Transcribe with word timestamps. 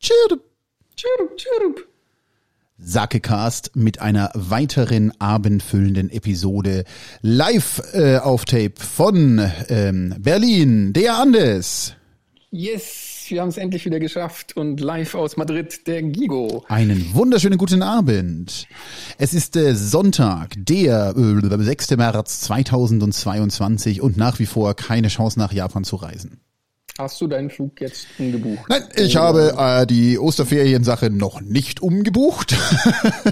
Chirp. 0.00 0.40
Chirp, 0.96 1.36
chirp. 1.36 1.86
Sakecast 2.78 3.76
mit 3.76 4.00
einer 4.00 4.30
weiteren 4.34 5.12
abendfüllenden 5.20 6.10
Episode 6.10 6.84
live 7.20 7.82
äh, 7.92 8.16
auf 8.16 8.46
Tape 8.46 8.72
von 8.76 9.50
ähm, 9.68 10.14
Berlin, 10.18 10.92
der 10.92 11.18
Andes. 11.18 11.94
Yes, 12.50 13.26
wir 13.28 13.42
haben 13.42 13.50
es 13.50 13.58
endlich 13.58 13.84
wieder 13.84 14.00
geschafft 14.00 14.56
und 14.56 14.80
live 14.80 15.14
aus 15.14 15.36
Madrid, 15.36 15.86
der 15.86 16.02
Gigo. 16.02 16.64
Einen 16.68 17.14
wunderschönen 17.14 17.58
guten 17.58 17.82
Abend. 17.82 18.66
Es 19.18 19.34
ist 19.34 19.54
äh, 19.56 19.74
Sonntag, 19.74 20.54
der 20.56 21.14
äh, 21.16 21.62
6. 21.62 21.90
März 21.96 22.40
2022 22.40 24.00
und 24.00 24.16
nach 24.16 24.38
wie 24.40 24.46
vor 24.46 24.74
keine 24.74 25.08
Chance 25.08 25.38
nach 25.38 25.52
Japan 25.52 25.84
zu 25.84 25.96
reisen. 25.96 26.40
Hast 27.00 27.18
du 27.22 27.28
deinen 27.28 27.48
Flug 27.48 27.80
jetzt 27.80 28.08
umgebucht? 28.18 28.68
Nein, 28.68 28.82
ich 28.94 29.16
habe 29.16 29.54
äh, 29.56 29.86
die 29.86 30.18
Osterferiensache 30.18 31.08
noch 31.08 31.40
nicht 31.40 31.80
umgebucht. 31.80 32.54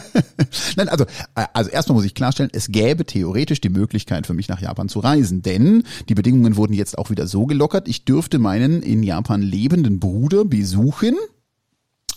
Nein, 0.77 0.89
also, 0.89 1.05
äh, 1.35 1.45
also 1.53 1.69
erstmal 1.69 1.97
muss 1.97 2.07
ich 2.07 2.15
klarstellen, 2.15 2.51
es 2.55 2.69
gäbe 2.69 3.05
theoretisch 3.05 3.61
die 3.61 3.69
Möglichkeit 3.69 4.27
für 4.27 4.33
mich 4.33 4.49
nach 4.49 4.63
Japan 4.63 4.89
zu 4.89 5.01
reisen, 5.01 5.43
denn 5.43 5.83
die 6.09 6.15
Bedingungen 6.15 6.57
wurden 6.57 6.73
jetzt 6.73 6.97
auch 6.97 7.11
wieder 7.11 7.27
so 7.27 7.45
gelockert, 7.45 7.89
ich 7.89 8.07
dürfte 8.07 8.39
meinen 8.39 8.83
in 8.83 9.03
Japan 9.03 9.43
lebenden 9.43 10.01
Bruder 10.01 10.47
besuchen. 10.47 11.17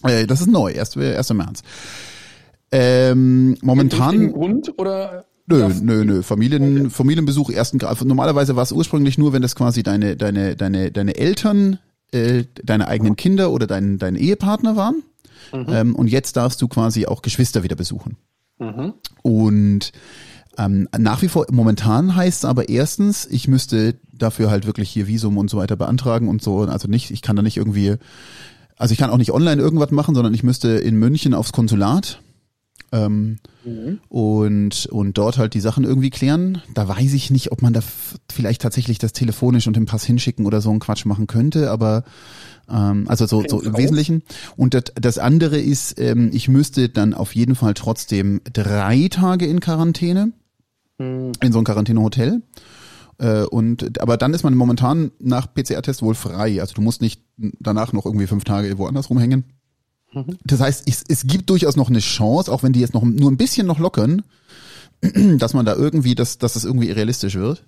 Äh, 0.03 0.27
das 0.27 0.39
ist 0.39 0.47
neu, 0.47 0.73
1. 0.79 0.95
1. 0.95 1.33
März. 1.33 1.63
Ähm, 2.71 3.57
momentan. 3.61 4.31
Grund 4.31 4.79
oder 4.79 5.25
Nö, 5.57 5.73
nö, 5.81 6.05
nö. 6.05 6.23
Familien, 6.23 6.79
okay. 6.79 6.89
Familienbesuch 6.89 7.49
ersten 7.49 7.77
Grad. 7.77 7.91
Also 7.91 8.05
normalerweise 8.05 8.55
war 8.55 8.63
es 8.63 8.71
ursprünglich 8.71 9.17
nur, 9.17 9.33
wenn 9.33 9.41
das 9.41 9.55
quasi 9.55 9.83
deine, 9.83 10.15
deine, 10.15 10.55
deine, 10.55 10.91
deine 10.91 11.15
Eltern, 11.15 11.79
äh, 12.11 12.43
deine 12.63 12.87
eigenen 12.87 13.15
Kinder 13.15 13.51
oder 13.51 13.67
dein, 13.67 13.97
dein 13.97 14.15
Ehepartner 14.15 14.75
waren. 14.75 15.03
Mhm. 15.53 15.65
Ähm, 15.69 15.95
und 15.95 16.07
jetzt 16.07 16.37
darfst 16.37 16.61
du 16.61 16.67
quasi 16.67 17.05
auch 17.05 17.21
Geschwister 17.21 17.63
wieder 17.63 17.75
besuchen. 17.75 18.17
Mhm. 18.59 18.93
Und 19.21 19.91
ähm, 20.57 20.87
nach 20.97 21.21
wie 21.21 21.27
vor, 21.27 21.45
momentan 21.51 22.15
heißt 22.15 22.43
es 22.43 22.45
aber 22.45 22.69
erstens, 22.69 23.25
ich 23.25 23.47
müsste 23.47 23.95
dafür 24.13 24.51
halt 24.51 24.65
wirklich 24.65 24.89
hier 24.89 25.07
Visum 25.07 25.37
und 25.37 25.49
so 25.49 25.57
weiter 25.57 25.75
beantragen 25.75 26.27
und 26.27 26.41
so. 26.41 26.59
Also 26.61 26.87
nicht, 26.87 27.11
ich 27.11 27.21
kann 27.21 27.35
da 27.35 27.41
nicht 27.41 27.57
irgendwie, 27.57 27.95
also 28.77 28.91
ich 28.91 28.99
kann 28.99 29.09
auch 29.09 29.17
nicht 29.17 29.31
online 29.31 29.61
irgendwas 29.61 29.91
machen, 29.91 30.13
sondern 30.13 30.33
ich 30.33 30.43
müsste 30.43 30.69
in 30.69 30.95
München 30.95 31.33
aufs 31.33 31.51
Konsulat 31.53 32.21
ähm, 32.91 33.37
mhm. 33.63 33.99
und, 34.09 34.85
und 34.87 35.17
dort 35.17 35.37
halt 35.37 35.53
die 35.53 35.59
Sachen 35.59 35.83
irgendwie 35.83 36.09
klären. 36.09 36.61
Da 36.73 36.87
weiß 36.87 37.13
ich 37.13 37.31
nicht, 37.31 37.51
ob 37.51 37.61
man 37.61 37.73
da 37.73 37.81
vielleicht 38.31 38.61
tatsächlich 38.61 38.99
das 38.99 39.13
telefonisch 39.13 39.67
und 39.67 39.75
den 39.75 39.85
Pass 39.85 40.03
hinschicken 40.03 40.45
oder 40.45 40.61
so 40.61 40.69
einen 40.69 40.79
Quatsch 40.79 41.05
machen 41.05 41.27
könnte, 41.27 41.71
aber 41.71 42.03
ähm, 42.69 43.05
also 43.07 43.25
so, 43.25 43.43
so 43.47 43.61
im 43.61 43.77
Wesentlichen. 43.77 44.23
Und 44.57 44.73
das, 44.73 44.83
das 44.95 45.17
andere 45.17 45.59
ist, 45.59 45.99
ähm, 45.99 46.31
ich 46.33 46.47
müsste 46.47 46.89
dann 46.89 47.13
auf 47.13 47.35
jeden 47.35 47.55
Fall 47.55 47.73
trotzdem 47.73 48.41
drei 48.51 49.07
Tage 49.09 49.45
in 49.45 49.59
Quarantäne, 49.59 50.31
mhm. 50.97 51.31
in 51.41 51.51
so 51.51 51.59
ein 51.59 51.65
Quarantänehotel. 51.65 52.41
Äh, 53.17 53.43
und 53.43 54.01
aber 54.01 54.17
dann 54.17 54.33
ist 54.33 54.43
man 54.43 54.55
momentan 54.55 55.11
nach 55.19 55.53
PCR-Test 55.53 56.01
wohl 56.01 56.15
frei. 56.15 56.59
Also 56.61 56.73
du 56.73 56.81
musst 56.81 57.01
nicht 57.01 57.21
danach 57.37 57.93
noch 57.93 58.05
irgendwie 58.05 58.27
fünf 58.27 58.43
Tage 58.43 58.77
woanders 58.77 59.09
rumhängen. 59.09 59.45
Mhm. 60.13 60.37
Das 60.43 60.59
heißt, 60.59 60.87
es, 60.87 61.03
es 61.07 61.25
gibt 61.25 61.49
durchaus 61.49 61.75
noch 61.75 61.89
eine 61.89 61.99
Chance, 61.99 62.51
auch 62.51 62.63
wenn 62.63 62.73
die 62.73 62.79
jetzt 62.79 62.93
noch 62.93 63.03
nur 63.03 63.31
ein 63.31 63.37
bisschen 63.37 63.67
noch 63.67 63.79
lockern, 63.79 64.23
dass 65.37 65.53
man 65.53 65.65
da 65.65 65.75
irgendwie, 65.75 66.15
dass, 66.15 66.37
dass 66.37 66.53
das 66.53 66.65
irgendwie 66.65 66.91
realistisch 66.91 67.35
wird. 67.35 67.63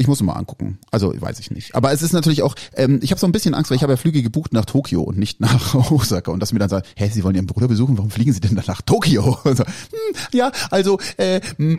Ich 0.00 0.06
muss 0.06 0.22
mal 0.22 0.34
angucken. 0.34 0.78
Also 0.92 1.12
weiß 1.20 1.40
ich 1.40 1.50
nicht. 1.50 1.74
Aber 1.74 1.90
es 1.90 2.02
ist 2.02 2.12
natürlich 2.12 2.42
auch, 2.42 2.54
ähm, 2.74 3.00
ich 3.02 3.10
habe 3.10 3.18
so 3.18 3.26
ein 3.26 3.32
bisschen 3.32 3.54
Angst, 3.54 3.70
weil 3.70 3.76
ich 3.76 3.82
habe 3.82 3.94
ja 3.94 3.96
Flüge 3.96 4.22
gebucht 4.22 4.52
nach 4.52 4.64
Tokio 4.64 5.02
und 5.02 5.18
nicht 5.18 5.40
nach 5.40 5.74
Osaka. 5.90 6.30
Und 6.30 6.38
dass 6.38 6.52
mir 6.52 6.60
dann 6.60 6.68
sagen, 6.68 6.86
hä, 6.94 7.08
Sie 7.08 7.24
wollen 7.24 7.34
Ihren 7.34 7.46
Bruder 7.46 7.66
besuchen, 7.66 7.98
warum 7.98 8.10
fliegen 8.10 8.32
Sie 8.32 8.38
denn 8.38 8.54
dann 8.54 8.66
nach 8.68 8.80
Tokio? 8.82 9.38
So, 9.44 9.64
hm, 9.64 10.14
ja, 10.32 10.52
also 10.70 11.00
äh, 11.16 11.40
hm. 11.56 11.78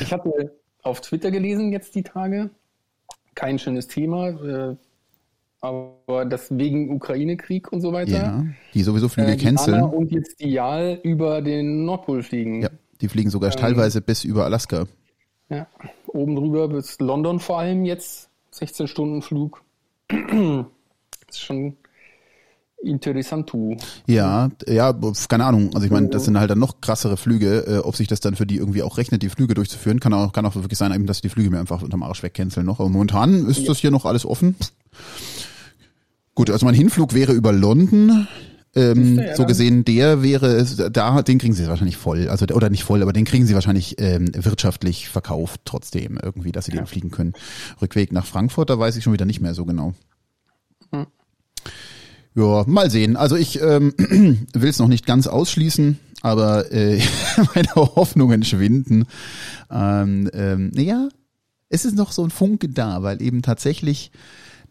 Ich 0.00 0.12
hatte 0.12 0.56
auf 0.82 1.02
Twitter 1.02 1.30
gelesen 1.30 1.72
jetzt 1.72 1.94
die 1.94 2.02
Tage. 2.02 2.48
Kein 3.34 3.58
schönes 3.58 3.86
Thema. 3.86 4.76
Aber 5.64 6.26
das 6.26 6.48
wegen 6.50 6.94
Ukraine-Krieg 6.94 7.72
und 7.72 7.80
so 7.80 7.94
weiter. 7.94 8.12
Ja, 8.12 8.44
die 8.74 8.82
sowieso 8.82 9.08
Flüge 9.08 9.32
äh, 9.32 9.36
canceln. 9.38 9.82
Und 9.82 10.12
jetzt 10.12 10.38
die 10.38 10.50
Dial 10.50 11.00
über 11.02 11.40
den 11.40 11.86
Nordpol 11.86 12.22
fliegen. 12.22 12.60
Ja, 12.60 12.68
die 13.00 13.08
fliegen 13.08 13.30
sogar 13.30 13.50
ähm, 13.50 13.56
teilweise 13.58 14.02
bis 14.02 14.24
über 14.24 14.44
Alaska. 14.44 14.84
Ja, 15.48 15.66
oben 16.06 16.36
drüber 16.36 16.68
bis 16.68 17.00
London 17.00 17.40
vor 17.40 17.60
allem 17.60 17.86
jetzt. 17.86 18.28
16 18.50 18.88
Stunden 18.88 19.22
Flug. 19.22 19.62
das 20.08 20.18
ist 21.30 21.40
schon 21.40 21.78
interessant. 22.82 23.50
Ja, 24.06 24.50
ja, 24.68 24.94
keine 25.30 25.46
Ahnung. 25.46 25.70
Also 25.72 25.86
ich 25.86 25.90
meine, 25.90 26.08
das 26.08 26.26
sind 26.26 26.38
halt 26.38 26.50
dann 26.50 26.58
noch 26.58 26.82
krassere 26.82 27.16
Flüge. 27.16 27.64
Äh, 27.66 27.78
ob 27.78 27.96
sich 27.96 28.06
das 28.06 28.20
dann 28.20 28.36
für 28.36 28.44
die 28.44 28.56
irgendwie 28.58 28.82
auch 28.82 28.98
rechnet, 28.98 29.22
die 29.22 29.30
Flüge 29.30 29.54
durchzuführen, 29.54 29.98
kann 29.98 30.12
auch, 30.12 30.34
kann 30.34 30.44
auch 30.44 30.54
wirklich 30.56 30.78
sein, 30.78 31.06
dass 31.06 31.22
die 31.22 31.30
Flüge 31.30 31.48
mir 31.48 31.58
einfach 31.58 31.80
unterm 31.80 32.02
Arsch 32.02 32.22
wegcanceln 32.22 32.66
noch. 32.66 32.80
Aber 32.80 32.90
momentan 32.90 33.46
ist 33.46 33.60
ja. 33.60 33.68
das 33.68 33.78
hier 33.78 33.90
noch 33.90 34.04
alles 34.04 34.26
offen. 34.26 34.56
Gut, 36.34 36.50
also 36.50 36.66
mein 36.66 36.74
Hinflug 36.74 37.14
wäre 37.14 37.32
über 37.32 37.52
London. 37.52 38.26
Ähm, 38.76 39.20
ja, 39.20 39.36
so 39.36 39.44
gesehen, 39.44 39.84
der 39.84 40.22
wäre, 40.22 40.64
da, 40.90 41.22
den 41.22 41.38
kriegen 41.38 41.54
sie 41.54 41.68
wahrscheinlich 41.68 41.96
voll, 41.96 42.28
also 42.28 42.44
oder 42.46 42.70
nicht 42.70 42.82
voll, 42.82 43.02
aber 43.02 43.12
den 43.12 43.24
kriegen 43.24 43.46
sie 43.46 43.54
wahrscheinlich 43.54 44.00
ähm, 44.00 44.32
wirtschaftlich 44.34 45.08
verkauft 45.08 45.60
trotzdem 45.64 46.18
irgendwie, 46.20 46.50
dass 46.50 46.64
sie 46.64 46.72
ja. 46.72 46.80
den 46.80 46.86
fliegen 46.86 47.12
können. 47.12 47.34
Rückweg 47.80 48.10
nach 48.10 48.26
Frankfurt, 48.26 48.70
da 48.70 48.78
weiß 48.78 48.96
ich 48.96 49.04
schon 49.04 49.12
wieder 49.12 49.26
nicht 49.26 49.40
mehr 49.40 49.54
so 49.54 49.64
genau. 49.64 49.94
Hm. 50.90 51.06
Ja, 52.34 52.64
mal 52.66 52.90
sehen. 52.90 53.16
Also 53.16 53.36
ich 53.36 53.60
ähm, 53.60 53.94
will 54.52 54.70
es 54.70 54.80
noch 54.80 54.88
nicht 54.88 55.06
ganz 55.06 55.28
ausschließen, 55.28 56.00
aber 56.22 56.72
äh, 56.72 57.00
meine 57.54 57.74
Hoffnungen 57.76 58.42
schwinden. 58.42 59.04
Ähm, 59.70 60.28
ähm, 60.32 60.72
ja, 60.74 61.08
es 61.68 61.84
ist 61.84 61.94
noch 61.94 62.10
so 62.10 62.24
ein 62.24 62.30
Funke 62.30 62.70
da, 62.70 63.04
weil 63.04 63.22
eben 63.22 63.42
tatsächlich 63.42 64.10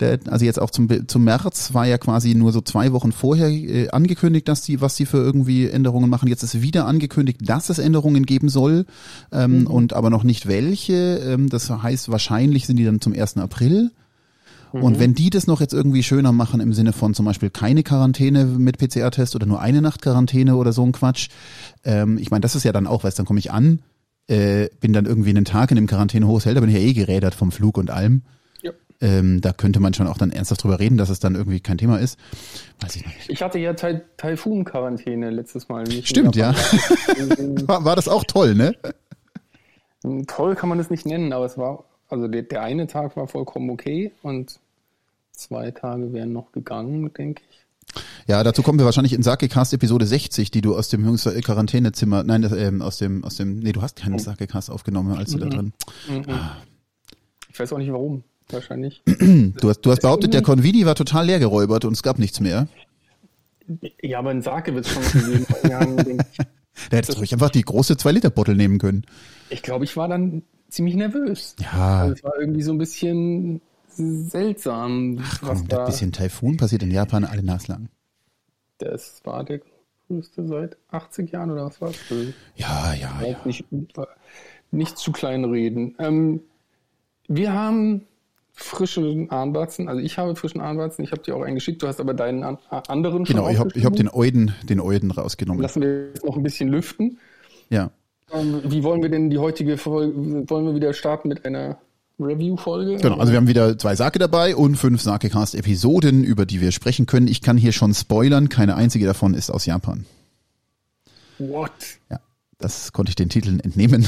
der, 0.04 0.20
also 0.32 0.46
jetzt 0.46 0.62
auch 0.62 0.70
zum, 0.70 1.08
zum 1.08 1.24
März 1.24 1.74
war 1.74 1.88
ja 1.88 1.98
quasi 1.98 2.36
nur 2.36 2.52
so 2.52 2.62
zwei 2.62 2.92
Wochen 2.92 3.12
vorher 3.12 3.50
äh, 3.50 3.90
angekündigt, 3.90 4.48
dass 4.48 4.62
die, 4.62 4.82
was 4.82 4.96
die 4.96 5.06
für 5.06 5.18
irgendwie 5.18 5.68
Änderungen 5.68 6.10
machen. 6.10 6.28
Jetzt 6.28 6.44
ist 6.44 6.62
wieder 6.62 6.86
angekündigt, 6.86 7.40
dass 7.44 7.70
es 7.70 7.80
Änderungen 7.80 8.26
geben 8.26 8.50
soll, 8.50 8.86
ähm, 9.32 9.62
mhm. 9.62 9.68
und 9.68 9.94
aber 9.94 10.10
noch 10.10 10.24
nicht 10.24 10.48
welche. 10.48 11.18
Ähm, 11.18 11.50
das 11.50 11.70
heißt, 11.70 12.10
wahrscheinlich 12.10 12.68
sind 12.68 12.78
die 12.78 12.86
dann 12.86 13.02
zum 13.02 13.14
1. 13.14 13.38
April. 13.38 13.92
Und 14.72 14.96
mhm. 14.96 15.00
wenn 15.00 15.14
die 15.14 15.30
das 15.30 15.46
noch 15.46 15.62
jetzt 15.62 15.74
irgendwie 15.74 16.02
schöner 16.02 16.32
machen 16.32 16.60
im 16.60 16.74
Sinne 16.74 16.94
von 16.94 17.14
zum 17.14 17.26
Beispiel 17.26 17.52
keine 17.52 17.84
Quarantäne 17.84 18.46
mit 18.46 18.80
PCR-Test 18.80 19.36
oder 19.36 19.46
nur 19.46 19.62
eine 19.62 19.84
Nacht 19.84 20.02
Quarantäne 20.02 20.56
oder 20.56 20.74
so 20.74 20.84
ein 20.84 20.94
Quatsch, 20.94 21.30
ähm, 21.84 22.18
ich 22.18 22.32
meine, 22.32 22.42
das 22.42 22.56
ist 22.56 22.64
ja 22.64 22.72
dann 22.72 22.88
auch, 22.88 23.04
weißt 23.04 23.20
dann 23.20 23.28
komme 23.28 23.40
ich 23.40 23.52
an, 23.52 23.82
äh, 24.28 24.70
bin 24.80 24.92
dann 24.92 25.06
irgendwie 25.06 25.30
einen 25.30 25.46
Tag 25.46 25.70
in 25.70 25.76
dem 25.76 25.86
Quarantänehotel, 25.86 26.56
da 26.56 26.60
bin 26.60 26.70
ich 26.70 26.76
ja 26.76 26.82
eh 26.82 26.94
gerädert 26.94 27.36
vom 27.36 27.52
Flug 27.52 27.78
und 27.78 27.92
allem. 27.92 28.24
Ähm, 29.02 29.42
da 29.42 29.52
könnte 29.52 29.80
man 29.80 29.94
schon 29.94 30.08
auch 30.08 30.18
dann 30.18 30.32
ernsthaft 30.32 30.64
drüber 30.64 30.80
reden, 30.80 30.98
dass 30.98 31.10
es 31.10 31.20
dann 31.20 31.36
irgendwie 31.36 31.60
kein 31.60 31.78
Thema 31.78 32.00
ist. 32.00 32.18
Weiß 32.80 32.96
ich 32.96 33.06
nicht. 33.06 33.30
Ich 33.30 33.42
hatte 33.42 33.60
ja 33.60 33.74
Taifun-Quarantäne 33.74 35.30
letztes 35.30 35.68
Mal. 35.70 35.90
Stimmt, 36.04 36.36
ja. 36.36 36.54
war, 37.68 37.84
war 37.84 37.96
das 37.96 38.08
auch 38.08 38.24
toll, 38.24 38.56
ne? 38.56 38.76
Toll 40.28 40.56
kann 40.56 40.70
man 40.70 40.80
es 40.80 40.90
nicht 40.90 41.06
nennen, 41.06 41.34
aber 41.34 41.46
es 41.46 41.58
war, 41.58 41.86
also 42.10 42.28
der, 42.28 42.44
der 42.44 42.62
eine 42.62 42.88
Tag 42.88 43.16
war 43.16 43.28
vollkommen 43.28 43.70
okay 43.70 44.12
und 44.22 44.60
zwei 45.32 45.72
Tage 45.72 46.14
wären 46.14 46.34
noch 46.34 46.52
gegangen, 46.52 47.12
denke 47.14 47.42
ich. 47.50 47.66
Ja, 48.28 48.44
dazu 48.44 48.64
kommen 48.64 48.80
wir 48.80 48.86
wahrscheinlich 48.86 49.14
in 49.14 49.24
Sakecast 49.24 49.74
Episode 49.74 50.06
60, 50.06 50.50
die 50.52 50.62
du 50.62 50.76
aus 50.76 50.90
dem 50.90 51.06
Jüngster 51.06 51.34
Quarantänezimmer, 51.42 52.24
nein, 52.24 52.50
ähm, 52.58 52.82
aus 52.82 52.98
dem, 52.98 53.24
aus 53.24 53.36
dem, 53.36 53.60
nee, 53.60 53.72
du 53.72 53.82
hast 53.82 53.98
keinen 53.98 54.16
oh. 54.16 54.20
Sakecast 54.20 54.70
aufgenommen, 54.70 55.18
als 55.18 55.32
du 55.32 55.40
da 55.40 55.46
mhm. 55.46 55.50
drin. 55.50 55.74
Mhm. 56.10 56.30
Ah. 56.30 56.58
Ich 57.50 57.60
weiß 57.60 57.72
auch 57.74 57.78
nicht 57.78 57.92
warum 57.92 58.24
wahrscheinlich. 58.54 59.02
Du 59.60 59.70
hast, 59.70 59.82
du 59.82 59.92
hast 59.92 60.02
behauptet, 60.02 60.34
der 60.34 60.42
Convini 60.42 60.86
war 60.86 60.96
total 60.96 61.26
leer 61.26 61.40
geräubert 61.40 61.86
und 61.86 61.94
es 61.94 62.04
gab 62.04 62.20
nichts 62.20 62.40
mehr. 62.40 62.68
Ja, 64.02 64.20
aber 64.20 64.32
in 64.32 64.42
Sake 64.42 64.74
wird 64.74 64.86
es 64.86 64.92
schon 64.92 65.04
gesehen. 65.04 65.46
da 66.90 66.98
hättest 66.98 67.14
du 67.14 67.20
ruhig 67.20 67.34
einfach 67.34 67.50
die 67.50 67.62
große 67.62 67.94
2-Liter-Bottle 67.94 68.56
nehmen 68.56 68.78
können. 68.78 69.06
Ich 69.50 69.62
glaube, 69.62 69.86
ich 69.86 69.96
war 69.96 70.08
dann 70.08 70.44
ziemlich 70.70 70.96
nervös. 70.96 71.56
Ja. 71.60 72.02
Also 72.02 72.14
es 72.14 72.24
war 72.24 72.34
irgendwie 72.40 72.62
so 72.62 72.72
ein 72.72 72.78
bisschen 72.78 73.62
seltsam. 73.88 75.20
Ach 75.22 75.42
komm, 75.42 75.68
da 75.68 75.80
ein 75.80 75.86
bisschen 75.86 76.12
Taifun 76.12 76.58
passiert 76.58 76.84
in 76.84 76.92
Japan 76.92 77.26
alle 77.26 77.44
naslang. 77.44 77.90
Das 78.80 79.22
war 79.24 79.44
der 79.44 79.62
größte 80.08 80.48
seit 80.48 80.78
80 80.90 81.32
Jahren 81.32 81.52
oder 81.52 81.66
was 81.66 81.80
war 81.80 81.90
es? 81.90 81.98
Ja, 82.56 82.94
ja, 82.94 83.22
ja. 83.22 83.38
Nicht, 83.46 83.66
nicht 84.72 84.98
zu 84.98 85.12
klein 85.12 85.46
reden. 85.46 85.96
Ähm, 86.00 86.42
wir 87.28 87.54
haben 87.54 88.06
frischen 88.54 89.30
Armbatzen. 89.32 89.90
Also 89.90 90.02
ich 90.02 90.18
habe 90.18 90.36
frischen 90.36 90.62
Armbatzen, 90.62 91.04
ich 91.04 91.12
habe 91.12 91.22
dir 91.22 91.36
auch 91.36 91.42
einen 91.42 91.56
geschickt, 91.56 91.82
du 91.82 91.88
hast 91.88 92.00
aber 92.00 92.14
deinen 92.14 92.44
an, 92.44 92.58
anderen 92.70 93.24
Genau, 93.26 93.50
ich 93.50 93.58
habe 93.58 93.72
hab 93.84 93.96
den 93.96 94.10
Euden, 94.10 94.54
den 94.64 94.80
Euden 94.80 95.12
rausgenommen. 95.12 95.62
Lassen 95.62 95.82
wir 95.82 96.08
jetzt 96.08 96.24
noch 96.24 96.38
ein 96.38 96.44
bisschen 96.44 96.70
lüften. 96.70 97.18
Ja. 97.70 97.90
Ähm, 98.32 98.62
wie 98.66 98.84
wollen 98.84 99.02
wir 99.02 99.10
denn 99.10 99.30
die 99.30 99.40
heutige 99.40 99.78
Folge, 99.78 100.50
wollen 100.50 100.66
wir 100.66 100.76
wieder 100.76 100.94
starten 100.94 101.28
mit 101.30 101.46
einer 101.46 101.78
Review-Folge. 102.20 102.98
Genau, 102.98 103.18
also 103.18 103.32
wir 103.32 103.38
haben 103.38 103.48
wieder 103.48 103.78
zwei 103.78 103.96
Sake 103.96 104.20
dabei 104.20 104.56
und 104.56 104.76
fünf 104.76 105.02
Sakecast-Episoden, 105.02 106.24
über 106.24 106.46
die 106.46 106.62
wir 106.62 106.72
sprechen 106.72 107.06
können. 107.08 107.28
Ich 107.28 107.42
kann 107.42 107.58
hier 107.58 107.72
schon 107.72 107.94
spoilern, 107.94 108.50
keine 108.50 108.76
einzige 108.76 109.06
davon 109.06 109.34
ist 109.34 109.50
aus 109.50 109.66
Japan. 109.66 110.06
What? 111.40 111.72
Ja, 112.12 112.20
das 112.64 112.94
konnte 112.94 113.10
ich 113.10 113.16
den 113.16 113.30
Titeln 113.30 113.60
entnehmen. 113.60 114.08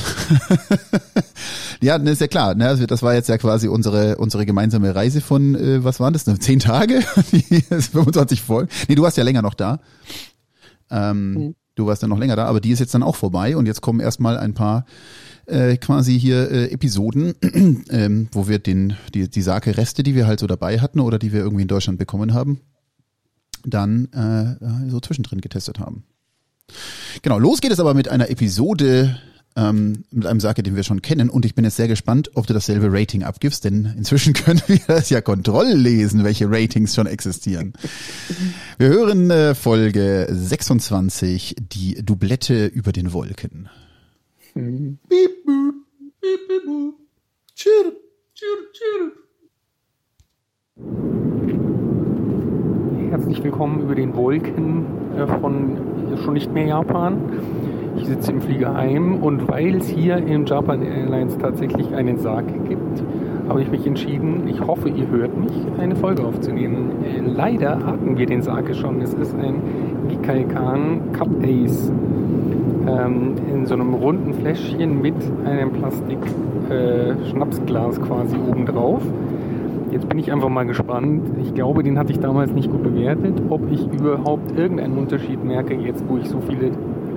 ja, 1.81 1.98
ne, 1.98 2.12
ist 2.12 2.22
ja 2.22 2.28
klar. 2.28 2.56
Ne, 2.56 2.68
also 2.68 2.86
das 2.86 3.04
war 3.04 3.13
jetzt 3.13 3.28
ja 3.28 3.38
quasi 3.38 3.68
unsere 3.68 4.18
unsere 4.18 4.46
gemeinsame 4.46 4.96
Reise 4.96 5.22
von, 5.22 5.56
äh, 5.56 5.84
was 5.84 6.00
waren 6.00 6.13
das, 6.13 6.24
zehn 6.24 6.60
Tage? 6.60 7.02
25 7.81 8.42
Folgen. 8.42 8.69
Nee, 8.88 8.96
du 8.96 9.04
warst 9.04 9.18
ja 9.18 9.24
länger 9.24 9.42
noch 9.42 9.56
da. 9.56 9.80
Ähm, 10.90 11.34
mhm. 11.34 11.56
Du 11.75 11.86
warst 11.88 12.02
ja 12.02 12.07
noch 12.07 12.19
länger 12.19 12.38
da, 12.38 12.46
aber 12.46 12.62
die 12.62 12.72
ist 12.72 12.80
jetzt 12.80 12.94
dann 12.94 13.04
auch 13.04 13.18
vorbei 13.18 13.57
und 13.57 13.66
jetzt 13.66 13.81
kommen 13.81 14.00
erstmal 14.00 14.38
ein 14.38 14.54
paar 14.54 14.86
äh, 15.46 15.75
quasi 15.75 16.18
hier 16.18 16.50
äh, 16.50 16.72
Episoden, 16.72 17.34
ähm, 17.90 18.30
wo 18.31 18.48
wir 18.48 18.60
den 18.60 18.96
die 19.13 19.30
die 19.30 19.42
Sake-Reste, 19.42 20.01
die 20.04 20.16
wir 20.16 20.28
halt 20.28 20.40
so 20.40 20.48
dabei 20.48 20.80
hatten 20.80 21.01
oder 21.01 21.19
die 21.19 21.34
wir 21.34 21.42
irgendwie 21.42 21.63
in 21.63 21.68
Deutschland 21.68 22.00
bekommen 22.00 22.34
haben, 22.34 22.62
dann 23.66 24.06
äh, 24.13 24.90
so 24.90 25.01
zwischendrin 25.01 25.42
getestet 25.42 25.80
haben. 25.80 26.06
Genau, 27.21 27.39
los 27.39 27.62
geht 27.62 27.71
es 27.71 27.79
aber 27.79 27.94
mit 27.94 28.07
einer 28.07 28.29
Episode 28.29 29.19
ähm, 29.56 30.03
mit 30.12 30.25
einem 30.25 30.39
Sake, 30.39 30.63
den 30.63 30.75
wir 30.75 30.83
schon 30.83 31.01
kennen. 31.01 31.29
Und 31.29 31.45
ich 31.45 31.56
bin 31.56 31.63
jetzt 31.63 31.77
sehr 31.77 31.88
gespannt, 31.88 32.31
ob 32.35 32.47
du 32.47 32.53
dasselbe 32.53 32.88
Rating 32.91 33.23
abgibst, 33.23 33.63
denn 33.63 33.94
inzwischen 33.97 34.33
können 34.35 34.62
wir 34.67 34.79
das 34.88 35.09
ja 35.09 35.21
kontrolllesen, 35.21 36.23
welche 36.23 36.50
Ratings 36.50 36.95
schon 36.95 37.07
existieren. 37.07 37.73
Wir 38.77 38.89
hören 38.89 39.31
äh, 39.31 39.56
Folge 39.56 40.27
26, 40.29 41.56
die 41.59 42.03
Doublette 42.03 42.65
über 42.67 42.91
den 42.91 43.13
Wolken. 43.13 43.69
Beep, 44.53 45.00
boop, 45.45 45.75
beep, 46.21 46.47
beep, 46.47 46.65
boop. 46.65 46.95
Chirp, 47.56 47.95
chirp, 48.33 48.73
chirp. 48.73 49.25
Herzlich 53.15 53.41
willkommen 53.45 53.79
über 53.79 53.95
den 53.95 54.13
Wolken 54.13 54.85
äh, 55.17 55.25
von 55.39 55.77
schon 56.21 56.33
nicht 56.33 56.53
mehr 56.53 56.65
Japan. 56.65 57.17
Ich 57.95 58.07
sitze 58.07 58.33
im 58.33 58.41
Fliegerheim 58.41 59.23
und 59.23 59.47
weil 59.47 59.75
es 59.75 59.88
hier 59.88 60.17
im 60.17 60.45
Japan 60.45 60.81
Airlines 60.81 61.38
tatsächlich 61.38 61.95
einen 61.95 62.17
Sarg 62.17 62.44
gibt, 62.67 63.03
habe 63.47 63.62
ich 63.62 63.71
mich 63.71 63.88
entschieden, 63.88 64.50
ich 64.50 64.59
hoffe, 64.59 64.89
ihr 64.89 65.07
hört 65.07 65.38
mich, 65.38 65.53
eine 65.79 65.95
Folge 65.95 66.25
aufzunehmen. 66.25 66.91
Leider 67.25 67.85
hatten 67.85 68.17
wir 68.17 68.25
den 68.25 68.41
Sarg 68.41 68.75
schon. 68.75 69.00
Es 69.00 69.13
ist 69.13 69.33
ein 69.33 69.62
Gikaikan 70.09 71.13
Cup 71.13 71.29
Ace 71.41 71.94
ähm, 72.85 73.35
in 73.50 73.65
so 73.65 73.75
einem 73.75 73.94
runden 73.94 74.33
Fläschchen 74.33 75.01
mit 75.01 75.15
einem 75.45 75.71
Plastik-Schnapsglas 75.71 77.97
äh, 77.97 78.01
quasi 78.01 78.35
obendrauf. 78.35 79.03
Jetzt 79.95 80.09
bin 80.09 80.19
ich 80.19 80.30
einfach 80.30 80.50
mal 80.50 80.65
gespannt. 80.65 81.38
Ich 81.42 81.53
glaube, 81.53 81.81
den 81.81 81.97
hatte 81.97 82.12
ich 82.12 82.19
damals 82.19 82.51
nicht 82.51 82.69
gut 82.69 82.83
bewertet, 82.83 83.42
ob 83.50 83.71
ich 83.71 83.80
überhaupt 83.80 84.51
irgendeinen 84.51 84.97
Unterschied 84.97 85.42
merke, 85.42 85.74
jetzt 85.74 86.03
wo 86.09 86.18
ich 86.18 86.27
so 86.27 86.42
viele 86.42 86.71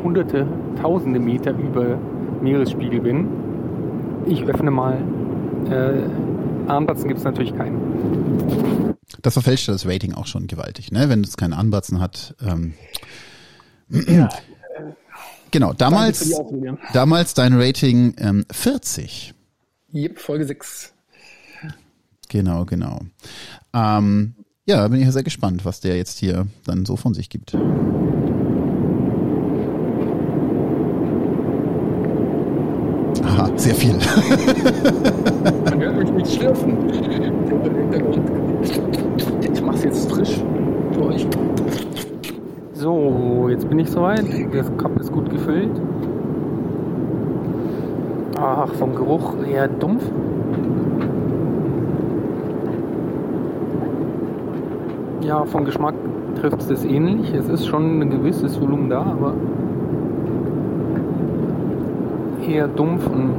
hunderte, 0.05 0.47
tausende 0.81 1.19
Meter 1.19 1.51
über 1.59 1.99
Meeresspiegel 2.41 3.01
bin. 3.01 3.27
Ich 4.27 4.45
öffne 4.45 4.71
mal. 4.71 5.03
Äh, 5.69 6.71
Armbatzen 6.71 7.09
gibt 7.09 7.19
es 7.19 7.25
natürlich 7.25 7.53
keinen. 7.57 8.95
Das 9.23 9.33
verfälscht 9.33 9.69
das 9.69 9.85
Rating 9.85 10.15
auch 10.15 10.27
schon 10.27 10.47
gewaltig, 10.47 10.93
ne? 10.93 11.09
Wenn 11.09 11.23
es 11.23 11.37
keinen 11.37 11.55
Anbatzen 11.55 11.99
hat. 11.99 12.37
Ähm, 12.47 12.75
ja. 13.89 14.29
Genau, 15.51 15.73
damals, 15.73 16.33
damals 16.93 17.35
dein 17.35 17.61
Rating 17.61 18.15
ähm, 18.19 18.45
40. 18.53 19.35
Yep, 19.93 20.21
Folge 20.21 20.45
6. 20.45 20.95
Genau, 22.29 22.65
genau. 22.65 23.01
Ähm, 23.75 24.35
ja, 24.67 24.87
bin 24.89 24.99
ich 25.01 25.07
ja 25.07 25.13
sehr 25.13 25.23
gespannt, 25.23 25.65
was 25.65 25.81
der 25.81 25.97
jetzt 25.97 26.19
hier 26.19 26.47
dann 26.67 26.85
so 26.85 26.97
von 26.97 27.15
sich 27.15 27.31
gibt. 27.31 27.55
Aha, 33.25 33.51
sehr 33.57 33.75
viel. 33.75 33.95
Man 35.65 35.81
hört 35.81 35.97
mich 35.99 36.11
nicht 36.11 36.35
schlürfen. 36.35 36.77
Ich 39.41 39.63
mach's 39.63 39.85
jetzt 39.85 40.11
frisch 40.11 40.43
für 40.93 41.05
euch. 41.07 41.27
So, 42.75 43.49
jetzt 43.49 43.69
bin 43.69 43.79
ich 43.79 43.89
soweit. 43.91 44.25
Das 44.53 44.77
Cup 44.77 45.01
ist 45.01 45.11
gut 45.13 45.31
gefüllt. 45.31 45.81
Ach, 48.39 48.73
vom 48.75 48.95
Geruch 48.95 49.35
eher 49.45 49.67
dumpf. 49.67 50.05
Ja, 55.21 55.45
vom 55.45 55.65
Geschmack 55.65 55.95
trifft 56.41 56.61
es 56.61 56.69
das 56.69 56.85
ähnlich. 56.85 57.35
Es 57.35 57.49
ist 57.49 57.67
schon 57.67 58.01
ein 58.01 58.11
gewisses 58.11 58.61
Volumen 58.61 58.89
da, 58.89 59.03
aber 59.03 59.35
eher 62.47 62.69
dumpf 62.69 63.07
und 63.07 63.31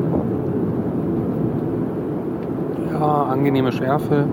ja, 2.92 3.24
angenehme 3.24 3.72
Schärfe. 3.72 4.26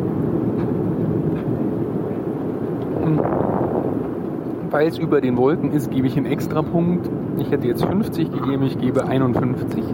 Weil 4.71 4.89
es 4.89 4.99
über 4.99 5.21
den 5.21 5.37
Wolken 5.37 5.73
ist, 5.73 5.91
gebe 5.91 6.07
ich 6.09 6.17
einen 6.17 6.27
extra 6.27 6.63
Punkt. 6.63 7.09
Ich 7.39 7.51
hätte 7.51 7.67
jetzt 7.69 7.85
50 7.85 8.33
gegeben, 8.33 8.65
ich 8.65 8.79
gebe 8.79 9.07
51. 9.07 9.85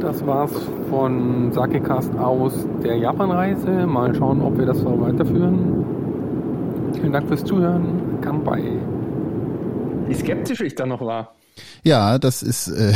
Das 0.00 0.26
war's 0.26 0.50
von 0.88 1.52
Sakecast 1.52 2.16
aus 2.16 2.54
der 2.82 2.96
Japanreise. 2.96 3.86
Mal 3.86 4.14
schauen, 4.14 4.40
ob 4.40 4.56
wir 4.56 4.64
das 4.64 4.78
so 4.78 4.98
weiterführen. 4.98 5.84
Vielen 6.94 7.12
Dank 7.12 7.28
fürs 7.28 7.44
Zuhören. 7.44 8.18
Kampai. 8.22 8.78
Wie 10.08 10.14
skeptisch 10.14 10.62
ich 10.62 10.74
da 10.74 10.86
noch 10.86 11.02
war. 11.02 11.34
Ja, 11.84 12.18
das 12.18 12.42
ist 12.42 12.68
äh 12.68 12.94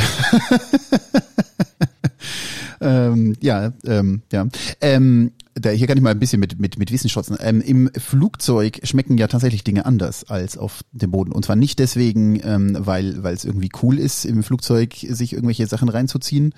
ähm, 2.81 3.37
ja, 3.41 3.73
ähm, 3.85 4.23
ja. 4.33 4.47
Ähm, 4.81 5.33
da, 5.55 5.71
hier 5.71 5.87
kann 5.87 5.97
ich 5.97 6.03
mal 6.03 6.11
ein 6.11 6.19
bisschen 6.19 6.41
mit, 6.41 6.59
mit, 6.59 6.79
mit 6.79 6.91
Wissen 6.91 7.09
schotzen. 7.09 7.37
Ähm, 7.41 7.61
Im 7.61 7.91
Flugzeug 7.97 8.81
schmecken 8.83 9.19
ja 9.19 9.29
tatsächlich 9.29 9.65
Dinge 9.65 9.87
anders 9.87 10.25
als 10.25 10.59
auf 10.59 10.83
dem 10.93 11.11
Boden. 11.13 11.33
Und 11.33 11.45
zwar 11.45 11.57
nicht 11.57 11.79
deswegen, 11.79 12.41
ähm, 12.45 12.77
weil 12.79 13.23
weil 13.23 13.35
es 13.35 13.45
irgendwie 13.45 13.71
cool 13.83 13.99
ist, 13.99 14.25
im 14.25 14.43
Flugzeug 14.43 14.95
sich 14.95 15.33
irgendwelche 15.33 15.67
Sachen 15.67 15.89
reinzuziehen, 15.89 16.55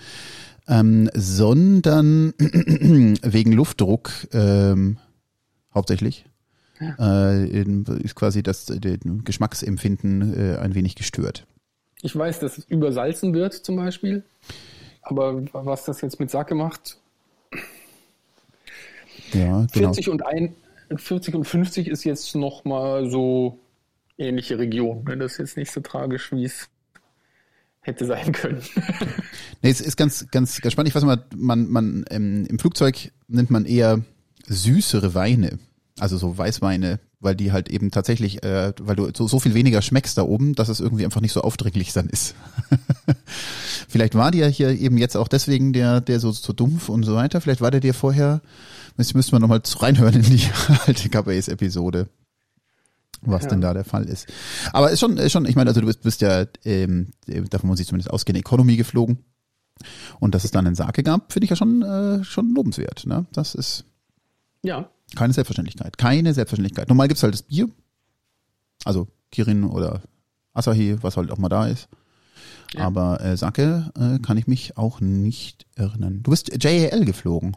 ähm, 0.66 1.10
sondern 1.14 2.32
wegen 2.38 3.52
Luftdruck 3.52 4.10
ähm, 4.32 4.98
hauptsächlich. 5.74 6.24
Ja. 6.80 7.32
Äh, 7.32 7.64
ist 8.02 8.14
quasi 8.14 8.42
das 8.42 8.66
den 8.66 9.24
Geschmacksempfinden 9.24 10.54
äh, 10.54 10.56
ein 10.58 10.74
wenig 10.74 10.94
gestört. 10.94 11.46
Ich 12.02 12.14
weiß, 12.14 12.40
dass 12.40 12.58
es 12.58 12.64
übersalzen 12.64 13.32
wird 13.32 13.54
zum 13.54 13.76
Beispiel. 13.76 14.24
Aber 15.02 15.42
was 15.52 15.84
das 15.84 16.00
jetzt 16.00 16.18
mit 16.18 16.30
Sake 16.30 16.54
macht, 16.54 16.98
ja, 19.38 19.66
genau. 19.72 19.92
40 19.92 20.08
und 20.08 20.26
ein, 20.26 20.54
40 20.94 21.34
und 21.34 21.44
50 21.44 21.88
ist 21.88 22.04
jetzt 22.04 22.34
noch 22.34 22.64
mal 22.64 23.10
so 23.10 23.58
ähnliche 24.18 24.58
Region. 24.58 25.04
Ne? 25.04 25.16
Das 25.16 25.32
ist 25.32 25.38
jetzt 25.38 25.56
nicht 25.56 25.70
so 25.70 25.80
tragisch, 25.80 26.32
wie 26.32 26.44
es 26.44 26.68
hätte 27.80 28.04
sein 28.04 28.32
können. 28.32 28.62
nee, 29.62 29.70
es 29.70 29.80
ist 29.80 29.96
ganz, 29.96 30.26
ganz, 30.30 30.60
ganz 30.60 30.72
spannend. 30.72 30.88
Ich 30.88 30.94
weiß 30.94 31.04
mal, 31.04 31.24
man, 31.34 31.68
man 31.68 32.04
ähm, 32.10 32.46
im 32.46 32.58
Flugzeug 32.58 33.12
nimmt 33.28 33.50
man 33.50 33.64
eher 33.64 34.02
süßere 34.46 35.14
Weine, 35.14 35.58
also 35.98 36.16
so 36.16 36.36
Weißweine, 36.36 37.00
weil 37.20 37.36
die 37.36 37.52
halt 37.52 37.68
eben 37.68 37.90
tatsächlich, 37.90 38.42
äh, 38.42 38.72
weil 38.80 38.96
du 38.96 39.10
so, 39.14 39.28
so 39.28 39.40
viel 39.40 39.54
weniger 39.54 39.82
schmeckst 39.82 40.18
da 40.18 40.22
oben, 40.22 40.54
dass 40.54 40.68
es 40.68 40.80
irgendwie 40.80 41.04
einfach 41.04 41.20
nicht 41.20 41.32
so 41.32 41.42
aufdringlich 41.42 41.92
dann 41.92 42.08
ist. 42.08 42.34
Vielleicht 43.88 44.14
war 44.14 44.30
dir 44.30 44.48
hier 44.48 44.70
eben 44.70 44.98
jetzt 44.98 45.16
auch 45.16 45.28
deswegen 45.28 45.72
der, 45.72 46.00
der 46.00 46.20
so, 46.20 46.32
so 46.32 46.52
dumpf 46.52 46.88
und 46.88 47.04
so 47.04 47.14
weiter. 47.14 47.40
Vielleicht 47.40 47.60
war 47.60 47.70
der 47.70 47.80
dir 47.80 47.94
vorher 47.94 48.40
Jetzt 48.98 49.14
müsste 49.14 49.32
man 49.32 49.42
nochmal 49.42 49.60
reinhören 49.78 50.14
in 50.14 50.22
die 50.22 50.42
alte 50.86 51.08
KBS-Episode, 51.08 52.08
was 53.22 53.44
ja. 53.44 53.50
denn 53.50 53.60
da 53.60 53.74
der 53.74 53.84
Fall 53.84 54.04
ist. 54.04 54.26
Aber 54.72 54.90
ist 54.90 55.00
schon, 55.00 55.18
ist 55.18 55.32
schon, 55.32 55.44
ich 55.46 55.56
meine, 55.56 55.68
also 55.70 55.80
du 55.80 55.86
bist, 55.86 56.02
bist 56.02 56.22
ja, 56.22 56.46
ähm, 56.64 57.10
davon 57.50 57.68
muss 57.68 57.80
ich 57.80 57.86
zumindest 57.86 58.10
ausgehen, 58.10 58.36
Economy 58.36 58.76
geflogen. 58.76 59.18
Und 60.20 60.34
dass 60.34 60.44
es 60.44 60.50
dann 60.50 60.66
einen 60.66 60.74
Sake 60.74 61.02
gab, 61.02 61.32
finde 61.32 61.44
ich 61.44 61.50
ja 61.50 61.56
schon, 61.56 61.82
äh, 61.82 62.24
schon 62.24 62.54
lobenswert. 62.54 63.04
Ne? 63.06 63.26
Das 63.32 63.54
ist 63.54 63.84
ja. 64.62 64.88
keine 65.14 65.34
Selbstverständlichkeit. 65.34 65.98
Keine 65.98 66.32
Selbstverständlichkeit. 66.32 66.88
Normal 66.88 67.08
gibt's 67.08 67.22
halt 67.22 67.34
das 67.34 67.42
Bier. 67.42 67.68
Also 68.84 69.08
Kirin 69.30 69.64
oder 69.64 70.00
Asahi, 70.54 70.96
was 71.02 71.18
halt 71.18 71.30
auch 71.30 71.36
mal 71.36 71.50
da 71.50 71.66
ist. 71.66 71.88
Ja. 72.72 72.86
Aber 72.86 73.20
äh, 73.20 73.36
Sake 73.36 73.92
äh, 73.98 74.18
kann 74.20 74.38
ich 74.38 74.46
mich 74.46 74.78
auch 74.78 75.00
nicht 75.00 75.66
erinnern. 75.74 76.22
Du 76.22 76.30
bist 76.30 76.50
JAL 76.62 77.04
geflogen 77.04 77.54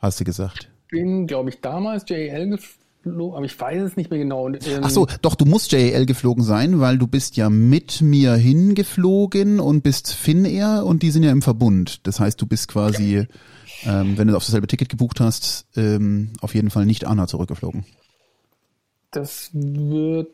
hast 0.00 0.20
du 0.20 0.24
gesagt. 0.24 0.70
Ich 0.84 0.90
bin, 0.90 1.26
glaube 1.26 1.50
ich, 1.50 1.60
damals 1.60 2.04
JL 2.08 2.48
geflogen, 2.50 3.34
aber 3.36 3.44
ich 3.44 3.58
weiß 3.58 3.82
es 3.82 3.96
nicht 3.96 4.10
mehr 4.10 4.18
genau. 4.18 4.48
Ähm, 4.48 4.58
Ach 4.82 4.90
so, 4.90 5.06
doch, 5.22 5.34
du 5.34 5.44
musst 5.44 5.72
JAL 5.72 6.06
geflogen 6.06 6.42
sein, 6.42 6.80
weil 6.80 6.98
du 6.98 7.06
bist 7.06 7.36
ja 7.36 7.48
mit 7.48 8.00
mir 8.00 8.34
hingeflogen 8.34 9.60
und 9.60 9.82
bist 9.82 10.12
Finnair 10.12 10.84
und 10.84 11.02
die 11.02 11.10
sind 11.10 11.22
ja 11.22 11.30
im 11.30 11.42
Verbund. 11.42 12.06
Das 12.06 12.18
heißt, 12.20 12.40
du 12.40 12.46
bist 12.46 12.68
quasi, 12.68 13.26
ähm, 13.84 14.18
wenn 14.18 14.28
du 14.28 14.36
auf 14.36 14.44
dasselbe 14.44 14.66
Ticket 14.66 14.88
gebucht 14.88 15.20
hast, 15.20 15.66
ähm, 15.76 16.32
auf 16.40 16.54
jeden 16.54 16.70
Fall 16.70 16.86
nicht 16.86 17.06
Anna 17.06 17.26
zurückgeflogen. 17.26 17.84
Das 19.12 19.50
wird 19.52 20.28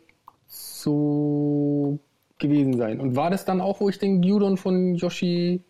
so 0.47 1.99
gewesen 2.39 2.77
sein. 2.77 3.01
Und 3.01 3.17
war 3.17 3.31
das 3.31 3.45
dann 3.45 3.61
auch, 3.61 3.81
wo 3.81 3.89
ich 3.89 3.99
den 3.99 4.23
Gyudon 4.23 4.57
von 4.57 4.95
Yoshi 4.95 5.63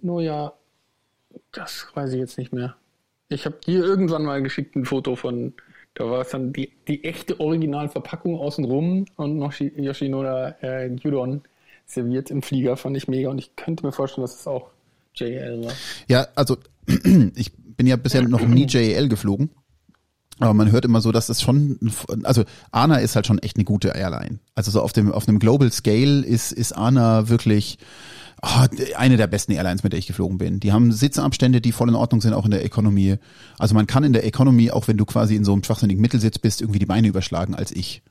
Noya, 0.00 0.52
das 1.52 1.86
weiß 1.94 2.12
ich 2.12 2.18
jetzt 2.18 2.38
nicht 2.38 2.52
mehr. 2.52 2.76
Ich 3.34 3.46
habe 3.46 3.56
dir 3.64 3.84
irgendwann 3.84 4.24
mal 4.24 4.42
geschickt 4.42 4.76
ein 4.76 4.84
Foto 4.84 5.16
von, 5.16 5.52
da 5.94 6.10
war 6.10 6.20
es 6.20 6.30
dann 6.30 6.52
die, 6.52 6.72
die 6.88 7.04
echte 7.04 7.40
Originalverpackung 7.40 8.38
außenrum 8.38 9.06
und 9.16 9.36
noch 9.36 9.52
Yoshinoda 9.52 10.56
äh, 10.60 10.90
Gyudon 10.90 11.42
serviert 11.86 12.30
im 12.30 12.42
Flieger, 12.42 12.76
fand 12.76 12.96
ich 12.96 13.08
mega 13.08 13.28
und 13.28 13.38
ich 13.38 13.56
könnte 13.56 13.84
mir 13.84 13.92
vorstellen, 13.92 14.24
dass 14.24 14.38
es 14.38 14.46
auch 14.46 14.70
JL 15.14 15.64
war. 15.64 15.72
Ja, 16.08 16.26
also 16.34 16.56
ich 17.34 17.52
bin 17.54 17.86
ja 17.86 17.96
bisher 17.96 18.22
noch 18.22 18.46
nie 18.46 18.66
JL 18.66 19.08
geflogen. 19.08 19.50
Aber 20.40 20.52
man 20.52 20.72
hört 20.72 20.84
immer 20.84 21.00
so, 21.00 21.12
dass 21.12 21.28
das 21.28 21.40
schon, 21.40 21.78
also 22.24 22.42
ANA 22.72 22.96
ist 22.96 23.14
halt 23.14 23.26
schon 23.26 23.38
echt 23.38 23.56
eine 23.56 23.64
gute 23.64 23.90
Airline. 23.90 24.40
Also 24.56 24.72
so 24.72 24.80
auf 24.80 24.92
dem 24.92 25.12
auf 25.12 25.28
einem 25.28 25.38
Global 25.38 25.70
Scale 25.70 26.24
ist 26.24 26.50
ist 26.50 26.72
ANA 26.72 27.28
wirklich 27.28 27.78
oh, 28.44 28.96
eine 28.96 29.16
der 29.16 29.26
besten 29.26 29.52
Airlines, 29.52 29.82
mit 29.82 29.92
der 29.92 29.98
ich 29.98 30.06
geflogen 30.06 30.38
bin. 30.38 30.60
Die 30.60 30.72
haben 30.72 30.92
Sitzabstände, 30.92 31.60
die 31.60 31.72
voll 31.72 31.88
in 31.88 31.94
Ordnung 31.94 32.20
sind, 32.20 32.32
auch 32.34 32.44
in 32.44 32.50
der 32.50 32.64
Economy. 32.64 33.16
Also 33.58 33.74
man 33.74 33.86
kann 33.86 34.04
in 34.04 34.12
der 34.12 34.24
Economy, 34.24 34.70
auch 34.70 34.88
wenn 34.88 34.96
du 34.96 35.04
quasi 35.04 35.36
in 35.36 35.44
so 35.44 35.52
einem 35.52 35.64
schwachsinnigen 35.64 36.00
Mittelsitz 36.00 36.38
bist, 36.38 36.60
irgendwie 36.60 36.78
die 36.78 36.86
Beine 36.86 37.08
überschlagen 37.08 37.54
als 37.54 37.72
ich. 37.72 38.02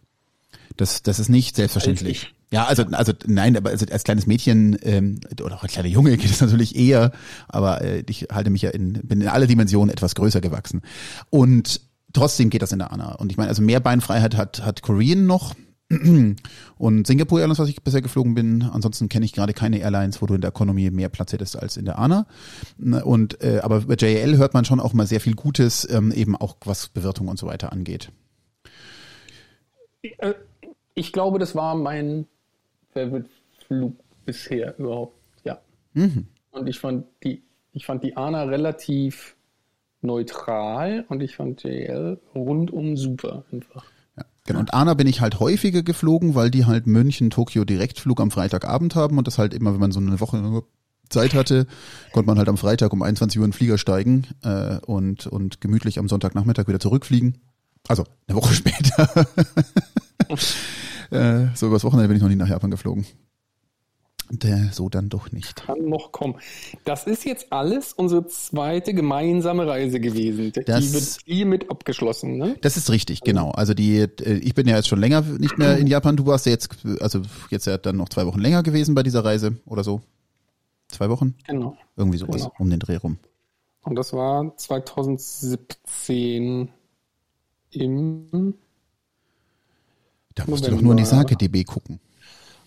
Das, 0.77 1.03
das 1.03 1.19
ist 1.19 1.29
nicht 1.29 1.55
selbstverständlich. 1.55 2.33
Ja, 2.51 2.65
also, 2.65 2.83
also 2.91 3.13
nein, 3.25 3.57
aber 3.57 3.71
also 3.71 3.85
als 3.91 4.03
kleines 4.03 4.27
Mädchen 4.27 4.77
ähm, 4.83 5.19
oder 5.43 5.55
auch 5.55 5.63
als 5.63 5.73
kleiner 5.73 5.89
Junge 5.89 6.17
geht 6.17 6.29
es 6.29 6.41
natürlich 6.41 6.75
eher, 6.75 7.11
aber 7.47 7.81
äh, 7.81 8.03
ich 8.07 8.27
halte 8.31 8.49
mich 8.51 8.61
ja 8.61 8.69
in, 8.69 8.93
bin 8.93 9.21
in 9.21 9.27
alle 9.27 9.47
Dimensionen 9.47 9.91
etwas 9.91 10.13
größer 10.13 10.39
gewachsen. 10.39 10.81
Und 11.31 11.81
trotzdem 12.13 12.49
geht 12.49 12.61
das 12.61 12.71
in 12.71 12.79
der 12.79 12.91
ANA. 12.91 13.13
Und 13.13 13.31
ich 13.31 13.37
meine, 13.37 13.49
also 13.49 13.61
mehr 13.61 13.79
Beinfreiheit 13.79 14.37
hat, 14.37 14.63
hat 14.63 14.83
Korean 14.83 15.25
noch. 15.25 15.55
Und 16.77 17.07
Singapore 17.07 17.41
Airlines, 17.41 17.59
was 17.59 17.69
ich 17.69 17.81
bisher 17.81 18.01
geflogen 18.01 18.35
bin. 18.35 18.63
Ansonsten 18.63 19.09
kenne 19.09 19.25
ich 19.25 19.33
gerade 19.33 19.53
keine 19.53 19.79
Airlines, 19.79 20.21
wo 20.21 20.25
du 20.25 20.35
in 20.35 20.41
der 20.41 20.49
Economy 20.49 20.89
mehr 20.91 21.09
Platz 21.09 21.33
hättest 21.33 21.57
als 21.57 21.77
in 21.77 21.85
der 21.85 21.99
ANA. 21.99 22.25
Und 23.03 23.41
äh, 23.41 23.59
aber 23.61 23.81
bei 23.81 23.95
JL 23.95 24.37
hört 24.37 24.53
man 24.53 24.65
schon 24.65 24.79
auch 24.79 24.93
mal 24.93 25.07
sehr 25.07 25.19
viel 25.19 25.35
Gutes, 25.35 25.87
ähm, 25.89 26.11
eben 26.11 26.35
auch 26.35 26.57
was 26.65 26.89
Bewirtung 26.89 27.27
und 27.27 27.39
so 27.39 27.47
weiter 27.47 27.71
angeht. 27.71 28.11
Äh, 30.01 30.33
ich 30.95 31.11
glaube, 31.11 31.39
das 31.39 31.55
war 31.55 31.75
mein 31.75 32.27
Favorite-Flug 32.93 33.95
bisher 34.25 34.77
überhaupt. 34.77 35.15
Ja. 35.43 35.59
Mhm. 35.93 36.27
Und 36.51 36.67
ich 36.67 36.79
fand 36.79 37.05
die, 37.23 37.41
ich 37.73 37.85
fand 37.85 38.03
die 38.03 38.15
ANA 38.15 38.43
relativ 38.43 39.35
neutral 40.01 41.05
und 41.07 41.21
ich 41.21 41.35
fand 41.35 41.63
JL 41.63 42.19
rundum 42.35 42.97
super 42.97 43.43
einfach. 43.51 43.85
Genau. 44.45 44.59
Und 44.59 44.73
ANA 44.73 44.93
bin 44.93 45.07
ich 45.07 45.21
halt 45.21 45.39
häufiger 45.39 45.83
geflogen, 45.83 46.35
weil 46.35 46.51
die 46.51 46.65
halt 46.65 46.85
München, 46.85 47.29
Tokio 47.29 47.63
Direktflug 47.63 48.19
am 48.19 48.31
Freitagabend 48.31 48.95
haben 48.95 49.17
und 49.17 49.27
das 49.27 49.37
halt 49.37 49.53
immer, 49.53 49.73
wenn 49.73 49.79
man 49.79 49.91
so 49.91 49.99
eine 49.99 50.19
Woche 50.19 50.63
Zeit 51.09 51.33
hatte, 51.33 51.67
konnte 52.11 52.27
man 52.27 52.37
halt 52.37 52.49
am 52.49 52.57
Freitag 52.57 52.91
um 52.91 53.01
21 53.01 53.39
Uhr 53.39 53.45
in 53.45 53.51
den 53.51 53.55
Flieger 53.55 53.77
steigen 53.77 54.27
äh, 54.41 54.77
und, 54.85 55.27
und 55.27 55.61
gemütlich 55.61 55.99
am 55.99 56.09
Sonntagnachmittag 56.09 56.67
wieder 56.67 56.79
zurückfliegen. 56.79 57.37
Also 57.87 58.03
eine 58.27 58.37
Woche 58.37 58.53
später. 58.55 59.27
äh, 61.11 61.47
so 61.55 61.67
übers 61.67 61.83
Wochenende 61.83 62.07
bin 62.09 62.17
ich 62.17 62.23
noch 62.23 62.29
nie 62.29 62.35
nach 62.35 62.49
Japan 62.49 62.71
geflogen. 62.71 63.05
Der, 64.41 64.71
so 64.71 64.89
dann 64.89 65.09
doch 65.09 65.31
nicht. 65.31 65.67
Kann 65.67 65.85
noch 65.85 66.11
kommen. 66.11 66.35
Das 66.85 67.05
ist 67.05 67.23
jetzt 67.23 67.53
alles 67.53 67.93
unsere 67.93 68.25
zweite 68.25 68.95
gemeinsame 68.95 69.67
Reise 69.67 69.99
gewesen. 69.99 70.51
Das, 70.65 70.81
die 70.81 70.93
wird 70.93 71.17
hier 71.25 71.45
mit 71.45 71.69
abgeschlossen, 71.69 72.37
ne? 72.37 72.55
Das 72.61 72.75
ist 72.75 72.89
richtig, 72.89 73.21
genau. 73.21 73.51
Also 73.51 73.75
die, 73.75 73.99
äh, 73.99 74.33
ich 74.33 74.55
bin 74.55 74.67
ja 74.67 74.75
jetzt 74.75 74.87
schon 74.87 74.99
länger 74.99 75.21
nicht 75.21 75.59
mehr 75.59 75.77
in 75.77 75.85
Japan. 75.85 76.17
Du 76.17 76.25
warst 76.25 76.47
ja 76.47 76.51
jetzt, 76.51 76.69
also 76.99 77.21
jetzt 77.51 77.67
ja 77.67 77.77
dann 77.77 77.97
noch 77.97 78.09
zwei 78.09 78.25
Wochen 78.25 78.39
länger 78.39 78.63
gewesen 78.63 78.95
bei 78.95 79.03
dieser 79.03 79.23
Reise 79.23 79.57
oder 79.67 79.83
so. 79.83 80.01
Zwei 80.87 81.09
Wochen? 81.09 81.35
Genau. 81.47 81.77
Irgendwie 81.95 82.17
sowas 82.17 82.37
genau. 82.37 82.53
um 82.57 82.71
den 82.71 82.79
Dreh 82.79 82.95
rum. 82.95 83.19
Und 83.83 83.95
das 83.95 84.13
war 84.13 84.57
2017 84.57 86.69
im 87.69 88.55
Da 90.33 90.45
musst 90.47 90.63
November. 90.63 90.69
du 90.69 90.75
doch 90.75 90.81
nur 90.81 90.93
in 90.93 90.97
die 90.97 91.05
Sake-DB 91.05 91.65
gucken. 91.65 91.99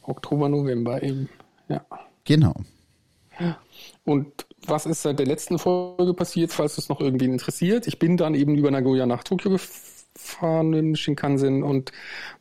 Oktober, 0.02 0.48
November 0.48 1.02
eben. 1.02 1.28
Ja. 1.68 1.84
Genau. 2.24 2.54
Und 4.04 4.46
was 4.66 4.86
ist 4.86 5.02
seit 5.02 5.18
der 5.18 5.26
letzten 5.26 5.58
Folge 5.58 6.14
passiert, 6.14 6.52
falls 6.52 6.78
es 6.78 6.88
noch 6.88 7.00
irgendwie 7.00 7.26
interessiert? 7.26 7.86
Ich 7.86 7.98
bin 7.98 8.16
dann 8.16 8.34
eben 8.34 8.54
über 8.54 8.70
Nagoya 8.70 9.06
nach 9.06 9.24
Tokio 9.24 9.50
gefahren 9.50 10.72
in 10.72 10.96
Shinkansen 10.96 11.62
und 11.62 11.92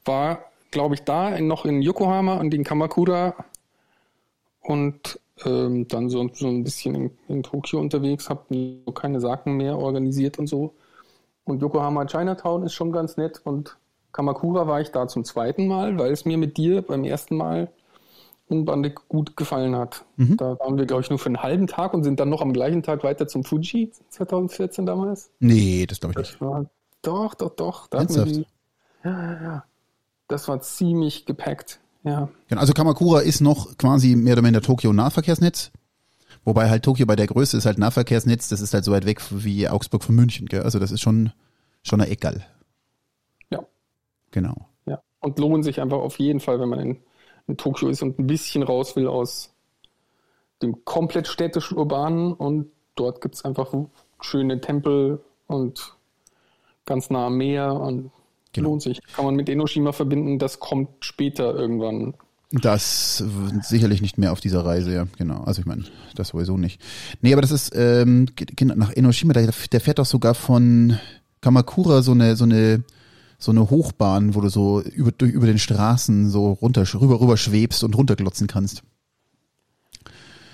war, 0.06 0.46
glaube 0.72 0.96
ich, 0.96 1.02
da 1.04 1.40
noch 1.42 1.66
in 1.66 1.82
Yokohama 1.82 2.38
und 2.38 2.54
in 2.54 2.64
Kamakura 2.64 3.36
und 4.62 5.20
ähm, 5.46 5.88
dann 5.88 6.10
so, 6.10 6.30
so 6.34 6.48
ein 6.48 6.64
bisschen 6.64 6.96
in, 6.96 7.12
in 7.28 7.44
Tokio 7.44 7.80
unterwegs, 7.80 8.30
habe 8.30 8.82
keine 8.94 9.20
Sachen 9.20 9.58
mehr 9.58 9.78
organisiert 9.78 10.40
und 10.40 10.48
so. 10.48 10.74
Und 11.44 11.62
Yokohama 11.62 12.06
Chinatown 12.06 12.64
ist 12.64 12.74
schon 12.74 12.92
ganz 12.92 13.18
nett 13.18 13.42
und 13.44 13.78
Kamakura 14.14 14.66
war 14.68 14.80
ich 14.82 14.92
da 14.92 15.08
zum 15.08 15.26
zweiten 15.26 15.68
Mal, 15.68 16.00
weil 16.00 16.12
es 16.12 16.26
mir 16.26 16.38
mit 16.38 16.58
dir 16.58 16.82
beim 16.82 17.04
ersten 17.04 17.36
Mal 17.36 17.70
unbandig 18.48 19.08
gut 19.08 19.36
gefallen 19.36 19.76
hat. 19.76 20.06
Mhm. 20.18 20.38
Da 20.38 20.60
waren 20.60 20.78
wir, 20.78 20.86
glaube 20.86 21.02
ich, 21.02 21.10
nur 21.10 21.20
für 21.20 21.28
einen 21.28 21.42
halben 21.42 21.68
Tag 21.68 21.94
und 21.94 22.04
sind 22.04 22.20
dann 22.20 22.30
noch 22.30 22.42
am 22.42 22.54
gleichen 22.54 22.84
Tag 22.84 23.04
weiter 23.04 23.28
zum 23.28 23.44
Fuji 23.44 23.92
2014 24.10 24.86
damals. 24.86 25.32
Nee, 25.40 25.86
das 25.88 26.00
glaube 26.00 26.14
ich 26.14 26.18
nicht. 26.18 26.42
War, 26.42 26.66
doch, 27.02 27.34
doch, 27.34 27.56
doch. 27.56 27.88
Da 27.88 28.04
die, 28.06 28.46
ja, 29.04 29.12
ja, 29.12 29.42
ja. 29.42 29.64
Das 30.28 30.48
war 30.48 30.60
ziemlich 30.62 31.26
gepackt. 31.26 31.80
Ja. 32.04 32.30
Genau, 32.48 32.62
also 32.62 32.74
Kamakura 32.74 33.22
ist 33.22 33.42
noch 33.42 33.78
quasi 33.78 34.16
mehr 34.16 34.34
oder 34.34 34.44
weniger 34.44 34.62
Tokio 34.62 34.94
Nahverkehrsnetz. 34.94 35.72
Wobei 36.44 36.70
halt 36.70 36.84
Tokio 36.84 37.08
bei 37.08 37.16
der 37.16 37.26
Größe 37.26 37.58
ist 37.58 37.66
halt 37.66 37.80
Nahverkehrsnetz, 37.80 38.50
das 38.50 38.62
ist 38.62 38.74
halt 38.76 38.86
so 38.86 38.92
weit 38.92 39.08
weg 39.08 39.22
wie 39.32 39.68
Augsburg 39.68 40.04
von 40.04 40.16
München, 40.16 40.48
gell? 40.48 40.62
Also 40.62 40.78
das 40.78 40.92
ist 40.92 41.02
schon, 41.02 41.32
schon 41.82 42.02
ein 42.02 42.10
Eckerl. 42.10 42.46
Ja. 43.50 43.66
Genau. 44.30 44.70
Ja. 44.86 45.02
Und 45.20 45.40
lohnt 45.40 45.64
sich 45.64 45.82
einfach 45.82 45.98
auf 45.98 46.20
jeden 46.20 46.40
Fall, 46.40 46.60
wenn 46.60 46.70
man 46.70 46.80
in 46.80 46.98
in 47.48 47.58
Tokio 47.58 47.90
ist 47.90 48.02
und 48.02 48.20
ein 48.20 48.28
bisschen 48.28 48.64
raus 48.64 48.96
will 48.96 49.08
aus 49.08 49.54
dem 50.62 50.86
komplett 50.86 51.28
städtischen 51.28 51.78
Urbanen 51.78 52.34
und 52.34 52.72
dort 52.96 53.22
gibt 53.22 53.36
es 53.36 53.46
einfach 53.46 53.74
schöne 54.22 54.62
Tempel 54.62 55.22
und 55.48 55.96
ganz 56.86 57.10
nah 57.10 57.28
am 57.28 57.38
Meer 57.38 57.74
und 57.74 58.12
genau. 58.54 58.70
lohnt 58.70 58.82
sich. 58.82 59.02
Kann 59.14 59.26
man 59.26 59.36
mit 59.36 59.50
Enoshima 59.50 59.92
verbinden, 59.92 60.40
das 60.40 60.60
kommt 60.60 60.90
später 61.02 61.54
irgendwann. 61.54 62.14
Das 62.52 63.24
sicherlich 63.62 64.02
nicht 64.02 64.18
mehr 64.18 64.32
auf 64.32 64.40
dieser 64.40 64.64
Reise, 64.64 64.94
ja, 64.94 65.08
genau. 65.18 65.44
Also 65.44 65.62
ich 65.62 65.66
meine, 65.66 65.84
das 66.16 66.30
sowieso 66.30 66.58
nicht. 66.58 66.80
Nee, 67.22 67.34
aber 67.34 67.42
das 67.42 67.52
ist 67.52 67.74
ähm, 67.76 68.28
nach 68.76 68.94
Enoshima, 68.94 69.34
der, 69.34 69.52
der 69.72 69.82
fährt 69.82 70.00
doch 70.00 70.06
sogar 70.06 70.36
von 70.36 70.98
Kamakura 71.42 72.02
so 72.02 72.12
eine, 72.12 72.36
so 72.36 72.46
eine 72.46 72.84
so 73.38 73.52
eine 73.52 73.70
Hochbahn, 73.70 74.36
wo 74.36 74.42
du 74.42 74.50
so 74.50 74.82
über, 74.82 75.12
über 75.20 75.48
den 75.48 75.60
Straßen 75.60 76.30
so 76.30 76.54
runter, 76.54 76.84
rüber, 76.94 77.20
rüber 77.20 77.38
schwebst 77.38 77.84
und 77.84 77.98
runterglotzen 77.98 78.48
kannst. 78.48 78.84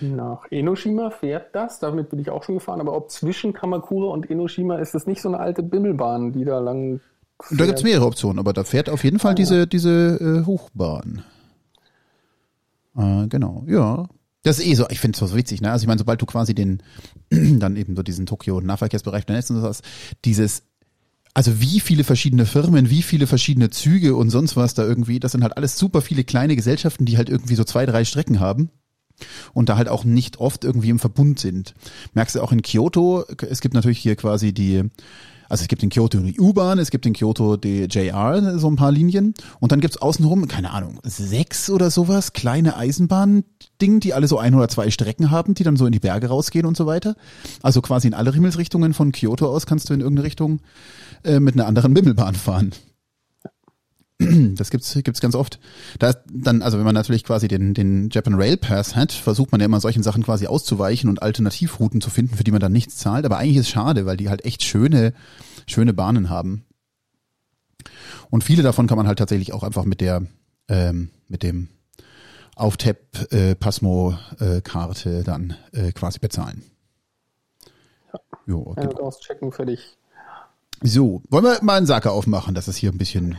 Nach 0.02 0.46
Enoshima 0.50 1.12
fährt 1.12 1.54
das, 1.54 1.80
damit 1.80 2.10
bin 2.10 2.20
ich 2.20 2.30
auch 2.30 2.44
schon 2.44 2.56
gefahren, 2.56 2.82
aber 2.82 2.96
ob 2.96 3.12
zwischen 3.12 3.54
Kamakura 3.54 4.12
und 4.12 4.30
Enoshima 4.30 4.78
ist 4.78 4.96
das 4.96 5.06
nicht 5.06 5.22
so 5.22 5.30
eine 5.30 5.40
alte 5.40 5.62
Bimmelbahn, 5.62 6.34
die 6.34 6.44
da 6.44 6.60
lang. 6.60 7.00
Fährt. 7.40 7.62
Da 7.62 7.66
gibt's 7.66 7.84
mehrere 7.84 8.06
Optionen, 8.06 8.40
aber 8.40 8.54
da 8.54 8.64
fährt 8.64 8.90
auf 8.90 9.04
jeden 9.04 9.20
Fall 9.20 9.32
ah, 9.32 9.36
diese, 9.36 9.68
diese 9.68 10.42
äh, 10.42 10.46
Hochbahn. 10.46 11.24
Äh, 12.98 13.28
genau, 13.28 13.64
ja. 13.68 14.08
Das 14.44 14.58
ist 14.58 14.66
eh 14.66 14.74
so, 14.74 14.88
ich 14.90 15.00
finde 15.00 15.16
es 15.16 15.30
so 15.30 15.36
witzig, 15.36 15.62
ne? 15.62 15.72
Also 15.72 15.84
ich 15.84 15.88
meine, 15.88 16.00
sobald 16.00 16.20
du 16.20 16.26
quasi 16.26 16.56
den, 16.56 16.82
dann 17.30 17.76
eben 17.76 17.96
so 17.96 18.02
diesen 18.02 18.26
Tokio-Nahverkehrsbereich 18.26 19.28
benutzt 19.28 19.52
und 19.52 19.58
sowas, 19.58 19.82
dieses 20.26 20.64
also 21.34 21.62
wie 21.62 21.80
viele 21.80 22.04
verschiedene 22.04 22.46
Firmen, 22.46 22.90
wie 22.90 23.02
viele 23.02 23.28
verschiedene 23.28 23.70
Züge 23.70 24.16
und 24.16 24.30
sonst 24.30 24.56
was 24.56 24.74
da 24.74 24.84
irgendwie, 24.84 25.20
das 25.20 25.32
sind 25.32 25.44
halt 25.44 25.58
alles 25.58 25.78
super 25.78 26.02
viele 26.02 26.24
kleine 26.24 26.56
Gesellschaften, 26.56 27.06
die 27.06 27.18
halt 27.18 27.30
irgendwie 27.30 27.56
so 27.56 27.64
zwei, 27.64 27.86
drei 27.86 28.04
Strecken 28.04 28.40
haben 28.40 28.70
und 29.54 29.70
da 29.70 29.78
halt 29.78 29.88
auch 29.88 30.04
nicht 30.04 30.40
oft 30.40 30.64
irgendwie 30.64 30.90
im 30.90 31.00
Verbund 31.00 31.40
sind. 31.40 31.74
Merkst 32.14 32.36
du 32.36 32.42
auch 32.42 32.52
in 32.52 32.62
Kyoto, 32.62 33.26
es 33.50 33.62
gibt 33.62 33.74
natürlich 33.74 34.00
hier 34.00 34.16
quasi 34.16 34.54
die 34.54 34.84
Also 35.52 35.64
es 35.64 35.68
gibt 35.68 35.84
in 35.84 35.90
Kyoto 35.90 36.18
die 36.20 36.40
U-Bahn, 36.40 36.80
es 36.80 36.92
gibt 36.92 37.06
in 37.06 37.12
Kyoto 37.12 37.58
die 37.58 37.82
JR, 37.82 38.58
so 38.58 38.70
ein 38.70 38.78
paar 38.78 38.94
Linien. 38.94 39.34
Und 39.60 39.74
dann 39.74 39.82
gibt's 39.82 39.98
außenrum, 39.98 40.48
keine 40.48 40.72
Ahnung, 40.72 41.02
sechs 41.04 41.70
oder 41.70 41.92
sowas, 41.92 42.32
kleine 42.32 42.78
Eisenbahn-Ding, 42.78 44.00
die 44.00 44.14
alle 44.14 44.30
so 44.30 44.38
ein 44.38 44.56
oder 44.56 44.70
zwei 44.70 44.90
Strecken 44.92 45.30
haben, 45.30 45.54
die 45.54 45.64
dann 45.64 45.76
so 45.76 45.86
in 45.86 45.92
die 45.92 46.00
Berge 46.00 46.28
rausgehen 46.30 46.66
und 46.66 46.78
so 46.78 46.86
weiter. 46.86 47.18
Also 47.62 47.82
quasi 47.82 48.08
in 48.08 48.14
alle 48.14 48.32
Himmelsrichtungen 48.32 48.94
von 48.94 49.12
Kyoto 49.12 49.54
aus 49.54 49.66
kannst 49.66 49.90
du 49.90 49.94
in 49.94 50.00
irgendeine 50.00 50.26
Richtung 50.26 50.62
äh, 51.26 51.42
mit 51.42 51.56
einer 51.56 51.68
anderen 51.68 51.94
Bimmelbahn 51.94 52.36
fahren. 52.36 52.72
Das 54.56 54.70
gibt's 54.70 54.94
gibt's 55.04 55.22
ganz 55.22 55.36
oft. 55.36 55.60
Da 56.00 56.14
dann 56.32 56.62
also 56.62 56.78
wenn 56.78 56.86
man 56.86 56.96
natürlich 56.96 57.24
quasi 57.24 57.48
den 57.48 57.74
den 57.74 58.10
Japan 58.12 58.36
Rail 58.36 58.58
Pass 58.58 58.96
hat, 58.96 59.12
versucht 59.12 59.52
man 59.52 59.62
ja 59.62 59.66
immer 59.66 59.80
solchen 59.80 60.04
Sachen 60.04 60.24
quasi 60.24 60.48
auszuweichen 60.48 61.10
und 61.10 61.22
Alternativrouten 61.22 62.02
zu 62.02 62.10
finden, 62.10 62.36
für 62.36 62.44
die 62.44 62.52
man 62.52 62.60
dann 62.60 62.72
nichts 62.72 62.98
zahlt, 62.98 63.26
aber 63.26 63.38
eigentlich 63.38 63.58
ist 63.58 63.68
es 63.68 63.70
schade, 63.70 64.06
weil 64.06 64.18
die 64.18 64.30
halt 64.30 64.46
echt 64.46 64.64
schöne 64.64 65.14
schöne 65.68 65.94
Bahnen 65.94 66.30
haben. 66.30 66.66
Und 68.30 68.44
viele 68.44 68.64
davon 68.64 68.88
kann 68.88 68.98
man 68.98 69.08
halt 69.08 69.20
tatsächlich 69.20 69.54
auch 69.54 69.64
einfach 69.64 69.86
mit 69.86 70.02
der 70.02 70.24
ähm, 70.68 71.10
mit 71.28 71.44
dem 71.44 71.70
Auftap 72.56 72.98
äh, 73.32 73.56
Pasmo 73.56 74.16
äh, 74.40 74.62
Karte 74.62 75.24
dann 75.24 75.56
äh, 75.72 75.92
quasi 75.92 76.20
bezahlen. 76.20 76.64
Ja. 78.14 78.20
Jo, 78.46 78.64
okay. 78.68 78.90
Ja, 78.92 79.00
auschecken 79.00 79.52
für 79.52 79.66
dich. 79.66 79.98
So, 80.84 81.22
wollen 81.30 81.44
wir 81.44 81.60
mal 81.62 81.78
einen 81.78 81.86
Sacker 81.86 82.12
aufmachen, 82.12 82.56
dass 82.56 82.68
es 82.68 82.76
hier 82.76 82.92
ein 82.92 82.98
bisschen 82.98 83.38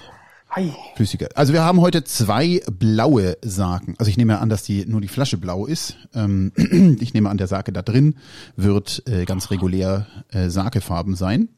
Hi. 0.55 0.71
Flüssiger. 0.97 1.31
Also 1.35 1.55
wir 1.55 1.63
haben 1.65 1.81
heute 1.81 2.05
zwei 2.05 2.61
blaue 2.71 3.39
Saken. 3.41 3.95
Also 3.99 4.11
ich 4.11 4.19
nehme 4.19 4.39
an, 4.39 4.51
dass 4.51 4.63
die 4.63 4.85
nur 4.85 5.01
die 5.01 5.09
Flasche 5.09 5.39
blau 5.39 5.65
ist. 5.65 5.97
Ähm, 6.15 6.53
ich 7.01 7.15
nehme 7.15 7.31
an, 7.31 7.39
der 7.39 7.47
Sake 7.47 7.73
da 7.73 7.81
drin 7.81 8.17
wird 8.55 9.03
äh, 9.07 9.25
ganz 9.25 9.51
regulär 9.51 10.07
äh, 10.31 10.51
Sakefarben 10.51 11.15
sein. 11.15 11.49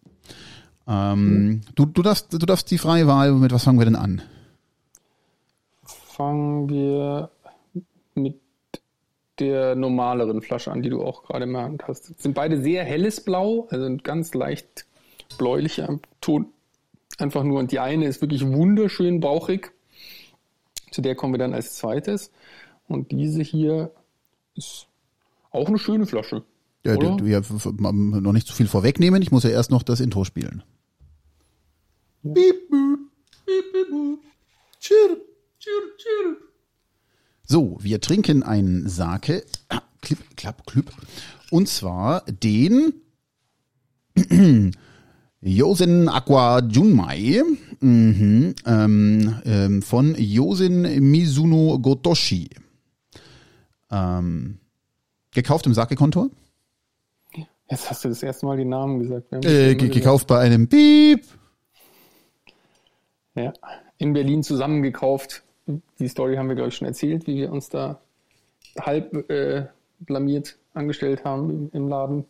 Ähm, 0.86 1.62
du, 1.74 1.86
du, 1.86 2.02
darfst, 2.02 2.32
du 2.32 2.38
darfst 2.38 2.70
die 2.70 2.78
freie 2.78 3.08
Wahl. 3.08 3.32
Mit 3.32 3.50
was 3.50 3.64
fangen 3.64 3.80
wir 3.80 3.86
denn 3.86 3.96
an? 3.96 4.22
Fangen 5.82 6.68
wir 6.68 7.30
mit 8.14 8.38
der 9.40 9.74
normaleren 9.74 10.40
Flasche 10.40 10.70
an, 10.70 10.82
die 10.82 10.90
du 10.90 11.02
auch 11.02 11.24
gerade 11.24 11.46
in 11.46 11.52
der 11.52 11.62
Hand 11.62 11.88
hast. 11.88 12.16
Sind 12.20 12.34
beide 12.34 12.62
sehr 12.62 12.84
helles 12.84 13.24
Blau, 13.24 13.66
also 13.70 13.86
ein 13.86 14.04
ganz 14.04 14.34
leicht 14.34 14.86
bläulicher 15.36 15.98
Ton 16.20 16.53
Einfach 17.18 17.44
nur. 17.44 17.58
Und 17.58 17.72
die 17.72 17.78
eine 17.78 18.06
ist 18.06 18.20
wirklich 18.20 18.46
wunderschön 18.46 19.20
bauchig. 19.20 19.72
Zu 20.90 21.00
der 21.00 21.14
kommen 21.14 21.34
wir 21.34 21.38
dann 21.38 21.54
als 21.54 21.76
zweites. 21.76 22.30
Und 22.88 23.12
diese 23.12 23.42
hier 23.42 23.92
ist 24.54 24.86
auch 25.50 25.68
eine 25.68 25.78
schöne 25.78 26.06
Flasche. 26.06 26.44
Ja, 26.84 26.96
du 26.96 27.24
ja 27.24 27.40
noch 27.80 28.32
nicht 28.32 28.46
zu 28.46 28.52
viel 28.52 28.66
vorwegnehmen. 28.66 29.22
Ich 29.22 29.30
muss 29.30 29.44
ja 29.44 29.50
erst 29.50 29.70
noch 29.70 29.82
das 29.82 30.00
Intro 30.00 30.24
spielen. 30.24 30.62
Beep, 32.22 32.68
beep, 32.68 33.72
beep. 33.72 34.18
Chirp, 34.80 35.22
chirp, 35.58 35.96
chirp. 35.96 36.38
So, 37.46 37.78
wir 37.80 38.00
trinken 38.00 38.42
einen 38.42 38.88
Sake. 38.88 39.44
Ah, 39.68 39.80
klipp, 40.02 40.18
klapp, 40.36 40.66
klipp. 40.66 40.92
Und 41.50 41.68
zwar 41.68 42.22
den 42.26 42.94
Yosin 45.46 46.08
Aqua 46.08 46.60
Junmai 46.60 47.42
mhm, 47.80 48.54
ähm, 48.64 49.42
ähm, 49.44 49.82
von 49.82 50.14
Yosin 50.16 50.82
Mizuno 51.10 51.78
Gotoshi. 51.78 52.48
Ähm, 53.90 54.58
gekauft 55.32 55.66
im 55.66 55.74
Sake-Kontor. 55.74 56.30
Jetzt 57.68 57.90
hast 57.90 58.04
du 58.04 58.08
das 58.08 58.22
erste 58.22 58.46
Mal 58.46 58.56
die 58.56 58.64
Namen 58.64 59.00
gesagt. 59.00 59.44
Äh, 59.44 59.74
gekauft 59.74 60.26
bei 60.28 60.38
einem 60.38 60.66
Piep. 60.66 61.24
Ja, 63.34 63.52
in 63.98 64.14
Berlin 64.14 64.42
zusammengekauft. 64.42 65.42
Die 65.98 66.08
Story 66.08 66.36
haben 66.36 66.48
wir, 66.48 66.54
glaube 66.54 66.70
ich, 66.70 66.76
schon 66.76 66.88
erzählt, 66.88 67.26
wie 67.26 67.36
wir 67.36 67.52
uns 67.52 67.68
da 67.68 68.00
halb 68.80 69.30
äh, 69.30 69.66
blamiert 70.00 70.56
angestellt 70.72 71.24
haben 71.24 71.50
im, 71.50 71.70
im 71.72 71.88
Laden. 71.88 72.24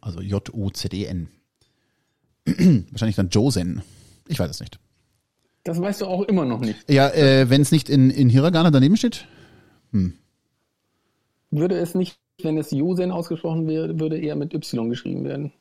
also 0.00 0.20
J-O-Z-E-N. 0.20 1.28
Wahrscheinlich 2.90 3.16
dann 3.16 3.28
Josen. 3.28 3.82
Ich 4.26 4.40
weiß 4.40 4.50
es 4.50 4.58
nicht. 4.58 4.80
Das 5.62 5.80
weißt 5.80 6.00
du 6.00 6.06
auch 6.06 6.22
immer 6.22 6.44
noch 6.44 6.58
nicht. 6.58 6.90
Ja, 6.90 7.08
äh, 7.10 7.48
wenn 7.48 7.62
es 7.62 7.70
nicht 7.70 7.88
in, 7.88 8.10
in 8.10 8.28
Hiragana 8.28 8.72
daneben 8.72 8.96
steht. 8.96 9.28
Hm 9.92 10.14
würde 11.52 11.78
es 11.78 11.94
nicht, 11.94 12.18
wenn 12.42 12.58
es 12.58 12.70
Josen 12.70 13.12
ausgesprochen 13.12 13.68
wäre, 13.68 14.00
würde 14.00 14.18
eher 14.18 14.34
mit 14.34 14.54
Y 14.54 14.88
geschrieben 14.88 15.24
werden. 15.24 15.52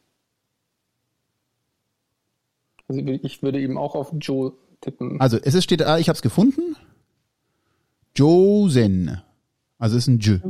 Also 2.87 3.01
ich 3.01 3.43
würde 3.43 3.61
eben 3.61 3.77
auch 3.77 3.95
auf 3.95 4.11
Joe 4.19 4.53
tippen. 4.81 5.21
Also 5.21 5.37
es 5.37 5.63
steht, 5.63 5.83
ah, 5.83 5.99
ich 5.99 6.09
habe 6.09 6.15
es 6.15 6.21
gefunden. 6.21 6.75
Josen. 8.15 9.21
Also 9.77 9.97
es 9.97 10.03
ist 10.03 10.07
ein 10.07 10.19
J. 10.19 10.41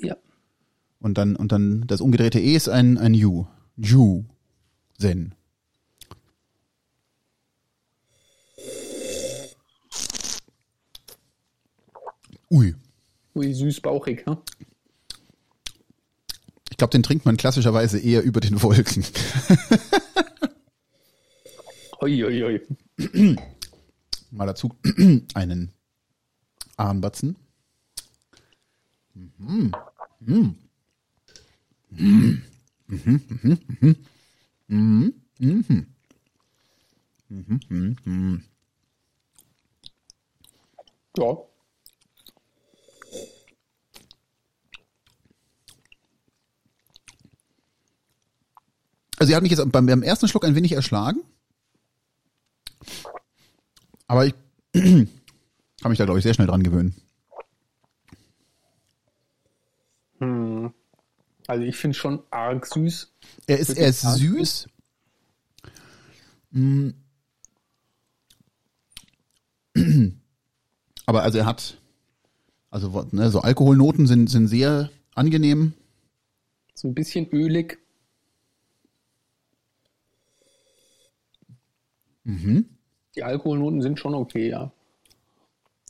Ja. 0.00 0.16
Und 1.00 1.18
dann, 1.18 1.36
und 1.36 1.52
dann 1.52 1.86
das 1.86 2.00
umgedrehte 2.00 2.40
E 2.40 2.54
ist 2.54 2.68
ein, 2.68 2.98
ein 2.98 3.14
U. 3.14 3.46
Ju. 3.76 4.24
Zen. 4.98 5.34
Ui. 12.50 12.74
Ui, 13.34 13.52
süß 13.52 13.80
bauchig, 13.80 14.26
ne? 14.26 14.38
Ich 16.70 16.76
glaube, 16.76 16.92
den 16.92 17.02
trinkt 17.02 17.24
man 17.24 17.36
klassischerweise 17.36 17.98
eher 17.98 18.22
über 18.22 18.40
den 18.40 18.62
Wolken. 18.62 19.04
oi, 22.00 22.24
oi, 22.24 22.44
oi. 22.44 22.60
Mal 24.30 24.46
dazu 24.46 24.74
einen 25.34 25.72
Armbatzen. 26.76 27.36
Mhm. 29.14 29.72
Mhm. 30.20 30.56
Mhm. 31.90 32.42
Mhm. 32.88 33.20
Mhm. 33.28 33.58
Mhm. 34.68 35.14
Mhm. 35.38 35.86
Mhm. 37.28 37.96
Mhm. 38.04 38.44
Ja. 41.16 41.36
Also 49.24 49.30
sie 49.30 49.36
hat 49.36 49.42
mich 49.42 49.52
jetzt 49.52 49.72
beim, 49.72 49.86
beim 49.86 50.02
ersten 50.02 50.28
Schluck 50.28 50.44
ein 50.44 50.54
wenig 50.54 50.72
erschlagen. 50.72 51.22
Aber 54.06 54.26
ich 54.26 54.34
kann 54.74 55.08
mich 55.84 55.96
da, 55.96 56.04
glaube 56.04 56.18
ich, 56.18 56.22
sehr 56.24 56.34
schnell 56.34 56.46
dran 56.46 56.62
gewöhnen. 56.62 56.94
Hm. 60.18 60.74
Also 61.46 61.64
ich 61.64 61.74
finde 61.74 61.96
schon 61.96 62.22
arg 62.30 62.66
süß. 62.66 63.14
Er 63.46 63.58
ist, 63.58 63.70
er 63.70 63.88
ist 63.88 64.02
süß. 64.02 64.68
Hm. 66.52 66.92
Aber 71.06 71.22
also 71.22 71.38
er 71.38 71.46
hat, 71.46 71.78
also 72.68 73.08
ne, 73.10 73.30
so 73.30 73.40
Alkoholnoten 73.40 74.06
sind, 74.06 74.28
sind 74.28 74.48
sehr 74.48 74.90
angenehm. 75.14 75.72
So 76.74 76.88
ein 76.88 76.94
bisschen 76.94 77.26
ölig. 77.30 77.78
Mhm. 82.24 82.66
Die 83.16 83.22
Alkoholnoten 83.22 83.80
sind 83.82 83.98
schon 83.98 84.14
okay, 84.14 84.48
ja. 84.50 84.72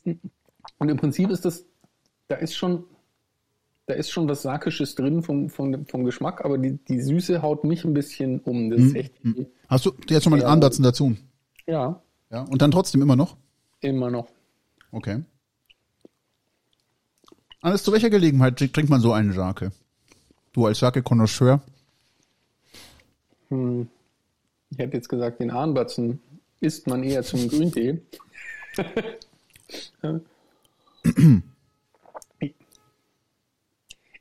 Und 0.04 0.88
im 0.88 0.96
Prinzip 0.96 1.30
ist 1.30 1.44
das, 1.44 1.64
da 2.28 2.36
ist 2.36 2.54
schon, 2.54 2.84
da 3.86 3.94
ist 3.94 4.10
schon 4.10 4.28
was 4.28 4.42
Sakisches 4.42 4.94
drin 4.94 5.22
vom, 5.22 5.48
vom, 5.48 5.86
vom 5.86 6.04
Geschmack, 6.04 6.44
aber 6.44 6.58
die, 6.58 6.72
die 6.88 7.00
Süße 7.00 7.40
haut 7.42 7.64
mich 7.64 7.84
ein 7.84 7.94
bisschen 7.94 8.40
um. 8.40 8.70
Das 8.70 8.80
ist 8.80 8.94
echt, 8.94 9.14
Hast 9.68 9.86
du 9.86 9.92
jetzt 10.08 10.24
schon 10.24 10.30
mal 10.32 10.36
den 10.38 10.42
Ja. 10.42 10.48
Andatzen 10.52 10.82
dazu? 10.82 11.16
ja, 11.66 12.02
Ja. 12.30 12.42
Und 12.42 12.60
dann 12.60 12.70
trotzdem 12.70 13.00
immer 13.02 13.16
noch? 13.16 13.36
immer 13.80 14.10
noch. 14.10 14.28
Okay. 14.92 15.22
Alles 17.60 17.82
zu 17.82 17.92
welcher 17.92 18.10
Gelegenheit 18.10 18.56
trinkt 18.58 18.88
man 18.90 19.00
so 19.00 19.12
einen 19.12 19.32
Sake? 19.32 19.72
Du 20.52 20.66
als 20.66 20.78
Sake-Konnoisseur? 20.78 21.60
Hm. 23.48 23.88
Ich 24.74 24.78
hätte 24.78 24.96
jetzt 24.96 25.08
gesagt, 25.08 25.40
den 25.40 25.50
Ahnbatzen 25.52 26.20
isst 26.60 26.88
man 26.88 27.04
eher 27.04 27.22
zum 27.22 27.48
Grüntee. 27.48 28.02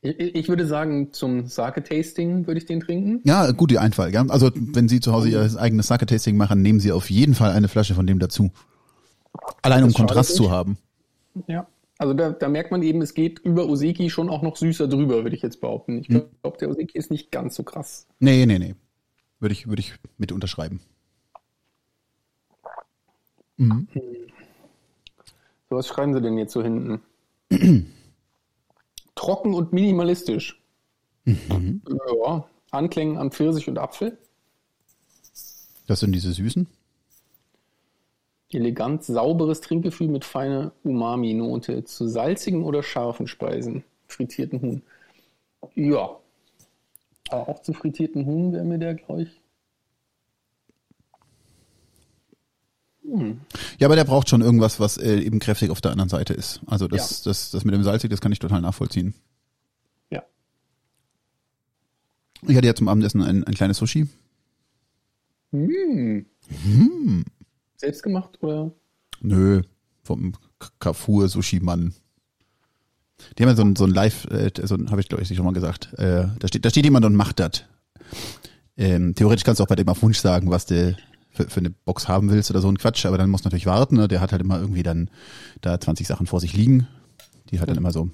ich 0.00 0.48
würde 0.48 0.64
sagen, 0.64 1.12
zum 1.12 1.48
Sake-Tasting 1.48 2.46
würde 2.46 2.58
ich 2.58 2.66
den 2.66 2.78
trinken. 2.78 3.20
Ja, 3.24 3.50
gute 3.50 3.80
Einfall, 3.80 4.14
ja. 4.14 4.24
Also 4.28 4.52
wenn 4.54 4.88
Sie 4.88 5.00
zu 5.00 5.12
Hause 5.12 5.28
Ihr 5.28 5.50
eigenes 5.58 5.88
Sake-Tasting 5.88 6.36
machen, 6.36 6.62
nehmen 6.62 6.78
Sie 6.78 6.92
auf 6.92 7.10
jeden 7.10 7.34
Fall 7.34 7.50
eine 7.50 7.66
Flasche 7.66 7.94
von 7.94 8.06
dem 8.06 8.20
dazu. 8.20 8.52
Allein 9.62 9.82
um 9.82 9.88
Das 9.88 9.96
schadet 9.96 9.96
Kontrast 9.96 10.36
zu 10.36 10.52
haben. 10.52 10.78
Ja. 11.48 11.66
Also 11.98 12.14
da, 12.14 12.30
da 12.30 12.48
merkt 12.48 12.70
man 12.70 12.82
eben, 12.82 13.02
es 13.02 13.14
geht 13.14 13.40
über 13.40 13.68
Oseki 13.68 14.08
schon 14.08 14.28
auch 14.28 14.42
noch 14.42 14.54
süßer 14.54 14.86
drüber, 14.86 15.24
würde 15.24 15.34
ich 15.34 15.42
jetzt 15.42 15.60
behaupten. 15.60 15.98
Ich 15.98 16.06
glaube, 16.06 16.30
der 16.60 16.70
Oseki 16.70 16.96
ist 16.96 17.10
nicht 17.10 17.32
ganz 17.32 17.56
so 17.56 17.64
krass. 17.64 18.06
Nee, 18.20 18.46
nee, 18.46 18.60
nee. 18.60 18.76
Würde 19.44 19.52
ich, 19.52 19.68
würde 19.68 19.80
ich 19.80 19.92
mit 20.16 20.32
unterschreiben. 20.32 20.80
So, 23.58 23.66
was 25.68 25.86
schreiben 25.86 26.14
sie 26.14 26.22
denn 26.22 26.38
jetzt 26.38 26.54
so 26.54 26.62
hinten? 26.62 27.02
Trocken 29.14 29.52
und 29.52 29.74
minimalistisch. 29.74 30.64
Ja, 31.26 32.48
Anklängen 32.70 33.18
an 33.18 33.32
Pfirsich 33.32 33.68
und 33.68 33.76
Apfel. 33.76 34.16
Das 35.86 36.00
sind 36.00 36.12
diese 36.12 36.32
Süßen. 36.32 36.66
Elegant 38.50 39.04
sauberes 39.04 39.60
Trinkgefühl 39.60 40.08
mit 40.08 40.24
feiner 40.24 40.72
Umami-Note 40.84 41.84
zu 41.84 42.08
salzigen 42.08 42.64
oder 42.64 42.82
scharfen 42.82 43.26
Speisen. 43.26 43.84
Frittierten 44.06 44.62
Huhn. 44.62 44.82
Ja. 45.74 46.18
Aber 47.30 47.48
auch 47.48 47.62
zu 47.62 47.72
frittierten 47.72 48.26
Huhn 48.26 48.52
wäre 48.52 48.64
mir 48.64 48.78
der, 48.78 48.94
glaube 48.94 49.22
ich. 49.22 49.40
Ja, 53.78 53.86
aber 53.86 53.96
der 53.96 54.04
braucht 54.04 54.28
schon 54.28 54.40
irgendwas, 54.40 54.80
was 54.80 54.96
äh, 54.96 55.20
eben 55.20 55.38
kräftig 55.38 55.70
auf 55.70 55.80
der 55.80 55.92
anderen 55.92 56.08
Seite 56.08 56.32
ist. 56.32 56.60
Also 56.66 56.88
das, 56.88 57.22
das, 57.22 57.50
das 57.50 57.64
mit 57.64 57.74
dem 57.74 57.84
Salzig, 57.84 58.10
das 58.10 58.20
kann 58.20 58.32
ich 58.32 58.38
total 58.38 58.60
nachvollziehen. 58.60 59.14
Ja. 60.10 60.24
Ich 62.42 62.56
hatte 62.56 62.66
ja 62.66 62.74
zum 62.74 62.88
Abendessen 62.88 63.22
ein, 63.22 63.44
ein 63.44 63.54
kleines 63.54 63.76
Sushi. 63.78 64.08
Hm. 65.52 66.26
Selbst 67.76 68.02
gemacht 68.02 68.42
oder? 68.42 68.72
Nö, 69.20 69.62
vom 70.02 70.32
Carrefour 70.80 71.28
Sushi 71.28 71.60
Mann. 71.60 71.94
Die 73.38 73.42
haben 73.42 73.50
ja 73.50 73.56
so 73.56 73.62
ein, 73.62 73.76
so 73.76 73.84
ein 73.84 73.90
Live, 73.90 74.26
äh, 74.26 74.50
so 74.62 74.76
habe 74.90 75.00
ich 75.00 75.08
glaube 75.08 75.22
ich 75.22 75.34
schon 75.34 75.44
mal 75.44 75.52
gesagt. 75.52 75.92
Äh, 75.98 76.26
da 76.38 76.48
steht, 76.48 76.64
da 76.64 76.70
steht 76.70 76.84
jemand 76.84 77.04
und 77.04 77.14
macht 77.14 77.40
das. 77.40 77.64
Ähm, 78.76 79.14
theoretisch 79.14 79.44
kannst 79.44 79.60
du 79.60 79.64
auch 79.64 79.68
bei 79.68 79.76
dem 79.76 79.88
auf 79.88 80.02
Wunsch 80.02 80.18
sagen, 80.18 80.50
was 80.50 80.66
du 80.66 80.96
für, 81.30 81.48
für 81.48 81.60
eine 81.60 81.70
Box 81.70 82.08
haben 82.08 82.30
willst 82.30 82.50
oder 82.50 82.60
so 82.60 82.68
ein 82.68 82.78
Quatsch, 82.78 83.06
aber 83.06 83.18
dann 83.18 83.30
musst 83.30 83.44
du 83.44 83.48
natürlich 83.48 83.66
warten. 83.66 83.96
Ne? 83.96 84.08
Der 84.08 84.20
hat 84.20 84.32
halt 84.32 84.42
immer 84.42 84.60
irgendwie 84.60 84.82
dann 84.82 85.10
da 85.60 85.78
20 85.78 86.06
Sachen 86.06 86.26
vor 86.26 86.40
sich 86.40 86.54
liegen. 86.54 86.88
Die 87.50 87.60
hat 87.60 87.68
dann 87.68 87.76
immer 87.76 87.92
so, 87.92 88.10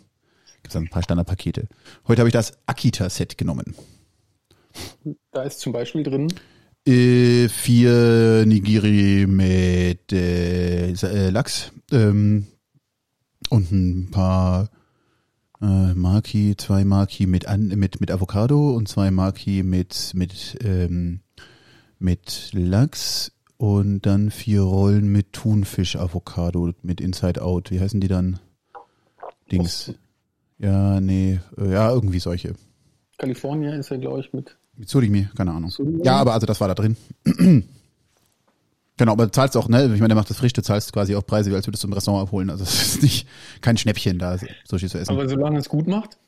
gibt's 0.62 0.74
dann 0.74 0.84
ein 0.84 0.90
paar 0.90 1.02
Standardpakete. 1.02 1.68
Heute 2.08 2.20
habe 2.20 2.28
ich 2.28 2.34
das 2.34 2.58
Akita-Set 2.66 3.38
genommen. 3.38 3.74
Da 5.32 5.42
ist 5.42 5.60
zum 5.60 5.72
Beispiel 5.72 6.02
drin. 6.02 6.32
Äh, 6.86 7.48
vier 7.48 8.44
Nigiri 8.46 9.26
mit 9.26 10.12
äh, 10.12 10.90
äh, 10.92 11.30
Lachs 11.30 11.72
ähm, 11.92 12.46
und 13.50 13.70
ein 13.70 14.10
paar 14.10 14.70
äh, 15.60 15.94
Maki, 15.94 16.54
zwei 16.56 16.84
Maki 16.84 17.26
mit 17.26 17.46
an, 17.46 17.68
mit 17.68 18.00
mit 18.00 18.10
Avocado 18.10 18.70
und 18.70 18.88
zwei 18.88 19.10
Maki 19.10 19.62
mit 19.62 20.12
mit 20.14 20.58
ähm, 20.62 21.20
mit 21.98 22.50
Lachs 22.52 23.32
und 23.56 24.06
dann 24.06 24.30
vier 24.30 24.62
Rollen 24.62 25.12
mit 25.12 25.32
Thunfisch 25.32 25.96
Avocado 25.96 26.72
mit 26.82 27.00
Inside 27.00 27.42
Out. 27.42 27.70
Wie 27.70 27.80
heißen 27.80 28.00
die 28.00 28.08
dann? 28.08 28.38
Dings. 29.52 29.92
Ja, 30.58 31.00
nee, 31.00 31.40
äh, 31.58 31.72
ja, 31.72 31.90
irgendwie 31.90 32.20
solche. 32.20 32.54
California 33.18 33.74
ist 33.74 33.90
ja, 33.90 33.96
glaube 33.96 34.20
ich, 34.20 34.32
mit. 34.32 34.56
Surimi, 34.86 35.28
keine 35.36 35.52
Ahnung. 35.52 35.70
Surimi? 35.70 36.04
Ja, 36.04 36.16
aber 36.16 36.32
also 36.32 36.46
das 36.46 36.60
war 36.60 36.68
da 36.68 36.74
drin. 36.74 36.96
genau, 39.00 39.12
aber 39.12 39.24
du 39.24 39.32
zahlst 39.32 39.56
auch, 39.56 39.66
ne, 39.68 39.84
ich 39.84 39.88
meine, 40.00 40.08
der 40.08 40.14
macht 40.14 40.28
das 40.28 40.36
frisch, 40.36 40.52
du 40.52 40.62
zahlst 40.62 40.92
quasi 40.92 41.16
auch 41.16 41.24
Preise, 41.24 41.50
wie 41.50 41.54
als 41.54 41.66
würdest 41.66 41.82
du 41.82 41.88
im 41.88 41.94
Restaurant 41.94 42.28
abholen. 42.28 42.50
Also 42.50 42.64
es 42.64 42.82
ist 42.82 43.02
nicht 43.02 43.26
kein 43.62 43.78
Schnäppchen 43.78 44.18
da, 44.18 44.36
Sushi 44.68 44.88
zu 44.88 44.98
essen. 44.98 45.10
Aber 45.10 45.26
solange 45.26 45.58
es 45.58 45.68
gut 45.68 45.88
macht. 45.88 46.18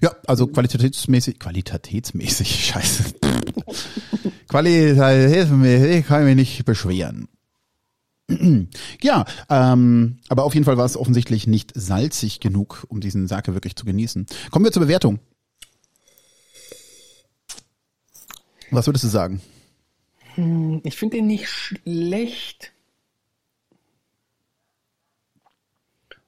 ja, 0.00 0.14
also 0.26 0.46
qualitätsmäßig, 0.46 1.40
qualitätsmäßig, 1.40 2.66
scheiße. 2.66 3.14
Qualitätsmäßig 4.48 6.06
kann 6.06 6.20
ich 6.20 6.26
mich 6.26 6.36
nicht 6.36 6.64
beschweren. 6.64 7.28
Ja, 9.02 9.26
ähm, 9.50 10.16
aber 10.30 10.44
auf 10.44 10.54
jeden 10.54 10.64
Fall 10.64 10.78
war 10.78 10.86
es 10.86 10.96
offensichtlich 10.96 11.46
nicht 11.46 11.72
salzig 11.74 12.40
genug, 12.40 12.86
um 12.88 13.00
diesen 13.00 13.28
Sake 13.28 13.52
wirklich 13.52 13.76
zu 13.76 13.84
genießen. 13.84 14.24
Kommen 14.50 14.64
wir 14.64 14.72
zur 14.72 14.82
Bewertung. 14.82 15.18
Was 18.70 18.86
würdest 18.86 19.04
du 19.04 19.08
sagen? 19.08 19.42
Ich 20.36 20.96
finde 20.96 21.18
den 21.18 21.26
nicht 21.26 21.48
schlecht. 21.48 22.72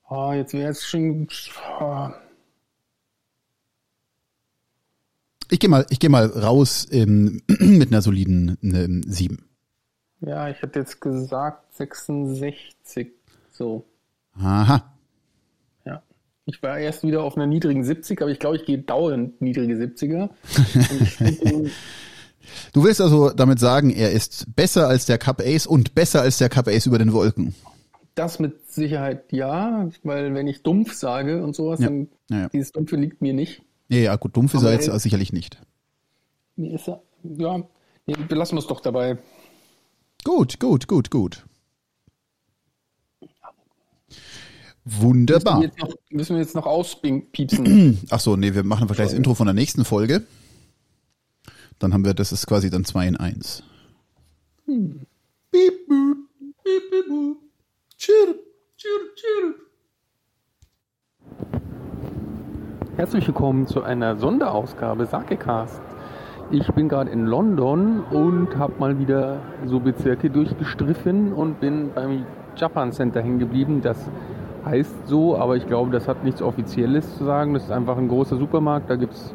Ah, 0.09 0.35
jetzt 0.35 0.53
wäre 0.53 0.71
es 0.71 0.87
schon. 0.87 1.29
ah. 1.81 2.15
Ich 5.51 5.61
gehe 5.61 5.71
mal, 5.71 5.87
ich 5.91 5.99
gehe 6.01 6.11
mal 6.11 6.27
raus 6.27 6.87
ähm, 6.91 7.43
mit 7.49 7.93
einer 7.93 8.03
soliden 8.03 8.59
ähm, 8.63 9.03
7. 9.07 9.45
Ja, 10.21 10.49
ich 10.49 10.61
hätte 10.63 10.81
jetzt 10.81 11.01
gesagt 11.01 11.75
66. 11.75 13.13
So, 13.53 13.87
Aha. 14.35 14.93
ja. 15.85 16.03
Ich 16.47 16.63
war 16.63 16.79
erst 16.79 17.03
wieder 17.03 17.23
auf 17.23 17.37
einer 17.37 17.47
niedrigen 17.47 17.85
70, 17.85 18.21
aber 18.23 18.31
ich 18.31 18.39
glaube, 18.39 18.57
ich 18.57 18.65
gehe 18.65 18.79
dauernd 18.79 19.41
niedrige 19.41 19.75
70er. 19.75 20.31
Und 21.53 21.67
ich 21.67 21.73
Du 22.73 22.85
willst 22.85 23.01
also 23.01 23.31
damit 23.31 23.59
sagen, 23.59 23.91
er 23.91 24.13
ist 24.13 24.47
besser 24.55 24.89
als 24.89 25.07
der 25.07 25.19
Cup 25.19 25.41
Ace 25.41 25.67
und 25.67 25.95
besser 25.95 26.23
als 26.23 26.39
der 26.39 26.49
Cup 26.49 26.69
Ace 26.69 26.87
über 26.87 26.99
den 26.99 27.13
Wolken. 27.13 27.55
das 28.15 28.39
mit 28.39 28.71
Sicherheit 28.73 29.31
ja, 29.33 29.89
weil 30.03 30.33
wenn 30.35 30.47
ich 30.47 30.63
dumpf 30.63 30.95
sage 30.95 31.43
und 31.45 31.55
sowas, 31.55 31.81
Ja. 31.81 31.87
dann 31.89 32.09
Ja, 32.31 32.39
ja. 32.43 32.49
dieses 32.49 32.73
Dumpfe 32.73 32.97
liegt 32.97 33.21
mir 33.21 33.35
nicht. 33.35 33.63
Ja, 33.89 33.99
ja, 33.99 34.17
gut, 34.17 34.35
dumpf 34.37 34.55
ist 34.55 34.63
er 34.63 34.73
jetzt 34.73 34.89
er- 34.89 34.99
sicherlich 34.99 35.33
nicht. 35.33 35.61
Mir 36.57 36.75
ist 36.75 36.89
er, 36.89 37.03
ja, 37.23 37.59
nee, 38.07 38.15
belassen 38.29 38.57
wir 38.57 38.61
es 38.61 38.67
doch 38.67 38.81
dabei. 38.81 39.19
Gut, 40.25 40.59
gut, 40.59 40.89
gut, 40.89 41.11
gut. 41.11 41.45
Wunderbar. 44.85 45.63
Jetzt 45.63 45.79
noch, 45.81 45.89
müssen 46.11 46.37
wir 46.37 46.43
jetzt 46.43 46.55
noch 46.55 46.67
auspiepsen. 46.67 48.01
Ach 48.11 48.21
so, 48.21 48.37
nee, 48.37 48.55
wir 48.55 48.63
machen 48.65 48.87
gleich 48.87 48.99
das 48.99 49.13
Intro 49.13 49.35
von 49.35 49.47
der 49.47 49.55
nächsten 49.55 49.85
Folge. 49.85 50.23
Dann 51.79 51.93
haben 51.93 52.07
wir, 52.07 52.15
das 52.15 52.33
ist 52.33 52.47
quasi 52.47 52.71
dann 52.71 52.85
2 52.87 53.07
in 53.07 53.17
1. 53.19 53.63
Piep, 54.65 54.95
boop, 55.87 56.17
piep, 56.65 56.91
piep, 56.91 57.07
boop. 57.07 57.37
Chirp, 57.99 58.39
chirp, 58.79 59.15
chirp. 59.15 59.57
Herzlich 62.97 63.27
willkommen 63.27 63.67
zu 63.67 63.83
einer 63.83 64.17
Sonderausgabe 64.17 65.05
Sakecast. 65.05 65.83
Ich 66.51 66.67
bin 66.73 66.89
gerade 66.89 67.11
in 67.11 67.27
London 67.27 68.01
und 68.05 68.57
habe 68.57 68.73
mal 68.79 68.99
wieder 68.99 69.43
so 69.67 69.79
Bezirke 69.79 70.31
durchgestriffen 70.31 71.35
und 71.35 71.61
bin 71.61 71.93
beim 71.93 72.25
Japan 72.57 72.93
Center 72.93 73.21
hängen 73.21 73.39
geblieben. 73.39 73.83
Das 73.83 73.99
heißt 74.65 75.09
so, 75.09 75.37
aber 75.37 75.57
ich 75.57 75.67
glaube, 75.67 75.91
das 75.91 76.09
hat 76.09 76.25
nichts 76.25 76.41
Offizielles 76.41 77.19
zu 77.19 77.25
sagen. 77.25 77.53
Das 77.53 77.65
ist 77.65 77.71
einfach 77.71 77.99
ein 77.99 78.09
großer 78.09 78.39
Supermarkt. 78.39 78.89
Da 78.89 78.97
gibt 78.97 79.13
es 79.13 79.35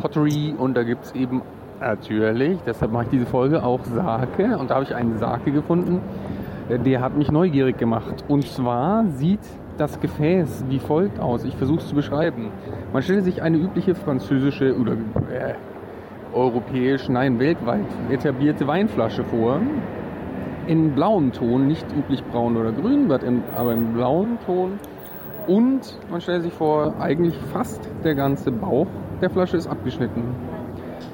Pottery 0.00 0.52
und 0.58 0.74
da 0.74 0.82
gibt 0.82 1.04
es 1.04 1.14
eben 1.14 1.42
natürlich, 1.80 2.58
deshalb 2.66 2.92
mache 2.92 3.04
ich 3.04 3.10
diese 3.10 3.26
Folge, 3.26 3.62
auch 3.62 3.84
Sake. 3.84 4.58
Und 4.58 4.70
da 4.70 4.76
habe 4.76 4.84
ich 4.84 4.94
einen 4.94 5.18
Sake 5.18 5.50
gefunden, 5.52 6.00
Äh, 6.68 6.78
Der 6.78 7.00
hat 7.00 7.16
mich 7.16 7.30
neugierig 7.30 7.78
gemacht. 7.78 8.24
Und 8.28 8.46
zwar 8.46 9.04
sieht 9.06 9.40
das 9.78 10.00
Gefäß 10.00 10.64
wie 10.68 10.78
folgt 10.78 11.20
aus. 11.20 11.44
Ich 11.44 11.54
versuche 11.56 11.78
es 11.78 11.88
zu 11.88 11.94
beschreiben. 11.94 12.50
Man 12.92 13.02
stelle 13.02 13.22
sich 13.22 13.42
eine 13.42 13.58
übliche 13.58 13.94
französische 13.94 14.76
oder 14.76 14.92
äh, 14.92 15.54
europäisch, 16.34 17.08
nein, 17.08 17.38
weltweit 17.38 17.86
etablierte 18.10 18.66
Weinflasche 18.66 19.22
vor. 19.24 19.60
In 20.66 20.92
blauem 20.94 21.32
Ton, 21.32 21.68
nicht 21.68 21.86
üblich 21.96 22.24
braun 22.24 22.56
oder 22.56 22.72
grün, 22.72 23.08
aber 23.56 23.72
im 23.72 23.92
blauen 23.92 24.38
Ton. 24.44 24.72
Und 25.46 25.98
man 26.10 26.20
stellt 26.20 26.42
sich 26.42 26.52
vor, 26.52 26.94
eigentlich 26.98 27.36
fast 27.52 27.88
der 28.02 28.16
ganze 28.16 28.50
Bauch 28.50 28.88
der 29.20 29.30
Flasche 29.30 29.56
ist 29.56 29.68
abgeschnitten. 29.68 30.24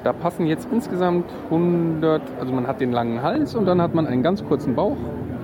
Da 0.03 0.13
passen 0.13 0.45
jetzt 0.45 0.67
insgesamt 0.71 1.25
100, 1.45 2.21
also 2.39 2.53
man 2.53 2.67
hat 2.67 2.81
den 2.81 2.91
langen 2.91 3.21
Hals 3.21 3.55
und 3.55 3.65
dann 3.65 3.81
hat 3.81 3.93
man 3.93 4.07
einen 4.07 4.23
ganz 4.23 4.43
kurzen 4.43 4.75
Bauch 4.75 4.97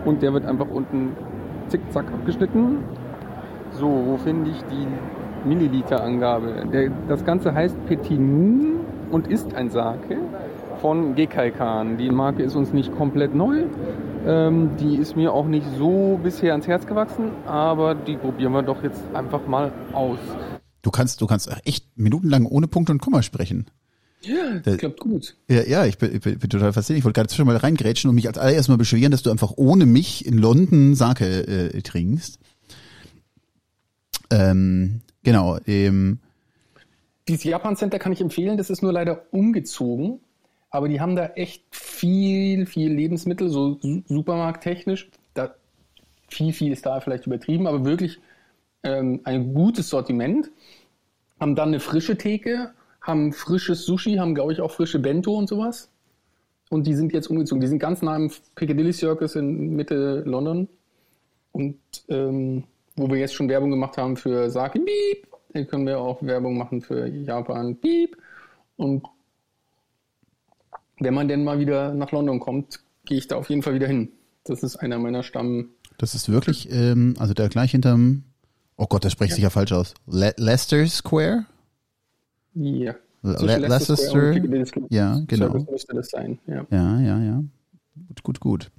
und 0.05 0.21
der 0.21 0.33
wird 0.33 0.45
einfach 0.45 0.67
unten 0.69 1.15
zickzack 1.67 2.05
abgeschnitten. 2.13 2.79
So, 3.71 3.87
wo 3.87 4.17
finde 4.17 4.51
ich 4.51 4.61
die 4.65 5.47
Milliliterangabe? 5.47 6.67
Der, 6.73 6.91
das 7.07 7.23
Ganze 7.23 7.53
heißt 7.53 7.85
Petit 7.85 8.19
Moon 8.19 8.79
und 9.11 9.27
ist 9.27 9.53
ein 9.53 9.69
Sake 9.69 10.17
von 10.81 11.15
Gekaikan. 11.15 11.97
Die 11.97 12.09
Marke 12.09 12.43
ist 12.43 12.55
uns 12.55 12.73
nicht 12.73 12.95
komplett 12.95 13.35
neu. 13.35 13.65
Ähm, 14.25 14.71
die 14.79 14.95
ist 14.97 15.15
mir 15.15 15.33
auch 15.33 15.45
nicht 15.45 15.67
so 15.77 16.19
bisher 16.21 16.51
ans 16.51 16.67
Herz 16.67 16.85
gewachsen, 16.85 17.31
aber 17.45 17.95
die 17.95 18.17
probieren 18.17 18.53
wir 18.53 18.63
doch 18.63 18.83
jetzt 18.83 19.03
einfach 19.13 19.47
mal 19.47 19.71
aus. 19.93 20.19
Du 20.81 20.91
kannst, 20.91 21.21
du 21.21 21.27
kannst 21.27 21.49
echt 21.65 21.85
minutenlang 21.97 22.45
ohne 22.45 22.67
Punkt 22.67 22.89
und 22.89 23.01
Komma 23.01 23.21
sprechen. 23.21 23.65
Ja, 24.21 24.59
das 24.59 24.77
klappt 24.77 24.99
gut. 24.99 25.35
Ja, 25.47 25.63
ja, 25.63 25.85
ich 25.85 25.97
bin, 25.97 26.13
ich 26.13 26.21
bin, 26.21 26.37
bin 26.37 26.49
total 26.49 26.73
fasziniert. 26.73 26.99
Ich 26.99 27.05
wollte 27.05 27.21
gerade 27.21 27.33
schon 27.33 27.45
mal 27.45 27.55
reingrätschen 27.55 28.09
und 28.09 28.15
mich 28.15 28.27
als 28.27 28.37
allererstes 28.37 28.67
mal 28.67 28.77
beschweren, 28.77 29.11
dass 29.11 29.23
du 29.23 29.31
einfach 29.31 29.53
ohne 29.55 29.85
mich 29.85 30.25
in 30.25 30.37
London 30.37 30.93
Sake 30.95 31.25
äh, 31.25 31.81
trinkst. 31.81 32.37
Ähm, 34.29 35.01
genau. 35.23 35.57
Ähm, 35.65 36.19
Dieses 37.27 37.43
Japan 37.45 37.75
Center 37.77 37.97
kann 37.97 38.11
ich 38.11 38.21
empfehlen, 38.21 38.57
das 38.57 38.69
ist 38.69 38.81
nur 38.83 38.91
leider 38.91 39.25
umgezogen, 39.31 40.19
aber 40.69 40.89
die 40.89 40.99
haben 40.99 41.15
da 41.15 41.27
echt 41.27 41.63
viel, 41.71 42.65
viel 42.65 42.91
Lebensmittel, 42.93 43.49
so 43.49 43.79
su- 43.81 44.03
supermarkttechnisch. 44.07 45.09
Da, 45.33 45.55
viel, 46.27 46.53
viel 46.53 46.73
ist 46.73 46.85
da 46.85 46.99
vielleicht 46.99 47.25
übertrieben, 47.25 47.67
aber 47.67 47.85
wirklich 47.85 48.19
ähm, 48.83 49.21
ein 49.23 49.53
gutes 49.53 49.89
Sortiment. 49.89 50.51
Haben 51.39 51.55
dann 51.55 51.69
eine 51.69 51.79
frische 51.79 52.17
Theke, 52.17 52.73
haben 53.09 53.33
frisches 53.33 53.85
Sushi, 53.85 54.15
haben, 54.15 54.35
glaube 54.35 54.53
ich, 54.53 54.61
auch 54.61 54.71
frische 54.71 54.99
Bento 54.99 55.35
und 55.35 55.49
sowas. 55.49 55.89
Und 56.69 56.85
die 56.85 56.93
sind 56.93 57.11
jetzt 57.13 57.27
umgezogen. 57.27 57.61
Die 57.61 57.67
sind 57.67 57.79
ganz 57.79 58.01
nah 58.01 58.15
im 58.15 58.31
Piccadilly 58.55 58.93
Circus 58.93 59.35
in 59.35 59.75
Mitte 59.75 60.23
London. 60.25 60.69
Und 61.51 61.77
ähm, 62.07 62.63
wo 62.95 63.09
wir 63.09 63.17
jetzt 63.17 63.33
schon 63.33 63.49
Werbung 63.49 63.71
gemacht 63.71 63.97
haben 63.97 64.15
für 64.15 64.49
Sake, 64.49 64.79
Beep, 64.79 65.27
dann 65.53 65.67
können 65.67 65.87
wir 65.87 65.99
auch 65.99 66.21
Werbung 66.21 66.57
machen 66.57 66.81
für 66.81 67.07
Japan, 67.07 67.75
Beep. 67.75 68.15
Und 68.77 69.03
wenn 70.99 71.13
man 71.13 71.27
denn 71.27 71.43
mal 71.43 71.59
wieder 71.59 71.93
nach 71.93 72.11
London 72.11 72.39
kommt, 72.39 72.81
gehe 73.05 73.17
ich 73.17 73.27
da 73.27 73.37
auf 73.37 73.49
jeden 73.49 73.63
Fall 73.63 73.73
wieder 73.73 73.87
hin. 73.87 74.09
Das 74.43 74.63
ist 74.63 74.75
einer 74.77 74.99
meiner 74.99 75.23
Stamm. 75.23 75.69
das 75.97 76.15
ist 76.15 76.29
wirklich, 76.29 76.71
ähm, 76.71 77.15
also 77.19 77.33
da 77.33 77.47
gleich 77.47 77.71
hinterm, 77.71 78.23
oh 78.77 78.85
Gott, 78.87 79.03
das 79.05 79.11
spricht 79.11 79.33
sich 79.33 79.43
ja 79.43 79.49
falsch 79.49 79.71
aus. 79.71 79.93
Le 80.07 80.33
Leicester 80.37 80.85
Square? 80.87 81.45
Ja. 82.59 82.95
Le 83.21 83.35
Zwischen 83.35 83.61
Leicester? 83.61 83.95
Piccadilly 84.31 84.65
Ja, 84.89 85.21
genau. 85.27 85.49
Circus 85.51 85.71
müsste 85.71 85.95
das 85.95 86.09
sein. 86.09 86.39
Ja. 86.47 86.65
Ja, 86.71 86.99
ja, 86.99 87.19
ja. 87.19 87.43
Gut, 88.07 88.23
gut, 88.23 88.39
gut. 88.39 88.71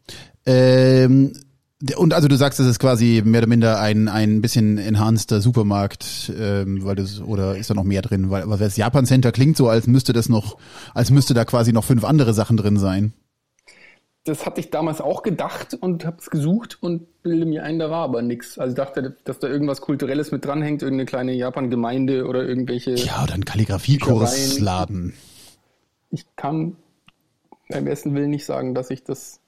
Ähm, 0.46 1.32
und 1.96 2.12
also 2.12 2.28
du 2.28 2.36
sagst, 2.36 2.58
das 2.58 2.66
ist 2.66 2.78
quasi 2.78 3.22
mehr 3.24 3.40
oder 3.40 3.48
minder 3.48 3.80
ein 3.80 4.08
ein 4.08 4.42
bisschen 4.42 4.76
enhanceder 4.76 5.40
Supermarkt, 5.40 6.32
ähm, 6.38 6.84
weil 6.84 6.94
das 6.94 7.20
oder 7.20 7.56
ist 7.56 7.70
da 7.70 7.74
noch 7.74 7.84
mehr 7.84 8.02
drin? 8.02 8.28
Weil, 8.30 8.48
weil 8.48 8.58
das 8.58 8.76
Japan 8.76 9.06
Center 9.06 9.32
klingt 9.32 9.56
so, 9.56 9.68
als 9.68 9.86
müsste 9.86 10.12
das 10.12 10.28
noch, 10.28 10.58
als 10.94 11.10
müsste 11.10 11.32
da 11.32 11.44
quasi 11.44 11.72
noch 11.72 11.84
fünf 11.84 12.04
andere 12.04 12.34
Sachen 12.34 12.58
drin 12.58 12.78
sein. 12.78 13.14
Das 14.24 14.44
hatte 14.44 14.60
ich 14.60 14.70
damals 14.70 15.00
auch 15.00 15.22
gedacht 15.22 15.78
und 15.80 16.04
habe 16.04 16.18
es 16.18 16.28
gesucht 16.28 16.78
und 16.82 17.22
bilde 17.22 17.46
mir 17.46 17.64
ein, 17.64 17.78
da 17.78 17.90
war 17.90 18.04
aber 18.04 18.20
nichts. 18.20 18.58
Also 18.58 18.72
ich 18.72 18.76
dachte, 18.76 19.16
dass 19.24 19.38
da 19.38 19.48
irgendwas 19.48 19.80
Kulturelles 19.80 20.30
mit 20.30 20.44
dranhängt, 20.44 20.82
irgendeine 20.82 21.06
kleine 21.06 21.32
Japan-Gemeinde 21.32 22.26
oder 22.26 22.46
irgendwelche. 22.46 22.94
Ja, 22.96 23.22
oder 23.22 23.34
ein 23.34 23.46
Kalligrafiekursladen. 23.46 25.14
Ich 26.10 26.26
kann 26.36 26.76
beim 27.70 27.84
besten 27.84 28.14
Willen 28.14 28.30
nicht 28.30 28.44
sagen, 28.44 28.74
dass 28.74 28.90
ich 28.90 29.04
das, 29.04 29.40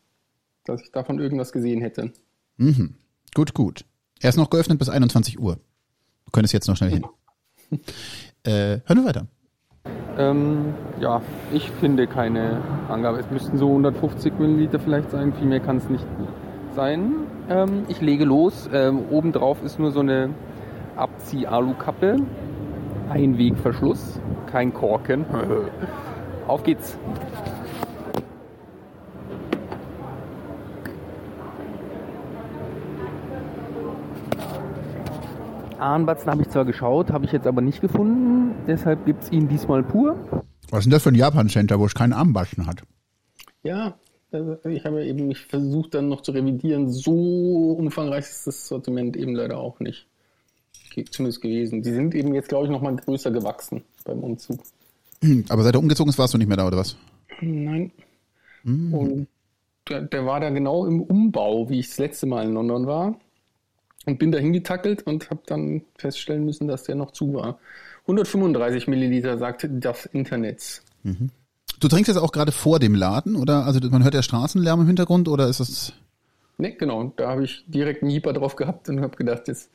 dass 0.64 0.80
ich 0.80 0.90
davon 0.90 1.18
irgendwas 1.18 1.52
gesehen 1.52 1.82
hätte. 1.82 2.12
Mhm. 2.56 2.94
Gut, 3.35 3.52
gut. 3.52 3.85
Er 4.20 4.30
ist 4.30 4.37
noch 4.37 4.50
geöffnet 4.50 4.78
bis 4.78 4.88
21 4.88 5.38
Uhr. 5.38 5.56
Du 6.24 6.30
könntest 6.30 6.54
jetzt 6.54 6.68
noch 6.68 6.76
schnell 6.76 6.90
hin. 6.90 7.04
äh, 8.44 8.80
hören 8.87 8.98
wir 8.98 9.04
weiter. 9.04 9.26
Ähm, 10.18 10.75
ja, 11.01 11.23
ich 11.53 11.71
finde 11.71 12.07
keine 12.07 12.59
Angabe. 12.88 13.18
Es 13.18 13.31
müssten 13.31 13.57
so 13.57 13.68
150 13.68 14.38
Milliliter 14.38 14.79
vielleicht 14.79 15.11
sein, 15.11 15.33
viel 15.33 15.47
mehr 15.47 15.61
kann 15.61 15.79
es 15.79 15.88
nicht 15.88 16.07
sein. 16.75 17.12
Ähm, 17.49 17.85
ich 17.88 18.01
lege 18.01 18.25
los. 18.25 18.68
Ähm, 18.73 19.01
obendrauf 19.11 19.62
ist 19.62 19.79
nur 19.79 19.90
so 19.90 20.01
eine 20.01 20.31
Abzieh-Alukappe. 20.97 22.16
Einwegverschluss, 23.11 24.21
kein 24.47 24.73
Korken. 24.73 25.25
Auf 26.47 26.62
geht's. 26.62 26.99
Ahnbatzen 35.83 36.31
habe 36.31 36.42
ich 36.42 36.49
zwar 36.49 36.64
geschaut, 36.64 37.11
habe 37.11 37.25
ich 37.25 37.33
jetzt 37.33 37.47
aber 37.47 37.61
nicht 37.61 37.81
gefunden. 37.81 38.55
Deshalb 38.66 39.05
gibt 39.05 39.25
es 39.25 39.33
ihn 39.33 39.49
diesmal 39.49 39.83
pur. 39.83 40.16
Was 40.71 40.81
ist 40.81 40.85
denn 40.85 40.92
das 40.92 41.03
für 41.03 41.11
ein 41.11 41.14
Japan 41.14 41.49
Center, 41.49 41.79
wo 41.79 41.87
es 41.87 41.95
keinen 41.95 42.12
Armbaschen 42.12 42.66
hat? 42.66 42.83
Ja, 43.62 43.95
also 44.31 44.57
ich 44.64 44.85
habe 44.85 45.05
eben 45.05 45.27
mich 45.27 45.47
versucht 45.47 45.95
dann 45.95 46.09
noch 46.09 46.23
zu 46.23 46.33
revidieren. 46.33 46.90
So 46.90 47.73
umfangreich 47.79 48.25
ist 48.25 48.47
das 48.47 48.68
Sortiment 48.68 49.16
eben 49.16 49.35
leider 49.35 49.59
auch 49.59 49.81
nicht. 49.81 50.07
Zumindest 51.11 51.42
gewesen. 51.42 51.83
Die 51.83 51.90
sind 51.90 52.14
eben 52.14 52.35
jetzt, 52.35 52.49
glaube 52.49 52.66
ich, 52.66 52.71
noch 52.71 52.83
mal 52.83 52.95
größer 52.95 53.31
gewachsen 53.31 53.83
beim 54.05 54.21
Umzug. 54.21 54.61
Hm, 55.23 55.45
Aber 55.49 55.62
seit 55.62 55.75
er 55.75 55.81
umgezogen 55.81 56.11
ist, 56.11 56.18
warst 56.18 56.35
du 56.35 56.38
nicht 56.38 56.49
mehr 56.49 56.57
da, 56.57 56.66
oder 56.66 56.79
was? 56.79 56.97
Nein. 57.40 57.92
Und 58.64 59.27
der, 59.88 60.03
der 60.03 60.27
war 60.27 60.40
da 60.40 60.51
genau 60.51 60.87
im 60.87 61.01
Umbau, 61.01 61.68
wie 61.68 61.81
ich 61.81 61.88
das 61.88 61.99
letzte 61.99 62.27
Mal 62.27 62.45
in 62.47 62.55
London 62.55 62.87
war. 62.87 63.16
Und 64.05 64.19
bin 64.19 64.33
da 64.33 64.38
hingetackelt 64.38 65.03
und 65.05 65.31
habe 65.31 65.43
dann 65.47 65.83
feststellen 65.97 66.45
müssen, 66.45 66.67
dass 66.67 66.85
der 66.85 66.97
noch 66.97 67.12
zu 67.12 67.35
war. 67.35 67.59
135 68.03 68.88
Milliliter, 68.88 69.38
sagte 69.38 69.69
das 69.69 70.07
Internet. 70.07 70.83
Du 71.79 71.88
trinkst 71.88 72.09
jetzt 72.09 72.17
auch 72.17 72.33
gerade 72.33 72.53
vor 72.53 72.81
dem 72.81 72.95
Laden, 72.95 73.37
oder? 73.37 73.65
Also 73.65 73.81
man 73.91 74.03
hört 74.03 74.15
ja 74.15 74.23
Straßenlärm 74.23 74.81
im 74.81 74.87
Hintergrund, 74.87 75.29
oder 75.29 75.49
ist 75.49 75.61
das... 75.61 75.93
Ne, 76.59 76.73
genau. 76.73 77.12
Da 77.17 77.31
habe 77.31 77.45
ich 77.45 77.65
direkt 77.69 78.03
einen 78.03 78.11
Jeeper 78.11 78.33
drauf 78.33 78.57
gehabt 78.57 78.88
und 78.88 79.01
habe 79.01 79.17
gedacht, 79.17 79.49
jetzt 79.49 79.71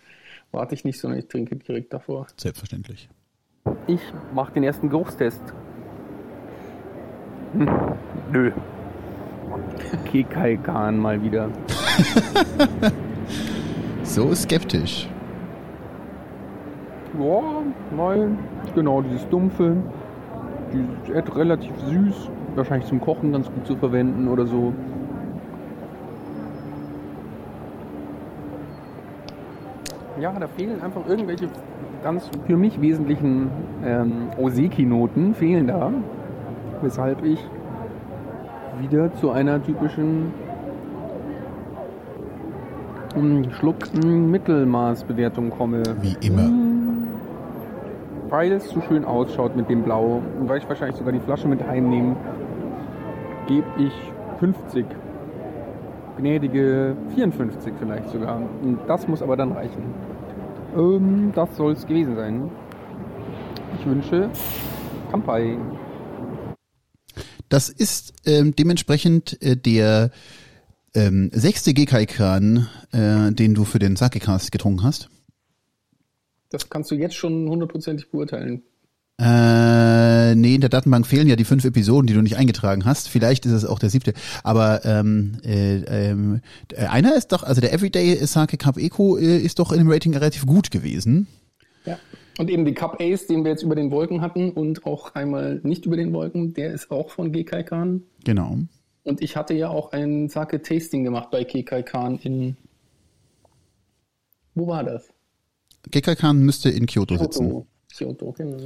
warte 0.52 0.76
ich 0.76 0.84
nicht, 0.84 1.00
sondern 1.00 1.20
ich 1.20 1.28
trinke 1.28 1.56
direkt 1.56 1.94
davor. 1.94 2.28
Selbstverständlich. 2.38 3.10
Ich 3.88 4.02
mache 4.34 4.54
den 4.54 4.64
ersten 4.64 4.90
Geruchstest. 4.90 5.42
Hm, 7.54 7.70
nö. 8.32 8.52
Kekaikan 10.06 10.98
mal 10.98 11.22
wieder. 11.24 11.50
So 14.18 14.34
skeptisch. 14.34 15.08
Ja, 17.20 17.62
nein. 17.96 18.40
Genau, 18.74 19.04
dieses 19.04 19.30
dumpfe. 19.30 19.78
Äh, 21.14 21.20
relativ 21.20 21.72
süß. 21.82 22.32
Wahrscheinlich 22.56 22.88
zum 22.88 23.00
Kochen 23.00 23.32
ganz 23.32 23.46
gut 23.46 23.68
zu 23.68 23.76
verwenden 23.76 24.28
oder 24.28 24.48
so. 24.48 24.74
Ja, 30.20 30.32
da 30.32 30.48
fehlen 30.48 30.82
einfach 30.82 31.08
irgendwelche 31.08 31.48
ganz 32.02 32.28
für 32.48 32.58
mich 32.58 32.82
wesentlichen 32.82 33.52
ähm, 33.86 34.30
Oseki-Noten 34.40 35.36
fehlen 35.36 35.68
da. 35.68 35.94
Weshalb 36.82 37.24
ich 37.24 37.40
wieder 38.82 39.14
zu 39.14 39.30
einer 39.30 39.62
typischen 39.62 40.34
mm, 43.22 43.52
Schluck-Mittelmaßbewertung 43.60 45.50
komme. 45.50 45.84
Wie 46.02 46.16
immer. 46.26 46.50
Weil 48.30 48.52
es 48.52 48.70
so 48.70 48.82
schön 48.82 49.06
ausschaut 49.06 49.56
mit 49.56 49.70
dem 49.70 49.84
Blau 49.84 50.22
und 50.40 50.50
weil 50.50 50.60
ich 50.60 50.68
wahrscheinlich 50.68 50.98
sogar 50.98 51.14
die 51.14 51.20
Flasche 51.20 51.48
mit 51.48 51.66
heimnehme, 51.66 52.16
gebe 53.48 53.68
ich 53.78 53.94
50. 54.40 54.86
Gnädige 56.18 56.96
54 57.16 57.74
vielleicht 57.80 58.10
sogar. 58.10 58.42
Und 58.62 58.80
das 58.88 59.08
muss 59.08 59.22
aber 59.22 59.38
dann 59.38 59.52
reichen. 59.52 59.94
Ähm, 60.76 61.32
das 61.34 61.56
soll 61.56 61.74
es 61.74 61.86
gewesen 61.86 62.16
sein. 62.16 62.50
Ich 63.80 63.86
wünsche 63.86 64.30
Kampai. 65.12 65.58
Das 67.50 67.70
ist 67.70 68.14
ähm, 68.26 68.54
dementsprechend 68.56 69.42
äh, 69.42 69.56
der 69.56 70.12
ähm, 70.98 71.30
sechste 71.34 71.74
Gekai-Kran, 71.74 72.68
äh, 72.92 73.32
den 73.32 73.54
du 73.54 73.64
für 73.64 73.80
den 73.80 73.96
Sake-Cast 73.96 74.52
getrunken 74.52 74.84
hast? 74.84 75.10
Das 76.50 76.70
kannst 76.70 76.92
du 76.92 76.96
jetzt 76.96 77.16
schon 77.16 77.48
hundertprozentig 77.48 78.10
beurteilen. 78.10 78.64
Äh, 79.20 80.36
nee, 80.36 80.56
in 80.56 80.62
der 80.62 80.70
Datenbank 80.70 81.08
fehlen 81.08 81.28
ja 81.28 81.36
die 81.36 81.44
fünf 81.44 81.66
Episoden, 81.66 82.08
die 82.08 82.14
du 82.14 82.22
nicht 82.22 82.38
eingetragen 82.38 82.86
hast. 82.86 83.10
Vielleicht 83.10 83.46
ist 83.46 83.52
es 83.52 83.66
auch 83.66 83.80
der 83.80 83.90
siebte. 83.90 84.14
Aber 84.44 84.86
ähm, 84.86 85.40
äh, 85.44 85.78
ähm, 86.10 86.42
einer 86.76 87.16
ist 87.16 87.32
doch, 87.32 87.44
also 87.44 87.60
der 87.60 87.74
Everyday 87.74 88.16
Sake 88.26 88.58
Cup 88.58 88.78
Eco 88.78 89.18
äh, 89.18 89.38
ist 89.38 89.60
doch 89.60 89.72
in 89.72 89.80
dem 89.80 89.90
Rating 89.90 90.14
relativ 90.14 90.46
gut 90.46 90.70
gewesen. 90.70 91.28
Ja. 91.86 91.98
Und 92.38 92.52
eben 92.52 92.66
die 92.66 92.76
Cup 92.76 93.02
Ace, 93.02 93.26
den 93.26 93.44
wir 93.44 93.52
jetzt 93.52 93.64
über 93.64 93.76
den 93.76 93.90
Wolken 93.90 94.22
hatten 94.22 94.52
und 94.52 94.86
auch 94.86 95.16
einmal 95.16 95.60
nicht 95.64 95.88
über 95.88 95.98
den 95.98 96.14
Wolken, 96.14 96.54
der 96.54 96.72
ist 96.72 96.92
auch 96.92 97.10
von 97.10 97.32
Gekai 97.32 97.64
Khan. 97.64 98.04
Genau. 98.24 98.60
Und 99.08 99.22
ich 99.22 99.38
hatte 99.38 99.54
ja 99.54 99.70
auch 99.70 99.94
ein 99.94 100.28
Sake 100.28 100.62
Tasting 100.62 101.06
gemacht 101.06 101.32
bei 101.32 101.46
Gekai 101.46 101.82
Khan 101.82 102.20
in. 102.22 102.58
Wo 104.54 104.68
war 104.68 104.84
das? 104.84 105.14
Gekai 105.90 106.16
Khan 106.16 106.40
müsste 106.40 106.70
in 106.70 106.88
Kyoto, 106.88 107.18
sitzen. 107.18 107.66
Kyoto, 107.96 108.34
genau. 108.34 108.58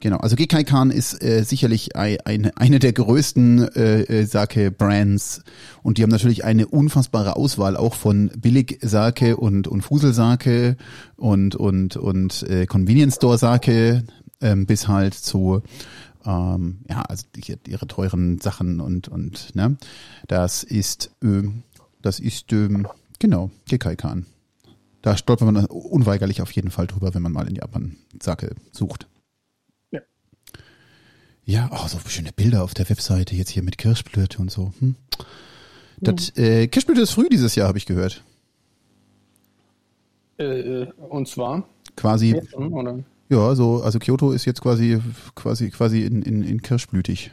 Genau, 0.00 0.18
also 0.18 0.36
Gekai 0.36 0.64
Khan 0.64 0.90
ist 0.90 1.22
äh, 1.22 1.44
sicherlich 1.44 1.96
ein, 1.96 2.18
eine, 2.26 2.56
eine 2.58 2.78
der 2.78 2.92
größten 2.92 3.74
äh, 3.74 4.00
äh, 4.02 4.24
Sake-Brands 4.26 5.44
und 5.82 5.96
die 5.96 6.02
haben 6.02 6.10
natürlich 6.10 6.44
eine 6.44 6.66
unfassbare 6.66 7.36
Auswahl 7.36 7.76
auch 7.76 7.94
von 7.94 8.30
Billig-Sake 8.36 9.38
und, 9.38 9.66
und 9.66 9.80
Fusel-Sake 9.80 10.76
und, 11.16 11.56
und, 11.56 11.96
und 11.96 12.42
äh, 12.42 12.66
Convenience-Store-Sake 12.66 14.04
ähm, 14.40 14.66
bis 14.66 14.88
halt 14.88 15.14
zu 15.14 15.62
ähm, 16.28 16.80
ja, 16.88 17.02
also 17.02 17.24
die, 17.34 17.56
ihre 17.66 17.86
teuren 17.86 18.38
Sachen 18.38 18.80
und, 18.80 19.08
und 19.08 19.54
ne, 19.56 19.78
das 20.26 20.62
ist, 20.62 21.10
äh, 21.24 21.48
das 22.02 22.20
ist, 22.20 22.52
äh, 22.52 22.68
genau, 23.18 23.50
Gekai 23.66 23.96
Khan. 23.96 24.26
Da 25.00 25.16
stolpert 25.16 25.50
man 25.50 25.64
unweigerlich 25.66 26.42
auf 26.42 26.52
jeden 26.52 26.70
Fall 26.70 26.86
drüber, 26.86 27.14
wenn 27.14 27.22
man 27.22 27.32
mal 27.32 27.48
in 27.48 27.54
Japan 27.54 27.96
Sake 28.20 28.54
sucht. 28.72 29.08
Ja, 31.44 31.70
oh, 31.72 31.88
so 31.88 31.98
schöne 32.06 32.30
Bilder 32.30 32.62
auf 32.62 32.74
der 32.74 32.90
Webseite, 32.90 33.34
jetzt 33.34 33.48
hier 33.48 33.62
mit 33.62 33.78
Kirschblüte 33.78 34.38
und 34.38 34.50
so. 34.50 34.74
Hm. 34.80 34.96
Das, 35.98 36.36
äh, 36.36 36.66
Kirschblüte 36.66 37.00
ist 37.00 37.12
früh 37.12 37.30
dieses 37.30 37.54
Jahr, 37.54 37.68
habe 37.68 37.78
ich 37.78 37.86
gehört. 37.86 38.22
Äh, 40.36 40.84
und 41.08 41.26
zwar? 41.26 41.66
Quasi. 41.96 42.38
Oder? 42.52 43.02
Ja, 43.28 43.54
so, 43.54 43.82
also 43.82 43.98
Kyoto 43.98 44.32
ist 44.32 44.46
jetzt 44.46 44.62
quasi, 44.62 45.00
quasi, 45.34 45.70
quasi 45.70 46.04
in, 46.04 46.22
in, 46.22 46.42
in 46.42 46.62
Kirschblütig. 46.62 47.30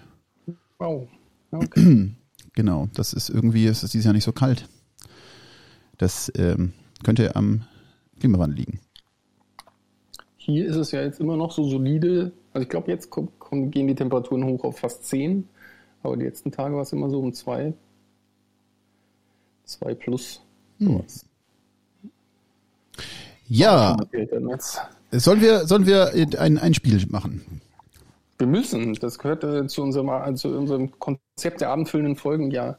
Wow. 0.77 1.08
Okay. 1.51 2.12
genau, 2.53 2.89
das 2.95 3.13
ist 3.13 3.29
irgendwie, 3.29 3.65
es 3.65 3.81
ist 3.81 3.93
dieses 3.93 4.03
Jahr 4.03 4.13
nicht 4.13 4.25
so 4.25 4.34
kalt. 4.34 4.67
Das 5.97 6.29
ähm, 6.36 6.73
könnte 7.01 7.34
am 7.38 7.63
Klimawandel 8.19 8.58
liegen. 8.58 8.79
Hier 10.36 10.67
ist 10.67 10.75
es 10.75 10.91
ja 10.91 11.01
jetzt 11.01 11.21
immer 11.21 11.38
noch 11.38 11.51
so 11.51 11.63
solide. 11.69 12.34
Also 12.51 12.63
ich 12.63 12.69
glaube, 12.69 12.91
jetzt 12.91 13.10
kommen, 13.10 13.29
kommen, 13.39 13.71
gehen 13.71 13.88
die 13.88 13.95
Temperaturen 13.95 14.43
hoch 14.43 14.65
auf 14.65 14.79
fast 14.79 15.05
10. 15.05 15.47
Aber 16.03 16.17
die 16.17 16.25
letzten 16.25 16.51
Tage 16.51 16.75
war 16.75 16.81
es 16.81 16.91
immer 16.91 17.10
so 17.10 17.19
um 17.19 17.31
2. 17.31 17.73
2 19.63 19.95
plus. 19.95 20.41
Sowas. 20.77 21.25
Ja. 23.47 23.97
Sollen 25.19 25.41
wir, 25.41 25.67
sollen 25.67 25.86
wir 25.86 26.12
ein, 26.39 26.58
ein 26.58 26.73
Spiel 26.73 27.06
machen? 27.10 27.62
Wir 28.38 28.47
müssen. 28.47 28.93
Das 28.95 29.19
gehört 29.19 29.43
äh, 29.43 29.67
zu, 29.67 29.82
unserem, 29.82 30.10
äh, 30.10 30.36
zu 30.36 30.49
unserem 30.49 30.91
Konzept 30.99 31.62
der 31.62 31.69
abendfüllenden 31.69 32.15
Folgen. 32.15 32.51
Ja. 32.51 32.78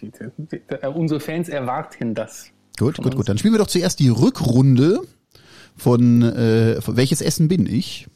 Die, 0.00 0.10
die, 0.10 0.60
die, 0.70 0.86
unsere 0.86 1.20
Fans 1.20 1.48
erwarten 1.48 2.14
das. 2.14 2.50
Gut, 2.78 2.96
gut, 2.98 3.14
gut. 3.14 3.28
Dann 3.28 3.38
spielen 3.38 3.54
wir 3.54 3.58
doch 3.58 3.66
zuerst 3.66 4.00
die 4.00 4.08
Rückrunde 4.08 5.00
von, 5.76 6.22
äh, 6.22 6.80
von 6.80 6.96
Welches 6.96 7.20
Essen 7.20 7.48
bin 7.48 7.66
ich? 7.66 8.08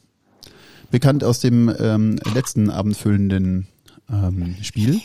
Bekannt 0.89 1.23
aus 1.23 1.39
dem 1.39 1.73
ähm, 1.79 2.17
letzten 2.33 2.69
abendfüllenden 2.69 3.67
ähm, 4.09 4.55
Spiel. 4.61 5.01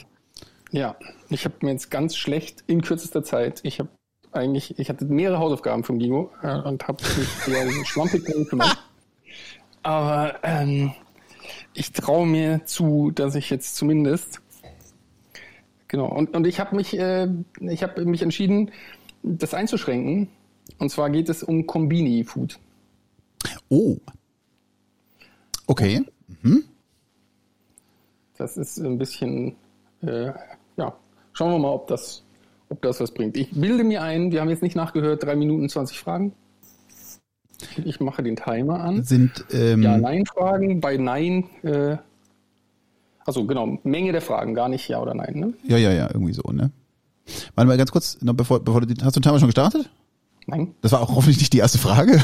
Ja, 0.70 0.96
ich 1.28 1.44
habe 1.44 1.54
mir 1.60 1.72
jetzt 1.72 1.90
ganz 1.90 2.16
schlecht 2.16 2.64
in 2.66 2.82
kürzester 2.82 3.22
Zeit, 3.22 3.60
ich 3.62 3.78
habe 3.78 3.90
eigentlich, 4.32 4.78
ich 4.78 4.88
hatte 4.88 5.04
mehrere 5.04 5.38
Hausaufgaben 5.38 5.84
vom 5.84 5.98
Gigo 5.98 6.30
äh, 6.42 6.60
und 6.60 6.86
habe 6.88 7.02
mich 7.02 7.28
sehr 7.28 7.70
schlampig 7.84 8.24
gekümmert. 8.26 8.78
Aber 9.82 10.36
ähm, 10.42 10.92
ich 11.74 11.92
traue 11.92 12.26
mir 12.26 12.64
zu, 12.64 13.10
dass 13.10 13.34
ich 13.34 13.50
jetzt 13.50 13.76
zumindest 13.76 14.40
genau 15.88 16.06
und, 16.06 16.34
und 16.34 16.46
ich 16.46 16.60
habe 16.60 16.76
mich, 16.76 16.98
äh, 16.98 17.28
ich 17.60 17.82
habe 17.82 18.04
mich 18.04 18.22
entschieden, 18.22 18.70
das 19.22 19.54
einzuschränken 19.54 20.28
und 20.78 20.90
zwar 20.90 21.10
geht 21.10 21.28
es 21.28 21.42
um 21.42 21.66
Kombini-Food. 21.66 22.58
Oh. 23.68 23.96
Okay. 25.66 26.04
Mhm. 26.42 26.64
Das 28.36 28.56
ist 28.56 28.78
ein 28.78 28.98
bisschen, 28.98 29.56
äh, 30.02 30.32
ja, 30.76 30.96
schauen 31.32 31.52
wir 31.52 31.58
mal, 31.58 31.72
ob 31.72 31.86
das, 31.86 32.24
ob 32.72 32.80
das 32.82 33.00
was 33.00 33.12
bringt. 33.12 33.36
Ich 33.36 33.50
bilde 33.52 33.84
mir 33.84 34.02
ein, 34.02 34.32
wir 34.32 34.40
haben 34.40 34.48
jetzt 34.48 34.62
nicht 34.62 34.74
nachgehört, 34.74 35.22
drei 35.22 35.36
Minuten 35.36 35.68
20 35.68 35.98
Fragen. 35.98 36.32
Ich 37.84 38.00
mache 38.00 38.22
den 38.22 38.34
Timer 38.34 38.80
an. 38.80 39.04
Sind 39.04 39.44
ähm, 39.52 39.82
Ja-Nein-Fragen. 39.82 40.80
Bei 40.80 40.96
Nein, 40.96 41.44
äh, 41.62 41.96
also 43.24 43.46
genau, 43.46 43.78
Menge 43.84 44.10
der 44.10 44.22
Fragen, 44.22 44.54
gar 44.54 44.68
nicht 44.68 44.88
Ja 44.88 45.00
oder 45.00 45.14
Nein, 45.14 45.34
ne? 45.34 45.54
Ja, 45.64 45.76
ja, 45.76 45.92
ja, 45.92 46.08
irgendwie 46.12 46.32
so, 46.32 46.42
ne? 46.50 46.72
Warte 47.54 47.68
mal 47.68 47.76
ganz 47.76 47.92
kurz, 47.92 48.20
noch 48.22 48.34
bevor, 48.34 48.64
bevor 48.64 48.80
du, 48.80 48.88
hast 49.04 49.14
du 49.14 49.20
den 49.20 49.22
Timer 49.22 49.38
schon 49.38 49.48
gestartet? 49.48 49.88
Nein. 50.46 50.74
Das 50.80 50.90
war 50.90 51.02
auch 51.02 51.14
hoffentlich 51.14 51.38
nicht 51.38 51.52
die 51.52 51.58
erste 51.58 51.78
Frage. 51.78 52.20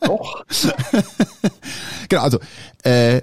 Doch. 0.00 0.44
genau, 2.08 2.22
also, 2.22 2.38
äh, 2.82 3.22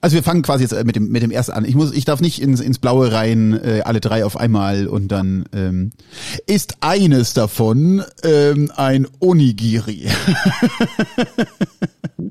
also 0.00 0.14
wir 0.14 0.22
fangen 0.22 0.42
quasi 0.42 0.64
jetzt 0.64 0.84
mit 0.84 0.96
dem 0.96 1.08
mit 1.08 1.22
dem 1.22 1.30
ersten 1.30 1.52
an. 1.52 1.64
Ich 1.64 1.74
muss, 1.74 1.92
ich 1.92 2.04
darf 2.04 2.20
nicht 2.20 2.40
ins 2.40 2.60
ins 2.60 2.78
Blaue 2.78 3.12
rein, 3.12 3.52
äh, 3.52 3.82
alle 3.84 4.00
drei 4.00 4.24
auf 4.24 4.36
einmal 4.36 4.86
und 4.86 5.08
dann 5.08 5.44
ähm, 5.52 5.90
ist 6.46 6.78
eines 6.80 7.34
davon 7.34 8.02
ähm, 8.22 8.72
ein 8.76 9.06
Onigiri. 9.20 10.08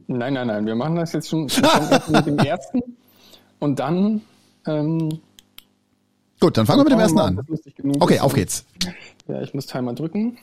nein, 0.07 0.33
nein, 0.33 0.47
nein. 0.47 0.65
Wir 0.65 0.75
machen 0.75 0.95
das 0.95 1.13
jetzt 1.13 1.29
schon, 1.29 1.47
schon 1.49 1.63
mit 2.11 2.25
dem 2.25 2.39
ersten 2.39 2.81
und 3.59 3.79
dann. 3.79 4.21
Ähm, 4.65 5.19
Gut, 6.39 6.57
dann 6.57 6.65
fangen 6.65 6.79
wir 6.79 6.83
mit 6.85 6.93
dem 6.93 6.99
ersten 6.99 7.19
an. 7.19 7.45
Okay, 7.99 8.19
auf 8.19 8.33
geht's. 8.33 8.65
Ja, 9.27 9.41
ich 9.41 9.53
muss 9.53 9.65
Timer 9.65 9.93
drücken. 9.93 10.37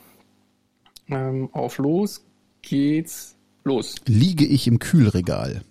Ähm, 1.09 1.49
auf 1.53 1.77
los 1.79 2.23
geht's 2.61 3.35
los. 3.63 3.95
Liege 4.05 4.45
ich 4.45 4.67
im 4.67 4.79
Kühlregal? 4.79 5.63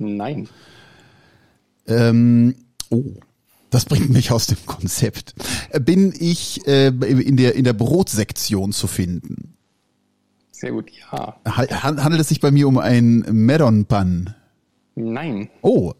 Nein. 0.00 0.48
Ähm, 1.86 2.54
oh. 2.90 3.04
Das 3.70 3.84
bringt 3.84 4.10
mich 4.10 4.32
aus 4.32 4.48
dem 4.48 4.58
Konzept. 4.66 5.34
Bin 5.80 6.12
ich 6.18 6.66
äh, 6.66 6.88
in 6.88 7.36
der 7.36 7.54
in 7.54 7.62
der 7.62 7.72
Brotsektion 7.72 8.72
zu 8.72 8.88
finden? 8.88 9.54
Sehr 10.50 10.72
gut, 10.72 10.90
ja. 10.90 11.36
Handelt 11.44 12.20
es 12.20 12.28
sich 12.28 12.40
bei 12.40 12.50
mir 12.50 12.66
um 12.66 12.78
ein 12.78 13.24
Meron 13.30 13.86
Pan? 13.86 14.34
Nein. 14.96 15.48
Oh. 15.62 15.92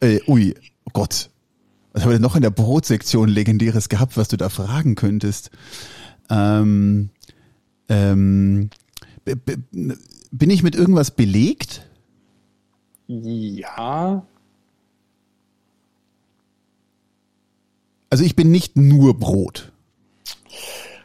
Äh, 0.00 0.20
ui, 0.26 0.54
oh 0.84 0.90
Gott. 0.92 1.30
Was 1.92 2.02
haben 2.02 2.10
wir 2.10 2.14
denn 2.14 2.22
noch 2.22 2.36
in 2.36 2.42
der 2.42 2.50
Brotsektion 2.50 3.28
legendäres 3.28 3.88
gehabt, 3.88 4.16
was 4.16 4.28
du 4.28 4.36
da 4.36 4.50
fragen 4.50 4.94
könntest? 4.94 5.50
Ähm, 6.28 7.10
ähm, 7.88 8.70
bin 9.24 10.50
ich 10.50 10.62
mit 10.62 10.74
irgendwas 10.74 11.10
belegt? 11.10 11.86
Ja. 13.20 14.24
Also 18.08 18.24
ich 18.24 18.36
bin 18.36 18.50
nicht 18.50 18.76
nur 18.76 19.18
Brot. 19.18 19.72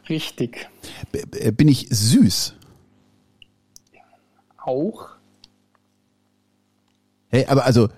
Richtig. 0.08 0.68
B 1.12 1.50
bin 1.50 1.68
ich 1.68 1.88
süß? 1.90 2.54
Auch. 4.58 5.08
Hey, 7.28 7.46
aber 7.46 7.66
also, 7.66 7.88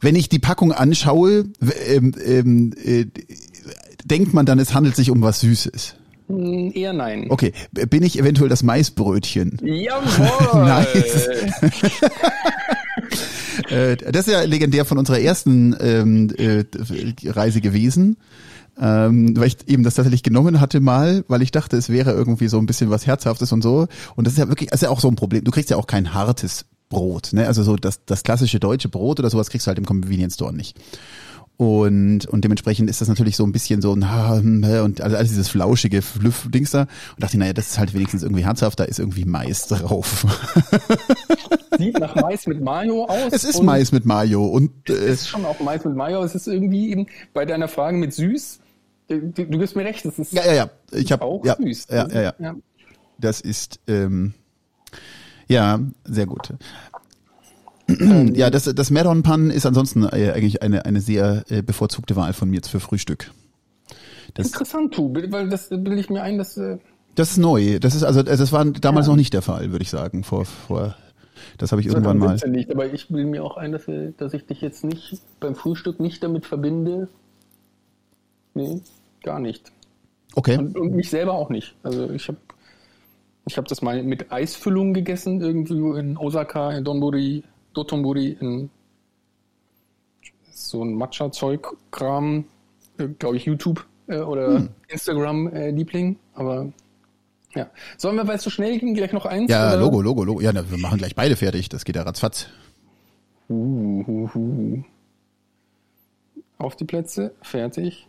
wenn 0.00 0.16
ich 0.16 0.28
die 0.28 0.38
Packung 0.38 0.72
anschaue, 0.72 1.44
ähm, 1.86 2.14
ähm, 2.24 2.74
äh, 2.82 3.06
denkt 4.04 4.34
man 4.34 4.46
dann, 4.46 4.58
es 4.58 4.74
handelt 4.74 4.96
sich 4.96 5.10
um 5.10 5.22
was 5.22 5.40
Süßes. 5.40 5.96
Hm, 6.28 6.72
eher 6.74 6.92
nein. 6.92 7.26
Okay, 7.28 7.52
bin 7.72 8.02
ich 8.02 8.18
eventuell 8.18 8.48
das 8.48 8.62
Maisbrötchen? 8.62 9.58
Jawohl! 9.62 10.64
nice. 10.64 11.28
Äh, 13.68 13.96
das 13.96 14.26
ist 14.26 14.32
ja 14.32 14.42
legendär 14.42 14.84
von 14.84 14.98
unserer 14.98 15.20
ersten 15.20 15.76
ähm, 15.80 16.30
äh, 16.36 16.64
Reise 17.28 17.60
gewesen. 17.60 18.16
Ähm, 18.80 19.36
weil 19.36 19.48
ich 19.48 19.56
eben 19.68 19.82
das 19.82 19.94
tatsächlich 19.96 20.22
genommen 20.22 20.60
hatte 20.60 20.80
mal, 20.80 21.24
weil 21.28 21.42
ich 21.42 21.50
dachte, 21.50 21.76
es 21.76 21.90
wäre 21.90 22.12
irgendwie 22.12 22.48
so 22.48 22.58
ein 22.58 22.64
bisschen 22.64 22.88
was 22.88 23.06
Herzhaftes 23.06 23.52
und 23.52 23.60
so. 23.60 23.88
Und 24.16 24.26
das 24.26 24.34
ist 24.34 24.38
ja 24.38 24.48
wirklich, 24.48 24.70
das 24.70 24.80
ist 24.80 24.86
ja 24.86 24.90
auch 24.90 25.00
so 25.00 25.08
ein 25.08 25.16
Problem. 25.16 25.44
Du 25.44 25.50
kriegst 25.50 25.68
ja 25.68 25.76
auch 25.76 25.86
kein 25.86 26.14
hartes 26.14 26.64
Brot, 26.88 27.32
ne? 27.32 27.46
Also 27.46 27.62
so 27.62 27.76
das, 27.76 28.04
das 28.04 28.22
klassische 28.22 28.58
deutsche 28.58 28.88
Brot 28.88 29.20
oder 29.20 29.30
sowas 29.30 29.50
kriegst 29.50 29.66
du 29.66 29.68
halt 29.68 29.78
im 29.78 29.84
Convenience 29.84 30.34
Store 30.34 30.52
nicht. 30.52 30.78
Und, 31.60 32.24
und 32.24 32.42
dementsprechend 32.42 32.88
ist 32.88 33.02
das 33.02 33.08
natürlich 33.08 33.36
so 33.36 33.44
ein 33.44 33.52
bisschen 33.52 33.82
so, 33.82 33.94
na, 33.94 34.38
hm, 34.38 34.64
und 34.82 35.02
also 35.02 35.14
alles 35.14 35.28
dieses 35.28 35.50
flauschige 35.50 36.00
Dings 36.46 36.70
da. 36.70 36.80
Und 36.80 36.88
dachte, 37.18 37.36
naja, 37.36 37.52
das 37.52 37.72
ist 37.72 37.78
halt 37.78 37.92
wenigstens 37.92 38.22
irgendwie 38.22 38.46
herzhaft, 38.46 38.80
da 38.80 38.84
ist 38.84 38.98
irgendwie 38.98 39.26
Mais 39.26 39.66
drauf. 39.66 40.24
Sieht 41.78 42.00
nach 42.00 42.14
Mais 42.14 42.46
mit 42.46 42.62
Mayo 42.62 43.04
aus. 43.04 43.30
Es 43.32 43.44
ist 43.44 43.62
Mais 43.62 43.92
mit 43.92 44.06
Mayo 44.06 44.46
und 44.46 44.88
äh, 44.88 44.94
es 44.94 45.20
ist 45.20 45.28
schon 45.28 45.44
auch 45.44 45.60
Mais 45.60 45.84
mit 45.84 45.94
Mayo. 45.94 46.24
Es 46.24 46.34
ist 46.34 46.46
irgendwie 46.46 46.92
eben 46.92 47.08
bei 47.34 47.44
deiner 47.44 47.68
Frage 47.68 47.98
mit 47.98 48.14
süß. 48.14 48.60
Äh, 49.08 49.18
du, 49.18 49.44
du 49.44 49.58
gibst 49.58 49.76
mir 49.76 49.84
recht, 49.84 50.02
es 50.06 50.18
ist 50.18 50.32
ja, 50.32 50.46
ja, 50.46 50.54
ja. 50.54 50.70
Ich 50.92 51.12
hab, 51.12 51.20
auch 51.20 51.44
ja, 51.44 51.56
süß. 51.56 51.88
Ja, 51.90 52.08
ja, 52.08 52.22
ja, 52.22 52.34
ja. 52.38 52.54
Das 53.18 53.42
ist 53.42 53.80
ähm, 53.86 54.32
ja 55.46 55.78
sehr 56.06 56.24
gut. 56.24 56.54
Ja, 58.34 58.50
das, 58.50 58.64
das 58.64 58.90
Meron 58.90 59.22
Pan 59.22 59.50
ist 59.50 59.66
ansonsten 59.66 60.04
äh, 60.04 60.32
eigentlich 60.34 60.62
eine, 60.62 60.84
eine 60.84 61.00
sehr 61.00 61.44
äh, 61.48 61.62
bevorzugte 61.62 62.16
Wahl 62.16 62.32
von 62.32 62.50
mir 62.50 62.56
jetzt 62.56 62.68
für 62.68 62.80
Frühstück. 62.80 63.32
Das, 64.34 64.46
Interessant, 64.46 64.96
du, 64.96 65.12
weil 65.30 65.48
das 65.48 65.68
bilde 65.68 65.98
ich 65.98 66.10
mir 66.10 66.22
ein, 66.22 66.38
dass. 66.38 66.56
Äh 66.56 66.78
das 67.14 67.32
ist 67.32 67.36
neu. 67.38 67.78
Das 67.80 67.94
ist 67.94 68.04
also, 68.04 68.22
das 68.22 68.52
war 68.52 68.64
damals 68.64 69.06
ja. 69.06 69.12
noch 69.12 69.16
nicht 69.16 69.34
der 69.34 69.42
Fall, 69.42 69.72
würde 69.72 69.82
ich 69.82 69.90
sagen. 69.90 70.22
Vor, 70.22 70.44
vor, 70.44 70.94
das 71.58 71.72
habe 71.72 71.80
ich 71.80 71.88
irgendwann 71.88 72.18
mal. 72.18 72.36
Nicht, 72.46 72.70
aber 72.70 72.92
ich 72.92 73.08
bilde 73.08 73.28
mir 73.28 73.44
auch 73.44 73.56
ein, 73.56 73.72
dass, 73.72 73.86
dass 74.16 74.34
ich 74.34 74.46
dich 74.46 74.60
jetzt 74.60 74.84
nicht 74.84 75.20
beim 75.40 75.54
Frühstück 75.54 76.00
nicht 76.00 76.22
damit 76.22 76.46
verbinde. 76.46 77.08
Nee, 78.54 78.80
gar 79.22 79.40
nicht. 79.40 79.72
Okay. 80.34 80.56
Und, 80.58 80.78
und 80.78 80.94
mich 80.94 81.10
selber 81.10 81.34
auch 81.34 81.50
nicht. 81.50 81.74
Also 81.82 82.10
ich 82.10 82.28
habe 82.28 82.38
ich 83.46 83.56
hab 83.56 83.66
das 83.66 83.82
mal 83.82 84.02
mit 84.02 84.30
Eisfüllung 84.30 84.94
gegessen, 84.94 85.40
irgendwie 85.40 85.98
in 85.98 86.16
Osaka, 86.16 86.72
in 86.72 86.84
Donburi, 86.84 87.42
Dotonburi 87.74 88.36
in 88.40 88.70
so 90.50 90.84
ein 90.84 90.94
Matcha-Zeug-Kram, 90.94 92.44
äh, 92.98 93.08
glaube 93.08 93.36
ich, 93.36 93.44
YouTube 93.44 93.86
äh, 94.08 94.18
oder 94.18 94.58
hm. 94.58 94.68
Instagram-Liebling, 94.88 96.16
aber 96.34 96.72
ja. 97.54 97.68
Sollen 97.96 98.16
wir, 98.16 98.26
weil 98.28 98.36
es 98.36 98.42
so 98.42 98.50
schnell 98.50 98.78
ging, 98.78 98.94
gleich 98.94 99.12
noch 99.12 99.26
eins? 99.26 99.50
Ja, 99.50 99.68
oder? 99.68 99.78
Logo, 99.78 100.00
Logo, 100.00 100.24
Logo. 100.24 100.40
Ja, 100.40 100.52
na, 100.52 100.70
wir 100.70 100.78
machen 100.78 100.98
gleich 100.98 101.14
beide 101.14 101.36
fertig. 101.36 101.68
Das 101.68 101.84
geht 101.84 101.96
ja 101.96 102.02
ratzfatz. 102.02 102.46
Uh, 103.48 104.04
uh, 104.06 104.30
uh. 104.36 104.84
Auf 106.58 106.76
die 106.76 106.84
Plätze, 106.84 107.34
fertig. 107.42 108.06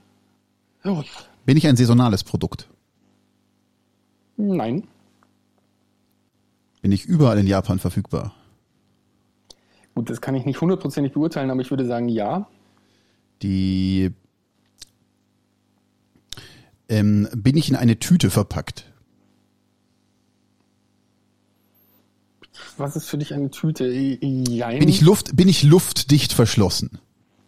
Oh. 0.84 1.02
Bin 1.46 1.58
ich 1.58 1.66
ein 1.68 1.76
saisonales 1.76 2.24
Produkt? 2.24 2.70
Nein. 4.38 4.88
Bin 6.82 6.92
ich 6.92 7.06
überall 7.06 7.40
in 7.40 7.48
Japan 7.48 7.80
verfügbar? 7.80 8.34
Gut, 9.96 10.10
das 10.10 10.22
kann 10.22 10.36
ich 10.36 10.46
nicht 10.46 10.62
hundertprozentig 10.62 11.14
beurteilen, 11.14 11.52
aber 11.52 11.62
ich 11.62 11.70
würde 11.70 11.86
sagen, 11.86 12.08
ja. 12.08 12.48
Die 13.42 14.12
ähm, 16.88 17.28
bin 17.36 17.58
ich 17.58 17.70
in 17.70 17.76
eine 17.76 18.00
Tüte 18.00 18.30
verpackt? 18.30 18.86
Was 22.78 22.96
ist 22.96 23.08
für 23.08 23.18
dich 23.18 23.34
eine 23.34 23.52
Tüte? 23.52 23.88
Jein. 23.88 24.80
Bin 24.80 24.90
ich 24.90 25.02
Luft, 25.02 25.36
bin 25.36 25.48
ich 25.48 25.64
luftdicht 25.64 26.34
verschlossen? 26.34 27.00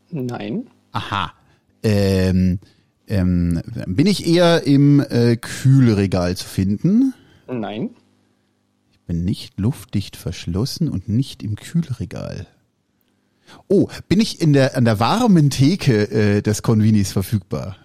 Nein. 0.09 0.67
Aha. 0.91 1.33
Ähm, 1.81 2.59
ähm, 3.07 3.61
bin 3.87 4.05
ich 4.05 4.27
eher 4.27 4.63
im 4.63 4.99
äh, 4.99 5.37
Kühlregal 5.37 6.35
zu 6.35 6.45
finden? 6.45 7.13
Nein 7.47 7.91
bin 9.05 9.25
nicht 9.25 9.59
luftdicht 9.59 10.15
verschlossen 10.15 10.89
und 10.89 11.09
nicht 11.09 11.43
im 11.43 11.55
Kühlregal. 11.55 12.47
Oh, 13.67 13.87
bin 14.07 14.19
ich 14.19 14.41
in 14.41 14.53
der, 14.53 14.77
an 14.77 14.85
der 14.85 14.99
warmen 14.99 15.49
Theke 15.49 16.09
äh, 16.09 16.41
des 16.41 16.61
Convenis 16.61 17.11
verfügbar? 17.11 17.77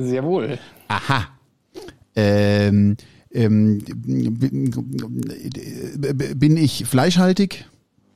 Sehr 0.00 0.24
wohl. 0.24 0.58
Aha. 0.88 1.28
Ähm, 2.16 2.96
ähm, 3.32 3.78
bin 6.34 6.56
ich 6.56 6.84
fleischhaltig? 6.86 7.66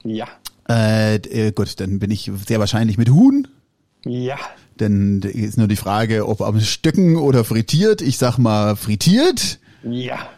Ja. 0.02 0.26
Äh, 0.68 1.16
äh, 1.16 1.52
gut, 1.52 1.78
dann 1.80 1.98
bin 1.98 2.10
ich 2.10 2.30
sehr 2.46 2.58
wahrscheinlich 2.58 2.98
mit 2.98 3.10
Huhn. 3.10 3.46
Ja. 4.04 4.38
Denn 4.80 5.20
ist 5.20 5.58
nur 5.58 5.68
die 5.68 5.76
Frage, 5.76 6.26
ob 6.26 6.40
am 6.40 6.60
Stücken 6.60 7.16
oder 7.16 7.44
frittiert. 7.44 8.02
Ich 8.02 8.18
sag 8.18 8.38
mal 8.38 8.74
frittiert. 8.74 9.60
Ja. 9.84 10.28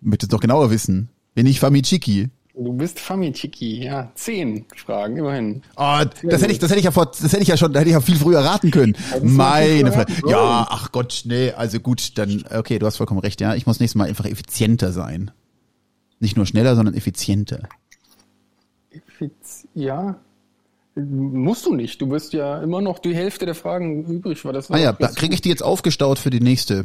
Möchtest 0.00 0.32
du 0.32 0.36
doch 0.36 0.42
genauer 0.42 0.70
wissen. 0.70 1.08
Bin 1.40 1.46
ich 1.46 1.58
Famichiki? 1.58 2.28
Du 2.52 2.74
bist 2.74 3.00
Famichiki, 3.00 3.82
ja. 3.84 4.12
Zehn 4.14 4.66
Fragen, 4.76 5.16
immerhin. 5.16 5.62
Oh, 5.74 6.00
das 6.22 6.42
hätte 6.42 6.52
ich, 6.52 6.58
das 6.58 6.68
hätte 6.68 6.80
ich 6.80 6.84
ja 6.84 6.90
vor, 6.90 7.06
das 7.06 7.32
hätte 7.32 7.40
ich 7.40 7.48
ja 7.48 7.56
schon, 7.56 7.72
da 7.72 7.80
hätte 7.80 7.88
ich 7.88 7.94
ja 7.94 8.02
viel 8.02 8.18
früher 8.18 8.40
raten 8.40 8.70
können. 8.70 8.94
Meine 9.22 9.90
Frage. 9.90 10.12
Ja, 10.28 10.66
ach 10.68 10.92
Gott, 10.92 11.22
nee, 11.24 11.52
also 11.52 11.80
gut, 11.80 12.18
dann, 12.18 12.44
okay, 12.54 12.78
du 12.78 12.84
hast 12.84 12.98
vollkommen 12.98 13.20
recht, 13.20 13.40
ja. 13.40 13.54
Ich 13.54 13.66
muss 13.66 13.80
nächstes 13.80 13.94
Mal 13.94 14.06
einfach 14.06 14.26
effizienter 14.26 14.92
sein. 14.92 15.30
Nicht 16.18 16.36
nur 16.36 16.44
schneller, 16.44 16.76
sondern 16.76 16.94
effizienter. 16.94 17.70
Effiz 18.90 19.66
ja. 19.72 20.16
Musst 20.94 21.64
du 21.64 21.74
nicht. 21.74 22.02
Du 22.02 22.10
wirst 22.10 22.34
ja 22.34 22.60
immer 22.60 22.82
noch 22.82 22.98
die 22.98 23.14
Hälfte 23.14 23.46
der 23.46 23.54
Fragen 23.54 24.04
übrig. 24.04 24.44
War 24.44 24.52
das 24.52 24.70
ah 24.70 24.76
ja, 24.76 24.92
kriege 24.92 25.32
ich 25.32 25.40
die 25.40 25.48
jetzt 25.48 25.62
aufgestaut 25.62 26.18
für 26.18 26.28
die 26.28 26.40
nächste. 26.40 26.84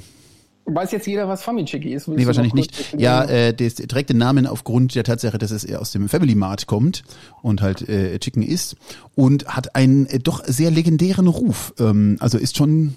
Weiß 0.68 0.92
jetzt 0.92 1.06
jeder, 1.06 1.28
was 1.28 1.44
Famiceki 1.44 1.94
ist? 1.94 2.08
nee, 2.08 2.26
wahrscheinlich 2.26 2.56
nicht. 2.56 2.96
Ja, 2.98 3.24
äh, 3.24 3.54
das 3.54 3.76
trägt 3.76 4.10
den 4.10 4.18
Namen 4.18 4.48
aufgrund 4.48 4.96
der 4.96 5.04
Tatsache, 5.04 5.38
dass 5.38 5.52
es 5.52 5.72
aus 5.76 5.92
dem 5.92 6.10
Family 6.10 6.34
Mart 6.34 6.66
kommt 6.66 7.04
und 7.44 7.62
halt 7.62 7.88
äh, 7.88 8.18
Chicken 8.18 8.42
ist 8.42 8.76
und 9.14 9.46
hat 9.46 9.76
einen 9.76 10.08
äh, 10.08 10.18
doch 10.18 10.44
sehr 10.44 10.72
legendären 10.72 11.28
Ruf. 11.28 11.76
Ähm, 11.80 12.18
also 12.20 12.40
ist 12.40 12.58
schon, 12.58 12.96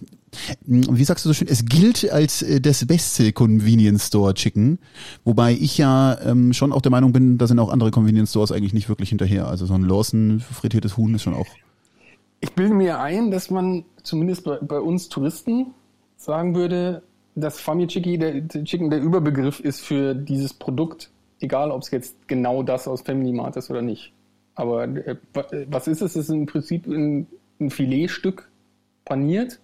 wie 0.67 1.05
sagst 1.05 1.27
du 1.27 1.29
so 1.29 1.35
schön, 1.35 1.49
es 1.49 1.67
gilt 1.67 2.11
als 2.11 2.41
äh, 2.41 2.59
das 2.59 2.87
beste 2.87 3.35
Convenience 3.35 4.07
Store 4.07 4.33
Chicken, 4.33 4.79
wobei 5.25 5.53
ich 5.53 5.77
ja 5.77 6.19
ähm, 6.25 6.55
schon 6.55 6.73
auch 6.73 6.81
der 6.81 6.91
Meinung 6.91 7.13
bin, 7.13 7.37
da 7.37 7.47
sind 7.47 7.59
auch 7.59 7.69
andere 7.71 7.91
Convenience 7.91 8.31
Stores 8.31 8.51
eigentlich 8.51 8.73
nicht 8.73 8.89
wirklich 8.89 9.11
hinterher. 9.11 9.47
Also 9.47 9.67
so 9.67 9.75
ein 9.75 9.83
Lawson 9.83 10.41
frittiertes 10.41 10.97
Huhn 10.97 11.15
ist 11.15 11.23
schon 11.23 11.35
auch. 11.35 11.47
Ich 12.41 12.53
bilde 12.53 12.73
mir 12.73 13.01
ein, 13.01 13.31
dass 13.31 13.51
man 13.51 13.85
zumindest 14.03 14.45
bei, 14.45 14.57
bei 14.57 14.81
uns 14.81 15.11
Touristen 15.11 15.75
sagen 16.17 16.55
würde, 16.55 17.03
dass 17.41 17.61
Famichiki 17.61 18.19
der, 18.19 18.41
der 18.41 18.65
Chicken 18.65 18.91
der 18.91 19.01
Überbegriff 19.01 19.61
ist 19.61 19.81
für 19.81 20.15
dieses 20.15 20.55
Produkt, 20.55 21.11
egal 21.41 21.71
ob 21.71 21.83
es 21.83 21.91
jetzt 21.91 22.29
genau 22.29 22.63
das 22.63 22.89
aus 22.89 23.03
Family 23.03 23.33
Mart 23.33 23.57
ist 23.57 23.71
oder 23.71 23.83
nicht. 23.83 24.13
Aber 24.55 24.85
äh, 24.85 25.17
was 25.69 25.87
ist 25.87 26.03
es? 26.03 26.17
Es 26.17 26.25
ist 26.25 26.31
im 26.31 26.47
Prinzip 26.47 26.87
ein, 26.87 27.27
ein 27.61 27.71
Filetstück 27.71 28.49
paniert 29.05 29.61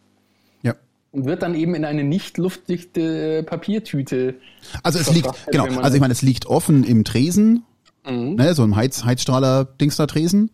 und 1.14 1.26
wird 1.26 1.42
dann 1.42 1.54
eben 1.54 1.74
in 1.74 1.84
eine 1.84 2.02
nicht 2.02 2.38
luftdichte 2.38 3.44
Papiertüte. 3.44 4.34
Also 4.82 4.98
es 4.98 5.12
liegt, 5.12 5.30
genau, 5.50 5.66
also 5.80 5.94
ich 5.94 6.00
meine, 6.00 6.12
es 6.12 6.22
liegt 6.22 6.46
offen 6.46 6.82
im 6.82 7.04
Tresen, 7.04 7.62
mhm. 8.04 8.34
ne, 8.34 8.52
so 8.54 8.64
ein 8.64 8.74
Heiz, 8.74 9.04
Heizstrahler-Dings 9.04 9.96
da 9.96 10.06
Tresen. 10.06 10.50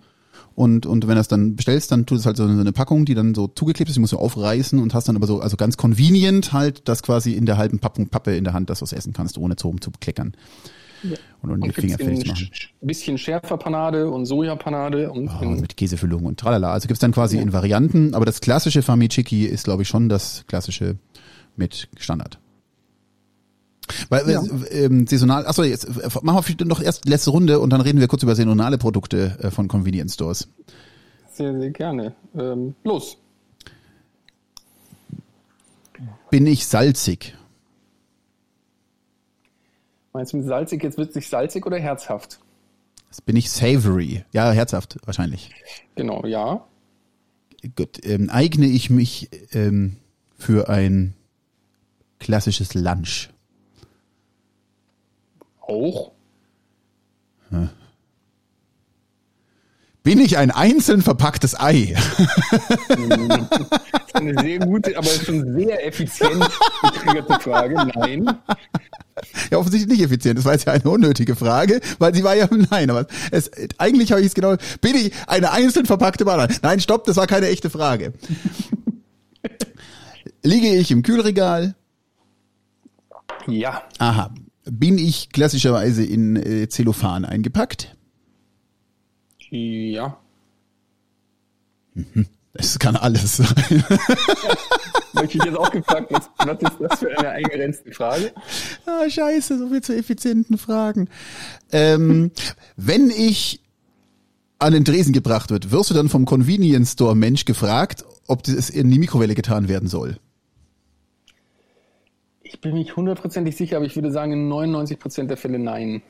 Und, 0.55 0.87
und 0.87 1.07
wenn 1.07 1.15
du 1.15 1.21
es 1.21 1.29
dann 1.29 1.57
bestellst, 1.57 1.93
dann 1.93 2.07
tut 2.07 2.19
es 2.19 2.27
halt 2.27 2.37
so 2.37 2.45
eine 2.45 2.73
Packung, 2.73 3.05
die 3.05 3.15
dann 3.15 3.35
so 3.35 3.49
zugeklebt 3.49 3.89
ist, 3.89 3.95
die 3.95 4.01
musst 4.01 4.13
du 4.13 4.19
aufreißen 4.19 4.79
und 4.79 4.95
hast 4.95 5.09
dann 5.09 5.17
aber 5.17 5.27
so, 5.27 5.41
also 5.41 5.57
ganz 5.57 5.77
convenient 5.77 6.53
halt 6.53 6.89
das 6.89 7.03
quasi 7.03 7.33
in 7.33 7.47
der 7.47 7.57
halben 7.57 7.79
Packung 7.79 8.09
Pappe 8.09 8.37
in 8.37 8.45
der 8.45 8.53
Hand, 8.53 8.71
dass 8.71 8.81
du 8.81 8.85
es 8.85 8.93
essen 8.93 9.13
kannst, 9.13 9.39
ohne 9.39 9.57
zu 9.57 9.73
kleckern. 10.01 10.33
Ja. 11.03 11.17
Und, 11.43 11.51
und 11.51 11.65
die 11.65 11.73
Finger 11.73 11.97
fertig 11.97 12.27
machen. 12.27 12.51
Bisschen 12.83 13.17
schärfer 13.17 13.57
Panade 13.57 14.11
und 14.11 14.27
Sojapanade 14.27 15.11
und 15.11 15.31
oh, 15.41 15.45
mit 15.45 15.77
Käsefüllung 15.77 16.27
und 16.27 16.39
tralala. 16.39 16.73
Also 16.73 16.89
gibt's 16.89 17.01
dann 17.01 17.13
quasi 17.13 17.37
ja. 17.37 17.43
in 17.43 17.53
Varianten, 17.53 18.15
aber 18.15 18.27
das 18.27 18.41
klassische 18.41 18.83
Famichiki 18.83 19.47
ist, 19.47 19.65
glaube 19.65 19.83
ich, 19.83 19.89
schon 19.89 20.09
das 20.09 20.45
klassische 20.47 20.97
mit 21.57 21.89
Standard. 21.97 22.39
Weil 24.09 24.31
ja. 24.31 24.43
ähm, 24.71 25.07
saisonal, 25.07 25.47
achso, 25.47 25.63
jetzt 25.63 25.85
äh, 25.85 26.09
machen 26.23 26.45
wir 26.47 26.67
noch 26.67 26.81
erst 26.81 27.07
letzte 27.07 27.31
Runde 27.31 27.61
und 27.61 27.71
dann 27.71 27.81
reden 27.81 28.01
wir 28.01 28.09
kurz 28.09 28.23
über 28.23 28.35
saisonale 28.35 28.79
Produkte 28.79 29.39
äh, 29.41 29.51
von 29.51 29.69
Convenience 29.69 30.15
Stores. 30.15 30.49
Sehr, 31.33 31.59
sehr 31.59 31.71
gerne. 31.71 32.15
Ähm, 32.35 32.75
los. 32.85 33.17
Bin 36.31 36.47
ich 36.47 36.67
salzig? 36.67 37.37
Meinst 40.13 40.33
du 40.33 40.39
mit 40.39 40.47
salzig, 40.47 40.83
jetzt 40.83 40.99
wird 40.99 41.13
sich 41.13 41.29
salzig 41.29 41.67
oder 41.67 41.79
herzhaft? 41.79 42.41
Jetzt 43.11 43.25
bin 43.27 43.37
ich 43.37 43.51
savory. 43.51 44.25
Ja, 44.33 44.53
herzhaft 44.53 44.99
wahrscheinlich. 45.05 45.51
Genau, 45.97 46.25
ja. 46.27 46.65
Gut, 47.77 48.05
ähm, 48.05 48.31
eigne 48.31 48.67
ich 48.67 48.91
mich 48.91 49.29
ähm, 49.53 49.97
für 50.37 50.69
ein 50.69 51.15
klassisches 52.19 52.75
Lunch? 52.75 53.31
Auch? 55.71 56.13
Hm. 57.51 57.71
Bin 60.03 60.19
ich 60.19 60.37
ein 60.37 60.51
einzeln 60.51 61.03
verpacktes 61.03 61.59
Ei? 61.61 61.95
das 61.95 62.99
ist 62.99 64.15
eine 64.15 64.41
sehr 64.43 64.59
gute, 64.59 64.99
aber 64.99 65.07
schon 65.07 65.55
sehr 65.55 65.87
effizient 65.87 66.49
getriggerte 66.83 67.39
Frage. 67.41 67.75
Nein. 67.95 68.39
ja, 69.51 69.59
offensichtlich 69.59 69.99
nicht 69.99 70.07
effizient. 70.07 70.39
Das 70.39 70.45
war 70.45 70.55
jetzt 70.55 70.67
ja 70.67 70.73
eine 70.73 70.91
unnötige 70.91 71.37
Frage, 71.37 71.81
weil 71.99 72.15
sie 72.15 72.25
war 72.25 72.35
ja 72.35 72.49
nein, 72.71 72.91
aber 72.91 73.07
es, 73.31 73.51
eigentlich 73.79 74.11
habe 74.11 74.23
ich 74.23 74.29
es 74.29 74.35
genau, 74.35 74.57
bin 74.81 74.97
ich 74.97 75.13
eine 75.29 75.53
einzeln 75.53 75.87
verpackte 75.87 76.25
Banane? 76.25 76.53
Nein, 76.63 76.81
stopp, 76.81 77.05
das 77.05 77.17
war 77.17 77.29
keine 77.29 77.47
echte 77.47 77.71
Frage. 77.71 78.13
Liege 80.43 80.75
ich 80.75 80.91
im 80.91 81.03
Kühlregal? 81.03 81.77
Ja. 83.47 83.83
Aha. 83.99 84.35
Bin 84.71 84.99
ich 84.99 85.31
klassischerweise 85.31 86.05
in 86.05 86.37
äh, 86.37 86.69
Zellophan 86.69 87.25
eingepackt? 87.25 87.97
Ja. 89.51 90.17
Es 92.53 92.79
kann 92.79 92.95
alles 92.95 93.39
sein. 93.39 93.85
Möchte 95.13 95.39
ich 95.39 95.45
jetzt 95.45 95.57
auch 95.57 95.73
gefragt, 95.73 96.07
was, 96.11 96.31
was 96.39 96.63
ist 96.63 96.81
das 96.81 96.99
für 97.01 97.19
eine 97.19 97.31
eingegrenzte 97.31 97.91
Frage? 97.91 98.33
Ah, 98.87 99.11
scheiße, 99.11 99.59
so 99.59 99.69
viel 99.69 99.83
zu 99.83 99.97
effizienten 99.97 100.57
Fragen. 100.57 101.09
Ähm, 101.73 102.31
wenn 102.77 103.11
ich 103.11 103.61
an 104.61 104.73
den 104.73 104.85
Dresen 104.85 105.13
gebracht 105.13 105.51
wird, 105.51 105.73
wirst 105.73 105.91
du 105.91 105.95
dann 105.95 106.09
vom 106.09 106.27
Convenience 106.27 106.93
Store 106.93 107.17
Mensch 107.17 107.45
gefragt, 107.45 108.05
ob 108.29 108.45
das 108.45 108.71
in 108.71 108.89
die 108.89 109.01
Mikrowelle 109.01 109.35
getan 109.35 109.69
werden 109.69 109.89
soll? 109.89 110.19
Ich 112.53 112.61
bin 112.61 112.75
nicht 112.75 112.97
hundertprozentig 112.97 113.57
sicher, 113.57 113.77
aber 113.77 113.87
ich 113.87 113.95
würde 113.95 114.11
sagen, 114.11 114.33
in 114.33 114.49
99 114.49 114.99
Prozent 114.99 115.31
der 115.31 115.37
Fälle 115.37 115.61
nein. 115.61 116.03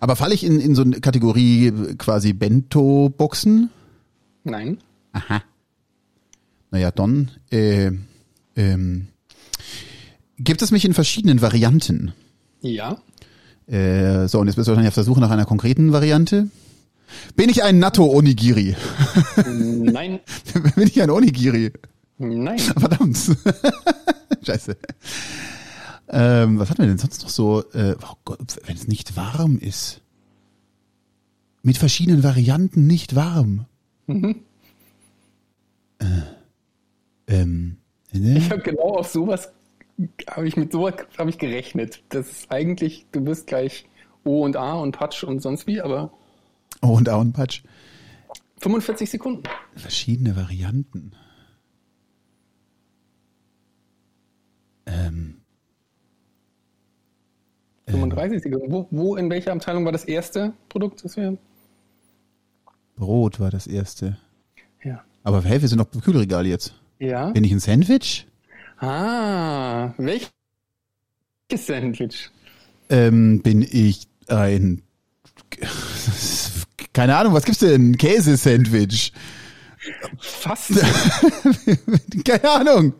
Aber 0.00 0.16
falle 0.16 0.34
ich 0.34 0.42
in, 0.42 0.58
in 0.58 0.74
so 0.74 0.82
eine 0.82 1.00
Kategorie 1.00 1.66
äh, 1.66 1.94
quasi 1.96 2.32
Bento-Boxen? 2.32 3.68
Nein. 4.44 4.78
Aha. 5.12 5.42
Naja, 6.70 6.90
dann, 6.90 7.30
äh, 7.50 7.90
ähm, 8.56 9.08
gibt 10.38 10.62
es 10.62 10.70
mich 10.70 10.86
in 10.86 10.94
verschiedenen 10.94 11.42
Varianten? 11.42 12.12
Ja. 12.62 13.02
Äh, 13.66 14.28
so, 14.28 14.40
und 14.40 14.46
jetzt 14.46 14.56
bist 14.56 14.66
du 14.66 14.70
wahrscheinlich 14.70 14.88
auf 14.88 14.94
der 14.94 15.04
Suche 15.04 15.20
nach 15.20 15.30
einer 15.30 15.44
konkreten 15.44 15.92
Variante. 15.92 16.48
Bin 17.36 17.50
ich 17.50 17.62
ein 17.62 17.78
Natto-Onigiri? 17.80 18.76
Nein. 19.46 20.20
Bin 20.74 20.86
ich 20.86 21.02
ein 21.02 21.10
Onigiri? 21.10 21.72
Nein. 22.18 22.58
Verdammt. 22.78 23.18
Scheiße. 24.42 24.76
Ähm, 26.08 26.58
was 26.58 26.70
hatten 26.70 26.82
wir 26.82 26.88
denn 26.88 26.98
sonst 26.98 27.22
noch 27.22 27.28
so? 27.28 27.62
Äh, 27.72 27.96
oh 28.02 28.14
Gott, 28.24 28.58
wenn 28.64 28.76
es 28.76 28.88
nicht 28.88 29.16
warm 29.16 29.58
ist. 29.58 30.00
Mit 31.62 31.78
verschiedenen 31.78 32.22
Varianten 32.22 32.86
nicht 32.86 33.16
warm. 33.16 33.66
Mhm. 34.06 34.42
Äh, 35.98 36.04
ähm, 37.26 37.78
ne? 38.12 38.38
Ich 38.38 38.50
habe 38.50 38.62
genau 38.62 38.96
auf 38.98 39.08
sowas, 39.08 39.52
habe 40.30 40.46
ich 40.46 40.56
mit 40.56 40.70
sowas 40.70 40.94
habe 41.18 41.30
ich 41.30 41.38
gerechnet. 41.38 42.02
Das 42.10 42.30
ist 42.30 42.50
eigentlich, 42.52 43.06
du 43.10 43.20
bist 43.20 43.48
gleich 43.48 43.88
O 44.24 44.44
und 44.44 44.56
A 44.56 44.74
und 44.74 44.92
Patsch 44.92 45.24
und 45.24 45.40
sonst 45.40 45.66
wie, 45.66 45.80
aber 45.80 46.12
Oh, 46.82 46.96
und 46.96 47.08
Auenpatsch. 47.08 47.62
45 48.58 49.10
Sekunden. 49.10 49.42
Verschiedene 49.74 50.36
Varianten. 50.36 51.12
Ähm, 54.86 55.40
35 58.16 58.42
Sekunden. 58.42 58.72
Wo, 58.72 58.86
wo, 58.90 59.16
in 59.16 59.30
welcher 59.30 59.52
Abteilung 59.52 59.84
war 59.84 59.92
das 59.92 60.04
erste 60.04 60.52
Produkt, 60.68 61.04
das 61.04 61.16
wir. 61.16 61.36
Brot 62.96 63.40
war 63.40 63.50
das 63.50 63.66
erste. 63.66 64.16
Ja. 64.82 65.04
Aber 65.22 65.42
hey, 65.42 65.60
wir 65.60 65.68
sind 65.68 65.78
noch 65.78 65.92
im 65.92 66.00
Kühlregal 66.00 66.46
jetzt. 66.46 66.74
Ja. 66.98 67.30
Bin 67.30 67.44
ich 67.44 67.52
ein 67.52 67.60
Sandwich? 67.60 68.26
Ah, 68.78 69.92
welches 69.98 70.30
Sandwich? 71.54 72.30
Ähm, 72.88 73.42
bin 73.42 73.62
ich 73.62 74.06
ein 74.28 74.82
keine 76.92 77.16
Ahnung, 77.16 77.34
was 77.34 77.44
gibt's 77.44 77.60
denn? 77.60 77.96
Käsesandwich. 77.96 79.12
Fast. 80.18 80.72
keine 82.24 82.50
Ahnung. 82.50 82.94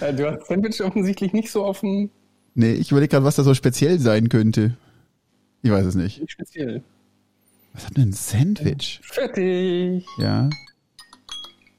Äh, 0.00 0.12
du 0.12 0.30
hast 0.30 0.46
Sandwich 0.46 0.82
offensichtlich 0.82 1.32
nicht 1.32 1.50
so 1.50 1.64
auf 1.64 1.80
dem 1.80 2.10
Nee, 2.54 2.72
ich 2.72 2.90
überlege 2.90 3.10
gerade, 3.10 3.24
was 3.24 3.36
da 3.36 3.42
so 3.44 3.54
speziell 3.54 3.98
sein 3.98 4.28
könnte. 4.28 4.76
Ich 5.62 5.70
weiß 5.70 5.86
es 5.86 5.94
nicht. 5.94 6.20
nicht 6.20 6.32
speziell. 6.32 6.82
Was 7.72 7.86
hat 7.86 7.96
denn 7.96 8.10
ein 8.10 8.12
Sandwich? 8.12 9.00
Fertig. 9.02 10.04
Ja. 10.18 10.50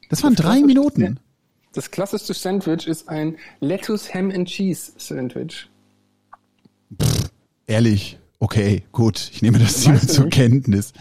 Das 0.09 0.23
waren 0.23 0.35
Das 0.35 0.45
drei 0.45 0.61
Minuten. 0.61 1.19
Das 1.73 1.91
klassischste 1.91 2.33
Sandwich 2.33 2.87
ist 2.87 3.09
ein 3.09 3.35
Lettuce 3.59 4.13
Ham 4.13 4.31
and 4.31 4.47
Cheese 4.47 4.93
Sandwich. 4.97 5.67
Ehrlich. 7.67 8.19
Okay, 8.39 8.83
gut. 8.91 9.29
Ich 9.31 9.41
nehme 9.41 9.59
das 9.59 9.81
Thema 9.83 9.99
zur 9.99 10.25
nicht? 10.25 10.33
Kenntnis. 10.35 10.93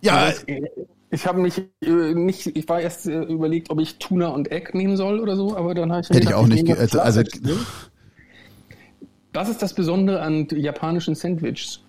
Ja, 0.00 0.32
ich 1.10 1.26
habe 1.26 1.40
mich 1.40 1.58
äh, 1.82 2.14
nicht, 2.14 2.46
ich 2.56 2.68
war 2.68 2.80
erst 2.80 3.06
äh, 3.06 3.22
überlegt, 3.24 3.70
ob 3.70 3.78
ich 3.80 3.98
Tuna 3.98 4.28
und 4.28 4.50
Egg 4.50 4.70
nehmen 4.76 4.96
soll 4.96 5.20
oder 5.20 5.36
so, 5.36 5.56
aber 5.56 5.74
dann 5.74 5.92
habe 5.92 6.00
ich 6.00 6.08
Hätte 6.08 6.18
ich 6.20 6.24
gedacht, 6.26 6.42
auch 6.42 6.46
nicht 6.46 6.68
das 6.68 6.78
also- 6.96 7.00
also-. 7.00 7.24
Das 9.32 9.48
ist 9.48 9.62
das 9.62 9.74
Besondere 9.74 10.20
an 10.20 10.46
japanischen 10.50 11.14
Sandwiches. 11.14 11.80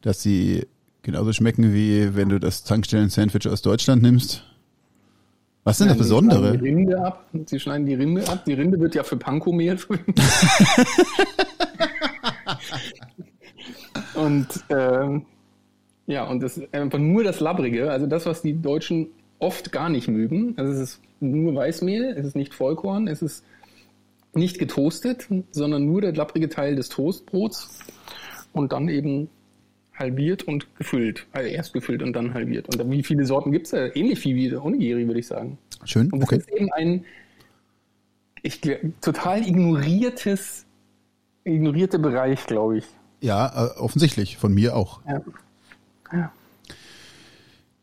dass 0.00 0.22
sie 0.22 0.66
genauso 1.02 1.32
schmecken, 1.32 1.74
wie 1.74 2.14
wenn 2.14 2.28
du 2.28 2.38
das 2.38 2.62
Tankstellen-Sandwich 2.64 3.48
aus 3.48 3.62
Deutschland 3.62 4.02
nimmst. 4.02 4.44
Was 5.64 5.80
ist 5.80 5.80
denn 5.80 5.88
das 5.98 6.06
Sie 6.06 6.14
schneiden 6.14 6.28
Besondere? 6.28 6.58
Die 6.58 6.64
Rinde 6.64 7.04
ab. 7.04 7.28
Sie 7.46 7.60
schneiden 7.60 7.86
die 7.86 7.94
Rinde 7.94 8.28
ab. 8.28 8.44
Die 8.44 8.52
Rinde 8.52 8.78
wird 8.78 8.94
ja 8.94 9.02
für 9.02 9.16
Panko-Mehl 9.16 9.76
verwendet. 9.76 10.18
und 14.14 14.46
ähm, 14.70 15.26
ja, 16.06 16.24
und 16.24 16.42
das 16.42 16.58
ist 16.58 16.72
einfach 16.72 16.98
nur 16.98 17.24
das 17.24 17.40
Labbrige, 17.40 17.90
also 17.90 18.06
das, 18.06 18.24
was 18.24 18.40
die 18.40 18.60
Deutschen 18.60 19.08
oft 19.40 19.72
gar 19.72 19.90
nicht 19.90 20.08
mögen. 20.08 20.54
Also 20.56 20.72
es 20.72 20.78
ist 20.78 21.00
nur 21.20 21.54
Weißmehl, 21.54 22.14
es 22.16 22.24
ist 22.24 22.36
nicht 22.36 22.54
Vollkorn, 22.54 23.08
es 23.08 23.20
ist 23.20 23.44
nicht 24.34 24.58
getoastet, 24.58 25.28
sondern 25.50 25.84
nur 25.86 26.00
der 26.00 26.12
labbrige 26.12 26.48
Teil 26.48 26.76
des 26.76 26.88
Toastbrots 26.88 27.68
und 28.52 28.72
dann 28.72 28.88
eben 28.88 29.28
halbiert 29.94 30.44
und 30.44 30.66
gefüllt. 30.76 31.26
Also 31.32 31.48
erst 31.48 31.72
gefüllt 31.72 32.02
und 32.02 32.12
dann 32.14 32.34
halbiert. 32.34 32.68
Und 32.68 32.90
wie 32.90 33.02
viele 33.02 33.26
Sorten 33.26 33.52
gibt 33.52 33.66
es 33.66 33.72
da? 33.72 33.86
Ähnlich 33.94 34.20
viel 34.20 34.36
wie 34.36 34.48
der 34.48 34.64
Onigiri, 34.64 35.06
würde 35.06 35.20
ich 35.20 35.26
sagen. 35.26 35.58
Schön, 35.84 36.10
Und 36.10 36.20
das 36.20 36.28
okay. 36.28 36.38
ist 36.38 36.48
eben 36.50 36.72
ein 36.72 37.04
ich, 38.42 38.60
total 39.00 39.46
ignoriertes, 39.46 40.64
ignorierte 41.44 41.98
Bereich, 41.98 42.46
glaube 42.46 42.78
ich. 42.78 42.84
Ja, 43.20 43.66
äh, 43.66 43.78
offensichtlich. 43.78 44.36
Von 44.36 44.54
mir 44.54 44.76
auch. 44.76 45.00
Ja. 45.06 45.20
Ja. 46.12 46.32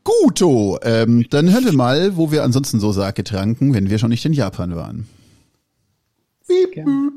Guto, 0.04 0.80
ähm, 0.84 1.26
dann 1.30 1.52
hören 1.52 1.66
wir 1.66 1.74
mal, 1.74 2.16
wo 2.16 2.32
wir 2.32 2.44
ansonsten 2.44 2.80
so 2.80 2.92
Sake 2.92 3.24
tranken, 3.24 3.74
wenn 3.74 3.90
wir 3.90 3.98
schon 3.98 4.12
nicht 4.12 4.24
in 4.26 4.34
Japan 4.34 4.76
waren. 4.76 5.08
Gerne. 6.48 7.12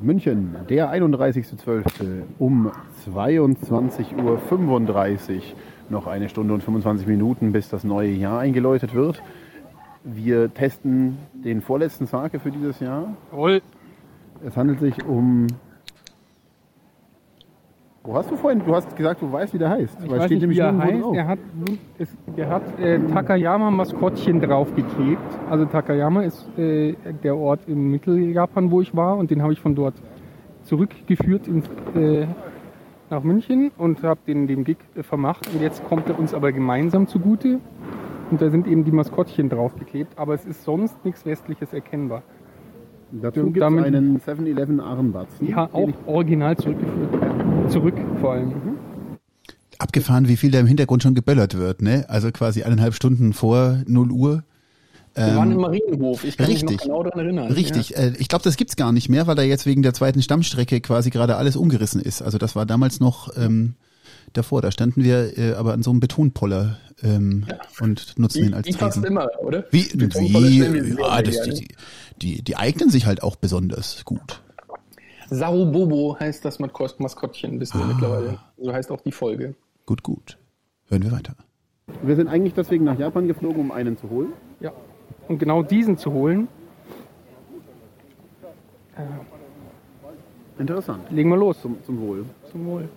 München, 0.00 0.56
der 0.68 0.92
31.12. 0.92 2.22
um 2.38 2.72
22.35 3.06 4.22
Uhr. 4.22 5.42
Noch 5.88 6.06
eine 6.06 6.28
Stunde 6.28 6.54
und 6.54 6.62
25 6.62 7.06
Minuten, 7.06 7.52
bis 7.52 7.68
das 7.68 7.84
neue 7.84 8.10
Jahr 8.10 8.40
eingeläutet 8.40 8.94
wird. 8.94 9.22
Wir 10.04 10.52
testen 10.52 11.18
den 11.32 11.60
vorletzten 11.60 12.06
Sake 12.06 12.40
für 12.40 12.50
dieses 12.50 12.80
Jahr. 12.80 13.16
Jawohl. 13.30 13.62
Es 14.44 14.56
handelt 14.56 14.80
sich 14.80 15.04
um. 15.04 15.46
Wo 18.04 18.14
hast 18.14 18.28
du 18.32 18.36
vorhin? 18.36 18.60
Du 18.64 18.74
hast 18.74 18.96
gesagt, 18.96 19.22
du 19.22 19.30
weißt, 19.30 19.54
wie 19.54 19.58
der 19.58 19.70
heißt. 19.70 19.96
Ich 20.02 20.10
Weil 20.10 20.18
weiß 20.18 20.26
steht 20.26 20.40
nicht, 20.40 20.50
wie 20.50 20.58
er 20.58 20.76
heißt. 20.76 21.04
Er 21.14 21.26
hat, 21.28 21.38
der 22.36 22.48
hat 22.48 22.80
äh, 22.80 22.98
Takayama-Maskottchen 22.98 24.40
draufgeklebt. 24.40 25.20
Also 25.48 25.66
Takayama 25.66 26.22
ist 26.22 26.48
äh, 26.58 26.94
der 27.22 27.36
Ort 27.36 27.60
im 27.68 27.92
Mitteljapan, 27.92 28.72
wo 28.72 28.80
ich 28.80 28.96
war. 28.96 29.16
Und 29.16 29.30
den 29.30 29.40
habe 29.40 29.52
ich 29.52 29.60
von 29.60 29.76
dort 29.76 29.94
zurückgeführt 30.64 31.46
ins, 31.46 31.70
äh, 31.94 32.26
nach 33.08 33.22
München 33.22 33.70
und 33.78 34.02
habe 34.02 34.18
den 34.26 34.48
dem 34.48 34.64
Gig 34.64 34.78
vermacht. 35.02 35.48
Und 35.54 35.62
jetzt 35.62 35.84
kommt 35.84 36.08
er 36.08 36.18
uns 36.18 36.34
aber 36.34 36.50
gemeinsam 36.50 37.06
zugute. 37.06 37.60
Und 38.32 38.42
da 38.42 38.50
sind 38.50 38.66
eben 38.66 38.84
die 38.84 38.92
Maskottchen 38.92 39.48
draufgeklebt. 39.48 40.18
Aber 40.18 40.34
es 40.34 40.44
ist 40.44 40.64
sonst 40.64 41.04
nichts 41.04 41.24
Westliches 41.24 41.72
erkennbar. 41.72 42.22
Dazu 43.12 43.44
gibt 43.44 43.58
es 43.58 43.62
einen 43.62 44.18
7-Eleven 44.18 44.80
Armbatzen. 44.80 45.46
Ja, 45.46 45.68
auch 45.72 45.88
original 46.06 46.56
zurückgeführt. 46.56 47.41
Zurück 47.72 47.94
vor 48.20 48.32
allem. 48.34 48.52
Abgefahren, 49.78 50.28
wie 50.28 50.36
viel 50.36 50.50
da 50.50 50.60
im 50.60 50.66
Hintergrund 50.66 51.02
schon 51.02 51.14
geböllert 51.14 51.56
wird, 51.56 51.82
ne? 51.82 52.04
Also 52.08 52.30
quasi 52.30 52.62
eineinhalb 52.62 52.94
Stunden 52.94 53.32
vor 53.32 53.82
0 53.86 54.10
Uhr. 54.12 54.44
Wir 55.14 55.36
waren 55.36 55.52
im 55.52 55.58
Marienhof. 55.58 56.24
Ich 56.24 56.36
kann 56.38 56.48
mich 56.48 56.62
Ähm, 56.62 56.68
richtig. 56.68 56.88
noch 56.88 56.94
genau 56.94 57.02
daran 57.02 57.18
erinnern. 57.20 57.52
Richtig, 57.52 57.96
äh, 57.96 58.12
ich 58.18 58.28
glaube, 58.28 58.44
das 58.44 58.56
gibt's 58.56 58.76
gar 58.76 58.92
nicht 58.92 59.08
mehr, 59.10 59.26
weil 59.26 59.34
da 59.34 59.42
jetzt 59.42 59.66
wegen 59.66 59.82
der 59.82 59.92
zweiten 59.92 60.22
Stammstrecke 60.22 60.80
quasi 60.80 61.10
gerade 61.10 61.36
alles 61.36 61.56
umgerissen 61.56 62.00
ist. 62.00 62.22
Also 62.22 62.38
das 62.38 62.56
war 62.56 62.64
damals 62.64 62.98
noch 63.00 63.36
ähm, 63.36 63.74
davor. 64.32 64.62
Da 64.62 64.70
standen 64.72 65.04
wir 65.04 65.36
äh, 65.36 65.52
aber 65.52 65.74
an 65.74 65.82
so 65.82 65.90
einem 65.90 66.00
Betonpoller 66.00 66.78
ähm, 67.02 67.44
und 67.80 68.18
nutzen 68.18 68.42
Wie, 68.42 68.46
ihn 68.46 68.54
als 68.54 68.66
wie 68.68 68.72
fast 68.72 68.94
Tresen. 68.98 69.06
immer, 69.06 69.28
oder? 69.42 69.64
Wie, 69.70 69.86
wie, 69.94 70.96
ja, 70.98 71.20
das, 71.22 71.42
die, 71.42 71.68
die, 72.22 72.42
die 72.42 72.56
eignen 72.56 72.88
sich 72.88 73.04
halt 73.04 73.22
auch 73.22 73.36
besonders 73.36 74.04
gut. 74.06 74.40
Saubobo 75.32 76.16
heißt 76.18 76.44
das 76.44 76.58
Maskott- 76.60 77.00
Maskottchen, 77.00 77.58
wissen 77.60 77.78
Ah. 77.78 77.80
wir 77.80 77.94
mittlerweile. 77.94 78.38
So 78.58 78.72
heißt 78.72 78.90
auch 78.92 79.00
die 79.00 79.12
Folge. 79.12 79.54
Gut, 79.86 80.02
gut. 80.02 80.38
Hören 80.88 81.02
wir 81.02 81.12
weiter. 81.12 81.34
Wir 82.02 82.16
sind 82.16 82.28
eigentlich 82.28 82.54
deswegen 82.54 82.84
nach 82.84 82.98
Japan 82.98 83.26
geflogen, 83.26 83.60
um 83.60 83.70
einen 83.72 83.96
zu 83.96 84.08
holen. 84.10 84.32
Ja. 84.60 84.72
Und 85.28 85.38
genau 85.38 85.62
diesen 85.62 85.96
zu 85.96 86.12
holen, 86.12 86.48
Interessant. 90.58 91.10
legen 91.10 91.30
wir 91.30 91.36
los. 91.36 91.60
Zum, 91.60 91.82
zum 91.84 92.00
Wohl. 92.00 92.24
Zum 92.50 92.66
Wohl. 92.66 92.88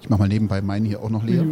Ich 0.00 0.08
mach 0.10 0.18
mal 0.18 0.28
nebenbei 0.28 0.60
meinen 0.60 0.84
hier 0.84 1.02
auch 1.02 1.10
noch 1.10 1.24
leer. 1.24 1.44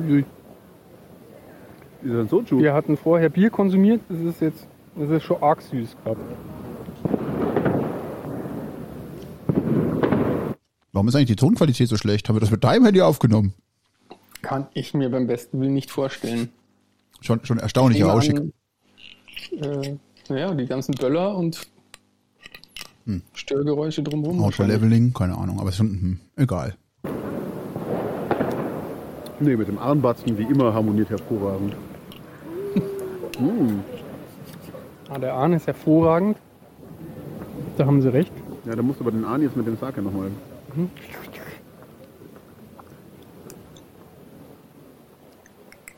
Soju? 2.28 2.58
Wir 2.60 2.74
hatten 2.74 2.96
vorher 2.96 3.28
Bier 3.28 3.50
konsumiert, 3.50 4.00
das 4.08 4.18
ist 4.20 4.40
jetzt, 4.40 4.66
das 4.96 5.10
ist 5.10 5.22
schon 5.24 5.42
arg 5.42 5.60
süß 5.62 5.96
gerade. 6.04 6.20
Warum 10.92 11.08
ist 11.08 11.14
eigentlich 11.14 11.28
die 11.28 11.36
Tonqualität 11.36 11.88
so 11.88 11.96
schlecht? 11.96 12.28
Haben 12.28 12.36
wir 12.36 12.40
das 12.40 12.50
mit 12.50 12.64
deinem 12.64 12.84
Handy 12.84 13.02
aufgenommen? 13.02 13.54
Kann 14.42 14.66
ich 14.74 14.94
mir 14.94 15.10
beim 15.10 15.26
besten 15.26 15.60
Willen 15.60 15.74
nicht 15.74 15.90
vorstellen. 15.90 16.50
Schon, 17.20 17.44
schon 17.44 17.58
erstaunlich 17.58 18.04
rauschig. 18.04 18.40
Äh, 19.52 19.96
naja, 20.28 20.54
die 20.54 20.66
ganzen 20.66 20.94
Böller 20.94 21.36
und 21.36 21.66
Störgeräusche 23.32 24.02
drumherum. 24.02 24.42
Auto 24.42 24.62
Leveling, 24.62 25.14
keine 25.14 25.36
Ahnung, 25.36 25.58
aber 25.58 25.68
es 25.68 25.74
ist 25.74 25.78
schon, 25.78 25.88
hm, 25.88 26.20
egal. 26.36 26.76
Nee, 29.40 29.56
mit 29.56 29.68
dem 29.68 29.78
Armbatzen 29.78 30.36
wie 30.36 30.42
immer 30.42 30.74
harmoniert 30.74 31.10
hervorragend. 31.10 31.74
mm. 33.38 33.78
Ah, 35.10 35.18
der 35.18 35.32
Ahn 35.32 35.54
ist 35.54 35.66
hervorragend. 35.66 36.36
Da 37.78 37.86
haben 37.86 38.02
sie 38.02 38.12
recht. 38.12 38.32
Ja, 38.68 38.76
da 38.76 38.82
musst 38.82 39.00
du 39.00 39.04
aber 39.04 39.12
den 39.12 39.24
jetzt 39.42 39.56
mit 39.56 39.66
dem 39.66 39.78
Sake 39.78 40.02
nochmal. 40.02 40.30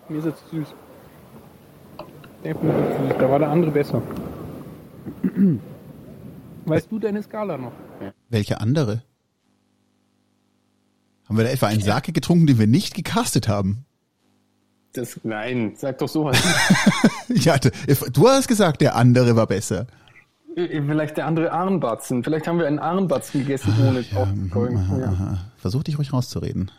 Mir 0.08 0.18
ist 0.18 0.24
jetzt 0.24 0.48
zu 0.48 0.56
süß. 0.56 0.68
Der 2.44 2.52
ist 2.52 2.62
mir 2.62 2.72
zu 2.72 3.08
süß. 3.08 3.18
Da 3.18 3.28
war 3.28 3.40
der 3.40 3.48
andere 3.48 3.72
besser. 3.72 4.00
Weißt 6.64 6.92
du 6.92 7.00
deine 7.00 7.20
Skala 7.24 7.58
noch? 7.58 7.72
Welche 8.28 8.60
andere? 8.60 9.02
Haben 11.28 11.38
wir 11.38 11.44
da 11.44 11.50
etwa 11.50 11.66
einen 11.66 11.82
Sake 11.82 12.12
getrunken, 12.12 12.46
den 12.46 12.60
wir 12.60 12.68
nicht 12.68 12.94
gecastet 12.94 13.48
haben? 13.48 13.84
Das, 14.92 15.18
nein, 15.24 15.72
sag 15.76 15.98
doch 15.98 16.08
sowas. 16.08 16.40
Ja, 17.32 17.58
du 17.58 18.28
hast 18.28 18.48
gesagt, 18.48 18.80
der 18.80 18.96
andere 18.96 19.36
war 19.36 19.46
besser. 19.46 19.86
Äh, 20.56 20.82
Vielleicht 20.82 21.16
der 21.16 21.26
andere 21.26 21.52
Arnbatzen. 21.52 22.24
Vielleicht 22.24 22.46
haben 22.48 22.58
wir 22.58 22.66
einen 22.66 22.78
Arnbatzen 22.78 23.40
gegessen, 23.40 23.72
ohne. 23.86 24.00
Ja. 24.00 25.06
Aha. 25.06 25.38
Versuch 25.56 25.82
dich 25.82 25.98
ruhig 25.98 26.12
rauszureden. 26.12 26.70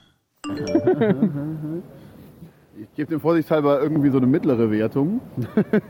Ich 2.82 2.95
gebe 2.95 3.09
dem 3.09 3.19
vorsichtshalber 3.19 3.82
irgendwie 3.82 4.09
so 4.09 4.17
eine 4.17 4.28
mittlere 4.28 4.72
Wertung. 4.72 5.22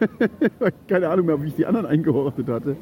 Keine 0.88 1.10
Ahnung 1.10 1.26
mehr, 1.26 1.42
wie 1.42 1.48
ich 1.48 1.56
die 1.56 1.66
anderen 1.66 1.86
eingeordnet 1.86 2.50
hatte. 2.50 2.76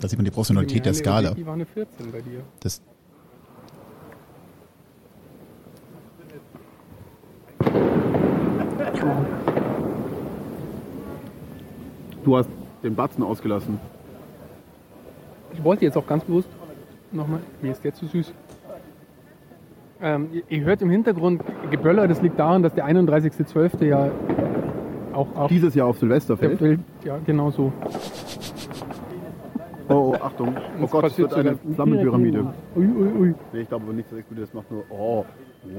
Da 0.00 0.06
sieht 0.08 0.16
man 0.18 0.24
die 0.24 0.30
Professionalität 0.30 0.86
der 0.86 0.94
Skala. 0.94 1.34
Die 1.34 1.44
war 1.44 1.54
eine 1.54 1.66
14 1.66 2.12
bei 2.12 2.20
dir. 2.20 2.42
Das, 2.60 2.80
Du 12.28 12.36
hast 12.36 12.50
den 12.82 12.94
Batzen 12.94 13.24
ausgelassen. 13.24 13.80
Ich 15.54 15.64
wollte 15.64 15.86
jetzt 15.86 15.96
auch 15.96 16.06
ganz 16.06 16.24
bewusst 16.24 16.50
nochmal. 17.10 17.40
Mir 17.62 17.72
ist 17.72 17.82
der 17.82 17.94
zu 17.94 18.04
süß. 18.04 18.34
Ähm, 20.02 20.28
ihr, 20.50 20.60
hört 20.60 20.82
im 20.82 20.90
Hintergrund 20.90 21.42
Geböller, 21.70 22.06
das 22.06 22.20
liegt 22.20 22.38
daran, 22.38 22.62
dass 22.62 22.74
der 22.74 22.86
31.12. 22.86 23.82
ja 23.86 24.10
auch 25.14 25.34
auf 25.36 25.48
Dieses 25.48 25.74
Jahr 25.74 25.86
auf 25.86 25.96
Silvester 25.96 26.36
fällt. 26.36 26.60
Ja, 27.02 27.16
genau 27.24 27.50
so. 27.50 27.72
Oh, 29.88 29.94
oh 29.94 30.14
Achtung. 30.20 30.54
Oh 30.82 30.86
Gott, 30.86 31.06
es 31.06 31.16
wird 31.16 31.32
eine 31.32 31.56
Flammenpyramide. 31.76 32.52
Ui, 32.76 32.86
ui, 32.88 33.20
ui. 33.20 33.34
Nee, 33.54 33.60
ich 33.60 33.68
glaube 33.68 33.84
aber 33.84 33.94
nicht, 33.94 34.12
dass 34.12 34.18
explodiert. 34.18 34.48
Das 34.48 34.54
macht 34.54 34.70
nur. 34.70 34.84
Oh. 34.90 35.24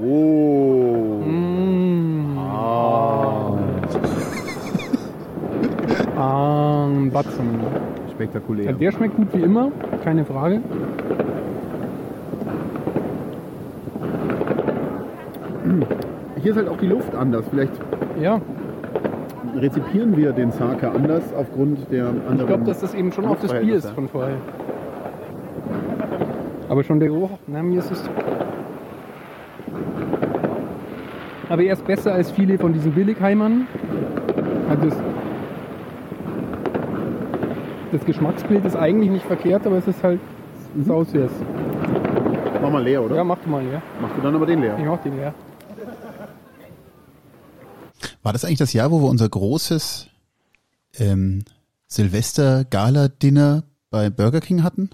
Oh. 0.02 1.22
Mm. 1.24 2.38
Ah. 2.38 3.56
Ah, 6.16 6.86
ein 6.86 7.10
Batzen. 7.10 7.60
Ja, 7.62 8.10
Spektakulär. 8.12 8.72
der 8.72 8.92
schmeckt 8.92 9.16
gut 9.16 9.28
wie 9.32 9.42
immer, 9.42 9.70
keine 10.04 10.24
Frage. 10.24 10.60
Hier 16.42 16.50
ist 16.52 16.56
halt 16.56 16.68
auch 16.68 16.78
die 16.78 16.86
Luft 16.86 17.14
anders. 17.14 17.44
Vielleicht 17.50 17.72
Ja, 18.20 18.40
rezipieren 19.56 20.16
wir 20.16 20.32
den 20.32 20.50
Sake 20.52 20.90
anders 20.90 21.22
aufgrund 21.36 21.90
der 21.92 22.06
anderen. 22.08 22.40
ich 22.40 22.46
glaube, 22.46 22.64
dass 22.64 22.80
das 22.80 22.94
eben 22.94 23.12
schon 23.12 23.26
auch 23.26 23.36
das 23.40 23.52
Bier 23.60 23.76
ist 23.76 23.90
von 23.90 24.08
vorher. 24.08 24.36
Aber 26.68 26.84
schon 26.84 27.00
der 27.00 27.08
Geruch, 27.08 27.30
na, 27.46 27.62
mir 27.62 27.80
ist 27.80 27.90
es. 27.90 28.08
Aber 31.48 31.62
er 31.62 31.72
ist 31.72 31.84
besser 31.84 32.14
als 32.14 32.30
viele 32.30 32.58
von 32.58 32.72
diesen 32.72 32.92
Billigheimern. 32.92 33.66
Also 34.68 34.88
das, 34.88 34.96
das 37.92 38.04
Geschmacksbild 38.04 38.64
ist 38.64 38.76
eigentlich 38.76 39.10
nicht 39.10 39.26
verkehrt, 39.26 39.66
aber 39.66 39.78
es 39.78 39.86
ist 39.86 40.02
halt 40.02 40.20
sausüß. 40.86 41.30
Mach 42.62 42.70
mal 42.70 42.82
leer, 42.82 43.02
oder? 43.02 43.16
Ja, 43.16 43.24
mach 43.24 43.38
du 43.38 43.48
mal, 43.48 43.64
ja. 43.64 43.82
Machst 44.00 44.16
du 44.16 44.22
dann 44.22 44.34
aber 44.34 44.46
den 44.46 44.60
leer? 44.60 44.78
Ich 44.78 44.84
mach 44.84 45.02
den 45.02 45.16
leer. 45.16 45.34
war 48.22 48.32
das 48.32 48.44
eigentlich 48.44 48.58
das 48.58 48.72
Jahr, 48.72 48.90
wo 48.90 49.00
wir 49.00 49.08
unser 49.08 49.28
großes 49.28 50.08
ähm, 50.98 51.44
Silvester-Gala-Dinner 51.86 53.64
bei 53.90 54.10
Burger 54.10 54.40
King 54.40 54.62
hatten? 54.62 54.90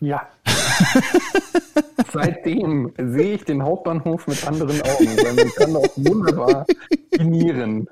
Ja. 0.00 0.28
Seitdem 2.12 2.92
sehe 2.98 3.34
ich 3.34 3.44
den 3.44 3.62
Hauptbahnhof 3.62 4.26
mit 4.26 4.46
anderen 4.46 4.80
Augen, 4.82 5.16
weil 5.16 5.34
man 5.34 5.50
kann 5.54 5.76
auch 5.76 5.96
wunderbar 5.96 6.66
dinieren. 7.18 7.88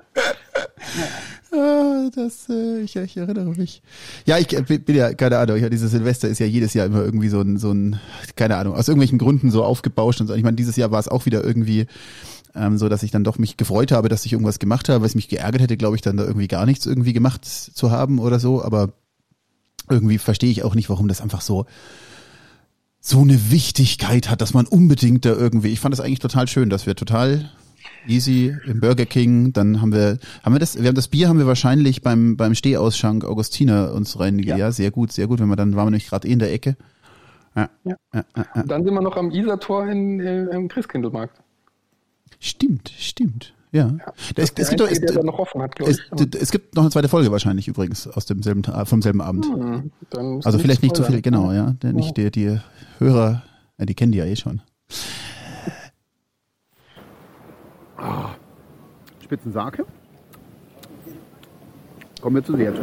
Ah, 1.55 2.09
das, 2.13 2.49
äh, 2.49 2.81
ich, 2.81 2.95
ich 2.95 3.17
erinnere 3.17 3.51
mich. 3.51 3.81
Ja, 4.25 4.37
ich 4.37 4.51
äh, 4.53 4.61
bin 4.61 4.95
ja, 4.95 5.13
keine 5.13 5.37
Ahnung, 5.37 5.57
ja, 5.57 5.69
dieses 5.69 5.91
Silvester 5.91 6.27
ist 6.27 6.39
ja 6.39 6.45
jedes 6.45 6.73
Jahr 6.73 6.85
immer 6.85 7.03
irgendwie 7.03 7.29
so 7.29 7.39
ein, 7.39 7.57
so 7.57 7.71
ein, 7.71 7.99
keine 8.35 8.57
Ahnung, 8.57 8.75
aus 8.75 8.87
irgendwelchen 8.87 9.17
Gründen 9.17 9.51
so 9.51 9.63
aufgebauscht 9.63 10.19
und 10.21 10.27
so. 10.27 10.33
Ich 10.33 10.43
meine, 10.43 10.57
dieses 10.57 10.75
Jahr 10.75 10.91
war 10.91 10.99
es 10.99 11.07
auch 11.07 11.25
wieder 11.25 11.43
irgendwie 11.43 11.85
ähm, 12.55 12.77
so, 12.77 12.89
dass 12.89 13.03
ich 13.03 13.11
dann 13.11 13.23
doch 13.23 13.37
mich 13.37 13.57
gefreut 13.57 13.91
habe, 13.91 14.09
dass 14.09 14.25
ich 14.25 14.33
irgendwas 14.33 14.59
gemacht 14.59 14.89
habe, 14.89 15.03
was 15.03 15.15
mich 15.15 15.29
geärgert 15.29 15.61
hätte, 15.61 15.77
glaube 15.77 15.95
ich, 15.95 16.01
dann 16.01 16.17
da 16.17 16.23
irgendwie 16.23 16.47
gar 16.47 16.65
nichts 16.65 16.85
irgendwie 16.85 17.13
gemacht 17.13 17.45
zu 17.45 17.91
haben 17.91 18.19
oder 18.19 18.39
so, 18.39 18.63
aber 18.63 18.93
irgendwie 19.89 20.17
verstehe 20.17 20.51
ich 20.51 20.63
auch 20.63 20.75
nicht, 20.75 20.89
warum 20.89 21.07
das 21.07 21.21
einfach 21.21 21.41
so 21.41 21.65
so 22.99 23.21
eine 23.21 23.51
Wichtigkeit 23.51 24.31
hat, 24.31 24.41
dass 24.41 24.55
man 24.55 24.65
unbedingt 24.65 25.25
da 25.25 25.29
irgendwie, 25.29 25.67
ich 25.67 25.79
fand 25.79 25.93
das 25.93 25.99
eigentlich 25.99 26.19
total 26.19 26.47
schön, 26.47 26.71
dass 26.71 26.87
wir 26.87 26.95
total 26.95 27.51
easy 28.07 28.55
im 28.65 28.79
Burger 28.79 29.05
King, 29.05 29.53
dann 29.53 29.81
haben 29.81 29.91
wir, 29.93 30.17
haben 30.43 30.53
wir 30.53 30.59
das, 30.59 30.77
wir 30.79 30.87
haben 30.87 30.95
das 30.95 31.07
Bier 31.07 31.27
haben 31.29 31.39
wir 31.39 31.47
wahrscheinlich 31.47 32.01
beim, 32.01 32.37
beim 32.37 32.55
Stehausschank 32.55 33.25
Augustiner 33.25 33.93
uns 33.93 34.19
rein, 34.19 34.39
ja. 34.39 34.57
Ja. 34.57 34.71
sehr 34.71 34.91
gut, 34.91 35.11
sehr 35.11 35.27
gut, 35.27 35.39
wenn 35.39 35.47
wir 35.47 35.55
dann 35.55 35.75
waren 35.75 35.87
wir 35.87 35.91
nämlich 35.91 36.07
gerade 36.09 36.27
eh 36.27 36.31
in 36.31 36.39
der 36.39 36.53
Ecke. 36.53 36.75
Ja, 37.55 37.69
Ja. 37.85 37.95
ja, 38.13 38.23
ja, 38.35 38.63
dann 38.63 38.83
sind 38.83 38.93
wir 38.93 39.01
noch 39.01 39.15
am 39.15 39.31
Isartor 39.31 39.87
in, 39.87 40.19
äh, 40.19 40.43
im 40.55 40.67
Christkindlmarkt. 40.67 41.41
Stimmt, 42.39 42.91
stimmt, 42.97 43.53
ja. 43.71 43.93
Das 44.35 44.51
Es, 44.57 44.69
gibt 44.69 44.81
doch, 44.81 44.87
der, 44.87 44.93
es, 45.03 45.13
der 45.13 45.23
noch 45.23 45.39
offen 45.39 45.61
hat, 45.61 45.75
glaube 45.75 45.91
es, 45.91 45.99
ich. 45.99 46.35
es 46.41 46.51
gibt 46.51 46.75
noch 46.75 46.83
eine 46.83 46.91
zweite 46.91 47.07
Folge 47.07 47.31
wahrscheinlich 47.31 47.67
übrigens 47.67 48.07
aus 48.07 48.25
demselben, 48.25 48.61
Ta- 48.63 48.83
vom 48.85 49.01
selben 49.01 49.21
Abend. 49.21 49.45
Hm, 49.45 49.91
Also 50.43 50.59
vielleicht 50.59 50.83
nicht 50.83 50.95
zu 50.95 51.03
viel, 51.03 51.19
spoilern. 51.19 51.21
genau, 51.45 51.51
ja. 51.53 51.71
Der, 51.81 51.93
nicht 51.93 52.17
die, 52.17 52.29
die 52.29 52.59
Hörer, 52.99 53.43
ja, 53.79 53.85
die 53.85 53.93
kennen 53.95 54.11
die 54.11 54.17
ja 54.17 54.25
eh 54.25 54.35
schon. 54.35 54.61
Spitzensake. 59.23 59.85
Kommen 62.21 62.35
wir 62.37 62.43
zu 62.43 62.55
Sertu. 62.55 62.81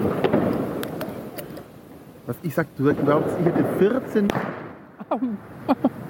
Was 2.26 2.36
ich 2.42 2.54
sag, 2.54 2.68
du 2.76 2.94
glaubst, 2.94 3.34
ich 3.40 3.46
hätte 3.46 3.64
14, 3.78 4.28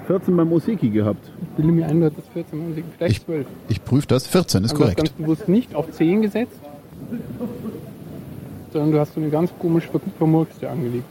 14 0.07 0.37
beim 0.37 0.51
Oseki 0.51 0.89
gehabt. 0.89 1.25
Ich 1.41 1.47
bilde 1.49 1.71
mir 1.71 1.87
ein, 1.87 1.99
du 1.99 2.05
hattest 2.07 2.29
14 2.29 2.69
Musik, 2.69 2.85
vielleicht 2.97 3.17
Ich- 3.17 3.25
12. 3.25 3.47
Ich 3.69 3.83
prüfe 3.83 4.07
das. 4.07 4.27
14 4.27 4.63
ist 4.63 4.71
Also 4.71 4.83
du 4.83 4.89
hast 4.89 4.95
ganz 4.97 5.09
korrekt. 5.09 5.17
bewusst 5.25 5.49
nicht 5.49 5.73
auf 5.75 5.91
10 5.91 6.21
gesetzt, 6.21 6.59
sondern 8.71 8.91
du 8.91 8.99
hast 8.99 9.13
so 9.15 9.21
eine 9.21 9.29
ganz 9.31 9.51
komisch 9.59 9.87
ver- 9.87 9.99
vermurkste 10.17 10.69
angelegt. 10.69 11.05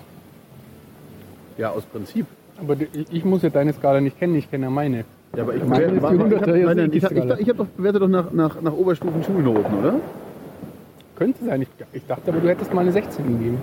Ja, 1.59 1.71
aus 1.71 1.85
Prinzip. 1.85 2.27
Aber 2.61 2.77
ich 3.11 3.25
muss 3.25 3.43
ja 3.43 3.51
deine 3.51 3.73
Skala 3.73 4.01
nicht 4.01 4.19
kennen, 4.19 4.37
ich 4.37 4.49
kenne 4.51 4.67
ja 4.67 4.71
meine. 4.71 5.05
Ja, 5.37 5.43
aber 5.45 5.55
ich, 5.55 5.65
Meine 5.65 5.85
ist 5.85 5.93
die 5.93 5.99
100er, 5.99 6.55
ich, 6.89 7.03
jetzt 7.03 7.13
ich, 7.13 7.19
ich, 7.19 7.41
ich 7.41 7.49
habe 7.49 7.59
doch 7.59 7.67
bewertet 7.67 8.03
doch 8.03 8.09
nach, 8.09 8.33
nach, 8.33 8.61
nach 8.61 8.73
Oberstufen-Schulnoten, 8.73 9.79
oder? 9.79 9.95
Könnte 11.17 11.45
sein. 11.45 11.63
Ich, 11.63 11.69
ich 11.93 12.07
dachte 12.07 12.31
aber, 12.31 12.41
du 12.41 12.49
hättest 12.49 12.75
mal 12.75 12.83
eine 12.83 12.93
16 12.93 13.27
gegeben. 13.27 13.59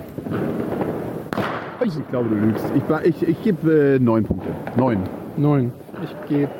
Ich, 1.84 1.96
ich 1.98 2.08
glaube, 2.08 2.28
du 2.28 2.34
lügst. 2.34 2.64
Ich, 2.76 2.88
war- 2.88 3.04
ich, 3.04 3.22
ich 3.26 3.42
gebe 3.42 3.94
äh, 3.96 3.98
neun 4.00 4.24
Punkte. 4.24 4.48
Neun. 4.76 4.98
9. 5.36 5.72
Ich 6.02 6.28
gebe 6.28 6.50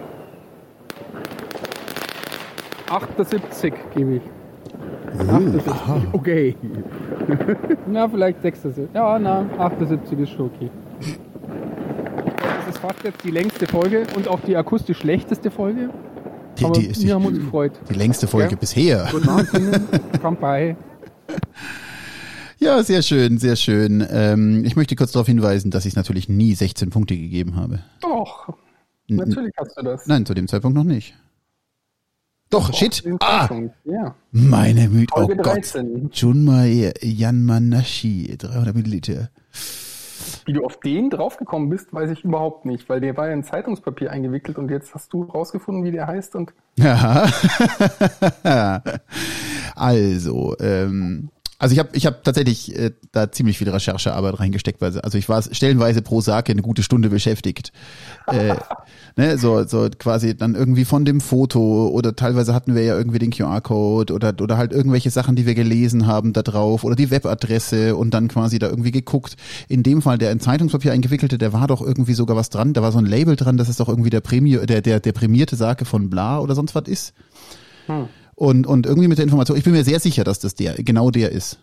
78 2.88 3.72
gebe 3.94 4.14
ich. 4.16 4.22
78. 5.28 5.72
Okay. 6.12 6.54
Na, 7.86 8.08
vielleicht 8.08 8.42
76. 8.42 8.88
Ja, 8.94 9.18
na, 9.18 9.44
78 9.58 10.18
ist 10.20 10.30
schon 10.30 10.46
okay. 10.46 10.70
Fast 12.80 13.02
jetzt 13.04 13.22
die 13.24 13.30
längste 13.30 13.66
Folge 13.66 14.06
und 14.16 14.28
auch 14.28 14.40
die 14.40 14.56
akustisch 14.56 14.98
schlechteste 14.98 15.50
Folge. 15.50 15.90
Die, 16.58 16.64
Aber 16.64 16.78
die 16.78 16.86
ist 16.86 17.02
die, 17.02 17.06
wir 17.08 17.14
haben 17.14 17.26
uns 17.26 17.38
gefreut. 17.38 17.72
die 17.88 17.94
längste 17.94 18.26
Folge 18.26 18.52
Ja. 18.52 18.56
bisher. 18.56 19.08
Guten 19.10 19.28
Abend. 19.28 19.48
Ja, 22.62 22.82
sehr 22.82 23.00
schön, 23.00 23.38
sehr 23.38 23.56
schön. 23.56 24.06
Ähm, 24.10 24.64
ich 24.66 24.76
möchte 24.76 24.94
kurz 24.94 25.12
darauf 25.12 25.26
hinweisen, 25.26 25.70
dass 25.70 25.86
ich 25.86 25.96
natürlich 25.96 26.28
nie 26.28 26.54
16 26.54 26.90
Punkte 26.90 27.16
gegeben 27.16 27.56
habe. 27.56 27.80
Doch, 28.02 28.52
natürlich 29.08 29.54
hast 29.56 29.78
du 29.78 29.82
das. 29.82 30.06
Nein, 30.06 30.26
zu 30.26 30.34
dem 30.34 30.46
Zeitpunkt 30.46 30.76
noch 30.76 30.84
nicht. 30.84 31.14
Doch, 32.50 32.74
shit. 32.74 33.02
Den 33.02 33.16
Ah, 33.20 33.48
Ja, 33.84 34.14
meine 34.30 34.90
Müde. 34.90 35.06
Oh 35.14 35.20
Folge 35.24 35.36
Gott. 35.36 35.54
13. 35.56 36.10
Junmai 36.12 36.92
Yanmanashi, 37.00 38.36
300 38.36 38.74
Milliliter. 38.74 39.30
Wie 40.44 40.52
du 40.52 40.64
auf 40.64 40.80
den 40.80 41.10
draufgekommen 41.10 41.68
bist, 41.68 41.92
weiß 41.92 42.10
ich 42.10 42.24
überhaupt 42.24 42.64
nicht, 42.64 42.88
weil 42.88 43.00
der 43.00 43.16
war 43.16 43.28
ja 43.28 43.34
in 43.34 43.44
Zeitungspapier 43.44 44.10
eingewickelt 44.10 44.58
und 44.58 44.70
jetzt 44.70 44.94
hast 44.94 45.12
du 45.12 45.22
rausgefunden, 45.24 45.84
wie 45.84 45.92
der 45.92 46.06
heißt 46.06 46.34
und 46.36 46.52
Ja. 46.76 47.26
also, 49.74 50.56
ähm, 50.60 51.30
also 51.60 51.74
ich 51.74 51.78
habe 51.78 51.90
ich 51.92 52.06
hab 52.06 52.24
tatsächlich 52.24 52.74
äh, 52.74 52.92
da 53.12 53.30
ziemlich 53.30 53.58
viel 53.58 53.68
Recherchearbeit 53.68 54.40
reingesteckt, 54.40 54.80
weil 54.80 54.98
also 54.98 55.18
ich 55.18 55.28
war 55.28 55.42
stellenweise 55.42 56.00
pro 56.00 56.22
Sake 56.22 56.50
eine 56.50 56.62
gute 56.62 56.82
Stunde 56.82 57.10
beschäftigt. 57.10 57.70
äh, 58.28 58.54
ne, 59.16 59.36
so, 59.36 59.64
so 59.64 59.86
quasi 59.98 60.34
dann 60.34 60.54
irgendwie 60.54 60.86
von 60.86 61.04
dem 61.04 61.20
Foto 61.20 61.88
oder 61.88 62.16
teilweise 62.16 62.54
hatten 62.54 62.74
wir 62.74 62.82
ja 62.82 62.96
irgendwie 62.96 63.18
den 63.18 63.30
QR-Code 63.30 64.14
oder, 64.14 64.32
oder 64.40 64.56
halt 64.56 64.72
irgendwelche 64.72 65.10
Sachen, 65.10 65.36
die 65.36 65.44
wir 65.44 65.54
gelesen 65.54 66.06
haben 66.06 66.32
da 66.32 66.40
drauf 66.40 66.82
oder 66.82 66.96
die 66.96 67.10
Webadresse 67.10 67.94
und 67.94 68.14
dann 68.14 68.28
quasi 68.28 68.58
da 68.58 68.68
irgendwie 68.68 68.90
geguckt. 68.90 69.36
In 69.68 69.82
dem 69.82 70.00
Fall 70.00 70.16
der 70.16 70.32
in 70.32 70.40
Zeitungspapier 70.40 70.92
eingewickelte, 70.92 71.36
der 71.36 71.52
war 71.52 71.66
doch 71.66 71.82
irgendwie 71.82 72.14
sogar 72.14 72.38
was 72.38 72.48
dran, 72.48 72.72
da 72.72 72.80
war 72.80 72.90
so 72.90 72.98
ein 72.98 73.06
Label 73.06 73.36
dran, 73.36 73.58
dass 73.58 73.68
es 73.68 73.76
doch 73.76 73.90
irgendwie 73.90 74.10
der 74.10 74.22
Prämie, 74.22 74.56
der, 74.64 74.80
der, 74.80 74.98
der 74.98 75.12
prämierte 75.12 75.56
Sake 75.56 75.84
von 75.84 76.08
bla 76.08 76.40
oder 76.40 76.54
sonst 76.54 76.74
was 76.74 76.88
ist. 76.88 77.12
Und, 78.40 78.66
und 78.66 78.86
irgendwie 78.86 79.06
mit 79.06 79.18
der 79.18 79.24
Information, 79.24 79.58
ich 79.58 79.64
bin 79.64 79.74
mir 79.74 79.84
sehr 79.84 80.00
sicher, 80.00 80.24
dass 80.24 80.38
das 80.38 80.54
der, 80.54 80.72
genau 80.76 81.10
der 81.10 81.30
ist. 81.30 81.58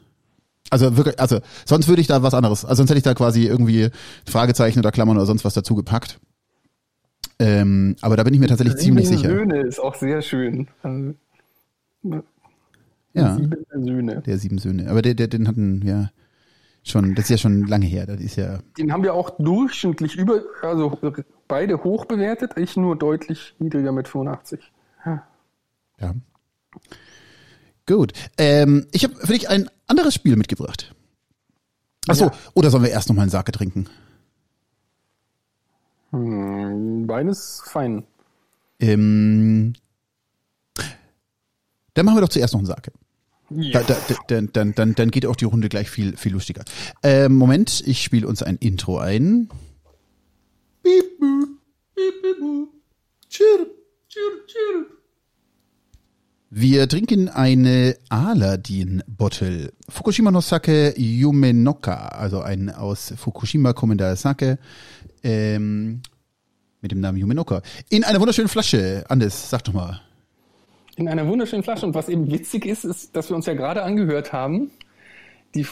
Also 0.69 0.95
wirklich, 0.95 1.19
also 1.19 1.39
sonst 1.65 1.87
würde 1.87 2.01
ich 2.01 2.07
da 2.07 2.21
was 2.21 2.35
anderes, 2.35 2.65
also 2.65 2.75
sonst 2.75 2.91
hätte 2.91 2.99
ich 2.99 3.03
da 3.03 3.15
quasi 3.15 3.47
irgendwie 3.47 3.89
Fragezeichen 4.27 4.77
oder 4.77 4.91
Klammern 4.91 5.17
oder 5.17 5.25
sonst 5.25 5.43
was 5.43 5.55
dazu 5.55 5.73
gepackt. 5.73 6.19
Ähm, 7.39 7.95
aber 8.01 8.15
da 8.15 8.21
bin 8.21 8.35
ich 8.35 8.39
mir 8.39 8.45
tatsächlich 8.45 8.77
ziemlich 8.77 9.07
Sieben 9.07 9.17
sicher. 9.17 9.33
Söhne 9.33 9.61
ist 9.61 9.79
auch 9.79 9.95
sehr 9.95 10.21
schön. 10.21 10.67
Also, 10.83 11.15
Ja, 13.13 13.35
Sieben 13.37 13.83
Söhne. 13.83 14.21
der 14.21 14.37
sieben 14.37 14.59
Söhne. 14.59 14.87
Aber 14.91 15.01
der, 15.01 15.15
der, 15.15 15.29
den 15.29 15.47
hatten 15.47 15.81
wir 15.81 16.11
schon, 16.83 17.15
das 17.15 17.25
ist 17.25 17.29
ja 17.31 17.37
schon 17.39 17.65
lange 17.65 17.87
her, 17.87 18.05
das 18.05 18.21
ist 18.21 18.35
ja, 18.35 18.59
Den 18.77 18.93
haben 18.93 19.01
wir 19.01 19.15
auch 19.15 19.31
durchschnittlich 19.39 20.15
über, 20.15 20.43
also 20.61 20.95
beide 21.47 21.83
hoch 21.83 22.05
bewertet, 22.05 22.51
ich 22.55 22.77
nur 22.77 22.95
deutlich 22.95 23.55
niedriger 23.57 23.91
mit 23.91 24.07
85. 24.07 24.59
ja. 25.07 26.13
Gut. 27.85 28.13
Ähm, 28.37 28.87
ich 28.91 29.03
habe 29.03 29.15
für 29.15 29.33
dich 29.33 29.49
ein 29.49 29.69
anderes 29.87 30.13
Spiel 30.13 30.35
mitgebracht. 30.35 30.93
Achso, 32.07 32.25
Ja. 32.25 32.33
oder 32.53 32.69
sollen 32.69 32.83
wir 32.83 32.89
erst 32.91 33.09
nochmal 33.09 33.23
einen 33.23 33.31
Sake 33.31 33.51
trinken? 33.51 33.87
Hm, 36.11 37.05
beides 37.07 37.61
fein. 37.65 38.03
Ähm, 38.79 39.73
dann 41.93 42.05
machen 42.05 42.17
wir 42.17 42.21
doch 42.21 42.29
zuerst 42.29 42.53
noch 42.53 42.59
einen 42.59 42.67
Sake. 42.67 42.91
Ja. 43.49 43.81
Da, 43.81 43.95
da, 44.07 44.15
dann, 44.27 44.49
dann, 44.53 44.75
dann, 44.75 44.95
dann 44.95 45.11
geht 45.11 45.25
auch 45.25 45.35
die 45.35 45.45
Runde 45.45 45.69
gleich 45.69 45.89
viel, 45.89 46.17
viel 46.17 46.33
lustiger. 46.33 46.63
Ähm, 47.01 47.35
Moment, 47.35 47.81
ich 47.85 48.03
spiele 48.03 48.27
uns 48.27 48.43
ein 48.43 48.57
Intro 48.57 48.99
ein. 48.99 49.49
Piep, 50.83 51.19
boop, 51.19 51.49
piep, 51.95 52.21
piep, 52.21 52.39
boop. 52.39 52.69
Chirp, 53.29 53.69
chirp, 54.09 54.47
chirp. 54.47 54.96
Wir 56.49 56.87
trinken 56.87 57.27
eine 57.27 57.97
Aladdin-Bottle. 58.07 59.73
Fukushima 59.89 60.31
no 60.31 60.39
Sake 60.39 60.93
Yumenoka, 60.97 62.07
also 62.07 62.39
ein 62.39 62.69
aus 62.69 63.13
Fukushima 63.17 63.73
kommender 63.73 64.15
Sake 64.15 64.57
ähm, 65.25 66.01
mit 66.81 66.91
dem 66.91 67.01
Namen 67.01 67.17
Yumenoka. 67.17 67.61
In 67.89 68.05
einer 68.05 68.21
wunderschönen 68.21 68.47
Flasche. 68.47 69.03
Anders, 69.09 69.49
sag 69.49 69.65
doch 69.65 69.73
mal. 69.73 69.99
In 70.95 71.09
einer 71.09 71.27
wunderschönen 71.27 71.63
Flasche. 71.63 71.85
Und 71.85 71.95
was 71.95 72.07
eben 72.07 72.31
witzig 72.31 72.65
ist, 72.65 72.85
ist, 72.85 73.13
dass 73.17 73.27
wir 73.29 73.35
uns 73.35 73.45
ja 73.45 73.53
gerade 73.53 73.83
angehört 73.83 74.31
haben, 74.31 74.71
die 75.53 75.65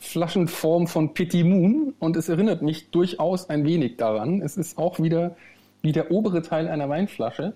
Flaschenform 0.00 0.88
von 0.88 1.14
Petit 1.14 1.46
Moon. 1.46 1.94
Und 2.00 2.16
es 2.16 2.28
erinnert 2.28 2.62
mich 2.62 2.90
durchaus 2.90 3.48
ein 3.48 3.64
wenig 3.64 3.96
daran. 3.96 4.42
Es 4.42 4.56
ist 4.56 4.76
auch 4.76 4.98
wieder 4.98 5.36
wie 5.82 5.92
der 5.92 6.10
obere 6.10 6.42
Teil 6.42 6.66
einer 6.66 6.88
Weinflasche, 6.88 7.54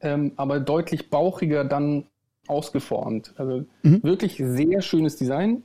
ähm, 0.00 0.32
aber 0.36 0.60
deutlich 0.60 1.10
bauchiger 1.10 1.64
dann 1.64 2.04
ausgeformt. 2.46 3.34
Also 3.36 3.64
wirklich 3.82 4.36
sehr 4.36 4.80
schönes 4.82 5.16
Design. 5.16 5.62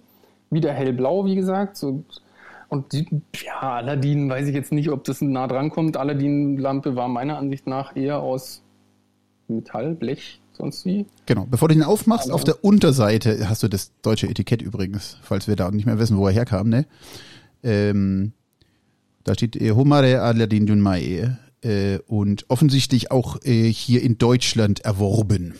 Wieder 0.49 0.73
hellblau, 0.73 1.25
wie 1.25 1.35
gesagt. 1.35 1.77
So, 1.77 2.03
und 2.69 2.91
die, 2.93 3.05
ja, 3.45 3.59
Aladdin, 3.61 4.29
weiß 4.29 4.47
ich 4.47 4.55
jetzt 4.55 4.71
nicht, 4.71 4.89
ob 4.89 5.03
das 5.03 5.21
nah 5.21 5.47
dran 5.47 5.69
kommt. 5.69 5.95
Aladdin-Lampe 5.97 6.95
war 6.95 7.07
meiner 7.07 7.37
Ansicht 7.37 7.67
nach 7.67 7.95
eher 7.95 8.19
aus 8.19 8.61
Metall, 9.47 9.93
Blech, 9.95 10.41
sonst 10.53 10.85
wie. 10.85 11.05
Genau, 11.25 11.45
bevor 11.49 11.67
du 11.69 11.75
ihn 11.75 11.83
aufmachst, 11.83 12.27
Aber- 12.27 12.35
auf 12.35 12.43
der 12.43 12.63
Unterseite 12.63 13.47
hast 13.49 13.63
du 13.63 13.67
das 13.67 13.91
deutsche 14.01 14.27
Etikett 14.27 14.61
übrigens, 14.61 15.17
falls 15.21 15.47
wir 15.47 15.55
da 15.55 15.69
nicht 15.71 15.85
mehr 15.85 15.99
wissen, 15.99 16.17
wo 16.17 16.27
er 16.27 16.33
herkam, 16.33 16.69
ne? 16.69 16.85
Ähm, 17.63 18.31
da 19.23 19.33
steht 19.35 19.55
äh, 19.55 19.71
Homare 19.71 20.21
Aladdin 20.21 20.65
Junmai 20.67 21.29
äh, 21.61 21.99
und 22.07 22.45
offensichtlich 22.49 23.11
auch 23.11 23.37
äh, 23.43 23.71
hier 23.71 24.01
in 24.01 24.17
Deutschland 24.17 24.81
erworben. 24.81 25.55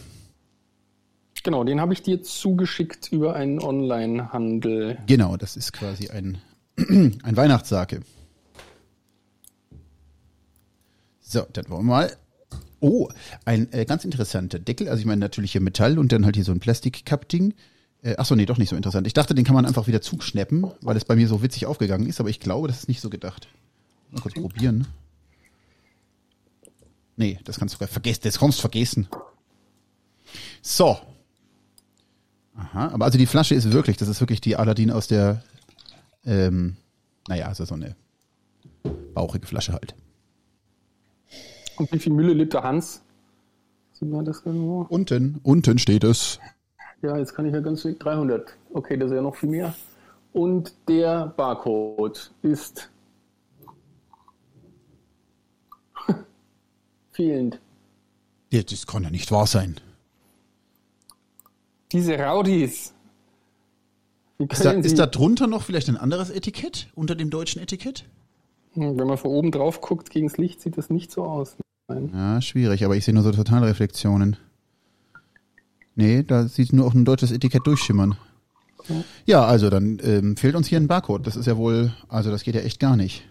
Genau, 1.43 1.64
den 1.64 1.82
habe 1.82 1.93
ich 1.93 2.04
dir 2.04 2.22
zugeschickt 2.22 3.12
über 3.12 3.36
einen 3.36 3.60
Online-Handel. 3.60 4.99
Genau, 5.08 5.38
das 5.38 5.56
ist 5.56 5.74
quasi 5.74 6.10
ein, 6.10 6.38
ein 6.78 7.36
Weihnachtssake. 7.36 8.02
So, 11.22 11.45
dann 11.54 11.70
wollen 11.70 11.86
wir 11.86 11.91
mal. 11.91 12.18
Oh, 12.80 13.10
ein 13.45 13.72
äh, 13.74 13.86
ganz 13.86 14.06
interessanter 14.06 14.60
Deckel. 14.60 14.89
Also 14.89 14.99
ich 14.99 15.06
meine 15.06 15.20
natürlich 15.20 15.52
hier 15.52 15.62
Metall 15.62 15.97
und 15.97 16.12
dann 16.12 16.26
halt 16.26 16.36
hier 16.36 16.43
so 16.43 16.52
ein 16.52 16.60
Plastik-Cup-Ding. 16.60 17.54
Äh, 18.04 18.18
achso, 18.18 18.36
nee, 18.36 18.45
doch 18.45 18.58
nicht 18.58 18.70
so 18.70 18.76
interessant. 18.76 19.08
Ich 19.08 19.14
dachte, 19.14 19.36
den 19.36 19.45
kann 19.45 19.56
man 19.56 19.66
einfach 19.66 19.88
wieder 19.88 20.02
zuschnappen, 20.02 20.72
weil 20.82 20.97
es 20.97 21.06
bei 21.06 21.16
mir 21.16 21.28
so 21.28 21.43
witzig 21.43 21.68
aufgegangen 21.68 22.08
ist, 22.08 22.20
aber 22.20 22.30
ich 22.30 22.39
glaube, 22.39 22.68
das 22.68 22.80
ist 22.80 22.88
nicht 22.88 23.02
so 23.02 23.10
gedacht. 23.10 23.47
Mal 24.10 24.22
kurz 24.22 24.34
probieren. 24.34 24.88
Nee, 27.22 27.38
das 27.43 27.59
kannst 27.59 27.80
du 27.80 27.86
vergessen. 27.86 28.22
Das 28.24 28.39
kannst 28.39 28.57
du 28.57 28.61
vergessen. 28.61 29.07
So. 30.63 30.97
Aha, 32.55 32.88
aber 32.88 33.05
also 33.05 33.19
die 33.19 33.28
Flasche 33.28 33.53
ist 33.53 33.72
wirklich, 33.72 33.95
das 33.95 34.07
ist 34.07 34.22
wirklich 34.22 34.41
die 34.41 34.55
Aladdin 34.55 34.89
aus 34.89 35.05
der, 35.07 35.43
ähm, 36.26 36.78
naja, 37.28 37.45
also 37.45 37.63
so 37.65 37.76
eine 37.76 37.95
bauchige 39.13 39.45
Flasche 39.45 39.74
halt. 39.74 39.93
Und 41.78 41.91
wie 41.91 41.99
viel 41.99 42.11
Milliliter 42.11 42.63
Hans? 42.63 43.03
Sieht 43.91 44.09
man 44.09 44.26
das 44.26 44.41
irgendwo? 44.43 44.88
Unten, 44.89 45.39
unten 45.43 45.78
steht 45.78 46.03
es. 46.03 46.39
Ja, 47.03 47.19
jetzt 47.19 47.36
kann 47.36 47.45
ich 47.45 47.53
ja 47.53 47.59
ganz 47.59 47.84
300. 47.84 48.51
Okay, 48.74 48.97
das 48.97 49.11
ist 49.11 49.15
ja 49.15 49.22
noch 49.22 49.36
viel 49.36 49.49
mehr. 49.49 49.76
Und 50.34 50.74
der 50.88 51.28
Barcode 51.28 52.32
ist 52.41 52.89
fehlend. 57.22 57.59
Ja, 58.51 58.63
Das 58.63 58.88
kann 58.88 59.03
ja 59.03 59.09
nicht 59.09 59.32
wahr 59.32 59.47
sein. 59.47 59.76
Diese 61.91 62.17
Raudis. 62.17 62.93
Ist 64.39 64.65
da, 64.65 64.72
ist 64.72 64.97
da 64.97 65.05
drunter 65.05 65.45
noch 65.45 65.61
vielleicht 65.61 65.88
ein 65.88 65.97
anderes 65.97 66.32
Etikett 66.32 66.88
unter 66.95 67.13
dem 67.15 67.30
deutschen 67.30 67.61
Etikett? 67.61 68.05
Hm, 68.74 68.97
wenn 68.97 69.07
man 69.07 69.17
von 69.17 69.30
oben 69.30 69.51
drauf 69.51 69.82
guckt 69.82 70.09
gegen 70.09 70.28
das 70.28 70.38
Licht, 70.38 70.61
sieht 70.61 70.78
das 70.78 70.89
nicht 70.89 71.11
so 71.11 71.24
aus. 71.24 71.57
Nein. 71.88 72.09
Ja, 72.13 72.41
schwierig, 72.41 72.84
aber 72.84 72.95
ich 72.95 73.05
sehe 73.05 73.13
nur 73.13 73.24
so 73.24 73.32
Totalreflexionen. 73.32 74.38
Nee, 75.95 76.24
da 76.24 76.47
sieht 76.47 76.74
nur 76.74 76.88
auch 76.88 76.95
ein 76.95 77.05
deutsches 77.05 77.32
Etikett 77.32 77.67
durchschimmern. 77.67 78.17
Ja, 79.26 79.45
also 79.45 79.69
dann 79.69 79.99
ähm, 80.03 80.38
fehlt 80.38 80.55
uns 80.55 80.67
hier 80.67 80.80
ein 80.80 80.88
Barcode. 80.88 81.28
Das 81.28 81.36
ist 81.36 81.45
ja 81.45 81.55
wohl, 81.55 81.93
also 82.07 82.32
das 82.32 82.43
geht 82.43 82.55
ja 82.55 82.61
echt 82.61 82.80
gar 82.80 82.95
nicht. 82.95 83.24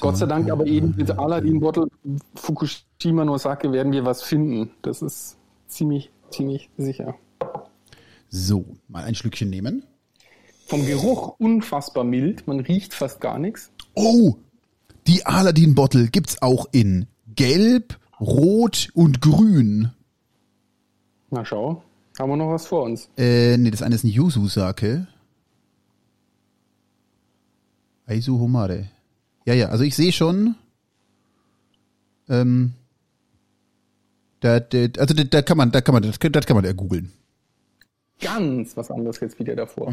Gott 0.00 0.16
sei 0.16 0.26
Dank 0.26 0.50
aber 0.50 0.66
eben 0.66 0.94
mit 0.96 1.10
Aladdin 1.10 1.60
Bottle 1.60 1.88
Fukushima 2.34 3.24
Nosake 3.24 3.72
werden 3.72 3.92
wir 3.92 4.04
was 4.04 4.22
finden. 4.22 4.70
Das 4.82 5.02
ist 5.02 5.36
ziemlich, 5.68 6.10
ziemlich 6.30 6.70
sicher. 6.76 7.14
So, 8.28 8.66
mal 8.88 9.04
ein 9.04 9.14
Schlückchen 9.14 9.50
nehmen. 9.50 9.84
Vom 10.66 10.84
Geruch 10.84 11.36
unfassbar 11.38 12.04
mild. 12.04 12.46
Man 12.46 12.60
riecht 12.60 12.92
fast 12.92 13.20
gar 13.20 13.38
nichts. 13.38 13.70
Oh, 13.94 14.34
die 15.06 15.24
Aladdin 15.24 15.74
Bottle 15.74 16.08
gibt's 16.08 16.42
auch 16.42 16.66
in 16.72 17.06
Gelb, 17.36 17.98
Rot 18.20 18.88
und 18.94 19.20
Grün. 19.20 19.92
Na 21.30 21.44
schau, 21.44 21.82
haben 22.18 22.30
wir 22.30 22.36
noch 22.36 22.50
was 22.50 22.66
vor 22.66 22.82
uns. 22.82 23.08
Äh, 23.16 23.56
nee, 23.56 23.70
das 23.70 23.82
eine 23.82 23.94
ist 23.94 24.04
ein 24.04 24.10
Yuzu-Sake. 24.10 25.06
Aizu 28.06 28.38
Homare. 28.40 28.90
Ja, 29.46 29.54
ja, 29.54 29.68
also 29.68 29.84
ich 29.84 29.94
sehe 29.94 30.12
schon. 30.12 30.56
Ähm, 32.28 32.74
da, 34.40 34.60
da, 34.60 34.88
also 34.98 35.14
da, 35.14 35.24
da 35.24 35.42
kann 35.42 35.56
man, 35.56 35.70
da 35.70 35.80
kann 35.80 35.92
man, 35.94 36.02
das, 36.02 36.18
das 36.18 36.46
kann 36.46 36.56
man 36.56 36.64
ja 36.64 36.72
googeln. 36.72 37.12
Ganz 38.20 38.76
was 38.76 38.90
anderes 38.90 39.20
jetzt 39.20 39.38
wieder 39.38 39.54
davor. 39.54 39.88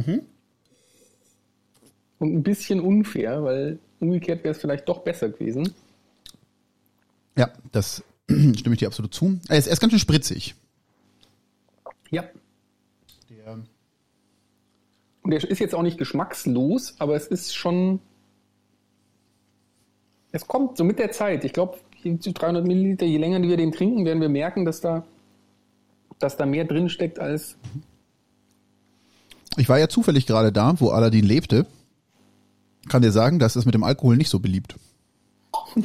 Und 2.20 2.34
ein 2.34 2.44
bisschen 2.44 2.80
unfair, 2.80 3.44
weil 3.44 3.80
umgekehrt 4.00 4.44
wäre 4.44 4.54
es 4.54 4.62
vielleicht 4.62 4.90
doch 4.90 5.04
besser 5.04 5.30
gewesen. 5.30 5.74
Ja, 7.38 7.52
das 7.72 8.04
stimme 8.30 8.74
ich 8.74 8.80
dir 8.80 8.88
absolut 8.88 9.14
zu. 9.14 9.40
Er 9.50 9.58
ist, 9.58 9.68
er 9.68 9.74
ist 9.74 9.80
ganz 9.80 9.92
schön 9.92 10.00
spritzig. 10.00 10.56
Ja. 12.10 12.24
Der, 13.30 13.60
Und 15.22 15.32
der 15.32 15.44
ist 15.44 15.60
jetzt 15.60 15.76
auch 15.76 15.84
nicht 15.84 15.98
geschmackslos, 15.98 16.96
aber 17.00 17.16
es 17.16 17.28
ist 17.28 17.56
schon. 17.56 18.00
Es 20.36 20.48
kommt 20.48 20.78
so 20.78 20.84
mit 20.84 20.98
der 20.98 21.12
Zeit. 21.12 21.46
Ich 21.46 21.54
glaube, 21.54 21.78
zu 22.20 22.34
300 22.34 22.66
Milliliter, 22.66 23.06
je 23.06 23.20
länger 23.20 23.42
wir 23.44 23.56
den 23.56 23.72
trinken, 23.72 24.04
werden 24.04 24.20
wir 24.20 24.30
merken, 24.30 24.66
dass 24.66 24.82
da, 24.82 25.06
dass 26.18 26.38
da 26.38 26.48
mehr 26.48 26.66
drin 26.66 26.90
steckt 26.90 27.20
als. 27.20 27.56
ich 29.58 29.70
war 29.70 29.78
ja 29.78 29.88
zufällig 29.88 30.26
gerade 30.26 30.52
da, 30.52 30.74
wo 30.80 30.90
Aladdin 30.90 31.24
lebte. 31.24 31.68
Kann 32.90 33.04
dir 33.04 33.12
sagen, 33.12 33.38
das 33.38 33.56
ist 33.56 33.66
mit 33.66 33.76
dem 33.76 33.84
Alkohol 33.84 34.18
nicht 34.18 34.30
so 34.30 34.40
beliebt. 34.40 34.76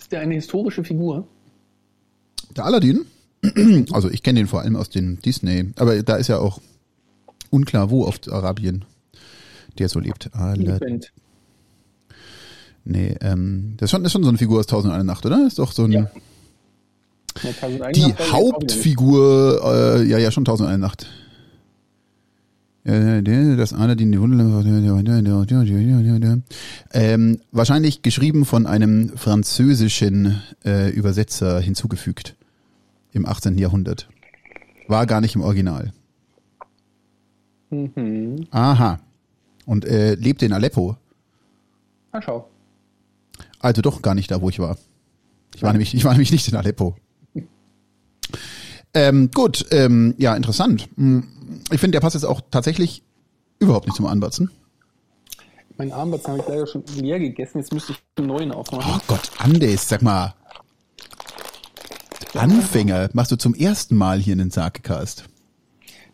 Ist 0.00 0.10
der 0.10 0.20
eine 0.22 0.34
historische 0.34 0.82
Figur? 0.82 1.28
Der 2.56 2.64
Aladdin, 2.64 3.04
also 3.92 4.10
ich 4.10 4.24
kenne 4.24 4.40
den 4.40 4.48
vor 4.48 4.62
allem 4.62 4.74
aus 4.74 4.90
den 4.90 5.20
Disney, 5.20 5.72
aber 5.76 6.02
da 6.02 6.16
ist 6.16 6.26
ja 6.26 6.38
auch 6.38 6.60
unklar, 7.50 7.90
wo 7.90 8.04
auf 8.04 8.18
Arabien 8.28 8.84
der 9.78 9.88
so 9.88 10.00
lebt. 10.00 10.30
Aladdin. 10.34 10.70
Event. 10.70 11.12
Nee, 12.84 13.16
ähm, 13.20 13.74
das 13.76 13.86
ist 13.86 13.90
schon, 13.90 14.02
das 14.02 14.08
ist 14.10 14.12
schon 14.14 14.22
so 14.22 14.28
eine 14.30 14.38
Figur 14.38 14.60
aus 14.60 14.66
Tausend 14.66 14.92
eine 14.92 15.04
Nacht, 15.04 15.24
oder? 15.26 15.46
Ist 15.46 15.58
doch 15.58 15.72
so 15.72 15.84
ein, 15.84 15.92
Ja. 15.92 16.10
Eine 17.62 17.92
die 17.92 18.00
jetzt. 18.00 18.32
Hauptfigur, 18.32 19.60
äh, 19.64 20.02
ja, 20.04 20.18
ja, 20.18 20.30
schon 20.30 20.44
Tausend 20.44 20.68
eine 20.68 20.78
Nacht. 20.78 21.06
Das 22.82 23.72
Aladdin, 23.74 24.10
die 24.10 24.20
Wunder, 24.20 24.64
ähm, 26.92 27.38
wahrscheinlich 27.52 28.00
geschrieben 28.00 28.46
von 28.46 28.66
einem 28.66 29.10
französischen 29.16 30.40
äh, 30.64 30.88
Übersetzer 30.90 31.60
hinzugefügt 31.60 32.36
im 33.12 33.26
18. 33.26 33.58
Jahrhundert. 33.58 34.08
War 34.88 35.04
gar 35.06 35.20
nicht 35.20 35.34
im 35.34 35.42
Original. 35.42 35.92
Mhm. 37.68 38.46
Aha. 38.50 38.98
Und 39.70 39.84
äh, 39.84 40.14
lebte 40.16 40.44
in 40.46 40.52
Aleppo. 40.52 40.96
Ah, 42.10 42.20
schau. 42.20 42.48
Also 43.60 43.82
doch 43.82 44.02
gar 44.02 44.16
nicht 44.16 44.28
da, 44.28 44.42
wo 44.42 44.48
ich 44.48 44.58
war. 44.58 44.76
Ich 45.54 45.62
war 45.62 45.70
nämlich, 45.70 45.94
ich 45.94 46.04
war 46.04 46.10
nämlich 46.10 46.32
nicht 46.32 46.48
in 46.48 46.56
Aleppo. 46.56 46.96
Ähm, 48.92 49.30
gut, 49.32 49.66
ähm, 49.70 50.16
ja, 50.18 50.34
interessant. 50.34 50.88
Hm, 50.96 51.22
Ich 51.70 51.78
finde, 51.78 51.92
der 51.92 52.00
passt 52.00 52.14
jetzt 52.14 52.24
auch 52.24 52.40
tatsächlich 52.50 53.04
überhaupt 53.60 53.86
nicht 53.86 53.94
zum 53.94 54.06
Anbatzen. 54.06 54.50
Mein 55.78 55.92
Armband 55.92 56.26
habe 56.26 56.38
ich 56.40 56.48
leider 56.48 56.66
schon 56.66 56.82
leer 56.96 57.20
gegessen. 57.20 57.58
Jetzt 57.58 57.72
müsste 57.72 57.92
ich 57.92 57.98
einen 58.16 58.26
neuen 58.26 58.50
aufmachen. 58.50 58.92
Oh 58.96 59.00
Gott, 59.06 59.30
Andes, 59.38 59.88
sag 59.88 60.02
mal. 60.02 60.34
Anfänger, 62.34 63.10
machst 63.12 63.30
du 63.30 63.36
zum 63.36 63.54
ersten 63.54 63.94
Mal 63.96 64.18
hier 64.18 64.32
einen 64.32 64.50
Sargcast. 64.50 65.26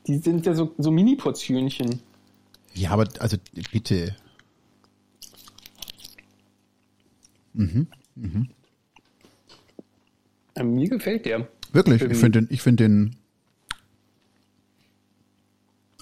Die 0.07 0.18
sind 0.18 0.44
ja 0.44 0.54
so, 0.54 0.74
so 0.76 0.90
Mini-Portionchen. 0.90 2.00
Ja, 2.77 2.91
aber 2.91 3.09
also 3.20 3.39
bitte. 3.72 4.14
Äh, 10.55 10.62
mir 10.62 10.89
gefällt 10.89 11.24
der. 11.24 11.49
Wirklich, 11.72 11.97
ich 11.97 12.03
Irgendwie. 12.03 12.20
finde 12.20 12.43
den, 12.43 12.49
ich 12.51 12.62
finde 12.62 12.85
den. 12.85 13.16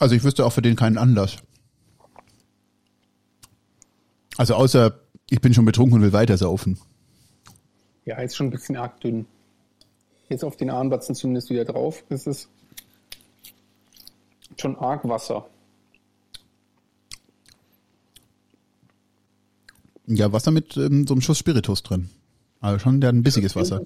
Also 0.00 0.16
ich 0.16 0.24
wüsste 0.24 0.44
auch 0.44 0.52
für 0.52 0.62
den 0.62 0.74
keinen 0.74 0.98
Anlass. 0.98 1.36
Also 4.36 4.54
außer 4.54 4.98
ich 5.30 5.40
bin 5.40 5.54
schon 5.54 5.64
betrunken 5.64 5.98
und 5.98 6.02
will 6.02 6.12
weiter 6.12 6.36
saufen. 6.36 6.78
Ja, 8.04 8.18
ist 8.18 8.34
schon 8.34 8.48
ein 8.48 8.50
bisschen 8.50 8.76
arg 8.76 9.00
dünn. 9.00 9.26
Jetzt 10.28 10.42
auf 10.42 10.56
den 10.56 10.70
Armbatzen 10.70 11.14
zumindest 11.14 11.50
wieder 11.50 11.64
drauf. 11.64 12.02
Es 12.08 12.26
ist 12.26 12.48
schon 14.58 14.76
arg 14.76 15.08
Wasser. 15.08 15.48
Ja, 20.06 20.32
Wasser 20.32 20.50
mit 20.50 20.76
ähm, 20.76 21.06
so 21.06 21.14
einem 21.14 21.20
Schuss 21.20 21.38
Spiritus 21.38 21.82
drin. 21.82 22.10
Also 22.60 22.78
schon, 22.78 23.00
der 23.00 23.08
hat 23.08 23.14
ein 23.14 23.22
bissiges 23.22 23.56
Wasser. 23.56 23.82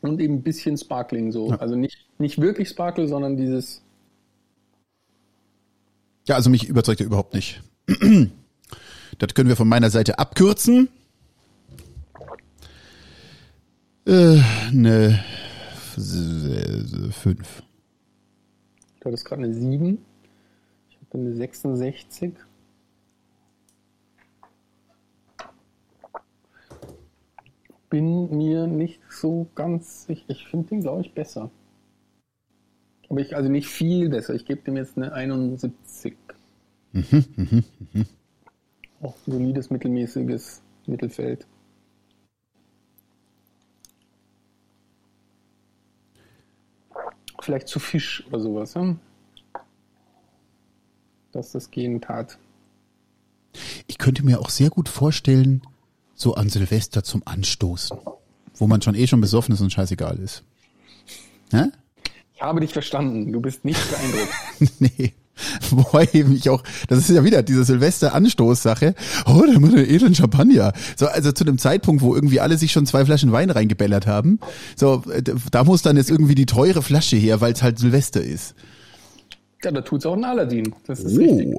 Und 0.00 0.20
eben 0.20 0.34
ein 0.34 0.42
bisschen 0.42 0.76
Sparkling 0.76 1.32
so. 1.32 1.50
Also 1.50 1.74
nicht, 1.74 2.06
nicht 2.18 2.40
wirklich 2.40 2.68
Sparkle, 2.68 3.08
sondern 3.08 3.36
dieses. 3.36 3.82
Ja, 6.26 6.36
also 6.36 6.50
mich 6.50 6.68
überzeugt 6.68 7.00
er 7.00 7.06
überhaupt 7.06 7.34
nicht. 7.34 7.62
Das 9.18 9.34
können 9.34 9.48
wir 9.48 9.56
von 9.56 9.66
meiner 9.66 9.90
Seite 9.90 10.18
abkürzen. 10.20 10.88
Äh, 14.06 14.40
eine 14.68 15.24
5. 15.96 17.62
Du 19.00 19.06
hattest 19.06 19.24
gerade 19.24 19.42
eine 19.42 19.52
7. 19.52 19.98
Ich 20.90 20.98
habe 21.00 21.18
eine 21.18 21.34
66. 21.34 22.34
Bin 27.90 28.36
mir 28.36 28.66
nicht 28.66 29.00
so 29.08 29.48
ganz 29.54 30.04
sicher. 30.04 30.24
Ich 30.28 30.46
finde 30.46 30.68
den, 30.68 30.80
glaube 30.82 31.02
ich, 31.02 31.14
besser. 31.14 31.50
Aber 33.08 33.20
ich, 33.20 33.34
also 33.34 33.48
nicht 33.48 33.68
viel 33.68 34.10
besser. 34.10 34.34
Ich 34.34 34.44
gebe 34.44 34.60
dem 34.62 34.76
jetzt 34.76 34.96
eine 34.96 35.12
71. 35.12 36.16
Auch 39.00 39.14
ein 39.26 39.32
solides, 39.32 39.70
mittelmäßiges 39.70 40.62
Mittelfeld. 40.86 41.46
Vielleicht 47.40 47.68
zu 47.68 47.78
Fisch 47.78 48.26
oder 48.26 48.40
sowas, 48.40 48.74
ja? 48.74 48.96
Dass 51.32 51.52
das 51.52 51.70
gehen 51.70 52.00
tat. 52.02 52.38
Ich 53.86 53.96
könnte 53.96 54.24
mir 54.24 54.40
auch 54.40 54.50
sehr 54.50 54.68
gut 54.68 54.88
vorstellen, 54.88 55.62
so 56.18 56.34
an 56.34 56.50
Silvester 56.50 57.02
zum 57.02 57.22
Anstoßen, 57.24 57.96
wo 58.56 58.66
man 58.66 58.82
schon 58.82 58.94
eh 58.94 59.06
schon 59.06 59.20
besoffen 59.20 59.54
ist 59.54 59.60
und 59.60 59.72
scheißegal 59.72 60.18
ist. 60.18 60.42
Hä? 61.52 61.66
Ich 62.34 62.42
habe 62.42 62.60
dich 62.60 62.72
verstanden. 62.72 63.32
Du 63.32 63.40
bist 63.40 63.64
nicht 63.64 63.80
beeindruckt. 63.90 64.80
nee. 64.80 65.14
Wobei 65.70 66.08
eben 66.12 66.34
ich 66.36 66.50
auch, 66.50 66.62
das 66.88 66.98
ist 66.98 67.10
ja 67.10 67.24
wieder 67.24 67.42
diese 67.44 67.64
Silvester-Anstoß-Sache. 67.64 68.94
Oh, 69.26 69.44
da 69.46 69.58
muss 69.60 69.72
einen 69.72 69.88
edlen 69.88 70.14
Champagner. 70.14 70.72
So, 70.96 71.06
also 71.06 71.30
zu 71.30 71.44
dem 71.44 71.58
Zeitpunkt, 71.58 72.02
wo 72.02 72.14
irgendwie 72.14 72.40
alle 72.40 72.58
sich 72.58 72.72
schon 72.72 72.86
zwei 72.86 73.04
Flaschen 73.04 73.30
Wein 73.30 73.50
reingebellert 73.50 74.08
haben. 74.08 74.40
So, 74.76 75.04
äh, 75.12 75.22
da 75.22 75.62
muss 75.62 75.82
dann 75.82 75.96
jetzt 75.96 76.10
irgendwie 76.10 76.34
die 76.34 76.46
teure 76.46 76.82
Flasche 76.82 77.16
her, 77.16 77.40
weil 77.40 77.52
es 77.52 77.62
halt 77.62 77.78
Silvester 77.78 78.20
ist. 78.22 78.54
ja, 79.62 79.70
da 79.70 79.80
tut's 79.82 80.04
auch 80.06 80.16
ein 80.16 80.24
Aladdin. 80.24 80.74
Das 80.86 81.00
ist 81.00 81.16
richtig. 81.16 81.56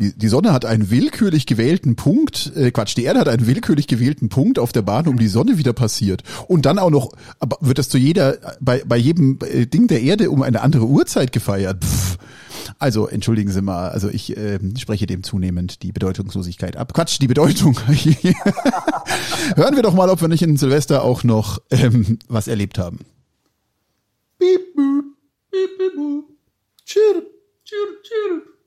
Oh. 0.00 0.02
Die, 0.02 0.18
die 0.18 0.28
Sonne 0.28 0.52
hat 0.52 0.64
einen 0.64 0.90
willkürlich 0.90 1.46
gewählten 1.46 1.96
Punkt, 1.96 2.52
äh, 2.56 2.70
Quatsch, 2.70 2.96
die 2.96 3.04
Erde 3.04 3.20
hat 3.20 3.28
einen 3.28 3.46
willkürlich 3.46 3.86
gewählten 3.86 4.28
Punkt 4.28 4.58
auf 4.58 4.72
der 4.72 4.82
Bahn, 4.82 5.06
um 5.06 5.18
die 5.18 5.28
Sonne 5.28 5.58
wieder 5.58 5.72
passiert. 5.72 6.22
Und 6.48 6.66
dann 6.66 6.78
auch 6.78 6.90
noch, 6.90 7.12
aber 7.38 7.58
wird 7.60 7.78
das 7.78 7.88
zu 7.88 7.98
jeder, 7.98 8.38
bei, 8.60 8.82
bei 8.86 8.96
jedem 8.96 9.38
äh, 9.42 9.66
Ding 9.66 9.86
der 9.86 10.02
Erde 10.02 10.30
um 10.30 10.42
eine 10.42 10.62
andere 10.62 10.86
Uhrzeit 10.86 11.32
gefeiert? 11.32 11.84
Pff. 11.84 12.18
Also, 12.78 13.08
entschuldigen 13.08 13.50
Sie 13.50 13.62
mal, 13.62 13.90
also 13.90 14.08
ich 14.08 14.36
äh, 14.36 14.58
spreche 14.78 15.06
dem 15.06 15.22
zunehmend 15.22 15.82
die 15.82 15.92
Bedeutungslosigkeit 15.92 16.76
ab. 16.76 16.94
Quatsch, 16.94 17.18
die 17.20 17.26
Bedeutung. 17.26 17.78
Hören 17.86 19.76
wir 19.76 19.82
doch 19.82 19.94
mal, 19.94 20.08
ob 20.08 20.20
wir 20.20 20.28
nicht 20.28 20.42
in 20.42 20.56
Silvester 20.56 21.02
auch 21.02 21.24
noch 21.24 21.60
ähm, 21.70 22.18
was 22.28 22.48
erlebt 22.48 22.78
haben. 22.78 23.00
Beep, 24.38 24.74
boop, 24.74 25.04
beep, 25.50 25.78
beep, 25.78 25.94
boop. 25.96 26.24
Chirp, 26.84 27.26
chirp, 27.64 28.02
chirp. 28.02 28.59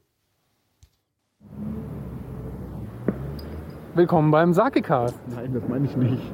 Willkommen 3.96 4.32
beim 4.32 4.54
Sakecast. 4.54 5.16
Nein, 5.36 5.52
das 5.54 5.64
meine 5.68 5.86
ich 5.86 5.96
nicht. 5.96 6.34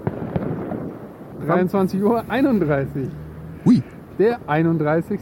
23 1.46 2.02
Uhr 2.02 2.24
31. 2.30 3.10
Hui. 3.66 3.84
Der 4.18 4.40
31. 4.48 5.20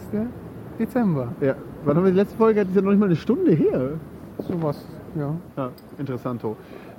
Dezember. 0.80 1.30
Ja, 1.42 1.56
wann 1.84 1.98
haben 1.98 2.04
wir 2.04 2.12
die 2.12 2.18
letzte 2.18 2.38
Folge? 2.38 2.60
Das 2.62 2.70
ist 2.70 2.76
ja 2.76 2.82
noch 2.84 2.92
nicht 2.92 3.00
mal 3.00 3.08
eine 3.08 3.16
Stunde 3.16 3.52
her. 3.54 3.92
Sowas, 4.40 4.86
ja. 5.16 5.34
Ja, 5.56 5.70
interessanto. 5.98 6.56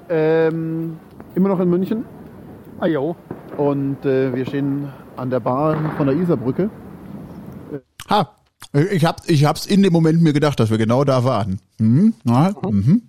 Ähm, 0.08 0.96
immer 1.34 1.48
noch 1.50 1.60
in 1.60 1.70
München 1.70 2.04
Ah 2.80 2.86
jo. 2.86 3.14
und 3.56 4.04
äh, 4.04 4.34
wir 4.34 4.46
stehen 4.46 4.88
an 5.16 5.30
der 5.30 5.40
Bar 5.40 5.76
von 5.96 6.06
der 6.06 6.16
Isarbrücke. 6.16 6.70
Ha, 8.10 8.28
ich 8.72 9.04
hab, 9.04 9.28
ich 9.28 9.44
hab's 9.44 9.66
in 9.66 9.82
dem 9.82 9.92
Moment 9.92 10.22
mir 10.22 10.32
gedacht, 10.32 10.60
dass 10.60 10.70
wir 10.70 10.78
genau 10.78 11.04
da 11.04 11.24
waren. 11.24 11.60
Mhm. 11.78 12.14
Na, 12.24 12.52
mhm. 12.62 13.02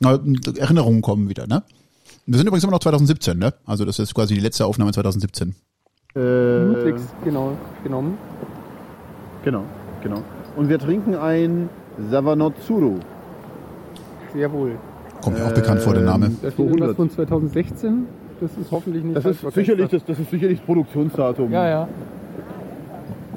Na, 0.00 0.18
Erinnerungen 0.58 1.02
kommen 1.02 1.28
wieder, 1.28 1.46
ne? 1.46 1.62
Wir 2.26 2.38
sind 2.38 2.46
übrigens 2.46 2.64
immer 2.64 2.72
noch 2.72 2.80
2017, 2.80 3.38
ne? 3.38 3.54
Also 3.66 3.84
das 3.84 3.98
ist 3.98 4.14
quasi 4.14 4.34
die 4.34 4.40
letzte 4.40 4.66
Aufnahme 4.66 4.92
2017. 4.92 5.54
Äh, 6.16 6.20
Ludwigs 6.20 7.02
genau, 7.24 7.56
genommen. 7.82 8.16
genau, 9.44 9.64
genau. 10.02 10.22
Und 10.56 10.68
wir 10.68 10.78
trinken 10.78 11.14
ein 11.16 11.68
Savanotsuru. 12.10 13.00
Sehr 14.32 14.52
wohl. 14.52 14.78
Kommt 15.20 15.38
mir 15.38 15.46
auch 15.46 15.52
bekannt 15.54 15.80
vor, 15.80 15.94
der 15.94 16.02
Name. 16.02 16.30
Da 16.42 16.50
steht 16.50 16.66
irgendwas 16.66 16.94
200. 16.94 16.96
von 16.96 17.10
2016. 17.10 18.06
Das 18.40 18.50
ist 18.56 18.70
hoffentlich 18.70 19.04
nicht 19.04 19.16
Das 19.16 19.24
ist 19.24 19.40
sicherlich 19.54 19.88
das, 19.90 20.04
das 20.04 20.18
ist 20.18 20.30
sicherlich 20.30 20.58
das 20.58 20.66
Produktionsdatum. 20.66 21.52
Ja, 21.52 21.68
ja. 21.68 21.88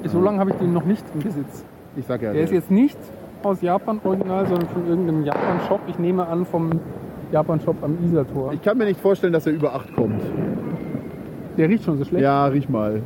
So 0.04 0.20
lange 0.20 0.38
habe 0.38 0.50
ich 0.50 0.56
den 0.56 0.72
noch 0.72 0.84
nicht 0.84 1.04
im 1.14 1.20
Besitz. 1.20 1.64
Ich 1.96 2.06
sag 2.06 2.22
ja. 2.22 2.32
Der 2.32 2.42
ist 2.42 2.52
jetzt 2.52 2.70
nicht 2.70 2.98
aus 3.42 3.60
Japan 3.60 4.00
original, 4.04 4.46
sondern 4.46 4.68
von 4.68 4.86
irgendeinem 4.86 5.24
Japan-Shop. 5.24 5.80
Ich 5.86 5.98
nehme 5.98 6.26
an 6.26 6.44
vom 6.46 6.80
Japan-Shop 7.32 7.76
am 7.82 7.98
Isar-Tor. 8.04 8.52
Ich 8.52 8.62
kann 8.62 8.78
mir 8.78 8.84
nicht 8.84 9.00
vorstellen, 9.00 9.32
dass 9.32 9.46
er 9.46 9.52
über 9.52 9.74
8 9.74 9.94
kommt. 9.94 10.22
Der 11.56 11.68
riecht 11.68 11.84
schon 11.84 11.98
so 11.98 12.04
schlecht. 12.04 12.22
Ja, 12.22 12.46
riech 12.46 12.68
mal. 12.68 13.02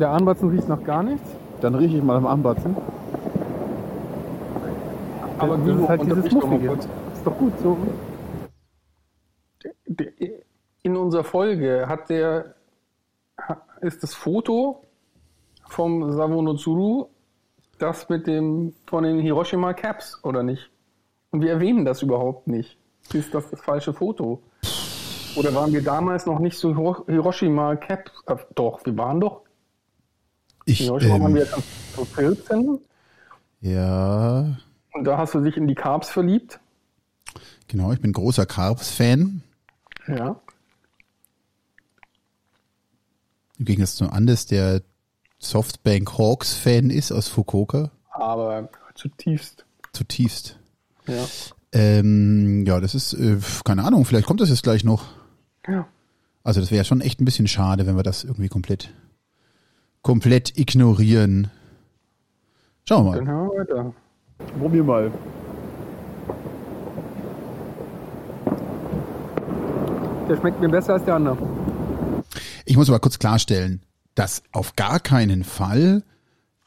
Der 0.00 0.10
Anbatzen 0.10 0.50
riecht 0.50 0.68
nach 0.68 0.82
gar 0.84 1.02
nichts. 1.02 1.30
Dann 1.60 1.74
rieche 1.74 1.96
ich 1.96 2.02
mal 2.02 2.16
am 2.16 2.26
Armbatzen. 2.26 2.76
Aber 5.38 5.56
Das 5.56 5.76
ist 5.76 5.88
halt 5.88 6.02
dieses 6.02 6.32
Muffige. 6.32 6.72
Ist 6.72 6.88
doch 7.24 7.38
gut 7.38 7.52
so. 7.62 7.76
In 10.82 10.96
unserer 10.96 11.24
Folge 11.24 11.86
hat 11.88 12.10
der 12.10 12.54
ist 13.80 14.02
das 14.02 14.14
Foto 14.14 14.82
vom 15.68 16.12
Savonozuru 16.12 17.08
das 17.78 18.08
mit 18.08 18.26
dem 18.26 18.74
von 18.86 19.04
den 19.04 19.20
Hiroshima 19.20 19.72
Caps 19.72 20.18
oder 20.24 20.42
nicht? 20.42 20.70
Und 21.30 21.42
wir 21.42 21.50
erwähnen 21.52 21.84
das 21.84 22.02
überhaupt 22.02 22.48
nicht. 22.48 22.76
Ist 23.12 23.32
das 23.34 23.48
das 23.50 23.60
falsche 23.60 23.92
Foto? 23.94 24.42
Oder 25.36 25.54
waren 25.54 25.72
wir 25.72 25.82
damals 25.84 26.26
noch 26.26 26.40
nicht 26.40 26.58
so 26.58 26.70
Hiro- 26.74 27.06
Hiroshima 27.06 27.76
Caps? 27.76 28.10
Äh, 28.26 28.36
doch, 28.54 28.84
wir 28.84 28.96
waren 28.96 29.20
doch. 29.20 29.42
Ich, 30.64 30.78
Hiroshima 30.80 31.20
waren 31.20 31.28
ähm, 31.30 31.34
wir 31.34 31.42
jetzt 31.42 31.94
so 31.94 32.04
14 32.04 32.80
ja, 33.60 34.56
und 34.92 35.04
da 35.04 35.18
hast 35.18 35.34
du 35.34 35.40
dich 35.40 35.56
in 35.56 35.66
die 35.66 35.74
Carbs 35.74 36.10
verliebt. 36.10 36.60
genau, 37.66 37.92
ich 37.92 38.00
bin 38.00 38.12
großer 38.12 38.46
Carbs-Fan. 38.46 39.42
Ja. 40.06 40.40
Im 43.58 43.64
Gegensatz 43.64 43.96
zu 43.96 44.10
Anders, 44.10 44.46
der 44.46 44.82
Softbank 45.38 46.18
Hawks-Fan 46.18 46.90
ist 46.90 47.12
aus 47.12 47.28
Fukuoka. 47.28 47.90
Aber 48.10 48.68
zutiefst. 48.94 49.64
Zutiefst. 49.92 50.58
Ja. 51.06 51.24
Ähm, 51.72 52.64
ja, 52.66 52.80
das 52.80 52.94
ist, 52.94 53.12
äh, 53.14 53.38
keine 53.64 53.84
Ahnung, 53.84 54.04
vielleicht 54.04 54.26
kommt 54.26 54.40
das 54.40 54.48
jetzt 54.48 54.62
gleich 54.62 54.84
noch. 54.84 55.04
Ja. 55.66 55.86
Also 56.42 56.60
das 56.60 56.70
wäre 56.70 56.84
schon 56.84 57.00
echt 57.00 57.20
ein 57.20 57.24
bisschen 57.24 57.46
schade, 57.46 57.86
wenn 57.86 57.96
wir 57.96 58.02
das 58.02 58.24
irgendwie 58.24 58.48
komplett, 58.48 58.90
komplett 60.02 60.56
ignorieren. 60.58 61.50
Schauen 62.88 63.04
wir 63.04 63.16
Dann 63.16 63.24
mal. 63.24 63.32
hören 63.32 63.50
wir 63.50 63.60
weiter. 63.60 63.94
Probier 64.58 64.84
mal. 64.84 65.12
Der 70.28 70.36
schmeckt 70.36 70.60
mir 70.60 70.68
besser 70.68 70.94
als 70.94 71.04
der 71.04 71.14
andere. 71.14 71.36
Ich 72.64 72.76
muss 72.76 72.88
aber 72.88 72.98
kurz 73.00 73.18
klarstellen, 73.18 73.82
dass 74.18 74.42
auf 74.50 74.74
gar 74.74 74.98
keinen 74.98 75.44
Fall 75.44 76.02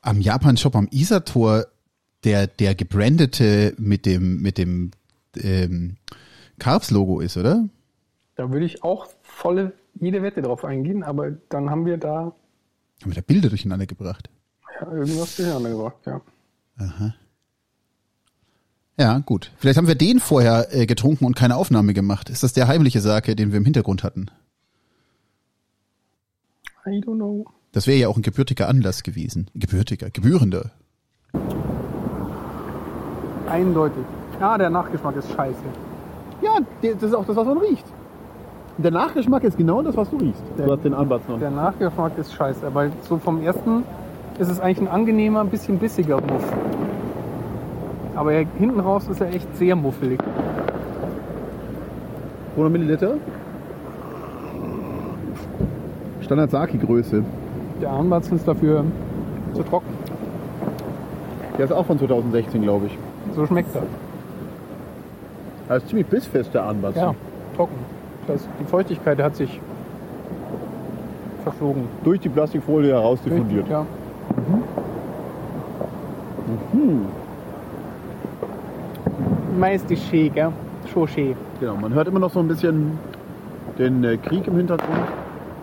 am 0.01 0.21
Japan-Shop 0.21 0.75
am 0.75 0.87
Isator 0.89 1.65
der, 2.23 2.47
der 2.47 2.75
gebrandete 2.75 3.73
mit 3.77 4.05
dem, 4.05 4.41
mit 4.41 4.57
dem 4.57 4.91
ähm, 5.35 5.97
Carbs-Logo 6.59 7.19
ist, 7.19 7.35
oder? 7.35 7.67
Da 8.35 8.51
würde 8.51 8.65
ich 8.65 8.83
auch 8.83 9.07
volle 9.21 9.73
jede 9.99 10.23
Wette 10.23 10.41
drauf 10.41 10.63
eingehen, 10.63 11.03
aber 11.03 11.31
dann 11.49 11.69
haben 11.69 11.85
wir 11.85 11.97
da 11.97 12.33
Haben 13.01 13.11
wir 13.11 13.15
da 13.15 13.21
Bilder 13.21 13.49
durcheinander 13.49 13.85
gebracht? 13.85 14.29
ja, 14.79 14.91
irgendwas 14.91 15.35
durcheinander 15.35 15.71
gebracht, 15.71 15.97
ja. 16.05 16.21
Ja, 18.97 19.17
gut. 19.19 19.51
Vielleicht 19.57 19.77
haben 19.77 19.87
wir 19.87 19.95
den 19.95 20.19
vorher 20.19 20.73
äh, 20.73 20.85
getrunken 20.85 21.25
und 21.25 21.35
keine 21.35 21.55
Aufnahme 21.57 21.93
gemacht. 21.93 22.29
Ist 22.29 22.43
das 22.43 22.53
der 22.53 22.67
heimliche 22.67 23.01
Sake, 23.01 23.35
den 23.35 23.51
wir 23.51 23.57
im 23.57 23.65
Hintergrund 23.65 24.03
hatten? 24.03 24.27
I 26.85 26.99
don't 27.01 27.15
know. 27.15 27.45
Das 27.73 27.87
wäre 27.87 27.97
ja 27.99 28.07
auch 28.07 28.17
ein 28.17 28.21
gebürtiger 28.21 28.67
Anlass 28.67 29.03
gewesen. 29.03 29.49
Gebürtiger, 29.55 30.09
gebührender. 30.09 30.71
Eindeutig. 33.49 34.03
Ja, 34.39 34.57
der 34.57 34.69
Nachgeschmack 34.69 35.15
ist 35.17 35.31
scheiße. 35.31 35.55
Ja, 36.41 36.57
das 36.81 37.03
ist 37.03 37.13
auch 37.13 37.25
das, 37.25 37.35
was 37.35 37.45
man 37.45 37.57
riecht. 37.59 37.85
Der 38.77 38.91
Nachgeschmack 38.91 39.43
ist 39.43 39.57
genau 39.57 39.81
das, 39.83 39.95
was 39.95 40.09
du 40.09 40.17
riechst. 40.17 40.41
Der- 40.57 40.65
du 40.65 40.71
hast 40.73 40.83
den 40.83 40.93
Anbatzen 40.93 41.31
noch. 41.33 41.39
Der 41.39 41.51
Nachgeschmack 41.51 42.17
ist 42.17 42.33
scheiße. 42.33 42.65
Aber 42.65 42.89
so 43.07 43.17
vom 43.17 43.41
ersten 43.43 43.83
ist 44.39 44.49
es 44.49 44.59
eigentlich 44.59 44.87
ein 44.89 44.93
angenehmer, 44.93 45.41
ein 45.41 45.49
bisschen 45.49 45.77
bissiger 45.77 46.19
Muff. 46.21 46.43
Aber 48.15 48.33
er, 48.33 48.45
hinten 48.57 48.79
raus 48.79 49.07
ist 49.07 49.21
er 49.21 49.33
echt 49.33 49.55
sehr 49.57 49.75
muffelig. 49.75 50.19
100 52.55 52.71
Milliliter. 52.71 53.15
Standard 56.31 56.51
Saki-Größe. 56.51 57.25
Der 57.81 57.89
Armbatzen 57.89 58.37
ist 58.37 58.47
dafür 58.47 58.85
zu 59.53 59.63
trocken. 59.63 59.89
Der 61.57 61.65
ist 61.65 61.73
auch 61.73 61.85
von 61.85 61.99
2016, 61.99 62.61
glaube 62.61 62.85
ich. 62.85 62.97
So 63.35 63.45
schmeckt 63.45 63.75
er. 63.75 63.83
Das 65.67 65.83
ist 65.83 65.89
ziemlich 65.89 66.07
bissfest, 66.07 66.53
der 66.53 66.63
Anbatzen. 66.63 66.99
Ja, 66.99 67.15
trocken. 67.57 67.75
Das, 68.27 68.47
die 68.61 68.63
Feuchtigkeit 68.63 69.21
hat 69.21 69.35
sich 69.35 69.59
verflogen. 71.43 71.83
Durch 72.05 72.21
die 72.21 72.29
Plastikfolie 72.29 72.93
heraus 72.93 73.19
diffundiert. 73.23 73.67
Ja. 73.67 73.85
Hm. 76.71 77.07
Meist 79.59 79.91
ist 79.91 80.03
schön, 80.05 80.33
gell? 80.33 80.53
Schon 80.93 81.09
schön. 81.09 81.35
Genau, 81.59 81.75
man 81.75 81.93
hört 81.93 82.07
immer 82.07 82.19
noch 82.19 82.31
so 82.31 82.39
ein 82.39 82.47
bisschen 82.47 82.97
den 83.77 84.01
äh, 84.05 84.15
Krieg 84.15 84.47
im 84.47 84.55
Hintergrund. 84.55 85.09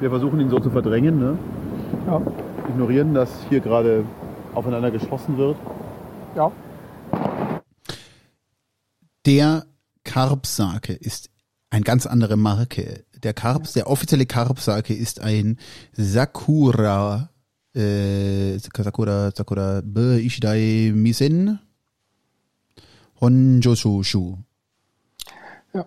Wir 0.00 0.10
versuchen 0.10 0.40
ihn 0.40 0.50
so 0.50 0.60
zu 0.60 0.70
verdrängen, 0.70 1.18
ne? 1.18 1.38
Ja. 2.06 2.22
ignorieren, 2.68 3.14
dass 3.14 3.30
hier 3.48 3.60
gerade 3.60 4.04
aufeinander 4.54 4.90
geschossen 4.90 5.36
wird. 5.38 5.56
ja. 6.36 6.52
Der 9.26 9.66
Karbsake 10.04 10.94
ist 10.94 11.28
eine 11.68 11.82
ganz 11.82 12.06
andere 12.06 12.38
Marke. 12.38 13.04
Der 13.22 13.34
Karbs, 13.34 13.74
der 13.74 13.90
offizielle 13.90 14.24
Karbsake 14.24 14.94
ist 14.94 15.20
ein 15.20 15.58
Sakura, 15.92 17.28
äh, 17.74 18.56
Sakura, 18.58 19.30
Sakura, 19.34 19.82
Be 19.84 20.20
Ishidai 20.22 20.92
Misen 20.94 21.58
Honjoshu. 23.20 24.38
Ja. 25.74 25.84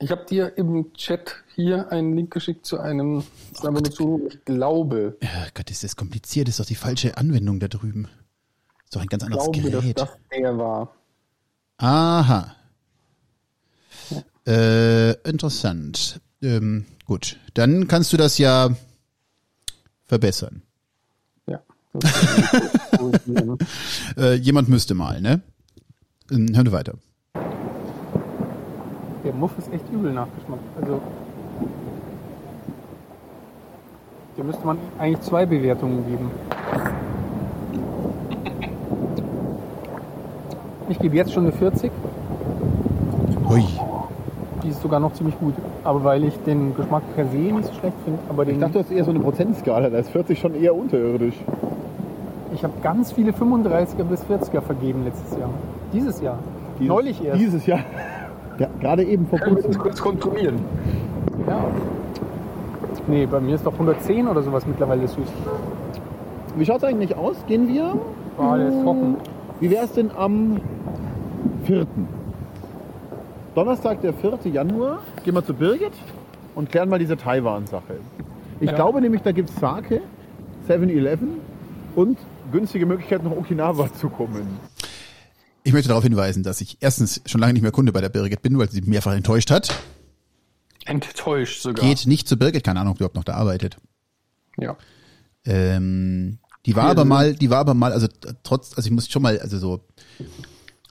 Ich 0.00 0.10
habe 0.12 0.24
dir 0.26 0.56
im 0.56 0.92
Chat 0.94 1.34
hier 1.56 1.90
einen 1.90 2.14
Link 2.14 2.32
geschickt 2.32 2.64
zu 2.64 2.78
einem 2.78 3.24
Samonotsu. 3.52 4.28
Ich 4.28 4.44
glaube, 4.44 5.16
Ja, 5.20 5.46
Gott, 5.54 5.70
ist 5.70 5.82
das 5.82 5.96
kompliziert. 5.96 6.48
Ist 6.48 6.60
doch 6.60 6.66
die 6.66 6.76
falsche 6.76 7.16
Anwendung 7.16 7.58
da 7.58 7.66
drüben. 7.66 8.06
Ist 8.84 8.94
doch 8.94 9.00
ein 9.00 9.08
ganz 9.08 9.24
anderes 9.24 9.50
glaube, 9.50 9.70
dass 9.70 9.82
Gerät. 9.82 9.98
das 9.98 10.08
der 10.32 10.56
war. 10.56 10.94
Aha. 11.78 12.54
Äh, 14.46 15.12
interessant. 15.28 16.20
Ähm, 16.42 16.84
gut, 17.04 17.36
dann 17.54 17.88
kannst 17.88 18.12
du 18.12 18.16
das 18.16 18.38
ja 18.38 18.70
verbessern. 20.04 20.62
Ja. 21.46 21.60
Das 21.92 22.04
Äh, 24.16 24.34
jemand 24.34 24.68
müsste 24.68 24.94
mal, 24.94 25.20
ne? 25.20 25.40
Ähm, 26.30 26.54
hören 26.54 26.66
wir 26.66 26.72
weiter. 26.72 26.94
Der 29.38 29.42
Muff 29.46 29.56
ist 29.56 29.72
echt 29.72 29.84
übel 29.92 30.12
Nachgeschmack. 30.12 30.58
Also. 30.82 30.98
Hier 34.34 34.42
müsste 34.44 34.66
man 34.66 34.78
eigentlich 34.98 35.20
zwei 35.20 35.46
Bewertungen 35.46 36.04
geben. 36.08 36.28
Ich 40.88 40.98
gebe 40.98 41.14
jetzt 41.14 41.32
schon 41.32 41.44
eine 41.44 41.52
40. 41.52 41.92
Hui. 43.48 43.62
die 44.64 44.70
ist 44.70 44.82
sogar 44.82 44.98
noch 44.98 45.12
ziemlich 45.12 45.38
gut. 45.38 45.54
Aber 45.84 46.02
weil 46.02 46.24
ich 46.24 46.34
den 46.42 46.74
Geschmack 46.74 47.04
per 47.14 47.26
se 47.26 47.36
nicht 47.36 47.64
so 47.66 47.74
schlecht 47.74 47.94
finde. 48.04 48.18
Aber 48.28 48.44
den, 48.44 48.56
Ich 48.56 48.60
dachte, 48.60 48.78
das 48.78 48.86
ist 48.90 48.92
eher 48.96 49.04
so 49.04 49.10
eine 49.12 49.20
Prozentskala. 49.20 49.88
Da 49.88 49.98
ist 49.98 50.10
40 50.10 50.36
schon 50.36 50.56
eher 50.56 50.74
unterirdisch. 50.74 51.36
ich 52.52 52.64
habe 52.64 52.72
ganz 52.82 53.12
viele 53.12 53.30
35er 53.30 54.02
bis 54.02 54.24
40er 54.24 54.62
vergeben 54.62 55.04
letztes 55.04 55.38
Jahr. 55.38 55.50
Dieses 55.92 56.20
Jahr. 56.20 56.40
Dieses- 56.80 56.88
Neulich 56.88 57.24
erst. 57.24 57.40
Dieses 57.40 57.66
Jahr. 57.66 57.78
Gerade 58.80 59.04
eben 59.04 59.26
vor 59.26 59.38
Können 59.38 59.56
wir 59.56 59.62
kurzem. 59.62 59.70
uns 59.70 59.78
kurz 59.78 60.00
kontrollieren. 60.00 60.56
Ja. 61.48 61.64
Nee, 63.06 63.26
bei 63.26 63.40
mir 63.40 63.54
ist 63.54 63.64
doch 63.66 63.72
110 63.72 64.28
oder 64.28 64.42
sowas 64.42 64.66
mittlerweile 64.66 65.08
süß. 65.08 65.26
Wie 66.56 66.64
schaut 66.66 66.78
es 66.78 66.84
eigentlich 66.84 67.16
aus? 67.16 67.36
Gehen 67.46 67.68
wir? 67.68 67.94
Ah, 68.38 68.56
der 68.56 68.68
ist 68.68 68.82
trocken. 68.82 69.16
Wie 69.60 69.70
wäre 69.70 69.84
es 69.84 69.92
denn 69.92 70.10
am 70.16 70.60
4. 71.64 71.86
Donnerstag, 73.54 74.00
der 74.02 74.12
4. 74.12 74.38
Januar, 74.52 74.98
gehen 75.24 75.34
wir 75.34 75.44
zu 75.44 75.54
Birgit 75.54 75.92
und 76.54 76.70
klären 76.70 76.88
mal 76.88 76.98
diese 76.98 77.16
Taiwan-Sache. 77.16 77.94
Ich 78.60 78.70
Ja. 78.70 78.76
glaube 78.76 79.00
nämlich, 79.00 79.22
da 79.22 79.32
gibt 79.32 79.50
es 79.50 79.56
Sake, 79.56 80.00
7-Eleven 80.68 81.40
und 81.96 82.18
günstige 82.52 82.86
Möglichkeit, 82.86 83.24
nach 83.24 83.32
Okinawa 83.32 83.92
zu 83.92 84.08
kommen. 84.08 84.58
Ich 85.64 85.72
möchte 85.72 85.88
darauf 85.88 86.04
hinweisen, 86.04 86.42
dass 86.42 86.60
ich 86.60 86.78
erstens 86.80 87.20
schon 87.26 87.40
lange 87.40 87.52
nicht 87.52 87.62
mehr 87.62 87.72
Kunde 87.72 87.92
bei 87.92 88.00
der 88.00 88.08
Birgit 88.08 88.42
bin, 88.42 88.58
weil 88.58 88.70
sie 88.70 88.80
mich 88.80 88.88
mehrfach 88.88 89.12
enttäuscht 89.12 89.50
hat. 89.50 89.74
Enttäuscht 90.86 91.62
sogar. 91.62 91.84
Geht 91.84 92.06
nicht 92.06 92.28
zu 92.28 92.36
Birgit, 92.36 92.64
keine 92.64 92.80
Ahnung, 92.80 92.92
ob 92.92 92.98
die 92.98 93.02
überhaupt 93.02 93.16
noch 93.16 93.24
da 93.24 93.34
arbeitet. 93.34 93.76
Ja. 94.58 94.76
Ähm, 95.44 96.38
die 96.66 96.76
war 96.76 96.84
aber 96.84 97.00
also- 97.00 97.08
mal, 97.08 97.34
die 97.34 97.50
war 97.50 97.58
aber 97.58 97.74
mal, 97.74 97.92
also 97.92 98.08
trotz, 98.42 98.76
also 98.76 98.86
ich 98.86 98.92
muss 98.92 99.08
schon 99.08 99.22
mal, 99.22 99.38
also 99.38 99.58
so 99.58 99.84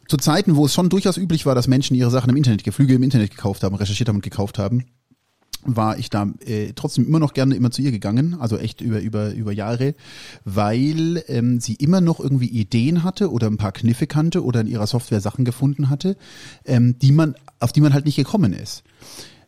zu 0.08 0.18
Zeiten, 0.18 0.56
wo 0.56 0.66
es 0.66 0.74
schon 0.74 0.90
durchaus 0.90 1.18
üblich 1.18 1.46
war, 1.46 1.56
dass 1.56 1.68
Menschen 1.68 1.96
ihre 1.96 2.10
Sachen 2.12 2.30
im 2.30 2.38
Internet, 2.38 2.64
Geflüge 2.64 2.94
im 2.94 3.04
Internet 3.04 3.32
gekauft 3.32 3.64
haben, 3.64 3.76
recherchiert 3.76 4.10
haben 4.10 4.18
und 4.18 4.24
gekauft 4.24 4.58
haben, 4.58 4.86
war 5.64 5.98
ich 5.98 6.10
da 6.10 6.32
äh, 6.46 6.74
trotzdem 6.74 7.06
immer 7.06 7.20
noch 7.20 7.34
gerne 7.34 7.56
immer 7.56 7.72
zu 7.72 7.82
ihr 7.82 7.92
gegangen, 7.92 8.36
also 8.40 8.58
echt 8.58 8.82
über 8.82 9.00
über 9.00 9.34
über 9.34 9.52
Jahre, 9.52 9.96
weil 10.46 11.24
ähm, 11.28 11.60
sie 11.60 11.76
immer 11.76 12.02
noch 12.02 12.20
irgendwie 12.20 12.48
Ideen 12.48 13.04
hatte 13.04 13.32
oder 13.32 13.48
ein 13.48 13.58
paar 13.58 13.72
Kniffe 13.72 14.08
kannte 14.08 14.44
oder 14.44 14.62
in 14.62 14.68
ihrer 14.68 14.88
Software 14.88 15.22
Sachen 15.22 15.46
gefunden 15.46 15.90
hatte, 15.90 16.18
ähm, 16.66 16.98
die 17.00 17.12
man 17.12 17.36
auf 17.60 17.72
die 17.72 17.82
man 17.82 17.94
halt 17.94 18.06
nicht 18.06 18.16
gekommen 18.16 18.54
ist. 18.54 18.84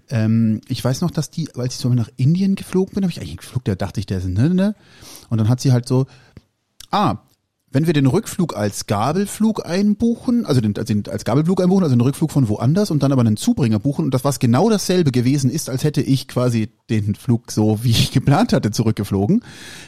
Ähm, 0.10 0.62
ich 0.68 0.84
weiß 0.84 1.02
noch, 1.02 1.12
dass 1.12 1.30
die, 1.30 1.54
als 1.56 1.76
ich 1.76 1.80
so 1.80 1.90
nach 1.90 2.10
Indien 2.18 2.56
geflogen 2.56 2.96
bin, 2.96 3.04
habe 3.04 3.12
ich 3.12 3.20
eigentlich 3.20 3.38
geflogen, 3.38 3.66
da 3.66 3.76
dachte 3.76 4.00
ich, 4.00 4.06
der 4.06 4.18
ist 4.18 4.28
ne, 4.28 4.50
ne. 4.50 4.76
Und 5.30 5.38
dann 5.38 5.50
hat 5.50 5.62
sie 5.62 5.72
halt 5.72 5.88
so, 5.88 6.08
ah, 6.90 7.20
wenn 7.72 7.86
wir 7.86 7.94
den 7.94 8.08
Rückflug 8.08 8.56
als 8.58 8.88
Gabelflug 8.88 9.66
einbuchen, 9.66 10.46
also 10.46 10.60
den, 10.60 10.76
also 10.76 10.94
den 10.94 11.04
als 11.08 11.24
Gabelflug 11.24 11.62
einbuchen, 11.62 11.84
also 11.84 11.96
den 11.96 12.02
Rückflug 12.02 12.32
von 12.32 12.50
woanders 12.50 12.90
und 12.90 13.04
dann 13.04 13.12
aber 13.12 13.22
einen 13.22 13.38
Zubringer 13.38 13.80
buchen 13.80 14.06
und 14.06 14.14
das 14.14 14.24
was 14.24 14.40
genau 14.40 14.70
dasselbe 14.70 15.12
gewesen 15.12 15.52
ist, 15.52 15.70
als 15.70 15.84
hätte 15.84 16.02
ich 16.02 16.28
quasi 16.28 16.70
den 16.90 17.14
Flug 17.14 17.52
so 17.52 17.84
wie 17.84 17.92
ich 17.92 18.12
geplant 18.12 18.54
hatte 18.54 18.72
zurückgeflogen, 18.72 19.44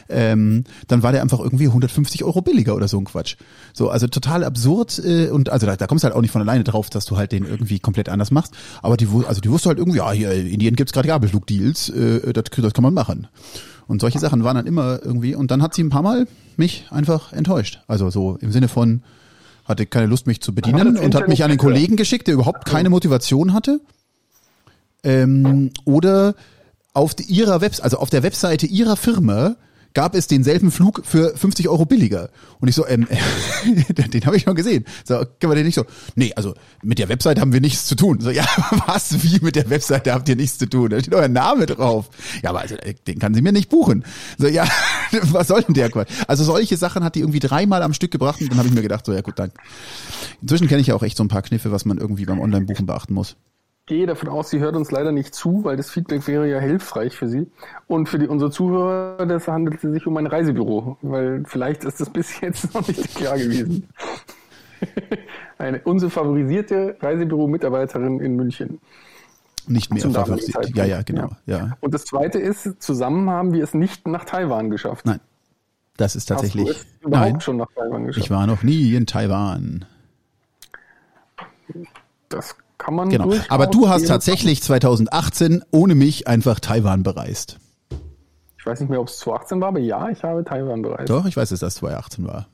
ähm, 0.08 0.64
dann 0.86 1.02
war 1.02 1.12
der 1.12 1.22
einfach 1.22 1.40
irgendwie 1.40 1.66
150 1.66 2.22
Euro 2.24 2.40
billiger 2.40 2.76
oder 2.76 2.86
so 2.86 2.98
ein 2.98 3.04
Quatsch. 3.04 3.36
So, 3.72 3.90
also 3.90 4.06
total 4.06 4.44
absurd 4.44 5.00
äh, 5.04 5.28
und 5.28 5.50
also 5.50 5.66
da, 5.66 5.76
da 5.76 5.86
kommst 5.86 6.04
du 6.04 6.06
halt 6.06 6.16
auch 6.16 6.22
nicht 6.22 6.30
von 6.30 6.42
alleine 6.42 6.64
drauf, 6.64 6.88
dass 6.88 7.04
du 7.04 7.16
halt 7.16 7.32
den 7.32 7.44
irgendwie 7.44 7.80
komplett 7.80 8.08
anders 8.08 8.30
machst. 8.30 8.54
Aber 8.82 8.96
die, 8.96 9.08
also 9.26 9.40
die 9.40 9.50
wusste 9.50 9.70
halt 9.70 9.78
irgendwie, 9.78 9.98
ja, 9.98 10.12
hier 10.12 10.32
in 10.32 10.46
Indien 10.46 10.76
gibt's 10.76 10.92
gerade 10.92 11.08
Gabelflugdeals, 11.08 11.88
äh, 11.88 12.32
das, 12.32 12.44
das 12.56 12.72
kann 12.74 12.82
man 12.82 12.94
machen. 12.94 13.26
Und 13.92 14.00
solche 14.00 14.18
Sachen 14.18 14.42
waren 14.42 14.56
dann 14.56 14.64
immer 14.64 15.00
irgendwie, 15.04 15.34
und 15.34 15.50
dann 15.50 15.62
hat 15.62 15.74
sie 15.74 15.84
ein 15.84 15.90
paar 15.90 16.00
Mal 16.00 16.26
mich 16.56 16.86
einfach 16.88 17.34
enttäuscht. 17.34 17.82
Also 17.88 18.08
so 18.08 18.38
im 18.40 18.50
Sinne 18.50 18.68
von, 18.68 19.02
hatte 19.66 19.84
keine 19.84 20.06
Lust, 20.06 20.26
mich 20.26 20.40
zu 20.40 20.54
bedienen 20.54 20.96
und 20.96 21.14
hat 21.14 21.28
mich 21.28 21.44
an 21.44 21.50
den 21.50 21.58
gehört. 21.58 21.74
Kollegen 21.74 21.96
geschickt, 21.96 22.26
der 22.26 22.32
überhaupt 22.32 22.64
keine 22.64 22.88
Motivation 22.88 23.52
hatte. 23.52 23.82
Ähm, 25.04 25.72
oder 25.84 26.34
auf 26.94 27.14
ihrer 27.28 27.60
Webs 27.60 27.80
also 27.80 27.98
auf 27.98 28.08
der 28.08 28.22
Webseite 28.22 28.64
ihrer 28.64 28.96
Firma 28.96 29.56
gab 29.94 30.14
es 30.14 30.26
denselben 30.26 30.70
Flug 30.70 31.02
für 31.04 31.36
50 31.36 31.68
Euro 31.68 31.84
billiger. 31.84 32.30
Und 32.60 32.68
ich 32.68 32.74
so, 32.74 32.86
ähm, 32.86 33.06
den, 34.12 34.26
habe 34.26 34.36
ich 34.36 34.44
schon 34.44 34.54
gesehen. 34.54 34.84
So, 35.04 35.16
können 35.16 35.50
wir 35.52 35.54
den 35.54 35.66
nicht 35.66 35.74
so? 35.74 35.84
Nee, 36.14 36.32
also 36.34 36.54
mit 36.82 36.98
der 36.98 37.08
Webseite 37.08 37.40
haben 37.40 37.52
wir 37.52 37.60
nichts 37.60 37.86
zu 37.86 37.94
tun. 37.94 38.20
So, 38.20 38.30
ja, 38.30 38.46
was, 38.86 39.22
wie 39.22 39.40
mit 39.40 39.56
der 39.56 39.68
Webseite 39.70 40.12
habt 40.12 40.28
ihr 40.28 40.36
nichts 40.36 40.58
zu 40.58 40.68
tun? 40.68 40.90
Da 40.90 41.00
steht 41.00 41.14
euer 41.14 41.28
Name 41.28 41.66
drauf. 41.66 42.10
Ja, 42.42 42.50
aber 42.50 42.60
also, 42.60 42.76
den 43.06 43.18
kann 43.18 43.34
sie 43.34 43.42
mir 43.42 43.52
nicht 43.52 43.68
buchen. 43.68 44.04
So, 44.38 44.46
ja, 44.46 44.66
was 45.22 45.48
soll 45.48 45.62
denn 45.62 45.74
der 45.74 45.90
Quatsch? 45.90 46.10
Also 46.28 46.44
solche 46.44 46.76
Sachen 46.76 47.04
hat 47.04 47.14
die 47.14 47.20
irgendwie 47.20 47.40
dreimal 47.40 47.82
am 47.82 47.94
Stück 47.94 48.10
gebracht 48.10 48.40
und 48.40 48.50
dann 48.50 48.58
habe 48.58 48.68
ich 48.68 48.74
mir 48.74 48.82
gedacht, 48.82 49.06
so, 49.06 49.12
ja 49.12 49.20
gut, 49.20 49.38
dann. 49.38 49.52
Inzwischen 50.40 50.68
kenne 50.68 50.80
ich 50.80 50.88
ja 50.88 50.94
auch 50.94 51.02
echt 51.02 51.16
so 51.16 51.24
ein 51.24 51.28
paar 51.28 51.42
Kniffe, 51.42 51.70
was 51.70 51.84
man 51.84 51.98
irgendwie 51.98 52.24
beim 52.24 52.40
Online-Buchen 52.40 52.86
beachten 52.86 53.14
muss. 53.14 53.36
Gehe 53.86 54.06
davon 54.06 54.28
aus, 54.28 54.50
sie 54.50 54.60
hört 54.60 54.76
uns 54.76 54.90
leider 54.90 55.12
nicht 55.12 55.34
zu, 55.34 55.64
weil 55.64 55.76
das 55.76 55.90
Feedback 55.90 56.26
wäre 56.26 56.48
ja 56.48 56.60
hilfreich 56.60 57.16
für 57.16 57.28
sie. 57.28 57.50
Und 57.86 58.08
für 58.08 58.18
die, 58.18 58.28
unsere 58.28 58.50
Zuhörer, 58.50 59.26
das 59.26 59.48
handelt 59.48 59.80
sich 59.80 60.06
um 60.06 60.16
ein 60.16 60.26
Reisebüro, 60.26 60.98
weil 61.02 61.42
vielleicht 61.46 61.84
ist 61.84 62.00
das 62.00 62.10
bis 62.10 62.40
jetzt 62.40 62.74
noch 62.74 62.86
nicht 62.86 63.14
klar 63.14 63.36
gewesen. 63.38 63.88
Eine, 65.58 65.80
unsere 65.84 66.10
favorisierte 66.10 66.96
Reisebüro-Mitarbeiterin 67.00 68.20
in 68.20 68.34
München. 68.34 68.80
Nicht 69.68 69.94
mehr 69.94 70.02
favorisiert. 70.10 70.74
Ja, 70.74 70.84
ja, 70.84 71.02
genau. 71.02 71.30
Ja. 71.46 71.76
Und 71.80 71.94
das 71.94 72.04
zweite 72.04 72.40
ist, 72.40 72.82
zusammen 72.82 73.30
haben 73.30 73.52
wir 73.52 73.62
es 73.62 73.74
nicht 73.74 74.08
nach 74.08 74.24
Taiwan 74.24 74.70
geschafft. 74.70 75.06
Nein. 75.06 75.20
Das 75.96 76.16
ist 76.16 76.26
tatsächlich. 76.26 76.68
Hast 76.68 76.82
du 76.82 76.88
es 77.00 77.06
überhaupt 77.06 77.30
Nein. 77.32 77.40
schon 77.40 77.56
nach 77.58 77.68
Taiwan 77.76 78.06
geschafft? 78.06 78.24
Ich 78.24 78.30
war 78.30 78.46
noch 78.46 78.64
nie 78.64 78.94
in 78.94 79.06
Taiwan. 79.06 79.84
das 82.28 82.56
kann 82.82 82.94
man 82.94 83.08
Genau. 83.10 83.32
Aber 83.48 83.66
du 83.68 83.88
hast 83.88 84.08
tatsächlich 84.08 84.62
2018 84.62 85.62
ohne 85.70 85.94
mich 85.94 86.26
einfach 86.26 86.58
Taiwan 86.58 87.02
bereist. 87.02 87.58
Ich 88.58 88.66
weiß 88.66 88.80
nicht 88.80 88.90
mehr, 88.90 89.00
ob 89.00 89.08
es 89.08 89.18
2018 89.18 89.60
war, 89.60 89.68
aber 89.68 89.78
ja, 89.78 90.08
ich 90.08 90.22
habe 90.22 90.44
Taiwan 90.44 90.82
bereist. 90.82 91.08
Doch, 91.10 91.24
ich 91.26 91.36
weiß, 91.36 91.50
dass 91.50 91.60
das 91.60 91.76
2018 91.76 92.26
war. 92.26 92.48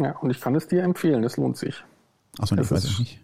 Ja, 0.00 0.16
und 0.18 0.30
ich 0.30 0.40
kann 0.40 0.54
es 0.54 0.66
dir 0.66 0.82
empfehlen, 0.82 1.22
es 1.24 1.36
lohnt 1.36 1.56
sich. 1.58 1.84
Achso, 2.38 2.54
ich 2.54 2.60
Das 2.62 2.70
weiß 2.72 2.84
es 2.84 2.98
nicht. 2.98 3.20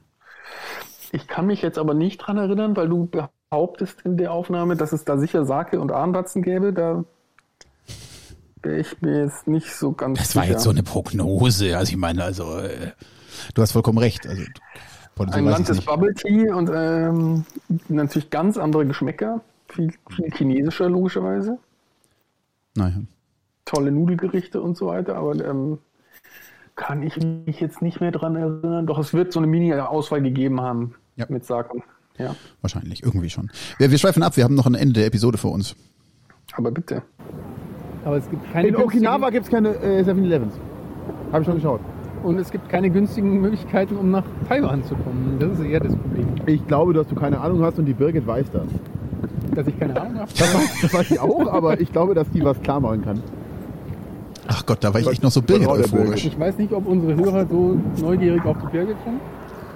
Ich 1.12 1.26
kann 1.26 1.46
mich 1.46 1.62
jetzt 1.62 1.78
aber 1.78 1.94
nicht 1.94 2.18
dran 2.18 2.36
erinnern, 2.36 2.76
weil 2.76 2.88
du 2.88 3.06
behauptest 3.50 4.02
in 4.02 4.18
der 4.18 4.32
Aufnahme, 4.32 4.76
dass 4.76 4.92
es 4.92 5.04
da 5.04 5.16
sicher 5.16 5.46
Sake 5.46 5.80
und 5.80 5.90
Ahnwatzen 5.92 6.42
gäbe. 6.42 6.72
Da 6.74 7.04
wäre 8.62 8.80
ich 8.80 9.00
mir 9.00 9.24
jetzt 9.24 9.46
nicht 9.46 9.72
so 9.74 9.92
ganz 9.92 10.18
Das 10.18 10.36
war 10.36 10.42
sicher. 10.42 10.54
jetzt 10.54 10.64
so 10.64 10.70
eine 10.70 10.82
Prognose. 10.82 11.76
Also 11.78 11.90
ich 11.92 11.96
meine, 11.96 12.24
also 12.24 12.58
äh, 12.58 12.92
du 13.54 13.62
hast 13.62 13.72
vollkommen 13.72 13.98
recht. 13.98 14.26
Also 14.26 14.42
potenziell 15.18 15.44
Ein 15.44 15.50
Land 15.50 15.68
des 15.68 15.80
Bubble 15.84 16.14
Tea 16.14 16.50
und 16.50 16.70
ähm, 16.74 17.44
natürlich 17.88 18.30
ganz 18.30 18.56
andere 18.56 18.86
Geschmäcker. 18.86 19.40
Viel, 19.68 19.92
viel 20.08 20.30
chinesischer, 20.34 20.88
logischerweise. 20.88 21.58
Naja. 22.74 22.96
Tolle 23.64 23.90
Nudelgerichte 23.92 24.62
und 24.62 24.76
so 24.76 24.86
weiter. 24.86 25.16
Aber 25.16 25.34
ähm, 25.44 25.78
kann 26.74 27.02
ich 27.02 27.16
mich 27.18 27.60
jetzt 27.60 27.82
nicht 27.82 28.00
mehr 28.00 28.12
dran 28.12 28.36
erinnern. 28.36 28.86
Doch 28.86 28.98
es 28.98 29.12
wird 29.12 29.32
so 29.32 29.40
eine 29.40 29.46
Mini-Auswahl 29.46 30.22
gegeben 30.22 30.60
haben 30.60 30.94
Ja. 31.16 31.26
mit 31.28 31.44
Sake. 31.44 31.82
Ja, 32.16 32.34
Wahrscheinlich, 32.62 33.02
irgendwie 33.04 33.30
schon. 33.30 33.50
Wir, 33.78 33.90
wir 33.90 33.98
schweifen 33.98 34.22
ab, 34.24 34.36
wir 34.36 34.42
haben 34.44 34.54
noch 34.56 34.66
ein 34.66 34.74
Ende 34.74 34.94
der 34.94 35.06
Episode 35.06 35.38
vor 35.38 35.52
uns. 35.52 35.76
aber 36.54 36.70
bitte. 36.72 37.02
Aber 38.04 38.16
es 38.16 38.28
gibt 38.28 38.52
keine 38.52 38.68
In 38.68 38.76
Okinawa 38.76 39.30
gibt 39.30 39.44
es 39.44 39.50
keine 39.50 39.68
äh, 39.76 40.02
7-Elevens. 40.02 40.54
Habe 41.30 41.40
ich 41.42 41.46
schon 41.46 41.56
geschaut. 41.56 41.80
Und 42.22 42.38
es 42.38 42.50
gibt 42.50 42.68
keine 42.68 42.90
günstigen 42.90 43.40
Möglichkeiten, 43.40 43.96
um 43.96 44.10
nach 44.10 44.24
Taiwan 44.48 44.82
zu 44.84 44.94
kommen. 44.96 45.36
Das 45.38 45.58
ist 45.58 45.64
eher 45.64 45.80
das 45.80 45.94
Problem. 45.94 46.26
Ich 46.46 46.66
glaube, 46.66 46.92
dass 46.92 47.06
du 47.06 47.14
keine 47.14 47.40
Ahnung 47.40 47.62
hast 47.62 47.78
und 47.78 47.86
die 47.86 47.94
Birgit 47.94 48.26
weiß 48.26 48.50
das. 48.50 48.66
Dass 49.54 49.66
ich 49.66 49.78
keine 49.78 50.00
Ahnung 50.00 50.18
habe. 50.18 50.30
Das 50.36 50.54
weiß, 50.54 50.80
das 50.82 50.94
weiß 50.94 51.10
ich 51.12 51.20
auch, 51.20 51.52
aber 51.52 51.80
ich 51.80 51.92
glaube, 51.92 52.14
dass 52.14 52.28
die 52.30 52.44
was 52.44 52.60
klar 52.60 52.80
machen 52.80 53.02
kann. 53.02 53.22
Ach 54.48 54.64
Gott, 54.66 54.78
da 54.82 54.92
war 54.92 55.00
ich 55.00 55.08
echt 55.08 55.22
noch 55.22 55.30
so 55.30 55.42
was 55.42 55.48
war 55.50 55.58
der 55.58 55.66
Birgit-euphorisch. 55.66 56.26
Ich 56.26 56.38
weiß 56.38 56.58
nicht, 56.58 56.72
ob 56.72 56.86
unsere 56.86 57.16
Hörer 57.16 57.46
so 57.46 57.78
neugierig 58.00 58.44
auf 58.44 58.56
die 58.58 58.66
Birgit 58.66 58.96
sind. 59.04 59.20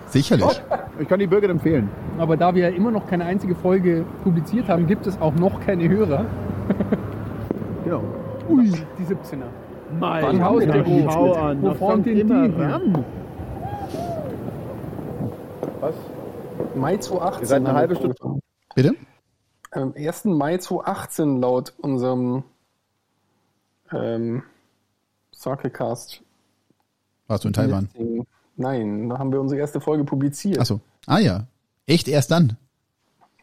Sicherlich. 0.09 0.62
Ich 0.99 1.09
kann 1.09 1.21
die 1.21 1.27
Birgit 1.27 1.51
empfehlen. 1.51 1.89
Aber 2.19 2.37
da 2.37 2.55
wir 2.55 2.69
ja 2.69 2.77
immer 2.77 2.91
noch 2.91 3.07
keine 3.07 3.25
einzige 3.25 3.55
Folge 3.55 4.05
publiziert 4.25 4.69
haben, 4.69 4.87
gibt 4.87 5.07
es 5.07 5.21
auch 5.21 5.35
noch 5.35 5.61
keine 5.61 5.89
Hörer. 5.89 6.27
Genau. 7.85 8.03
Ui, 8.49 8.71
die 8.99 9.05
17er. 9.05 9.45
Mein 9.98 10.24
Wann 10.24 10.40
haben 10.43 10.60
wir 10.60 10.66
denn 10.66 10.85
Gott, 10.85 11.12
schau 11.12 11.27
publiziert? 11.27 11.44
an. 11.44 11.62
Wo 11.62 11.74
fahren 11.74 12.02
denn 12.02 12.16
immer 12.16 12.48
die 12.48 12.62
ran. 12.62 13.05
Was? 15.81 15.94
Mai 16.74 16.97
2018. 16.97 17.43
Ihr 17.43 17.47
seid 17.47 17.66
eine 17.66 17.74
halbe 17.74 17.97
Stunde-. 17.97 18.40
Bitte? 18.74 18.94
Am 19.73 19.94
1. 19.97 20.24
Mai 20.27 20.59
2018 20.59 21.40
laut 21.40 21.73
unserem 21.81 22.44
ähm, 23.93 24.43
Sakecast. 25.32 26.23
Warst 27.27 27.44
du 27.44 27.48
in 27.48 27.55
Taiwan? 27.55 27.89
Nein, 28.56 29.09
da 29.09 29.19
haben 29.19 29.32
wir 29.32 29.40
unsere 29.40 29.60
erste 29.60 29.81
Folge 29.81 30.05
publiziert. 30.05 30.59
Achso. 30.59 30.81
Ah 31.06 31.19
ja. 31.19 31.47
Echt 31.86 32.09
erst 32.09 32.31
dann? 32.31 32.56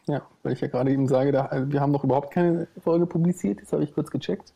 Ja, 0.06 0.22
weil 0.42 0.52
ich 0.54 0.60
ja 0.60 0.68
gerade 0.68 0.90
eben 0.90 1.08
sage, 1.08 1.30
da, 1.32 1.50
wir 1.66 1.80
haben 1.80 1.92
noch 1.92 2.04
überhaupt 2.04 2.32
keine 2.32 2.68
Folge 2.82 3.06
publiziert. 3.06 3.60
Das 3.62 3.72
habe 3.72 3.84
ich 3.84 3.92
kurz 3.92 4.10
gecheckt. 4.10 4.52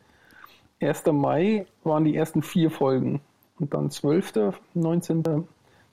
1. 0.87 1.03
Mai 1.11 1.65
waren 1.83 2.03
die 2.03 2.15
ersten 2.15 2.41
vier 2.41 2.71
Folgen. 2.71 3.21
Und 3.59 3.73
dann 3.73 3.89
12., 3.89 4.33
19. 4.73 5.23
haben 5.25 5.47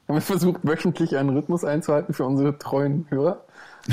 wir 0.09 0.21
versucht, 0.21 0.61
wöchentlich 0.65 1.17
einen 1.17 1.31
Rhythmus 1.31 1.65
einzuhalten 1.65 2.15
für 2.15 2.25
unsere 2.25 2.59
treuen 2.59 3.07
Hörer. 3.09 3.45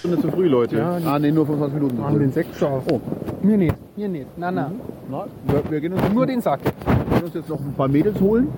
Stunde 0.00 0.20
zu 0.20 0.30
früh, 0.30 0.48
Leute. 0.48 0.78
Ja, 0.78 0.98
ah, 1.04 1.18
nee, 1.18 1.30
nur 1.30 1.46
25 1.46 1.80
Minuten. 1.80 2.02
früh. 2.02 2.18
den 2.18 2.32
Sekt 2.32 2.56
scharf. 2.56 2.84
Oh. 2.90 3.00
Mir 3.42 3.58
nicht, 3.58 3.74
mir 3.96 4.08
nicht. 4.08 4.26
Na, 4.36 4.50
na. 4.50 4.70
Na, 5.10 5.26
wir, 5.46 5.70
wir, 5.70 5.80
gehen 5.80 5.92
uns, 5.92 6.02
Nur 6.12 6.26
den 6.26 6.40
Sack. 6.40 6.60
wir 6.64 7.16
gehen 7.16 7.24
uns 7.24 7.34
jetzt 7.34 7.48
noch 7.48 7.60
ein 7.60 7.74
paar 7.74 7.88
Mädels 7.88 8.18
holen 8.20 8.48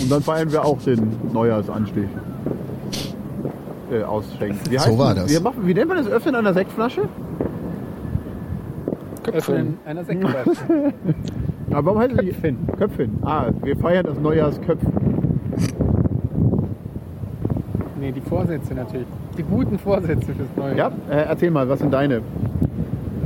und 0.00 0.10
dann 0.10 0.22
feiern 0.22 0.50
wir 0.50 0.64
auch 0.64 0.80
den 0.82 1.16
Neujahrsanstich. 1.32 2.08
Äh, 3.92 4.02
ausschenken. 4.02 4.58
Wie 4.68 4.78
So 4.78 4.98
war 4.98 5.14
das. 5.14 5.28
Wie, 5.28 5.40
machen, 5.40 5.66
wie 5.66 5.74
nennt 5.74 5.88
man 5.88 5.98
das 5.98 6.08
Öffnen 6.08 6.34
einer 6.34 6.54
Sektflasche? 6.54 7.08
Öffnen 9.34 9.78
einer 9.84 10.04
Sektflasche. 10.04 10.50
Aber 11.70 11.86
warum 11.86 11.98
heißt 12.00 12.16
nicht 12.16 12.32
Köpfchen? 12.32 12.66
Köpfchen. 12.78 13.18
Ah, 13.22 13.46
wir 13.62 13.76
feiern 13.76 14.04
das 14.06 14.18
Neujahrsköpfen. 14.18 14.92
nee, 18.00 18.12
die 18.12 18.20
Vorsätze 18.20 18.74
natürlich. 18.74 19.06
Die 19.38 19.42
guten 19.42 19.78
Vorsätze 19.78 20.34
fürs 20.34 20.48
neue 20.56 20.76
Ja, 20.76 20.88
äh, 21.10 21.26
erzähl 21.28 21.50
mal, 21.50 21.68
was 21.68 21.78
sind 21.78 21.92
deine? 21.92 22.22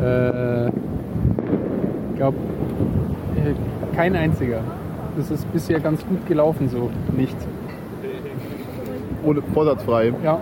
Äh, 0.00 0.68
ich 0.68 2.16
glaube, 2.16 2.36
kein 3.94 4.14
einziger. 4.14 4.60
Das 5.16 5.30
ist 5.30 5.50
bisher 5.52 5.80
ganz 5.80 6.04
gut 6.06 6.26
gelaufen 6.26 6.68
so. 6.68 6.90
Nicht. 7.16 7.36
Ohne 9.24 9.40
vorsatzfrei. 9.54 10.12
Ja. 10.22 10.40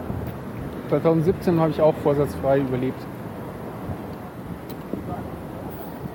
2017 0.89 1.61
habe 1.61 1.71
ich 1.71 1.81
auch 1.81 1.95
vorsatzfrei 2.03 2.59
überlebt. 2.61 3.01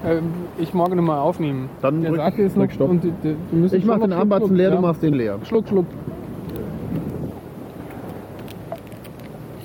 Ähm, 0.07 0.31
ich 0.57 0.73
mag 0.73 0.89
nicht 0.89 1.01
mal 1.03 1.19
aufnehmen. 1.19 1.69
Dann 1.81 2.01
Der 2.01 2.11
drück- 2.11 2.15
Sack 2.17 2.37
ist 2.39 2.55
noch 2.57 2.71
Stopp. 2.71 2.89
und 2.89 3.03
die, 3.03 3.11
die, 3.23 3.35
du 3.51 3.55
müssen 3.57 3.75
Ich 3.75 3.85
mach 3.85 3.99
den 3.99 4.13
Armbatzen 4.13 4.55
leer, 4.55 4.69
ja. 4.69 4.75
du 4.75 4.81
machst 4.81 5.03
den 5.03 5.13
leer. 5.13 5.39
Schluck, 5.43 5.67
Schluck. 5.67 5.85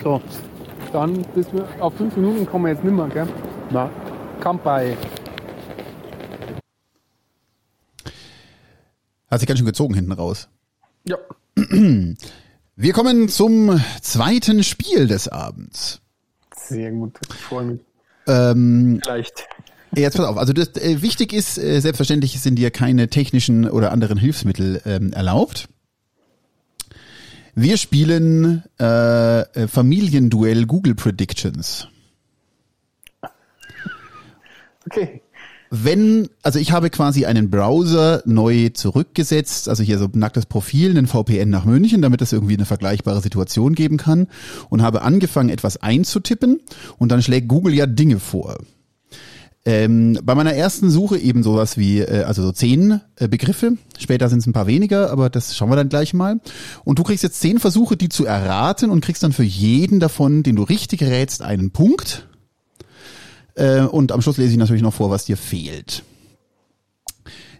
So, 0.03 0.21
Dann 0.93 1.25
bis 1.35 1.53
wir 1.53 1.65
auf 1.81 1.95
fünf 1.95 2.17
Minuten 2.17 2.45
kommen 2.47 2.65
wir 2.65 2.73
jetzt 2.73 2.83
nimmer, 2.85 3.09
gell? 3.09 3.29
na, 3.71 3.89
Kampai. 4.41 4.97
Hat 9.31 9.39
sich 9.41 9.47
ganz 9.49 9.59
schön 9.59 9.67
gezogen 9.67 9.95
hinten 9.95 10.13
raus. 10.13 10.49
Ja. 11.05 11.17
Wir 12.75 12.93
kommen 12.95 13.29
zum 13.29 13.81
zweiten 14.01 14.63
Spiel 14.65 15.07
des 15.07 15.29
Abends. 15.29 16.01
Sehr 16.55 16.91
gut. 16.91 17.19
Ich 17.29 17.35
freue 17.41 17.65
mich. 17.65 17.81
Ähm, 18.27 19.01
Vielleicht. 19.05 19.47
Jetzt 19.95 20.17
pass 20.17 20.27
auf, 20.27 20.39
also 20.39 20.53
das, 20.53 20.69
äh, 20.77 21.03
wichtig 21.03 21.33
ist, 21.33 21.59
äh, 21.59 21.81
selbstverständlich 21.81 22.41
sind 22.41 22.57
dir 22.57 22.71
keine 22.71 23.09
technischen 23.09 23.69
oder 23.69 23.93
anderen 23.93 24.19
Hilfsmittel 24.19 24.81
ähm, 24.87 25.13
erlaubt. 25.13 25.69
Wir 27.55 27.77
spielen 27.77 28.63
äh, 28.81 29.41
äh, 29.41 29.69
Familienduell 29.69 30.65
Google 30.65 30.95
Predictions. 30.95 31.89
Okay. 34.87 35.21
Wenn, 35.75 36.29
also 36.43 36.59
ich 36.59 36.73
habe 36.73 36.91
quasi 36.91 37.25
einen 37.25 37.51
Browser 37.51 38.23
neu 38.27 38.71
zurückgesetzt, 38.71 39.69
also 39.69 39.83
hier 39.83 39.99
so 39.99 40.05
ein 40.05 40.19
nacktes 40.19 40.45
Profil, 40.47 40.91
einen 40.91 41.07
VPN 41.07 41.49
nach 41.49 41.65
München, 41.65 42.03
damit 42.03 42.21
es 42.21 42.33
irgendwie 42.33 42.55
eine 42.55 42.67
vergleichbare 42.67 43.23
Situation 43.23 43.75
geben 43.75 43.97
kann 43.97 44.29
und 44.69 44.83
habe 44.83 45.03
angefangen, 45.03 45.49
etwas 45.49 45.79
einzutippen 45.79 46.61
und 46.99 47.11
dann 47.11 47.23
schlägt 47.23 47.49
Google 47.49 47.73
ja 47.73 47.87
Dinge 47.87 48.19
vor. 48.19 48.59
Ähm, 49.65 50.19
bei 50.25 50.35
meiner 50.35 50.55
ersten 50.55 50.91
Suche 50.91 51.19
eben 51.19 51.45
sowas 51.45 51.79
wie, 51.79 52.01
äh, 52.01 52.25
also 52.25 52.43
so 52.43 52.51
zehn 52.51 53.01
äh, 53.17 53.29
Begriffe. 53.29 53.77
Später 53.97 54.29
sind 54.29 54.41
es 54.41 54.47
ein 54.47 54.53
paar 54.53 54.67
weniger, 54.67 55.11
aber 55.11 55.31
das 55.31 55.57
schauen 55.57 55.71
wir 55.71 55.77
dann 55.77 55.89
gleich 55.89 56.15
mal. 56.15 56.41
Und 56.85 56.99
du 56.99 57.05
kriegst 57.05 57.23
jetzt 57.23 57.41
zehn 57.41 57.61
Versuche, 57.61 57.97
die 57.97 58.09
zu 58.09 58.27
erraten 58.27 58.91
und 58.91 59.05
kriegst 59.05 59.23
dann 59.23 59.33
für 59.33 59.45
jeden 59.45 60.01
davon, 60.01 60.43
den 60.43 60.57
du 60.57 60.65
richtig 60.65 61.03
rätst, 61.03 61.43
einen 61.43 61.71
Punkt. 61.71 62.27
Äh, 63.55 63.83
und 63.83 64.11
am 64.11 64.21
Schluss 64.21 64.37
lese 64.37 64.51
ich 64.51 64.59
natürlich 64.59 64.83
noch 64.83 64.95
vor, 64.95 65.11
was 65.11 65.27
dir 65.27 65.37
fehlt. 65.37 66.03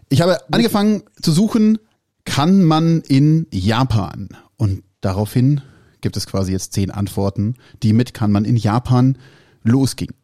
Ich 0.09 0.21
habe 0.21 0.37
angefangen 0.51 1.03
zu 1.21 1.31
suchen, 1.31 1.79
kann 2.25 2.63
man 2.63 3.01
in 3.01 3.47
Japan? 3.51 4.29
Und 4.57 4.83
daraufhin 4.99 5.61
gibt 6.01 6.17
es 6.17 6.27
quasi 6.27 6.51
jetzt 6.51 6.73
zehn 6.73 6.91
Antworten, 6.91 7.55
die 7.81 7.93
mit 7.93 8.13
kann 8.13 8.31
man 8.31 8.43
in 8.43 8.57
Japan 8.57 9.17
losgingen. 9.63 10.15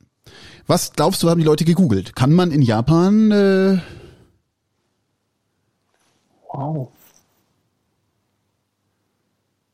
Was 0.70 0.94
glaubst 0.94 1.24
du, 1.24 1.30
haben 1.32 1.40
die 1.40 1.46
Leute 1.48 1.66
gegoogelt? 1.66 2.16
Kann 2.16 2.32
man 2.32 2.52
in 2.52 2.62
Japan? 2.62 3.32
Äh, 3.32 3.80
Wow. 6.54 6.92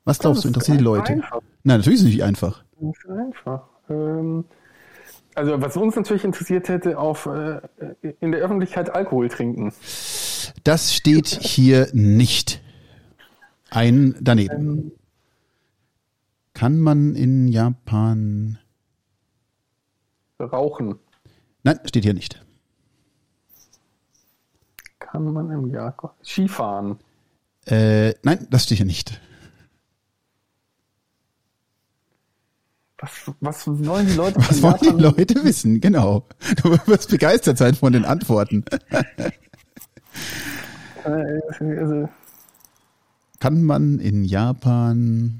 was 0.05 0.19
glaubst 0.19 0.45
du, 0.45 0.47
interessiert 0.47 0.79
die 0.79 0.83
Leute? 0.83 1.11
einfach. 1.13 1.41
Nein, 1.63 1.79
natürlich 1.79 1.99
ist 1.99 2.05
es 2.05 2.11
nicht 2.13 2.23
einfach. 2.23 2.63
Nicht 2.79 3.05
einfach. 3.09 3.63
Ähm, 3.89 4.45
also 5.33 5.61
was 5.61 5.75
uns 5.75 5.97
natürlich 5.97 6.23
interessiert 6.23 6.69
hätte, 6.69 6.97
auf 6.97 7.25
äh, 7.25 7.59
in 8.21 8.31
der 8.31 8.39
Öffentlichkeit 8.39 8.89
Alkohol 8.89 9.27
trinken. 9.27 9.73
Das 10.63 10.93
steht 10.93 11.27
hier 11.27 11.89
nicht. 11.91 12.61
Ein 13.69 14.15
daneben. 14.21 14.93
Kann 16.53 16.79
man 16.79 17.15
in 17.15 17.49
Japan? 17.49 18.59
Rauchen. 20.39 20.99
Nein, 21.63 21.79
steht 21.85 22.03
hier 22.03 22.13
nicht. 22.13 22.43
Kann 24.99 25.31
man 25.31 25.49
im 25.51 25.73
Jahr 25.73 26.15
Skifahren. 26.23 26.99
Äh, 27.65 28.13
nein, 28.23 28.47
das 28.49 28.65
steht 28.65 28.77
hier 28.77 28.85
nicht. 28.85 29.19
Was, 32.97 33.31
was 33.39 33.67
wollen 33.85 34.07
die 34.07 34.13
Leute 34.13 34.37
Was 34.37 34.59
von 34.59 34.71
wollen 34.71 34.97
die 34.97 35.03
Leute 35.03 35.43
wissen? 35.43 35.81
Genau. 35.81 36.27
Du 36.63 36.71
wirst 36.87 37.09
begeistert 37.09 37.57
sein 37.57 37.75
von 37.75 37.93
den 37.93 38.05
Antworten. 38.05 38.63
Äh, 41.03 41.39
also, 41.59 42.09
Kann 43.39 43.63
man 43.63 43.99
in 43.99 44.23
Japan? 44.23 45.39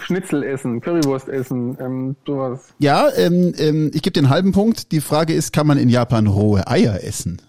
Schnitzel 0.00 0.42
essen, 0.42 0.80
Currywurst 0.80 1.28
essen, 1.28 1.76
ähm, 1.80 2.16
sowas. 2.26 2.74
Ja, 2.78 3.08
ähm, 3.16 3.52
ähm, 3.58 3.90
ich 3.94 4.02
gebe 4.02 4.12
dir 4.12 4.20
einen 4.20 4.30
halben 4.30 4.52
Punkt. 4.52 4.92
Die 4.92 5.00
Frage 5.00 5.34
ist, 5.34 5.52
kann 5.52 5.66
man 5.66 5.78
in 5.78 5.88
Japan 5.88 6.26
rohe 6.26 6.66
Eier 6.66 7.02
essen? 7.02 7.40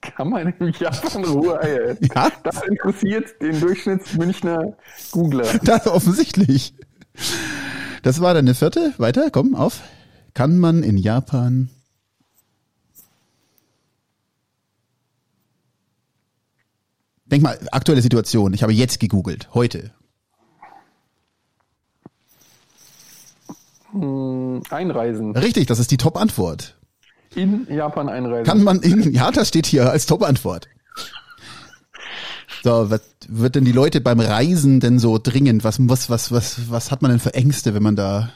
Kann 0.00 0.30
man 0.30 0.52
im 0.58 0.72
Japan 0.78 1.24
rohe 1.24 1.60
Eier 1.60 1.82
essen? 1.90 2.08
Ja. 2.14 2.30
Das 2.42 2.62
interessiert 2.62 3.40
den 3.40 3.60
Durchschnittsmünchner 3.60 4.76
Googler. 5.12 5.46
Das 5.64 5.86
offensichtlich. 5.86 6.74
Das 8.02 8.20
war 8.20 8.34
deine 8.34 8.54
vierte. 8.54 8.92
Weiter, 8.98 9.30
komm, 9.30 9.54
auf. 9.54 9.80
Kann 10.34 10.58
man 10.58 10.82
in 10.82 10.96
Japan? 10.96 11.70
Denk 17.26 17.42
mal, 17.42 17.58
aktuelle 17.70 18.02
Situation. 18.02 18.52
Ich 18.52 18.62
habe 18.62 18.72
jetzt 18.72 19.00
gegoogelt. 19.00 19.48
Heute. 19.54 19.92
Hm, 23.92 24.62
Einreisen. 24.70 25.36
Richtig, 25.36 25.66
das 25.66 25.78
ist 25.78 25.90
die 25.90 25.96
Top-Antwort. 25.96 26.76
In 27.34 27.66
Japan 27.70 28.08
einreisen. 28.08 28.44
Kann 28.44 28.62
man 28.62 28.80
in, 28.80 29.12
ja, 29.12 29.30
das 29.30 29.48
steht 29.48 29.66
hier 29.66 29.90
als 29.90 30.06
Top-Antwort. 30.06 30.68
So, 32.62 32.90
was 32.90 33.00
wird 33.28 33.56
denn 33.56 33.64
die 33.64 33.72
Leute 33.72 34.00
beim 34.00 34.20
Reisen 34.20 34.80
denn 34.80 34.98
so 34.98 35.18
dringend? 35.18 35.64
Was, 35.64 35.78
was, 35.88 36.10
was, 36.10 36.30
was, 36.30 36.70
was 36.70 36.90
hat 36.90 37.02
man 37.02 37.10
denn 37.10 37.20
für 37.20 37.34
Ängste, 37.34 37.74
wenn 37.74 37.82
man 37.82 37.96
da, 37.96 38.30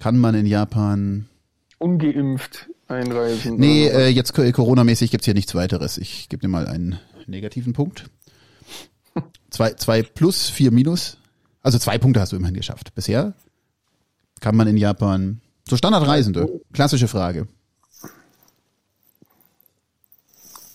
kann 0.00 0.18
man 0.18 0.34
in 0.34 0.46
Japan? 0.46 1.28
Ungeimpft 1.78 2.68
einreisen. 2.88 3.56
Nee, 3.58 3.86
äh, 3.86 4.08
jetzt 4.08 4.34
co- 4.34 4.50
Corona-mäßig 4.50 5.10
gibt's 5.10 5.26
hier 5.26 5.34
nichts 5.34 5.54
weiteres. 5.54 5.98
Ich 5.98 6.28
gebe 6.28 6.40
dir 6.40 6.48
mal 6.48 6.66
einen 6.66 6.98
negativen 7.26 7.74
Punkt. 7.74 8.10
Zwei, 9.50 9.72
zwei 9.74 10.02
plus, 10.02 10.48
vier 10.48 10.70
minus. 10.72 11.18
Also 11.62 11.78
zwei 11.78 11.98
Punkte 11.98 12.20
hast 12.20 12.32
du 12.32 12.36
immerhin 12.36 12.54
geschafft. 12.56 12.94
Bisher 12.94 13.34
kann 14.40 14.56
man 14.56 14.66
in 14.68 14.76
Japan, 14.76 15.40
so 15.68 15.76
Standardreisende, 15.76 16.60
klassische 16.72 17.08
Frage. 17.08 17.46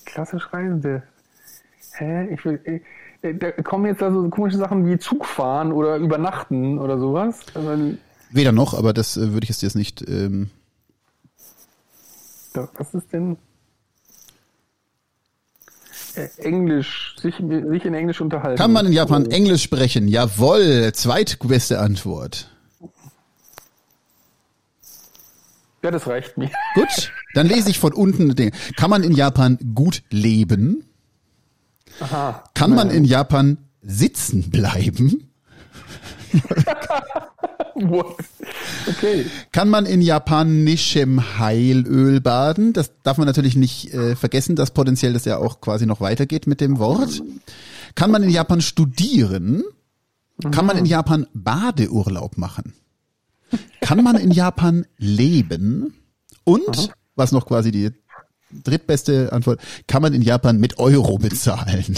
Klassisch 0.06 0.48
Reisende. 0.54 1.04
Hä? 1.94 2.34
Ich 2.34 2.44
will, 2.46 2.60
äh, 2.66 3.28
äh, 3.28 3.36
da 3.36 3.52
kommen 3.64 3.86
jetzt 3.86 4.02
da 4.02 4.12
so 4.12 4.28
komische 4.30 4.58
Sachen 4.58 4.86
wie 4.88 4.98
Zugfahren 4.98 5.72
oder 5.72 5.98
Übernachten 5.98 6.78
oder 6.80 7.00
sowas. 7.00 7.40
Also, 7.56 7.96
Weder 8.32 8.52
noch, 8.52 8.74
aber 8.74 8.94
das 8.94 9.18
äh, 9.18 9.32
würde 9.34 9.48
ich 9.50 9.62
jetzt 9.62 9.76
nicht. 9.76 10.08
Ähm, 10.08 10.50
da- 12.54 12.70
was 12.78 12.94
ist 12.94 13.12
denn? 13.14 13.38
Äh, 16.16 16.28
Englisch, 16.38 17.16
sich, 17.20 17.36
sich 17.38 17.86
in 17.86 17.94
Englisch 17.96 18.22
unterhalten. 18.22 18.58
kann 18.58 18.72
man 18.72 18.86
in 18.86 18.94
Japan. 18.94 19.26
Englisch 19.32 19.64
sprechen? 19.64 20.08
Jawohl, 20.08 20.92
zweitbeste 20.94 21.80
Antwort. 21.80 22.50
Ja, 25.84 25.92
das 25.92 26.08
reicht 26.08 26.38
mir. 26.38 26.50
Gut, 26.76 27.12
dann 27.34 27.48
lese 27.48 27.70
ich 27.70 27.78
von 27.80 27.94
unten. 27.94 28.34
den- 28.36 28.52
Kann 28.78 28.90
man 28.90 29.04
in 29.04 29.12
Japan 29.12 29.58
gut 29.76 30.02
leben? 30.10 30.86
Aha. 32.00 32.44
Kann 32.56 32.74
man 32.74 32.90
in 32.90 33.06
Japan 33.06 33.58
sitzen 33.82 34.50
bleiben? 34.50 35.30
Okay. 38.88 39.26
Kann 39.52 39.70
man 39.70 39.86
in 39.86 40.02
japanischem 40.02 41.40
Heilöl 41.40 42.22
baden? 42.22 42.74
Das 42.74 42.92
darf 43.04 43.18
man 43.18 43.26
natürlich 43.28 43.56
nicht 43.56 43.94
äh, 43.94 44.16
vergessen, 44.16 44.56
dass 44.56 44.72
potenziell 44.72 45.14
das 45.14 45.26
ja 45.26 45.38
auch 45.38 45.60
quasi 45.62 45.86
noch 45.86 46.00
weitergeht 46.02 46.48
mit 46.48 46.62
dem 46.62 46.80
Wort. 46.80 47.22
Kann 47.96 48.12
man 48.12 48.24
in 48.24 48.30
Japan 48.30 48.62
studieren? 48.62 49.64
Kann 50.52 50.66
man 50.66 50.78
in 50.78 50.86
Japan 50.86 51.28
Badeurlaub 51.34 52.38
machen? 52.38 52.74
Kann 53.82 54.04
man 54.04 54.16
in 54.16 54.32
Japan 54.32 54.86
leben? 54.98 55.94
Und, 56.44 56.94
was 57.16 57.32
noch 57.32 57.46
quasi 57.46 57.72
die 57.72 57.92
drittbeste 58.52 59.32
Antwort, 59.32 59.62
kann 59.88 60.02
man 60.02 60.14
in 60.14 60.22
Japan 60.22 60.60
mit 60.60 60.80
Euro 60.80 61.18
bezahlen? 61.18 61.98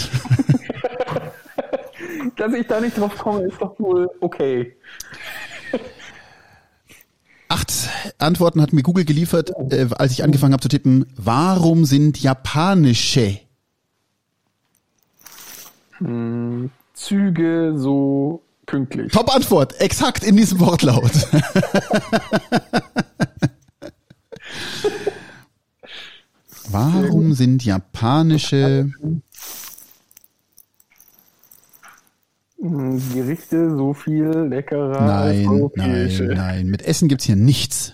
Dass 2.36 2.52
ich 2.52 2.66
da 2.66 2.80
nicht 2.80 2.98
drauf 2.98 3.16
komme, 3.16 3.46
ist 3.46 3.60
doch 3.60 3.78
wohl 3.78 4.08
okay. 4.20 4.76
Acht 7.48 7.72
Antworten 8.18 8.60
hat 8.60 8.72
mir 8.72 8.82
Google 8.82 9.04
geliefert, 9.04 9.52
äh, 9.70 9.86
als 9.96 10.12
ich 10.12 10.24
angefangen 10.24 10.52
habe 10.52 10.62
zu 10.62 10.68
tippen. 10.68 11.06
Warum 11.16 11.84
sind 11.84 12.20
japanische 12.20 13.38
Züge 16.92 17.74
so 17.76 18.42
pünktlich. 18.66 19.12
Top 19.12 19.34
Antwort, 19.34 19.80
exakt 19.80 20.24
in 20.24 20.36
diesem 20.36 20.60
Wortlaut. 20.60 21.10
Warum 26.70 27.32
sind 27.32 27.64
japanische 27.64 28.90
Hm, 32.58 33.00
Gerichte 33.12 33.76
so 33.76 33.92
viel 33.94 34.28
leckerer 34.48 34.98
als 35.00 35.36
Nein, 35.36 35.42
nein, 35.44 35.48
europäische. 35.48 36.24
nein. 36.24 36.66
Mit 36.66 36.82
Essen 36.82 37.08
gibt's 37.08 37.24
hier 37.26 37.36
nichts. 37.36 37.92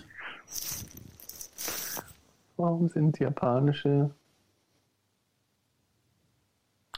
Warum 2.57 2.89
sind 2.89 3.19
japanische 3.19 4.11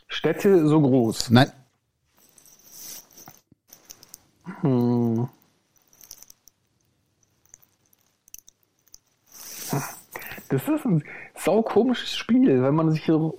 Städte 0.08 0.68
so 0.68 0.80
groß? 0.80 1.32
Nein, 1.32 1.52
Hm. 4.62 5.28
Das 10.50 10.62
ist 10.62 10.86
ein 10.86 11.04
saukomisches 11.44 12.16
Spiel, 12.16 12.62
wenn 12.62 12.76
man 12.76 12.92
sich 12.92 13.04
so 13.06 13.36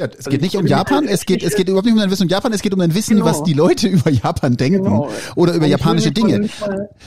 ja, 0.00 0.06
es 0.16 0.26
geht 0.26 0.42
nicht 0.42 0.54
um 0.54 0.64
Japan, 0.64 1.08
es 1.08 1.26
geht, 1.26 1.42
es 1.42 1.56
geht 1.56 1.68
überhaupt 1.68 1.84
nicht 1.86 1.92
um 1.94 1.98
dein 1.98 2.08
Wissen 2.10 2.22
um 2.22 2.28
Japan, 2.28 2.52
es 2.52 2.62
geht 2.62 2.72
um 2.72 2.78
dein 2.78 2.94
Wissen, 2.94 3.16
Genau. 3.16 3.26
was 3.26 3.42
die 3.42 3.52
Leute 3.52 3.88
über 3.88 4.10
Japan 4.10 4.56
denken 4.56 4.84
Genau. 4.84 5.10
oder 5.34 5.54
über 5.54 5.66
japanische 5.66 6.12
Dinge. 6.12 6.48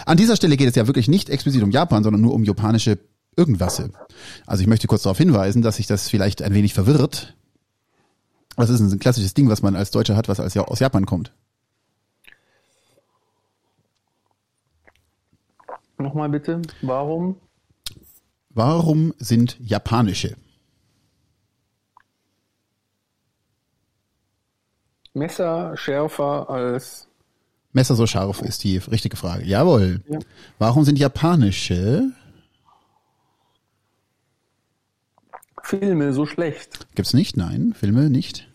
An 0.06 0.18
dieser 0.18 0.36
Stelle 0.36 0.58
geht 0.58 0.68
es 0.68 0.76
ja 0.76 0.88
wirklich 0.88 1.08
nicht 1.08 1.30
explizit 1.30 1.64
um 1.64 1.72
Japan, 1.72 2.04
sondern 2.04 2.22
nur 2.22 2.34
um 2.34 2.44
japanische 2.44 3.00
irgendwas. 3.38 3.82
Also 4.46 4.62
ich 4.62 4.68
möchte 4.68 4.88
kurz 4.88 5.04
darauf 5.04 5.18
hinweisen, 5.18 5.62
dass 5.62 5.78
sich 5.78 5.88
das 5.88 6.10
vielleicht 6.10 6.42
ein 6.42 6.54
wenig 6.54 6.74
verwirrt. 6.74 7.38
Das 8.58 8.70
ist 8.70 8.82
ein 8.82 9.00
klassisches 9.00 9.34
Ding, 9.34 9.48
was 9.48 9.62
man 9.62 9.78
als 9.78 9.92
Deutscher 9.92 10.18
hat, 10.18 10.28
was 10.28 10.42
als 10.42 10.58
aus 10.58 10.80
Japan 10.80 11.06
kommt. 11.06 11.32
Nochmal 16.02 16.30
bitte, 16.30 16.62
warum? 16.82 17.36
Warum 18.50 19.14
sind 19.20 19.58
japanische? 19.60 20.36
Messer 25.14 25.78
schärfer 25.78 26.50
als 26.50 27.08
Messer 27.74 27.96
so 27.96 28.06
scharf 28.08 28.42
ist 28.42 28.64
die 28.64 28.78
richtige 28.78 29.16
Frage. 29.16 29.46
Jawohl. 29.46 30.02
Ja. 30.10 30.20
Warum 30.60 30.84
sind 30.84 31.00
japanische? 31.00 32.12
Filme 35.64 36.12
so 36.12 36.26
schlecht. 36.26 36.88
Gibt's 36.96 37.14
nicht? 37.14 37.38
Nein. 37.38 37.74
Filme 37.74 38.10
nicht? 38.10 38.50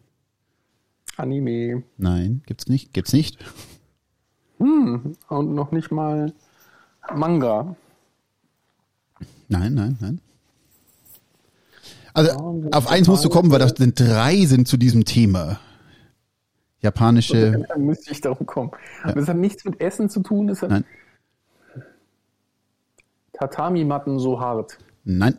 Anime. 1.17 1.85
Nein. 1.97 2.43
Gibt's 2.47 2.67
nicht? 2.67 2.93
Gibt's 2.93 3.15
nicht? 3.15 3.39
Und 4.59 5.17
noch 5.29 5.71
nicht 5.71 5.91
mal 5.91 6.35
Manga. 7.15 7.77
Nein, 9.49 9.75
nein, 9.75 9.97
nein. 10.01 10.21
Also 12.13 12.65
auf 12.73 12.89
eins 12.89 13.09
musst 13.09 13.25
du 13.25 13.29
kommen, 13.29 13.51
weil 13.51 13.59
das 13.59 13.73
sind 13.73 14.01
drei 14.01 14.47
sind 14.47 14.67
zu 14.67 14.77
diesem 14.77 15.05
Thema. 15.05 15.61
Japanische. 16.81 17.65
Dann 17.69 17.85
müsste 17.85 18.11
ich 18.13 18.21
darauf 18.21 18.39
kommen. 18.47 18.71
Aber 19.03 19.21
es 19.21 19.29
hat 19.29 19.37
nichts 19.37 19.65
mit 19.65 19.81
Essen 19.81 20.09
zu 20.09 20.21
tun. 20.21 20.49
Es 20.49 20.63
hat 20.63 20.71
Nein. 20.71 20.85
Tatami-Matten 23.35 24.19
so 24.19 24.41
hart. 24.41 24.79
Nein. 25.05 25.39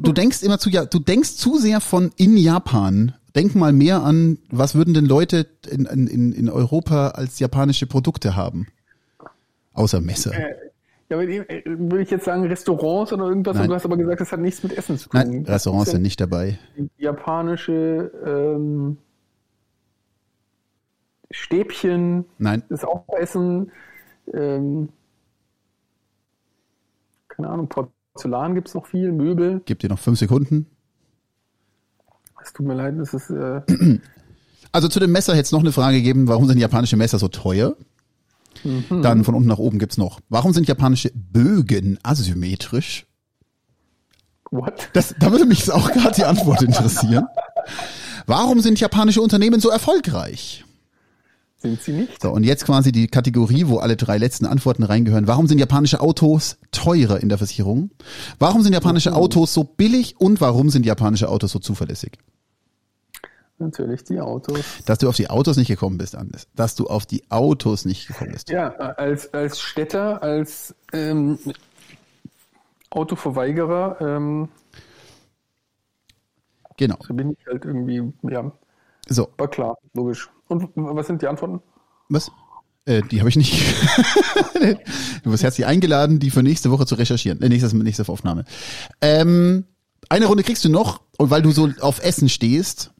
Du 0.00 0.12
denkst 0.12 0.42
immer 0.42 0.58
zu, 0.58 0.70
ja, 0.70 0.84
du 0.84 1.00
denkst 1.00 1.36
zu 1.36 1.58
sehr 1.58 1.80
von 1.80 2.12
in 2.16 2.36
Japan. 2.36 3.14
Denk 3.34 3.54
mal 3.54 3.72
mehr 3.72 4.02
an, 4.02 4.38
was 4.50 4.74
würden 4.74 4.94
denn 4.94 5.06
Leute 5.06 5.46
in, 5.68 5.84
in, 5.86 6.32
in 6.32 6.48
Europa 6.48 7.08
als 7.08 7.38
japanische 7.38 7.86
Produkte 7.86 8.36
haben? 8.36 8.68
Außer 9.76 10.00
Messer. 10.00 10.32
Ja, 11.08 11.16
aber 11.16 11.28
äh, 11.28 11.62
würde 11.66 12.02
ich 12.02 12.10
jetzt 12.10 12.24
sagen 12.24 12.44
Restaurants 12.46 13.12
oder 13.12 13.26
irgendwas, 13.28 13.54
Nein. 13.54 13.64
und 13.64 13.68
du 13.68 13.74
hast 13.76 13.84
aber 13.84 13.96
gesagt, 13.96 14.20
das 14.20 14.32
hat 14.32 14.40
nichts 14.40 14.62
mit 14.62 14.76
Essen 14.76 14.98
zu 14.98 15.08
tun. 15.08 15.20
Nein, 15.20 15.44
Restaurants 15.46 15.92
sind 15.92 16.02
nicht 16.02 16.20
dabei. 16.20 16.58
Japanische 16.98 18.10
ähm, 18.24 18.98
Stäbchen 21.30 22.24
Nein, 22.38 22.62
ist 22.70 22.84
auch 22.84 23.04
Essen. 23.18 23.70
Ähm, 24.34 24.88
keine 27.28 27.48
Ahnung, 27.50 27.68
Porzellan 27.68 28.54
gibt 28.54 28.68
es 28.68 28.74
noch 28.74 28.86
viel, 28.86 29.12
Möbel. 29.12 29.62
gib 29.64 29.78
dir 29.78 29.90
noch 29.90 29.98
fünf 29.98 30.18
Sekunden. 30.18 30.66
Es 32.42 32.52
tut 32.52 32.66
mir 32.66 32.74
leid, 32.74 32.94
das 32.98 33.12
ist 33.14 33.30
äh, 33.30 33.60
Also 34.72 34.88
zu 34.88 35.00
dem 35.00 35.12
Messer 35.12 35.32
hätte 35.32 35.42
es 35.42 35.52
noch 35.52 35.60
eine 35.60 35.72
Frage 35.72 35.98
gegeben, 35.98 36.28
warum 36.28 36.46
sind 36.46 36.58
japanische 36.58 36.96
Messer 36.96 37.18
so 37.18 37.28
teuer? 37.28 37.76
Dann 39.02 39.24
von 39.24 39.34
unten 39.34 39.48
nach 39.48 39.58
oben 39.58 39.78
gibt's 39.78 39.96
noch. 39.96 40.20
Warum 40.28 40.52
sind 40.52 40.68
japanische 40.68 41.10
Bögen 41.14 41.98
asymmetrisch? 42.02 43.06
what? 44.50 44.88
Das, 44.92 45.14
da 45.18 45.30
würde 45.30 45.46
mich 45.46 45.70
auch 45.70 45.90
gerade 45.92 46.14
die 46.14 46.24
Antwort 46.24 46.62
interessieren. 46.62 47.26
Warum 48.26 48.60
sind 48.60 48.80
japanische 48.80 49.20
Unternehmen 49.20 49.60
so 49.60 49.70
erfolgreich? 49.70 50.64
Sind 51.58 51.80
sie 51.82 51.92
nicht? 51.92 52.20
So, 52.20 52.30
und 52.30 52.44
jetzt 52.44 52.66
quasi 52.66 52.92
die 52.92 53.06
Kategorie, 53.06 53.66
wo 53.66 53.78
alle 53.78 53.96
drei 53.96 54.18
letzten 54.18 54.46
Antworten 54.46 54.82
reingehören. 54.82 55.26
Warum 55.26 55.46
sind 55.46 55.58
japanische 55.58 56.00
Autos 56.00 56.58
teurer 56.70 57.20
in 57.20 57.28
der 57.28 57.38
Versicherung? 57.38 57.90
Warum 58.38 58.62
sind 58.62 58.72
japanische 58.72 59.14
Autos 59.14 59.54
so 59.54 59.64
billig? 59.64 60.16
Und 60.18 60.40
warum 60.40 60.68
sind 60.70 60.84
japanische 60.84 61.28
Autos 61.28 61.52
so 61.52 61.58
zuverlässig? 61.58 62.18
Natürlich 63.58 64.04
die 64.04 64.20
Autos. 64.20 64.60
Dass 64.84 64.98
du 64.98 65.08
auf 65.08 65.16
die 65.16 65.30
Autos 65.30 65.56
nicht 65.56 65.68
gekommen 65.68 65.96
bist, 65.96 66.14
Anders. 66.14 66.46
Dass 66.54 66.74
du 66.74 66.86
auf 66.88 67.06
die 67.06 67.22
Autos 67.30 67.84
nicht 67.86 68.06
gekommen 68.08 68.32
bist. 68.32 68.50
Ja, 68.50 68.68
als, 68.68 69.32
als 69.32 69.60
Städter, 69.60 70.22
als 70.22 70.74
ähm, 70.92 71.38
Autoverweigerer, 72.90 73.96
ähm, 74.00 74.48
Genau. 76.78 76.96
so 77.06 77.14
bin 77.14 77.30
ich 77.32 77.38
halt 77.46 77.64
irgendwie, 77.64 78.02
ja, 78.30 78.52
So, 79.08 79.28
war 79.38 79.48
klar, 79.48 79.78
logisch. 79.94 80.28
Und 80.48 80.68
was 80.74 81.06
sind 81.06 81.22
die 81.22 81.26
Antworten? 81.26 81.62
was? 82.08 82.30
Äh, 82.84 83.02
die 83.10 83.18
habe 83.18 83.28
ich 83.30 83.36
nicht. 83.36 83.60
du 85.24 85.30
wirst 85.32 85.42
herzlich 85.42 85.66
eingeladen, 85.66 86.20
die 86.20 86.30
für 86.30 86.42
nächste 86.42 86.70
Woche 86.70 86.86
zu 86.86 86.94
recherchieren. 86.94 87.42
Äh, 87.42 87.48
nächstes, 87.48 87.72
nächste 87.72 88.08
Aufnahme. 88.08 88.44
Ähm, 89.00 89.64
eine 90.08 90.26
Runde 90.26 90.44
kriegst 90.44 90.64
du 90.64 90.68
noch, 90.68 91.00
und 91.18 91.30
weil 91.30 91.42
du 91.42 91.50
so 91.50 91.68
auf 91.80 92.00
Essen 92.04 92.28
stehst, 92.28 92.92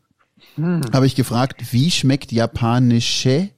habe 0.58 1.06
ich 1.06 1.14
gefragt, 1.14 1.72
wie 1.72 1.90
schmeckt 1.90 2.32
japanische? 2.32 3.50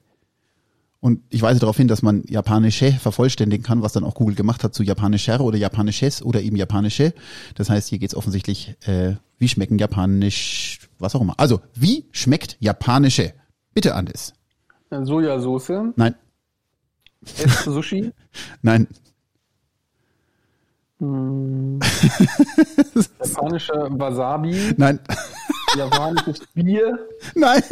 Und 1.01 1.21
ich 1.29 1.41
weise 1.41 1.61
darauf 1.61 1.77
hin, 1.77 1.87
dass 1.87 2.01
man 2.01 2.23
japanische 2.27 2.91
vervollständigen 2.91 3.63
kann, 3.63 3.81
was 3.81 3.93
dann 3.93 4.03
auch 4.03 4.15
Google 4.15 4.35
gemacht 4.35 4.63
hat 4.65 4.73
zu 4.73 4.83
japanischer 4.83 5.39
oder 5.39 5.57
japanisches 5.57 6.21
oder 6.21 6.41
eben 6.41 6.57
japanische. 6.57 7.13
Das 7.55 7.69
heißt, 7.69 7.87
hier 7.87 7.99
geht's 7.99 8.15
offensichtlich, 8.15 8.75
äh, 8.85 9.15
wie 9.37 9.47
schmecken 9.47 9.79
japanisch, 9.79 10.89
was 10.99 11.15
auch 11.15 11.21
immer. 11.21 11.35
Also, 11.37 11.61
wie 11.73 12.05
schmeckt 12.11 12.57
japanische? 12.59 13.33
Bitte, 13.73 13.95
Andes. 13.95 14.33
Äh, 14.89 15.05
Sojasauce, 15.05 15.93
Nein, 15.95 16.15
Ess 17.21 17.63
Sushi, 17.65 18.11
nein, 18.61 18.87
japanischer 23.19 23.89
Wasabi, 23.97 24.73
nein, 24.77 24.99
japanisches 25.75 26.39
Bier, 26.53 26.97
nein. 27.35 27.63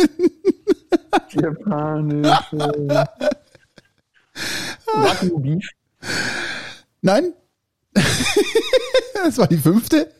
japanische 1.32 2.58
Wagyu 4.94 5.40
Beef, 5.40 5.68
Nein? 7.02 7.34
das 7.94 9.38
war 9.38 9.48
die 9.48 9.58
fünfte? 9.58 10.12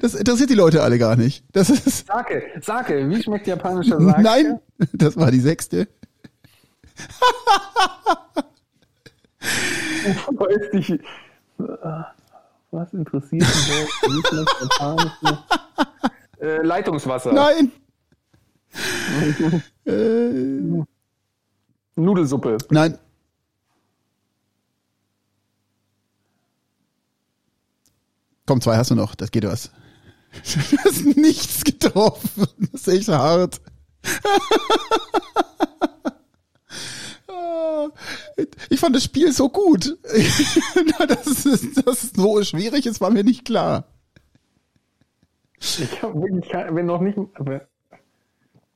Das 0.00 0.14
interessiert 0.14 0.50
die 0.50 0.54
Leute 0.54 0.82
alle 0.82 0.98
gar 0.98 1.16
nicht. 1.16 1.44
Das 1.52 1.68
ist. 1.68 2.06
Sake, 2.06 2.42
Sake. 2.62 3.08
Wie 3.10 3.22
schmeckt 3.22 3.46
japanischer 3.46 4.00
Sake? 4.00 4.22
Nein, 4.22 4.60
das 4.92 5.16
war 5.16 5.30
die 5.30 5.40
sechste. 5.40 5.88
Weiß 10.30 10.70
dich. 10.72 10.98
Was 12.70 12.92
interessiert 12.94 13.42
mich? 13.42 13.92
Äh, 16.42 16.62
Leitungswasser. 16.62 17.32
Nein. 17.32 17.70
äh, 19.86 20.82
Nudelsuppe. 21.94 22.58
nein. 22.70 22.98
Komm, 28.44 28.60
zwei 28.60 28.76
hast 28.76 28.90
du 28.90 28.96
noch. 28.96 29.14
Das 29.14 29.30
geht 29.30 29.44
was. 29.44 29.70
Du 30.70 30.78
hast 30.78 31.04
nichts 31.16 31.62
getroffen. 31.62 32.46
Das 32.72 32.80
ist 32.80 32.88
echt 32.88 33.08
hart. 33.08 33.60
Ich 38.70 38.80
fand 38.80 38.94
das 38.96 39.04
Spiel 39.04 39.32
so 39.32 39.48
gut. 39.48 39.98
Dass 40.98 41.26
es, 41.44 41.74
dass 41.74 42.04
es 42.04 42.10
so 42.14 42.42
schwierig 42.42 42.86
ist, 42.86 43.00
war 43.00 43.10
mir 43.10 43.24
nicht 43.24 43.44
klar. 43.44 43.92
Ich 45.62 46.02
habe 46.02 46.20
wirklich 46.20 46.50
kein, 46.50 46.74
wenn 46.74 46.86
noch 46.86 47.00
nicht. 47.00 47.18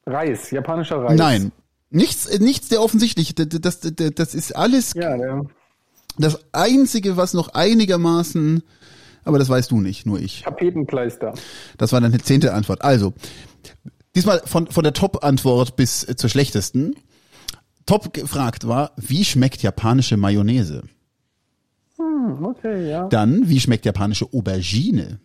Reis, 0.06 0.50
japanischer 0.50 1.02
Reis. 1.02 1.18
Nein. 1.18 1.52
Nichts, 1.90 2.38
nichts 2.38 2.68
der 2.68 2.82
offensichtlich. 2.82 3.34
Das, 3.34 3.48
das, 3.48 3.80
das, 3.80 4.34
ist 4.34 4.54
alles 4.54 4.92
Ja, 4.94 5.16
der 5.16 5.46
das 6.18 6.38
Einzige, 6.52 7.16
was 7.16 7.34
noch 7.34 7.48
einigermaßen, 7.48 8.62
aber 9.24 9.38
das 9.38 9.48
weißt 9.48 9.70
du 9.70 9.80
nicht, 9.80 10.06
nur 10.06 10.18
ich. 10.18 10.42
Tapetenkleister. 10.42 11.34
Das 11.78 11.92
war 11.92 12.00
deine 12.00 12.18
zehnte 12.18 12.54
Antwort. 12.54 12.82
Also, 12.82 13.12
diesmal 14.14 14.40
von, 14.44 14.66
von 14.68 14.82
der 14.82 14.92
Top-Antwort 14.92 15.76
bis 15.76 16.00
zur 16.16 16.30
schlechtesten. 16.30 16.94
Top 17.84 18.12
gefragt 18.12 18.66
war, 18.66 18.92
wie 18.96 19.24
schmeckt 19.24 19.62
japanische 19.62 20.16
Mayonnaise? 20.16 20.82
Hm, 21.96 22.44
okay, 22.44 22.90
ja. 22.90 23.08
Dann, 23.08 23.48
wie 23.48 23.60
schmeckt 23.60 23.84
japanische 23.84 24.26
Aubergine? 24.32 25.20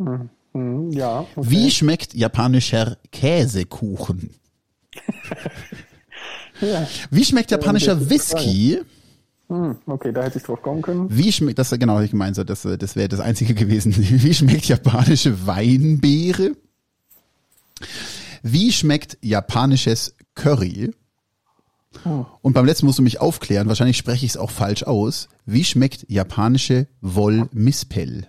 Ja. 0.00 1.26
Okay. 1.34 1.50
Wie 1.50 1.70
schmeckt 1.70 2.14
japanischer 2.14 2.96
Käsekuchen? 3.12 4.30
Ja. 6.60 6.86
Wie 7.10 7.24
schmeckt 7.24 7.50
japanischer 7.50 7.98
ist 7.98 8.10
Whisky? 8.10 8.82
Hm, 9.48 9.78
okay, 9.86 10.12
da 10.12 10.22
hätte 10.22 10.38
ich 10.38 10.44
drauf 10.44 10.62
kommen 10.62 10.82
können. 10.82 11.06
Wie 11.10 11.32
schmeckt, 11.32 11.58
das 11.58 11.70
genau, 11.70 12.00
ich 12.00 12.10
gemeint, 12.10 12.36
so, 12.36 12.44
das, 12.44 12.64
äh, 12.64 12.78
das 12.78 12.96
wäre 12.96 13.08
das 13.08 13.20
Einzige 13.20 13.54
gewesen. 13.54 13.94
Wie 13.96 14.34
schmeckt 14.34 14.66
japanische 14.66 15.46
Weinbeere? 15.46 16.52
Wie 18.42 18.72
schmeckt 18.72 19.18
japanisches 19.22 20.14
Curry? 20.34 20.92
Und 22.42 22.52
beim 22.52 22.66
letzten 22.66 22.86
musst 22.86 22.98
du 22.98 23.02
mich 23.02 23.20
aufklären, 23.20 23.66
wahrscheinlich 23.66 23.96
spreche 23.96 24.24
ich 24.24 24.32
es 24.32 24.36
auch 24.36 24.50
falsch 24.50 24.84
aus. 24.84 25.28
Wie 25.44 25.64
schmeckt 25.64 26.06
japanische 26.08 26.86
Wollmispel? 27.00 28.28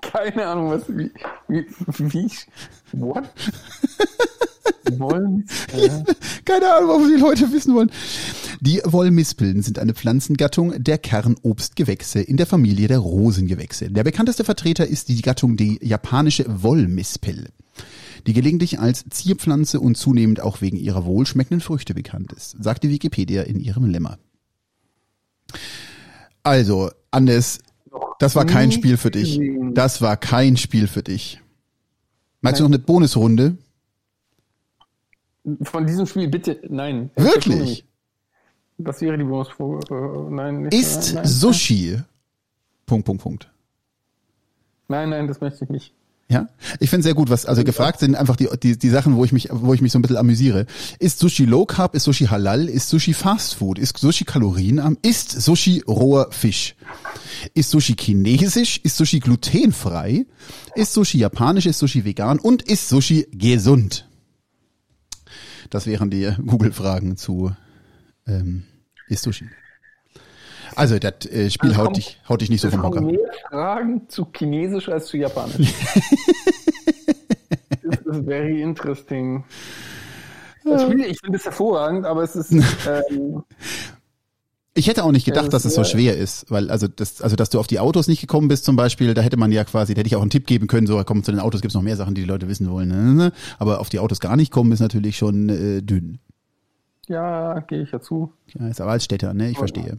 Keine 0.00 0.46
Ahnung, 0.46 0.70
was, 0.70 0.88
wie, 0.88 1.10
wie, 1.48 1.66
wie, 1.98 2.30
what? 2.92 3.24
Wollen, 4.98 5.46
äh, 5.72 5.88
Keine 6.44 6.74
Ahnung, 6.74 6.88
warum 6.90 7.08
die 7.08 7.20
Leute 7.20 7.50
wissen 7.52 7.74
wollen. 7.74 7.90
Die 8.60 8.80
Wollmispeln 8.84 9.62
sind 9.62 9.78
eine 9.78 9.94
Pflanzengattung 9.94 10.82
der 10.82 10.98
Kernobstgewächse 10.98 12.20
in 12.20 12.36
der 12.36 12.46
Familie 12.46 12.88
der 12.88 12.98
Rosengewächse. 12.98 13.90
Der 13.90 14.04
bekannteste 14.04 14.44
Vertreter 14.44 14.86
ist 14.86 15.08
die 15.08 15.22
Gattung 15.22 15.56
die 15.56 15.78
japanische 15.82 16.44
Wollmispel, 16.62 17.48
die 18.26 18.32
gelegentlich 18.34 18.78
als 18.80 19.04
Zierpflanze 19.08 19.80
und 19.80 19.96
zunehmend 19.96 20.40
auch 20.40 20.60
wegen 20.60 20.76
ihrer 20.76 21.04
wohlschmeckenden 21.04 21.60
Früchte 21.60 21.94
bekannt 21.94 22.32
ist, 22.32 22.56
sagt 22.62 22.82
die 22.82 22.90
Wikipedia 22.90 23.42
in 23.42 23.60
ihrem 23.60 23.86
Lemma. 23.86 24.18
Also, 26.42 26.90
Anders, 27.14 27.60
das 28.18 28.34
war 28.36 28.44
kein 28.44 28.72
Spiel 28.72 28.96
für 28.96 29.10
dich. 29.10 29.38
gesehen. 29.38 29.74
Das 29.74 30.00
war 30.00 30.16
kein 30.16 30.56
Spiel 30.56 30.86
für 30.86 31.02
dich. 31.02 31.40
Magst 32.40 32.60
du 32.60 32.64
noch 32.64 32.70
eine 32.70 32.78
Bonusrunde? 32.78 33.56
von 35.62 35.86
diesem 35.86 36.06
Spiel 36.06 36.28
bitte, 36.28 36.60
nein. 36.68 37.10
Wirklich? 37.16 37.84
Was 38.78 39.00
wäre 39.00 39.18
die 39.18 39.24
Bonus? 39.24 39.48
Äh, 39.90 39.94
nein, 40.30 40.62
nicht, 40.62 40.74
Ist 40.74 41.06
nein, 41.06 41.14
nein, 41.22 41.26
Sushi. 41.26 41.98
Punkt, 42.86 43.06
Punkt, 43.06 43.22
Punkt. 43.22 43.50
Nein, 44.88 45.10
nein, 45.10 45.26
das 45.26 45.40
möchte 45.40 45.64
ich 45.64 45.70
nicht. 45.70 45.94
Ja, 46.32 46.48
ich 46.80 46.88
finde 46.88 47.02
sehr 47.02 47.12
gut, 47.12 47.28
was 47.28 47.44
also 47.44 47.62
gefragt 47.62 48.00
sind 48.00 48.14
einfach 48.14 48.36
die, 48.36 48.48
die 48.62 48.78
die 48.78 48.88
Sachen, 48.88 49.16
wo 49.16 49.24
ich 49.26 49.32
mich 49.32 49.50
wo 49.50 49.74
ich 49.74 49.82
mich 49.82 49.92
so 49.92 49.98
ein 49.98 50.02
bisschen 50.02 50.16
amüsiere. 50.16 50.64
Ist 50.98 51.18
Sushi 51.18 51.44
Low 51.44 51.66
Carb? 51.66 51.94
Ist 51.94 52.04
Sushi 52.04 52.24
Halal? 52.24 52.70
Ist 52.70 52.88
Sushi 52.88 53.12
Fast 53.12 53.54
Food? 53.54 53.78
Ist 53.78 53.98
Sushi 53.98 54.24
kalorienarm? 54.24 54.96
Ist 55.02 55.30
Sushi 55.30 55.82
roher 55.86 56.28
Fisch? 56.30 56.74
Ist 57.52 57.68
Sushi 57.68 57.96
chinesisch? 57.96 58.80
Ist 58.82 58.96
Sushi 58.96 59.20
glutenfrei? 59.20 60.24
Ist 60.74 60.94
Sushi 60.94 61.18
japanisch? 61.18 61.66
Ist 61.66 61.80
Sushi 61.80 62.06
vegan? 62.06 62.38
Und 62.38 62.62
ist 62.62 62.88
Sushi 62.88 63.28
gesund? 63.32 64.08
Das 65.68 65.84
wären 65.84 66.08
die 66.08 66.32
Google-Fragen 66.46 67.18
zu 67.18 67.52
ähm, 68.26 68.62
ist 69.06 69.22
Sushi. 69.22 69.50
Also 70.76 70.98
das 70.98 71.26
äh, 71.26 71.50
Spiel 71.50 71.70
Also 71.70 71.82
haut 71.82 71.96
dich 71.96 72.18
haut 72.28 72.40
dich 72.40 72.50
nicht 72.50 72.60
so 72.60 72.68
Es 72.68 72.74
vom 72.74 72.82
Hocker. 72.82 73.00
mehr 73.00 73.18
Fragen 73.48 74.08
zu 74.08 74.26
Chinesisch 74.32 74.88
als 74.88 75.06
zu 75.06 75.16
Japanisch. 75.16 75.56
das 77.82 78.00
ist 78.00 78.24
very 78.24 78.62
interesting. 78.62 79.44
Das 80.64 80.82
Spiel, 80.82 81.00
ich 81.04 81.18
finde 81.20 81.38
es 81.38 81.44
hervorragend, 81.44 82.06
aber 82.06 82.22
es 82.22 82.36
ist 82.36 82.52
ähm, 82.86 83.42
Ich 84.74 84.86
hätte 84.88 85.02
auch 85.04 85.10
nicht 85.12 85.26
Ja, 85.26 85.34
gedacht, 85.34 85.52
das 85.52 85.62
dass 85.64 85.64
es 85.64 85.74
so 85.74 85.82
ist, 85.82 85.90
schwer 85.90 86.16
ist, 86.16 86.50
weil 86.50 86.70
also 86.70 86.86
das, 86.88 87.20
also 87.20 87.34
dass 87.36 87.50
du 87.50 87.58
auf 87.58 87.66
die 87.66 87.78
Autos 87.80 88.06
nicht 88.08 88.20
gekommen 88.20 88.48
bist 88.48 88.64
zum 88.64 88.76
Beispiel, 88.76 89.12
da 89.14 89.20
hätte 89.22 89.36
man 89.36 89.50
ja 89.52 89.64
quasi, 89.64 89.94
da 89.94 89.98
hätte 90.00 90.06
ich 90.08 90.16
auch 90.16 90.20
einen 90.22 90.30
Tipp 90.30 90.46
geben 90.46 90.68
können, 90.68 90.86
so 90.86 91.02
komm 91.04 91.24
zu 91.24 91.32
den 91.32 91.40
Autos 91.40 91.60
gibt's 91.62 91.74
noch 91.74 91.82
mehr 91.82 91.96
Sachen, 91.96 92.14
die 92.14 92.22
die 92.22 92.28
Leute 92.28 92.48
wissen 92.48 92.70
wollen. 92.70 93.16
ne? 93.16 93.32
Aber 93.58 93.80
auf 93.80 93.88
die 93.88 93.98
Autos 93.98 94.20
gar 94.20 94.36
nicht 94.36 94.52
kommen 94.52 94.72
ist 94.72 94.80
natürlich 94.80 95.16
schon 95.18 95.48
äh, 95.48 95.82
dünn. 95.82 96.20
ja, 97.08 97.58
gehe 97.60 97.82
ich 97.82 97.90
ja 97.90 98.00
zu. 98.00 98.32
Ja, 98.58 98.68
ist 98.68 98.80
aber 98.80 98.92
als 98.92 99.04
Städter, 99.04 99.34
ne? 99.34 99.50
Ich 99.50 99.58
verstehe. 99.58 99.98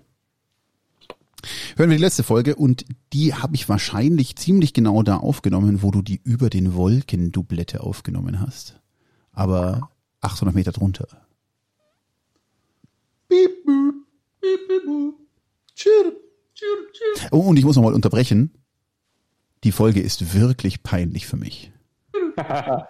Hören 1.75 1.89
wir 1.89 1.97
die 1.97 2.03
letzte 2.03 2.23
Folge 2.23 2.55
und 2.55 2.85
die 3.11 3.33
habe 3.33 3.55
ich 3.55 3.67
wahrscheinlich 3.67 4.35
ziemlich 4.35 4.73
genau 4.73 5.03
da 5.03 5.17
aufgenommen, 5.17 5.81
wo 5.81 5.91
du 5.91 6.01
die 6.01 6.21
über 6.23 6.49
den 6.49 6.73
Wolken 6.73 7.31
Doublette 7.31 7.81
aufgenommen 7.81 8.39
hast. 8.39 8.79
Aber 9.31 9.89
800 10.21 10.55
Meter 10.55 10.71
drunter. 10.71 11.07
Oh, 17.31 17.39
und 17.39 17.57
ich 17.57 17.65
muss 17.65 17.75
noch 17.75 17.83
mal 17.83 17.93
unterbrechen. 17.93 18.51
Die 19.63 19.71
Folge 19.71 20.01
ist 20.01 20.33
wirklich 20.33 20.83
peinlich 20.83 21.25
für 21.25 21.37
mich. 21.37 21.71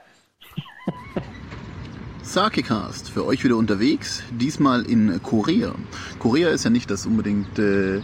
Sakecast 2.24 3.10
für 3.10 3.26
euch 3.26 3.44
wieder 3.44 3.58
unterwegs, 3.58 4.24
diesmal 4.32 4.84
in 4.84 5.22
Korea. 5.22 5.76
Korea 6.20 6.50
ist 6.50 6.64
ja 6.64 6.70
nicht 6.70 6.90
das 6.90 7.06
unbedingt 7.06 7.60
äh, 7.60 8.02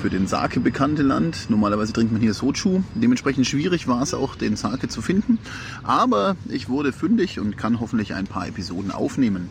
für 0.00 0.10
den 0.10 0.26
Sake 0.26 0.60
bekannte 0.60 1.02
Land. 1.02 1.46
Normalerweise 1.48 1.92
trinkt 1.92 2.12
man 2.12 2.20
hier 2.20 2.34
Sochu. 2.34 2.82
Dementsprechend 2.94 3.46
schwierig 3.46 3.88
war 3.88 4.02
es 4.02 4.14
auch, 4.14 4.36
den 4.36 4.56
Sake 4.56 4.88
zu 4.88 5.02
finden. 5.02 5.38
Aber 5.82 6.36
ich 6.48 6.68
wurde 6.68 6.92
fündig 6.92 7.40
und 7.40 7.56
kann 7.56 7.80
hoffentlich 7.80 8.14
ein 8.14 8.26
paar 8.26 8.46
Episoden 8.46 8.90
aufnehmen. 8.90 9.48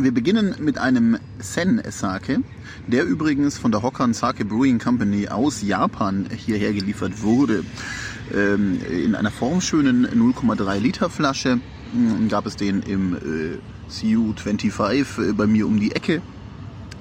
Wir 0.00 0.12
beginnen 0.12 0.54
mit 0.60 0.78
einem 0.78 1.18
Sen 1.40 1.82
Sake, 1.90 2.38
der 2.86 3.04
übrigens 3.04 3.58
von 3.58 3.72
der 3.72 3.82
Hokan 3.82 4.14
Sake 4.14 4.44
Brewing 4.44 4.78
Company 4.78 5.28
aus 5.28 5.60
Japan 5.60 6.28
hierher 6.30 6.72
geliefert 6.72 7.20
wurde. 7.20 7.64
Ähm, 8.32 8.78
in 8.88 9.16
einer 9.16 9.32
formschönen 9.32 10.06
0,3 10.06 10.78
Liter 10.78 11.10
Flasche 11.10 11.58
mh, 11.92 12.28
gab 12.28 12.46
es 12.46 12.54
den 12.54 12.82
im 12.82 13.16
äh, 13.16 13.58
CU25 13.90 15.30
äh, 15.30 15.32
bei 15.32 15.48
mir 15.48 15.66
um 15.66 15.80
die 15.80 15.90
Ecke. 15.90 16.22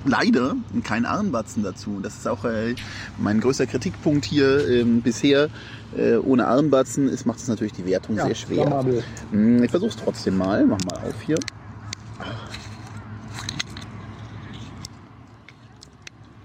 Leider 0.08 0.56
kein 0.84 1.06
Armbatzen 1.06 1.64
dazu. 1.64 2.00
Das 2.02 2.16
ist 2.16 2.28
auch 2.28 2.46
äh, 2.46 2.76
mein 3.18 3.42
größter 3.42 3.68
Kritikpunkt 3.68 4.26
hier 4.26 4.68
ähm, 4.68 5.02
bisher. 5.02 5.50
Äh, 5.98 6.16
ohne 6.16 6.48
Armbatzen 6.48 7.10
ist, 7.10 7.26
macht 7.26 7.40
es 7.40 7.48
natürlich 7.48 7.74
die 7.74 7.86
Wertung 7.86 8.16
sehr 8.16 8.36
schwer. 8.36 8.86
Hm, 9.32 9.64
Ich 9.64 9.70
versuch's 9.72 9.98
trotzdem 9.98 10.38
mal. 10.38 10.66
Mach 10.66 10.80
mal 10.86 10.98
auf 11.10 11.22
hier. 11.26 11.38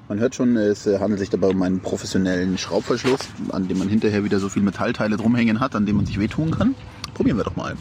Man 0.09 0.19
hört 0.19 0.35
schon, 0.35 0.57
es 0.57 0.87
äh, 0.87 0.99
handelt 0.99 1.21
sich 1.21 1.31
dabei 1.31 1.49
um 1.49 1.63
einen 1.63 1.81
professionellen 1.81 2.59
Schraubverschluss, 2.59 3.21
an 3.51 3.69
dem 3.69 3.79
man 3.79 3.89
hinterher 3.89 4.25
wieder 4.25 4.41
so 4.41 4.49
viel 4.49 4.63
Metallteile 4.63 5.17
drumhängen 5.17 5.61
hat, 5.61 5.75
an 5.75 5.87
dem 5.87 5.97
man 5.97 6.07
sich 6.07 6.19
wehtun 6.19 6.51
kann. 6.51 6.75
Probieren 7.15 7.39
wir 7.39 7.45
doch 7.45 7.57
mal. 7.57 7.77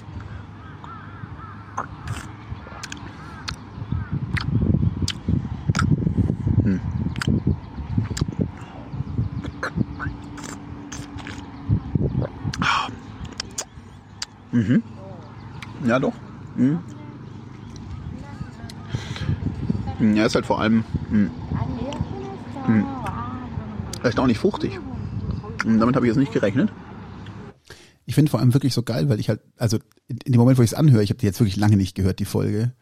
Mhm. 14.51 14.83
Ja, 15.85 15.99
doch. 15.99 16.13
Mhm. 16.55 16.79
Ja, 20.15 20.25
ist 20.25 20.35
halt 20.35 20.45
vor 20.45 20.59
allem 20.59 20.83
mh, 21.11 21.29
mh, 22.67 22.85
erstaunlich 24.03 24.39
fruchtig. 24.39 24.79
Und 25.63 25.79
damit 25.79 25.95
habe 25.95 26.05
ich 26.05 26.09
jetzt 26.09 26.17
nicht 26.17 26.33
gerechnet. 26.33 26.71
Ich 28.05 28.15
finde 28.15 28.31
vor 28.31 28.39
allem 28.39 28.53
wirklich 28.53 28.73
so 28.73 28.81
geil, 28.81 29.09
weil 29.09 29.19
ich 29.19 29.29
halt, 29.29 29.41
also 29.57 29.77
in 30.07 30.31
dem 30.33 30.39
Moment, 30.39 30.57
wo 30.57 30.63
ich 30.63 30.71
es 30.71 30.77
anhöre, 30.77 31.03
ich 31.03 31.11
habe 31.11 31.19
die 31.19 31.27
jetzt 31.27 31.39
wirklich 31.39 31.55
lange 31.55 31.77
nicht 31.77 31.95
gehört, 31.95 32.19
die 32.19 32.25
Folge. 32.25 32.73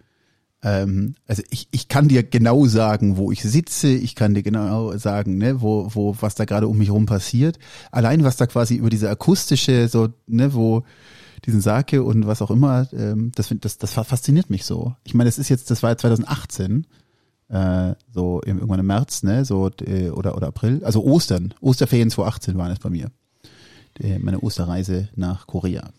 Ähm, 0.64 1.16
also 1.28 1.44
ich, 1.50 1.68
ich 1.72 1.88
kann 1.88 2.08
dir 2.08 2.24
genau 2.24 2.66
sagen, 2.66 3.18
wo 3.18 3.32
ich 3.32 3.42
sitze, 3.42 3.90
ich 3.90 4.16
kann 4.16 4.34
dir 4.34 4.44
genau 4.44 4.98
sagen, 4.98 5.38
ne, 5.38 5.62
wo, 5.62 5.90
wo, 5.94 6.16
was 6.20 6.36
da 6.36 6.46
gerade 6.46 6.68
um 6.68 6.78
mich 6.78 6.90
rum 6.90 7.06
passiert. 7.06 7.60
Allein 7.92 8.24
was 8.24 8.38
da 8.38 8.48
quasi 8.48 8.76
über 8.76 8.90
diese 8.90 9.10
akustische, 9.10 9.88
so, 9.88 10.10
ne, 10.28 10.54
wo 10.54 10.84
diesen 11.46 11.62
Sake 11.62 12.04
und 12.04 12.28
was 12.28 12.42
auch 12.42 12.52
immer, 12.52 12.88
ähm, 12.94 13.32
das, 13.36 13.54
das, 13.60 13.78
das 13.78 13.94
fasziniert 13.94 14.50
mich 14.50 14.66
so. 14.66 14.96
Ich 15.04 15.14
meine, 15.14 15.28
das 15.28 15.38
ist 15.38 15.50
jetzt, 15.50 15.72
das 15.72 15.84
war 15.84 15.92
ja 15.92 15.98
2018 15.98 16.86
äh, 17.50 17.96
so 18.14 18.42
irgendwann 18.46 18.80
im 18.80 18.88
März, 18.88 19.24
ne, 19.24 19.44
so 19.44 19.70
äh, 19.86 20.10
oder 20.10 20.36
oder 20.38 20.48
April, 20.48 20.84
also 20.84 21.04
Ostern, 21.04 21.54
Osterferien 21.62 22.10
2018 22.12 22.58
waren 22.58 22.72
es 22.72 22.80
bei 22.80 22.90
mir, 22.90 23.12
die, 23.98 24.20
meine 24.20 24.40
Osterreise 24.40 25.10
nach 25.16 25.48
Korea. 25.48 25.90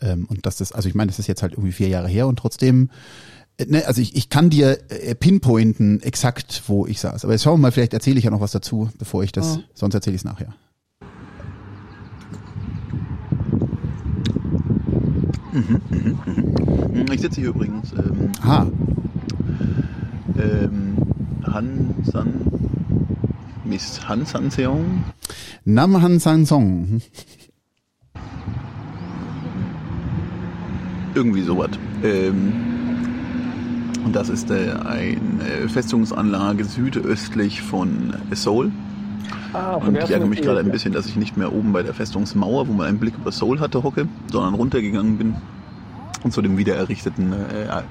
Ähm, 0.00 0.26
und 0.28 0.44
das 0.46 0.60
ist, 0.60 0.72
also 0.72 0.88
ich 0.88 0.94
meine, 0.94 1.10
das 1.10 1.18
ist 1.18 1.28
jetzt 1.28 1.42
halt 1.42 1.52
irgendwie 1.52 1.72
vier 1.72 1.88
Jahre 1.88 2.08
her 2.08 2.26
und 2.26 2.36
trotzdem, 2.36 2.90
äh, 3.58 3.66
ne, 3.66 3.86
also 3.86 4.00
ich, 4.00 4.16
ich 4.16 4.28
kann 4.28 4.50
dir 4.50 4.78
äh, 4.90 5.14
pinpointen 5.14 6.02
exakt, 6.02 6.64
wo 6.66 6.86
ich 6.86 7.00
saß. 7.00 7.24
Aber 7.24 7.32
jetzt 7.32 7.42
schauen 7.42 7.54
wir 7.54 7.62
mal, 7.62 7.72
vielleicht 7.72 7.94
erzähle 7.94 8.18
ich 8.18 8.24
ja 8.24 8.30
noch 8.30 8.40
was 8.40 8.52
dazu, 8.52 8.90
bevor 8.98 9.22
ich 9.22 9.32
das, 9.32 9.58
oh. 9.58 9.62
sonst 9.74 9.94
erzähle 9.94 10.16
ich 10.16 10.22
es 10.22 10.24
nachher. 10.24 10.54
Mhm, 15.52 15.80
mhm, 15.90 16.18
mhm. 16.94 17.06
Ich 17.12 17.20
sitze 17.20 17.40
hier 17.40 17.50
übrigens. 17.50 17.92
Ähm, 17.92 18.32
ah 18.42 18.66
ähm, 20.38 20.96
Han 21.44 21.94
San 22.04 22.32
Miss 23.64 24.00
Han 24.08 24.24
San 24.24 24.50
Seong. 24.50 25.04
Nam 25.64 26.00
Han 26.02 26.18
San 26.18 26.46
Song. 26.46 27.00
Irgendwie 31.14 31.42
sowas. 31.42 31.70
Ähm, 32.02 32.52
und 34.04 34.16
das 34.16 34.28
ist 34.28 34.50
äh, 34.50 34.72
eine 34.84 35.68
Festungsanlage 35.68 36.64
südöstlich 36.64 37.62
von 37.62 38.14
Seoul. 38.32 38.72
Ah, 39.52 39.74
und 39.74 39.96
ich 39.96 40.10
ärgere 40.10 40.26
mich 40.26 40.40
gerade 40.40 40.60
ein 40.60 40.70
bisschen, 40.70 40.92
dass 40.92 41.06
ich 41.06 41.16
nicht 41.16 41.36
mehr 41.36 41.52
oben 41.52 41.72
bei 41.72 41.82
der 41.82 41.94
Festungsmauer, 41.94 42.68
wo 42.68 42.72
man 42.72 42.86
einen 42.86 42.98
Blick 42.98 43.14
über 43.14 43.32
Seoul 43.32 43.60
hatte, 43.60 43.82
hocke, 43.82 44.08
sondern 44.30 44.54
runtergegangen 44.54 45.18
bin 45.18 45.34
und 46.22 46.32
zu 46.32 46.40
den 46.42 46.56
wiedererrichteten 46.56 47.32
äh, 47.32 47.82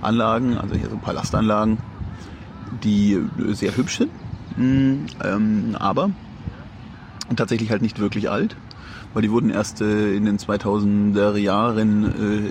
Anlagen, 0.00 0.56
also 0.56 0.74
hier 0.74 0.88
so 0.88 0.96
Palastanlagen, 0.96 1.78
die 2.84 3.20
sehr 3.48 3.76
hübsch 3.76 3.98
sind, 3.98 4.10
mm, 4.56 5.06
ähm, 5.24 5.76
aber 5.78 6.10
tatsächlich 7.36 7.70
halt 7.70 7.82
nicht 7.82 7.98
wirklich 7.98 8.30
alt, 8.30 8.56
weil 9.12 9.22
die 9.22 9.30
wurden 9.30 9.50
erst 9.50 9.80
äh, 9.80 10.14
in 10.14 10.24
den 10.24 10.38
2000er 10.38 11.36
Jahren 11.36 12.04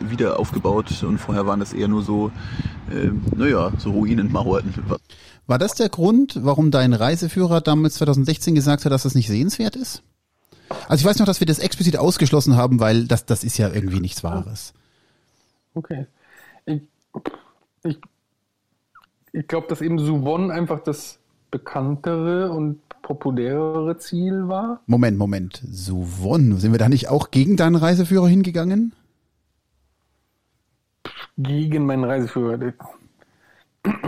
äh, 0.05 0.11
wieder 0.11 0.39
aufgebaut 0.39 1.03
und 1.03 1.17
vorher 1.17 1.45
waren 1.45 1.59
das 1.59 1.73
eher 1.73 1.87
nur 1.87 2.03
so, 2.03 2.31
äh, 2.91 3.09
naja, 3.35 3.71
so 3.77 3.91
Ruinenmauern. 3.91 4.73
War 5.49 5.57
das 5.57 5.73
der 5.73 5.89
Grund, 5.89 6.39
warum 6.43 6.69
dein 6.69 6.93
Reiseführer 6.93 7.59
damals 7.59 7.95
2016 7.95 8.53
gesagt 8.53 8.85
hat, 8.85 8.91
dass 8.91 9.03
das 9.03 9.15
nicht 9.15 9.27
sehenswert 9.27 9.75
ist? 9.75 10.03
Also 10.87 11.01
ich 11.01 11.05
weiß 11.05 11.17
noch, 11.17 11.25
dass 11.25 11.39
wir 11.39 11.47
das 11.47 11.57
explizit 11.57 11.97
ausgeschlossen 11.97 12.55
haben, 12.55 12.79
weil 12.79 13.05
das, 13.05 13.25
das 13.25 13.43
ist 13.43 13.57
ja 13.57 13.69
irgendwie 13.73 13.99
nichts 13.99 14.23
Wahres. 14.23 14.75
Okay. 15.73 16.05
Ich, 16.65 16.83
ich 17.83 17.99
ich 19.31 19.47
glaube, 19.47 19.67
dass 19.67 19.81
eben 19.81 19.97
Suwon 19.97 20.51
einfach 20.51 20.81
das 20.81 21.19
bekanntere 21.51 22.51
und 22.51 22.79
populärere 23.01 23.97
Ziel 23.97 24.47
war. 24.47 24.81
Moment, 24.85 25.17
Moment. 25.17 25.63
Suwon, 25.67 26.57
sind 26.57 26.71
wir 26.71 26.79
da 26.79 26.89
nicht 26.89 27.07
auch 27.09 27.31
gegen 27.31 27.57
deinen 27.57 27.75
Reiseführer 27.75 28.27
hingegangen? 28.27 28.93
Gegen 31.37 31.87
meinen 31.87 32.03
Reiseführer. 32.03 32.73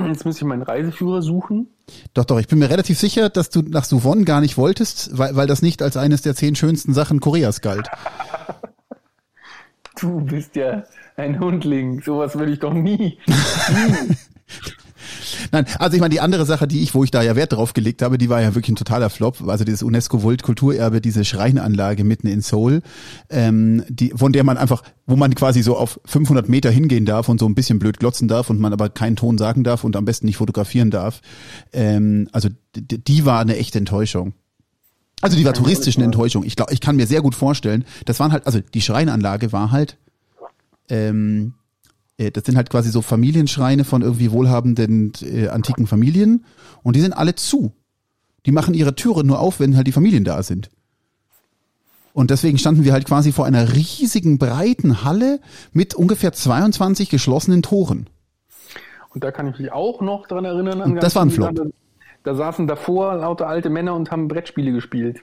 Jetzt 0.07 0.25
muss 0.25 0.37
ich 0.37 0.43
meinen 0.43 0.63
Reiseführer 0.63 1.21
suchen. 1.21 1.67
Doch, 2.13 2.25
doch, 2.25 2.39
ich 2.39 2.47
bin 2.47 2.59
mir 2.59 2.69
relativ 2.69 2.99
sicher, 2.99 3.29
dass 3.29 3.49
du 3.49 3.61
nach 3.61 3.85
Suwon 3.85 4.25
gar 4.25 4.41
nicht 4.41 4.57
wolltest, 4.57 5.17
weil, 5.17 5.35
weil 5.35 5.47
das 5.47 5.61
nicht 5.61 5.81
als 5.81 5.97
eines 5.97 6.21
der 6.21 6.35
zehn 6.35 6.55
schönsten 6.55 6.93
Sachen 6.93 7.19
Koreas 7.19 7.61
galt. 7.61 7.87
du 9.99 10.21
bist 10.21 10.55
ja 10.55 10.83
ein 11.15 11.39
Hundling. 11.39 12.01
Sowas 12.01 12.37
will 12.37 12.51
ich 12.51 12.59
doch 12.59 12.73
nie. 12.73 13.19
nie. 13.27 14.17
Nein, 15.51 15.65
also 15.79 15.95
ich 15.95 16.01
meine, 16.01 16.11
die 16.11 16.21
andere 16.21 16.45
Sache, 16.45 16.67
die 16.67 16.81
ich, 16.81 16.93
wo 16.93 17.03
ich 17.03 17.11
da 17.11 17.21
ja 17.21 17.35
Wert 17.35 17.53
drauf 17.53 17.73
gelegt 17.73 18.01
habe, 18.01 18.17
die 18.17 18.29
war 18.29 18.41
ja 18.41 18.55
wirklich 18.55 18.73
ein 18.73 18.75
totaler 18.75 19.09
Flop. 19.09 19.47
Also 19.47 19.63
dieses 19.63 19.83
UNESCO-Weltkulturerbe, 19.83 21.01
diese 21.01 21.25
Schreinanlage 21.25 22.03
mitten 22.03 22.27
in 22.27 22.41
Seoul, 22.41 22.81
ähm, 23.29 23.83
die, 23.89 24.11
von 24.15 24.33
der 24.33 24.43
man 24.43 24.57
einfach, 24.57 24.83
wo 25.05 25.15
man 25.15 25.33
quasi 25.35 25.61
so 25.61 25.77
auf 25.77 25.99
500 26.05 26.49
Meter 26.49 26.71
hingehen 26.71 27.05
darf 27.05 27.29
und 27.29 27.39
so 27.39 27.45
ein 27.45 27.55
bisschen 27.55 27.79
blöd 27.79 27.99
glotzen 27.99 28.27
darf 28.27 28.49
und 28.49 28.59
man 28.59 28.73
aber 28.73 28.89
keinen 28.89 29.15
Ton 29.15 29.37
sagen 29.37 29.63
darf 29.63 29.83
und 29.83 29.95
am 29.95 30.05
besten 30.05 30.25
nicht 30.25 30.37
fotografieren 30.37 30.91
darf. 30.91 31.21
Ähm, 31.73 32.27
also 32.31 32.49
die 32.75 33.25
war 33.25 33.39
eine 33.39 33.57
echte 33.57 33.77
Enttäuschung. 33.77 34.33
Also 35.21 35.37
die 35.37 35.45
war 35.45 35.53
touristisch 35.53 35.97
eine 35.97 36.05
Enttäuschung. 36.05 36.43
Ich 36.43 36.55
glaube, 36.55 36.73
ich 36.73 36.81
kann 36.81 36.95
mir 36.95 37.05
sehr 37.05 37.21
gut 37.21 37.35
vorstellen, 37.35 37.85
das 38.05 38.19
waren 38.19 38.31
halt, 38.31 38.47
also 38.47 38.59
die 38.59 38.81
Schreinanlage 38.81 39.51
war 39.51 39.71
halt, 39.71 39.97
ähm, 40.89 41.53
äh, 41.53 41.60
das 42.29 42.45
sind 42.45 42.57
halt 42.57 42.69
quasi 42.69 42.91
so 42.91 43.01
Familienschreine 43.01 43.83
von 43.83 44.03
irgendwie 44.03 44.31
wohlhabenden 44.31 45.13
äh, 45.21 45.47
antiken 45.47 45.87
Familien 45.87 46.45
und 46.83 46.95
die 46.95 47.01
sind 47.01 47.13
alle 47.13 47.33
zu. 47.33 47.73
Die 48.45 48.51
machen 48.51 48.73
ihre 48.73 48.95
Türe 48.95 49.23
nur 49.23 49.39
auf, 49.39 49.59
wenn 49.59 49.75
halt 49.75 49.87
die 49.87 49.91
Familien 49.91 50.23
da 50.23 50.43
sind. 50.43 50.69
Und 52.13 52.29
deswegen 52.29 52.57
standen 52.57 52.83
wir 52.83 52.93
halt 52.93 53.05
quasi 53.05 53.31
vor 53.31 53.45
einer 53.45 53.73
riesigen, 53.73 54.37
breiten 54.37 55.03
Halle 55.03 55.39
mit 55.71 55.95
ungefähr 55.95 56.33
22 56.33 57.09
geschlossenen 57.09 57.61
Toren. 57.61 58.09
Und 59.13 59.23
da 59.23 59.31
kann 59.31 59.47
ich 59.47 59.59
mich 59.59 59.71
auch 59.71 60.01
noch 60.01 60.27
dran 60.27 60.45
erinnern. 60.45 60.81
An 60.81 60.95
das 60.95 61.15
war 61.15 61.23
ein 61.23 61.31
Flop. 61.31 61.55
Da, 61.55 61.63
da 62.23 62.35
saßen 62.35 62.67
davor 62.67 63.15
lauter 63.15 63.47
alte 63.47 63.69
Männer 63.69 63.95
und 63.95 64.11
haben 64.11 64.27
Brettspiele 64.27 64.71
gespielt. 64.71 65.21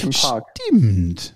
Im 0.00 0.10
Park. 0.10 0.46
Stimmt. 0.66 1.34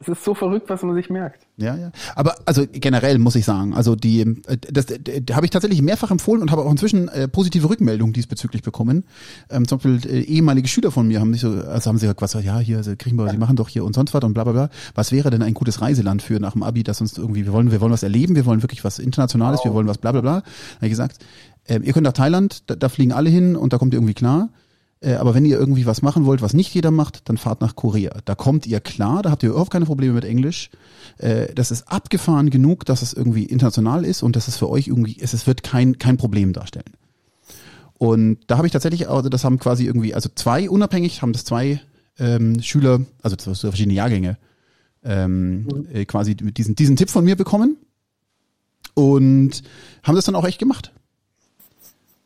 Es 0.00 0.08
ist 0.08 0.24
so 0.24 0.34
verrückt, 0.34 0.70
was 0.70 0.82
man 0.82 0.94
sich 0.94 1.10
merkt. 1.10 1.47
Ja, 1.58 1.76
ja. 1.76 1.90
Aber 2.14 2.36
also 2.46 2.64
generell 2.70 3.18
muss 3.18 3.34
ich 3.34 3.44
sagen, 3.44 3.74
also 3.74 3.96
die, 3.96 4.20
äh, 4.20 4.56
das, 4.72 4.86
das, 4.86 4.98
das 5.22 5.36
habe 5.36 5.44
ich 5.44 5.50
tatsächlich 5.50 5.82
mehrfach 5.82 6.12
empfohlen 6.12 6.40
und 6.40 6.52
habe 6.52 6.62
auch 6.62 6.70
inzwischen 6.70 7.08
äh, 7.08 7.26
positive 7.26 7.68
Rückmeldungen 7.68 8.12
diesbezüglich 8.12 8.62
bekommen. 8.62 9.04
Ähm, 9.50 9.66
zum 9.66 9.78
Beispiel 9.78 10.08
äh, 10.08 10.20
ehemalige 10.20 10.68
Schüler 10.68 10.92
von 10.92 11.08
mir 11.08 11.18
haben 11.18 11.32
sich 11.32 11.42
so, 11.42 11.48
also 11.48 11.88
haben 11.88 11.98
sie 11.98 12.06
gesagt, 12.06 12.22
was, 12.22 12.34
ja, 12.44 12.60
hier, 12.60 12.76
also 12.76 12.94
kriegen 12.96 13.16
wir, 13.16 13.26
ja. 13.26 13.32
sie 13.32 13.38
machen 13.38 13.56
doch 13.56 13.68
hier 13.68 13.84
und 13.84 13.92
sonst 13.92 14.14
was 14.14 14.22
und 14.22 14.34
bla 14.34 14.44
bla 14.44 14.52
bla. 14.52 14.70
Was 14.94 15.10
wäre 15.10 15.30
denn 15.30 15.42
ein 15.42 15.54
gutes 15.54 15.80
Reiseland 15.80 16.22
für 16.22 16.38
nach 16.38 16.52
dem 16.52 16.62
Abi, 16.62 16.84
das 16.84 17.00
uns 17.00 17.18
irgendwie, 17.18 17.44
wir 17.44 17.52
wollen, 17.52 17.72
wir 17.72 17.80
wollen 17.80 17.92
was 17.92 18.04
erleben, 18.04 18.36
wir 18.36 18.46
wollen 18.46 18.62
wirklich 18.62 18.84
was 18.84 19.00
Internationales, 19.00 19.58
wow. 19.58 19.64
wir 19.64 19.74
wollen 19.74 19.88
was 19.88 19.98
bla 19.98 20.12
bla 20.12 20.20
bla. 20.20 20.40
Da 20.40 20.76
habe 20.76 20.86
ich 20.86 20.90
gesagt, 20.90 21.18
äh, 21.64 21.80
ihr 21.82 21.92
könnt 21.92 22.04
nach 22.04 22.12
Thailand, 22.12 22.62
da, 22.70 22.76
da 22.76 22.88
fliegen 22.88 23.12
alle 23.12 23.30
hin 23.30 23.56
und 23.56 23.72
da 23.72 23.78
kommt 23.78 23.94
ihr 23.94 23.96
irgendwie 23.96 24.14
klar. 24.14 24.50
Äh, 25.00 25.14
aber 25.14 25.34
wenn 25.34 25.44
ihr 25.44 25.58
irgendwie 25.58 25.86
was 25.86 26.02
machen 26.02 26.24
wollt, 26.24 26.42
was 26.42 26.54
nicht 26.54 26.74
jeder 26.74 26.90
macht, 26.90 27.28
dann 27.28 27.38
fahrt 27.38 27.60
nach 27.60 27.76
Korea. 27.76 28.18
Da 28.24 28.34
kommt 28.34 28.66
ihr 28.66 28.80
klar, 28.80 29.22
da 29.22 29.30
habt 29.30 29.42
ihr 29.42 29.50
überhaupt 29.50 29.70
keine 29.70 29.84
Probleme 29.84 30.14
mit 30.14 30.24
Englisch. 30.24 30.70
Äh, 31.18 31.54
das 31.54 31.70
ist 31.70 31.88
abgefahren 31.88 32.50
genug, 32.50 32.84
dass 32.84 33.02
es 33.02 33.12
irgendwie 33.12 33.44
international 33.44 34.04
ist 34.04 34.22
und 34.22 34.34
dass 34.34 34.48
es 34.48 34.56
für 34.56 34.68
euch 34.68 34.88
irgendwie, 34.88 35.16
es, 35.20 35.32
es 35.32 35.46
wird 35.46 35.62
kein, 35.62 35.98
kein 35.98 36.16
Problem 36.16 36.52
darstellen. 36.52 36.92
Und 37.94 38.38
da 38.46 38.56
habe 38.56 38.66
ich 38.66 38.72
tatsächlich, 38.72 39.08
also 39.08 39.28
das 39.28 39.44
haben 39.44 39.58
quasi 39.58 39.84
irgendwie, 39.84 40.14
also 40.14 40.28
zwei 40.34 40.70
unabhängig, 40.70 41.22
haben 41.22 41.32
das 41.32 41.44
zwei 41.44 41.80
ähm, 42.18 42.60
Schüler, 42.62 43.00
also 43.22 43.36
zwei 43.36 43.54
verschiedene 43.54 43.94
Jahrgänge, 43.94 44.36
ähm, 45.04 45.62
mhm. 45.62 45.86
äh, 45.92 46.04
quasi 46.04 46.34
diesen, 46.34 46.74
diesen 46.74 46.96
Tipp 46.96 47.10
von 47.10 47.24
mir 47.24 47.36
bekommen 47.36 47.76
und 48.94 49.62
haben 50.02 50.16
das 50.16 50.24
dann 50.24 50.34
auch 50.34 50.44
echt 50.44 50.58
gemacht 50.58 50.92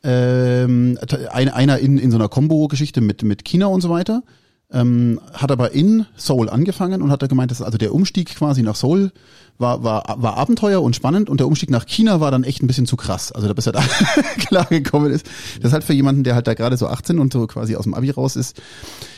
ähm, 0.03 0.97
einer 1.31 1.79
in, 1.79 1.97
in 1.97 2.11
so 2.11 2.17
einer 2.17 2.29
Combo-Geschichte 2.29 3.01
mit, 3.01 3.23
mit 3.23 3.45
China 3.45 3.67
und 3.67 3.81
so 3.81 3.89
weiter, 3.89 4.23
ähm, 4.71 5.19
hat 5.31 5.51
aber 5.51 5.71
in 5.71 6.05
Seoul 6.15 6.49
angefangen 6.49 7.01
und 7.01 7.11
hat 7.11 7.21
da 7.21 7.27
gemeint, 7.27 7.51
dass 7.51 7.61
also 7.61 7.77
der 7.77 7.93
Umstieg 7.93 8.35
quasi 8.35 8.63
nach 8.63 8.75
Seoul 8.75 9.11
war, 9.59 9.83
war, 9.83 10.15
war 10.17 10.37
Abenteuer 10.37 10.81
und 10.81 10.95
spannend 10.95 11.29
und 11.29 11.39
der 11.39 11.47
Umstieg 11.47 11.69
nach 11.69 11.85
China 11.85 12.19
war 12.19 12.31
dann 12.31 12.43
echt 12.43 12.63
ein 12.63 12.67
bisschen 12.67 12.87
zu 12.87 12.95
krass. 12.95 13.31
Also 13.31 13.47
da 13.47 13.53
bis 13.53 13.67
er 13.67 13.73
da 13.73 13.83
klar 14.39 14.65
gekommen 14.65 15.11
ist. 15.11 15.27
Das 15.61 15.69
ist 15.69 15.73
halt 15.73 15.83
für 15.83 15.93
jemanden, 15.93 16.23
der 16.23 16.33
halt 16.33 16.47
da 16.47 16.55
gerade 16.55 16.75
so 16.75 16.87
18 16.87 17.19
und 17.19 17.31
so 17.31 17.45
quasi 17.45 17.75
aus 17.75 17.83
dem 17.83 17.93
Abi 17.93 18.09
raus 18.09 18.35
ist. 18.35 18.59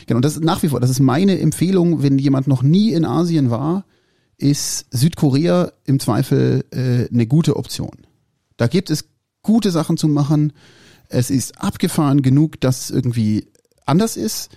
Genau, 0.06 0.20
das 0.20 0.34
ist 0.36 0.44
nach 0.44 0.62
wie 0.62 0.68
vor, 0.68 0.80
das 0.80 0.90
ist 0.90 1.00
meine 1.00 1.38
Empfehlung, 1.40 2.02
wenn 2.02 2.18
jemand 2.18 2.48
noch 2.48 2.62
nie 2.62 2.92
in 2.92 3.06
Asien 3.06 3.50
war, 3.50 3.86
ist 4.36 4.86
Südkorea 4.90 5.72
im 5.84 5.98
Zweifel 6.00 6.64
äh, 6.70 7.08
eine 7.10 7.26
gute 7.26 7.56
Option. 7.56 7.96
Da 8.58 8.66
gibt 8.66 8.90
es 8.90 9.08
gute 9.46 9.70
Sachen 9.70 9.96
zu 9.96 10.08
machen. 10.08 10.52
Es 11.08 11.30
ist 11.30 11.62
abgefahren 11.62 12.20
genug, 12.20 12.60
dass 12.60 12.84
es 12.84 12.90
irgendwie 12.90 13.46
anders 13.86 14.16
ist 14.16 14.50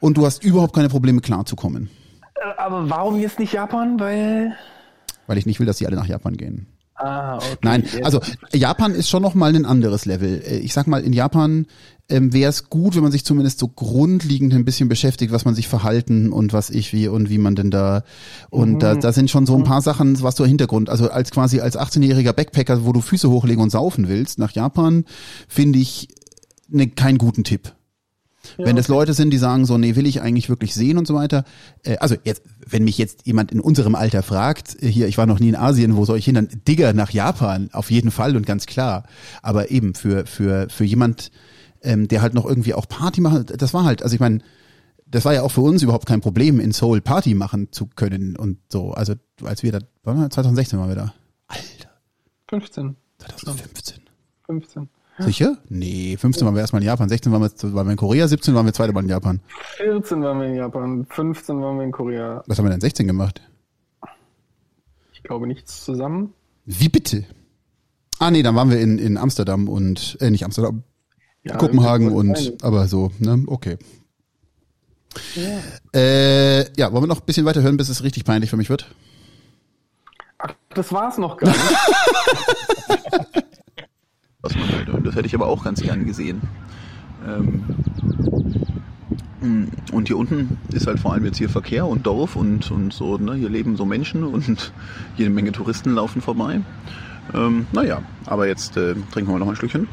und 0.00 0.16
du 0.16 0.24
hast 0.24 0.44
überhaupt 0.44 0.74
keine 0.74 0.88
Probleme 0.88 1.20
klarzukommen. 1.20 1.90
Äh, 2.36 2.60
aber 2.60 2.88
warum 2.88 3.18
jetzt 3.18 3.38
nicht 3.38 3.52
Japan? 3.52 3.98
Weil 3.98 4.56
weil 5.26 5.38
ich 5.38 5.46
nicht 5.46 5.58
will, 5.58 5.66
dass 5.66 5.78
die 5.78 5.86
alle 5.86 5.96
nach 5.96 6.06
Japan 6.06 6.36
gehen. 6.36 6.66
Ah, 6.98 7.36
okay. 7.36 7.56
Nein, 7.62 7.84
also 8.04 8.20
Japan 8.52 8.94
ist 8.94 9.08
schon 9.10 9.22
noch 9.22 9.34
mal 9.34 9.54
ein 9.54 9.66
anderes 9.66 10.06
Level. 10.06 10.42
Äh, 10.46 10.58
Ich 10.58 10.72
sag 10.72 10.86
mal, 10.86 11.02
in 11.02 11.12
Japan 11.12 11.66
ähm, 12.08 12.32
wäre 12.32 12.48
es 12.48 12.70
gut, 12.70 12.94
wenn 12.94 13.02
man 13.02 13.12
sich 13.12 13.24
zumindest 13.24 13.58
so 13.58 13.68
grundlegend 13.68 14.54
ein 14.54 14.64
bisschen 14.64 14.88
beschäftigt, 14.88 15.32
was 15.32 15.44
man 15.44 15.54
sich 15.54 15.68
verhalten 15.68 16.32
und 16.32 16.52
was 16.52 16.70
ich 16.70 16.92
wie 16.92 17.08
und 17.08 17.28
wie 17.28 17.38
man 17.38 17.54
denn 17.54 17.70
da 17.70 18.04
und 18.48 18.78
da, 18.82 18.94
da 18.94 19.12
sind 19.12 19.30
schon 19.30 19.44
so 19.44 19.56
ein 19.56 19.64
paar 19.64 19.82
Sachen, 19.82 20.22
was 20.22 20.36
du 20.36 20.44
Hintergrund, 20.44 20.88
also 20.88 21.10
als 21.10 21.30
quasi 21.30 21.60
als 21.60 21.78
18-jähriger 21.78 22.32
Backpacker, 22.32 22.84
wo 22.84 22.92
du 22.92 23.00
Füße 23.00 23.28
hochlegen 23.28 23.62
und 23.62 23.70
saufen 23.70 24.08
willst 24.08 24.38
nach 24.38 24.52
Japan, 24.52 25.04
finde 25.48 25.78
ich 25.80 26.08
ne, 26.68 26.88
keinen 26.88 27.18
guten 27.18 27.44
Tipp. 27.44 27.72
Wenn 28.58 28.76
das 28.76 28.86
Leute 28.88 29.12
sind, 29.12 29.30
die 29.30 29.38
sagen 29.38 29.64
so, 29.66 29.76
nee, 29.76 29.96
will 29.96 30.06
ich 30.06 30.22
eigentlich 30.22 30.48
wirklich 30.48 30.72
sehen 30.74 30.98
und 30.98 31.06
so 31.06 31.14
weiter. 31.14 31.44
Äh, 31.82 31.96
also 31.98 32.14
jetzt, 32.24 32.42
wenn 32.68 32.84
mich 32.84 32.98
jetzt 32.98 33.26
jemand 33.26 33.52
in 33.52 33.60
unserem 33.60 33.94
Alter 33.94 34.22
fragt, 34.22 34.82
äh, 34.82 34.88
hier, 34.88 35.06
ich 35.06 35.16
war 35.16 35.26
noch 35.26 35.38
nie 35.38 35.48
in 35.48 35.56
Asien, 35.56 35.96
wo 35.96 36.04
soll 36.04 36.18
ich 36.18 36.24
hin? 36.24 36.34
Dann 36.34 36.48
Digger 36.66 36.92
nach 36.92 37.10
Japan, 37.10 37.70
auf 37.72 37.90
jeden 37.90 38.10
Fall 38.10 38.36
und 38.36 38.44
ganz 38.44 38.66
klar. 38.66 39.04
Aber 39.42 39.70
eben 39.70 39.94
für 39.94 40.26
für 40.26 40.68
für 40.68 40.84
jemand, 40.84 41.30
ähm, 41.82 42.08
der 42.08 42.22
halt 42.22 42.34
noch 42.34 42.44
irgendwie 42.44 42.74
auch 42.74 42.88
Party 42.88 43.20
macht, 43.20 43.60
das 43.62 43.72
war 43.72 43.84
halt, 43.84 44.02
also 44.02 44.14
ich 44.14 44.20
meine, 44.20 44.40
das 45.06 45.24
war 45.24 45.32
ja 45.32 45.42
auch 45.42 45.52
für 45.52 45.60
uns 45.60 45.82
überhaupt 45.82 46.06
kein 46.06 46.20
Problem, 46.20 46.58
in 46.58 46.72
Seoul 46.72 47.00
Party 47.00 47.34
machen 47.34 47.70
zu 47.70 47.86
können 47.86 48.36
und 48.36 48.58
so. 48.68 48.90
Also 48.90 49.14
als 49.44 49.62
wir 49.62 49.70
da, 49.72 49.78
waren 50.02 50.18
wir 50.18 50.30
2016 50.30 50.78
waren 50.78 50.88
wir 50.88 50.96
da. 50.96 51.14
Alter, 51.46 51.90
15, 52.48 52.96
2015. 53.18 54.00
15. 54.46 54.88
Sicher? 55.18 55.56
Nee, 55.68 56.16
15 56.18 56.44
waren 56.44 56.54
wir 56.54 56.60
erstmal 56.60 56.82
in 56.82 56.86
Japan, 56.86 57.08
16 57.08 57.32
waren 57.32 57.42
wir, 57.42 57.74
waren 57.74 57.86
wir 57.86 57.92
in 57.92 57.96
Korea, 57.96 58.28
17 58.28 58.54
waren 58.54 58.66
wir 58.66 58.74
zweite 58.74 58.92
Mal 58.92 59.02
in 59.02 59.08
Japan. 59.08 59.40
14 59.78 60.22
waren 60.22 60.40
wir 60.40 60.46
in 60.46 60.56
Japan, 60.56 61.06
15 61.08 61.60
waren 61.62 61.78
wir 61.78 61.84
in 61.84 61.92
Korea. 61.92 62.42
Was 62.46 62.58
haben 62.58 62.66
wir 62.66 62.70
denn 62.70 62.80
16 62.80 63.06
gemacht? 63.06 63.40
Ich 65.14 65.22
glaube 65.22 65.46
nichts 65.46 65.84
zusammen. 65.84 66.34
Wie 66.66 66.88
bitte? 66.88 67.24
Ah 68.18 68.30
nee, 68.30 68.42
dann 68.42 68.54
waren 68.54 68.70
wir 68.70 68.80
in, 68.80 68.98
in 68.98 69.16
Amsterdam 69.16 69.68
und 69.68 70.18
äh, 70.20 70.30
nicht 70.30 70.44
Amsterdam, 70.44 70.82
Ja, 71.44 71.56
Kopenhagen 71.56 72.12
und 72.12 72.36
wollte 72.36 72.58
aber 72.62 72.86
so, 72.88 73.10
ne? 73.18 73.42
Okay. 73.46 73.78
sein. 75.34 75.44
Ja. 75.94 75.98
Äh, 76.00 76.78
ja, 76.78 76.92
wollen 76.92 77.04
wir 77.04 77.08
noch 77.08 77.20
ein 77.20 77.26
bisschen 77.26 77.46
weiter 77.46 77.62
hören, 77.62 77.76
bis 77.76 77.88
es 77.88 78.02
richtig 78.02 78.24
peinlich 78.24 78.50
für 78.50 78.56
mich 78.56 78.68
wird? 78.68 78.94
Ach, 80.38 80.52
das 80.74 80.92
war's 80.92 81.16
noch 81.16 81.38
gar 81.38 81.48
nicht. 81.48 81.60
was 84.46 84.54
man 84.56 84.70
halt, 84.70 84.88
und 84.88 85.04
das 85.04 85.16
hätte 85.16 85.26
ich 85.26 85.34
aber 85.34 85.48
auch 85.48 85.64
ganz 85.64 85.82
gern 85.82 86.06
gesehen. 86.06 86.40
Ähm, 87.26 87.64
und 89.92 90.08
hier 90.08 90.16
unten 90.16 90.58
ist 90.72 90.86
halt 90.86 90.98
vor 90.98 91.12
allem 91.12 91.24
jetzt 91.24 91.38
hier 91.38 91.48
Verkehr 91.48 91.86
und 91.86 92.06
Dorf 92.06 92.36
und, 92.36 92.70
und 92.70 92.92
so, 92.92 93.18
ne? 93.18 93.34
hier 93.34 93.48
leben 93.48 93.76
so 93.76 93.84
Menschen 93.84 94.22
und 94.22 94.72
jede 95.16 95.30
Menge 95.30 95.52
Touristen 95.52 95.94
laufen 95.94 96.20
vorbei. 96.20 96.60
Ähm, 97.34 97.66
naja, 97.72 98.02
aber 98.24 98.46
jetzt 98.46 98.76
äh, 98.76 98.94
trinken 99.12 99.32
wir 99.32 99.38
noch 99.38 99.48
ein 99.48 99.56
Schlückchen. 99.56 99.88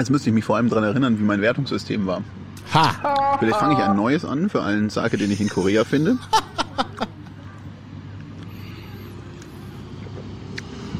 Jetzt 0.00 0.08
müsste 0.08 0.30
ich 0.30 0.34
mich 0.34 0.44
vor 0.44 0.56
allem 0.56 0.70
daran 0.70 0.84
erinnern, 0.84 1.18
wie 1.18 1.24
mein 1.24 1.42
Wertungssystem 1.42 2.06
war. 2.06 2.22
Ha! 2.72 3.36
Vielleicht 3.38 3.58
fange 3.58 3.74
ich 3.74 3.80
ein 3.80 3.94
neues 3.94 4.24
an 4.24 4.48
für 4.48 4.62
allen 4.62 4.88
Sake, 4.88 5.18
den 5.18 5.30
ich 5.30 5.42
in 5.42 5.50
Korea 5.50 5.84
finde. 5.84 6.16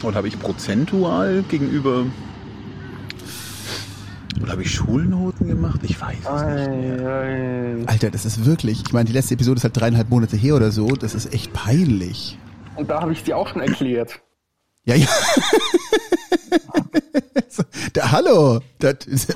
Oder 0.03 0.17
habe 0.17 0.29
ich 0.29 0.39
prozentual 0.39 1.43
gegenüber. 1.49 2.05
Oder 4.43 4.53
habe 4.53 4.63
ich 4.63 4.71
Schulnoten 4.71 5.49
gemacht? 5.49 5.81
Ich 5.83 5.99
weiß 5.99 6.19
es 6.19 6.43
nicht 6.43 7.01
mehr. 7.01 7.77
Alter, 7.87 8.11
das 8.11 8.27
ist 8.27 8.45
wirklich, 8.45 8.83
ich 8.87 8.93
meine, 8.93 9.07
die 9.07 9.15
letzte 9.15 9.33
Episode 9.33 9.57
ist 9.57 9.65
halt 9.65 9.81
dreieinhalb 9.81 10.11
Monate 10.11 10.37
her 10.37 10.57
oder 10.57 10.71
so, 10.73 10.89
das 10.89 11.15
ist 11.15 11.33
echt 11.33 11.55
peinlich. 11.55 12.39
Und 12.77 12.91
da 12.91 13.01
habe 13.01 13.13
ich 13.13 13.25
dir 13.25 13.39
auch 13.39 13.49
schon 13.49 13.63
erklärt. 13.63 14.21
Ja, 14.85 14.95
ja. 14.95 15.09
Da, 17.95 18.13
hallo, 18.13 18.61
das, 18.79 18.97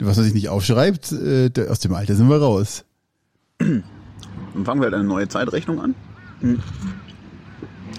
was 0.00 0.16
man 0.16 0.24
sich 0.24 0.34
nicht 0.34 0.48
aufschreibt, 0.48 1.12
äh, 1.12 1.50
aus 1.68 1.80
dem 1.80 1.94
Alter 1.94 2.14
sind 2.14 2.28
wir 2.28 2.38
raus. 2.38 2.84
Dann 3.58 3.84
fangen 4.64 4.80
wir 4.80 4.84
halt 4.84 4.94
eine 4.94 5.04
neue 5.04 5.28
Zeitrechnung 5.28 5.80
an. 5.80 5.94
Mm. 6.40 6.54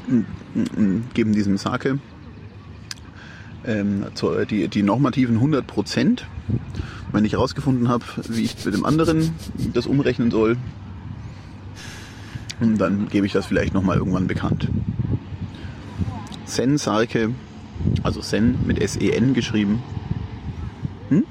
Mm, 0.08 0.26
mm, 0.56 0.82
mm, 0.82 1.04
Geben 1.14 1.34
diesem 1.34 1.58
Sake 1.58 2.00
ähm, 3.66 4.06
die, 4.50 4.68
die 4.68 4.84
normativen 4.84 5.36
100 5.36 5.66
Prozent. 5.66 6.26
Wenn 7.12 7.26
ich 7.26 7.34
herausgefunden 7.34 7.90
habe, 7.90 8.06
wie 8.28 8.44
ich 8.44 8.66
mit 8.66 8.74
dem 8.74 8.86
anderen 8.86 9.32
das 9.74 9.88
umrechnen 9.88 10.30
soll, 10.32 10.58
und 12.60 12.78
dann 12.78 13.08
gebe 13.08 13.26
ich 13.26 13.32
das 13.32 13.46
vielleicht 13.46 13.74
nochmal 13.74 13.98
irgendwann 13.98 14.28
bekannt. 14.28 14.68
Sen 16.46 16.78
Sake, 16.78 17.32
also 18.04 18.22
Sen 18.22 18.58
mit 18.66 18.80
S-E-N 18.80 19.34
geschrieben, 19.34 19.82
hm? 21.10 21.24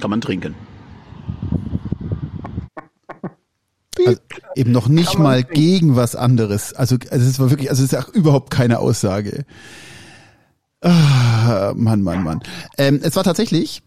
kann 0.00 0.10
man 0.10 0.20
trinken. 0.20 0.54
Also 4.06 4.20
eben 4.56 4.72
noch 4.72 4.88
nicht 4.88 5.18
mal 5.18 5.44
trinken. 5.44 5.54
gegen 5.54 5.96
was 5.96 6.16
anderes. 6.16 6.72
Also, 6.72 6.96
also 7.10 7.26
es 7.26 7.38
war 7.38 7.50
wirklich, 7.50 7.70
also 7.70 7.84
es 7.84 7.92
ist 7.92 7.98
auch 7.98 8.08
überhaupt 8.08 8.50
keine 8.50 8.78
Aussage. 8.78 9.44
Ah, 10.80 11.72
Mann, 11.76 12.02
Mann, 12.02 12.22
Mann. 12.22 12.40
Ähm, 12.76 13.00
es 13.02 13.16
war 13.16 13.24
tatsächlich, 13.24 13.82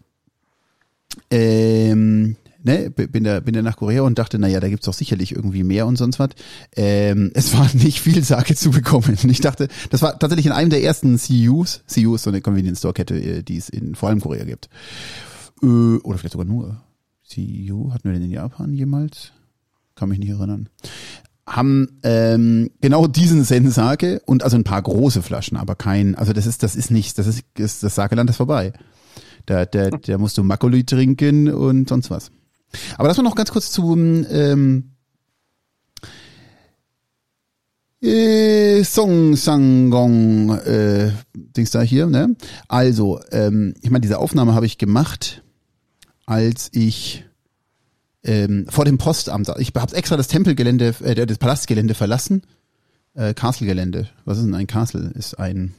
ähm, 1.30 2.36
ne, 2.68 2.90
bin 2.90 3.24
da, 3.24 3.40
bin 3.40 3.54
da 3.54 3.62
nach 3.62 3.76
Korea 3.76 4.02
und 4.02 4.18
dachte, 4.18 4.38
naja, 4.38 4.60
da 4.60 4.68
gibt's 4.68 4.86
doch 4.86 4.94
sicherlich 4.94 5.34
irgendwie 5.34 5.64
mehr 5.64 5.86
und 5.86 5.96
sonst 5.96 6.18
was. 6.18 6.30
Ähm, 6.76 7.30
es 7.34 7.56
war 7.56 7.68
nicht 7.74 8.00
viel 8.00 8.22
Sake 8.22 8.54
zu 8.54 8.70
bekommen. 8.70 9.16
Ich 9.28 9.40
dachte, 9.40 9.68
das 9.90 10.02
war 10.02 10.18
tatsächlich 10.18 10.46
in 10.46 10.52
einem 10.52 10.70
der 10.70 10.82
ersten 10.82 11.18
CUs. 11.18 11.82
CU 11.92 12.14
ist 12.14 12.22
so 12.22 12.30
eine 12.30 12.40
Convenience 12.40 12.78
Store 12.78 12.94
Kette, 12.94 13.20
äh, 13.20 13.42
die 13.42 13.56
es 13.56 13.68
in 13.68 13.94
vor 13.94 14.08
allem 14.08 14.20
Korea 14.20 14.44
gibt. 14.44 14.68
Äh, 15.62 15.66
oder 15.66 16.18
vielleicht 16.18 16.32
sogar 16.32 16.46
nur. 16.46 16.80
CU 17.32 17.92
hatten 17.92 18.04
wir 18.04 18.12
den 18.12 18.24
in 18.24 18.30
Japan 18.30 18.72
jemals? 18.72 19.32
Kann 19.94 20.08
mich 20.08 20.18
nicht 20.18 20.30
erinnern. 20.30 20.68
Haben 21.46 21.98
ähm, 22.02 22.70
genau 22.80 23.06
diesen 23.06 23.42
Sensake 23.42 24.20
und 24.26 24.42
also 24.42 24.56
ein 24.56 24.64
paar 24.64 24.82
große 24.82 25.22
Flaschen, 25.22 25.56
aber 25.56 25.74
kein, 25.74 26.14
also 26.14 26.34
das 26.34 26.46
ist, 26.46 26.62
das 26.62 26.76
ist 26.76 26.90
nicht, 26.90 27.18
das 27.18 27.26
ist, 27.26 27.42
ist 27.56 27.82
das 27.82 27.94
Sakeland 27.94 28.28
ist 28.28 28.36
vorbei. 28.36 28.72
Da, 29.46 29.64
da, 29.64 29.88
da 29.88 30.18
musst 30.18 30.36
du 30.36 30.42
Makgeolli 30.42 30.84
trinken 30.84 31.48
und 31.48 31.88
sonst 31.88 32.10
was. 32.10 32.30
Aber 32.96 33.08
lass 33.08 33.16
mal 33.16 33.22
noch 33.22 33.34
ganz 33.34 33.50
kurz 33.50 33.70
zum 33.70 34.26
ähm, 34.30 34.90
äh, 38.00 38.84
Song 38.84 39.34
Sangong 39.36 40.50
äh, 40.58 41.12
Dings 41.34 41.70
da 41.70 41.80
hier, 41.82 42.06
ne? 42.06 42.36
Also, 42.68 43.20
ähm, 43.32 43.74
ich 43.82 43.90
meine, 43.90 44.02
diese 44.02 44.18
Aufnahme 44.18 44.54
habe 44.54 44.66
ich 44.66 44.78
gemacht, 44.78 45.42
als 46.26 46.68
ich 46.72 47.24
ähm, 48.22 48.66
vor 48.68 48.84
dem 48.84 48.98
Postamt. 48.98 49.50
Ich 49.58 49.72
habe 49.74 49.96
extra 49.96 50.16
das 50.16 50.28
Tempelgelände, 50.28 50.94
äh, 51.02 51.26
das 51.26 51.38
Palastgelände 51.38 51.94
verlassen. 51.94 52.42
Äh, 53.14 53.34
Castle-Gelände. 53.34 54.08
Was 54.24 54.38
ist 54.38 54.44
denn 54.44 54.54
ein 54.54 54.66
Castle? 54.66 55.10
Ist 55.14 55.34
ein 55.38 55.74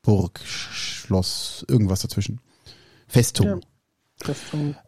Burg, 0.00 0.40
Sch- 0.46 0.72
Schloss, 0.72 1.64
irgendwas 1.68 2.00
dazwischen. 2.00 2.40
Festung. 3.08 3.60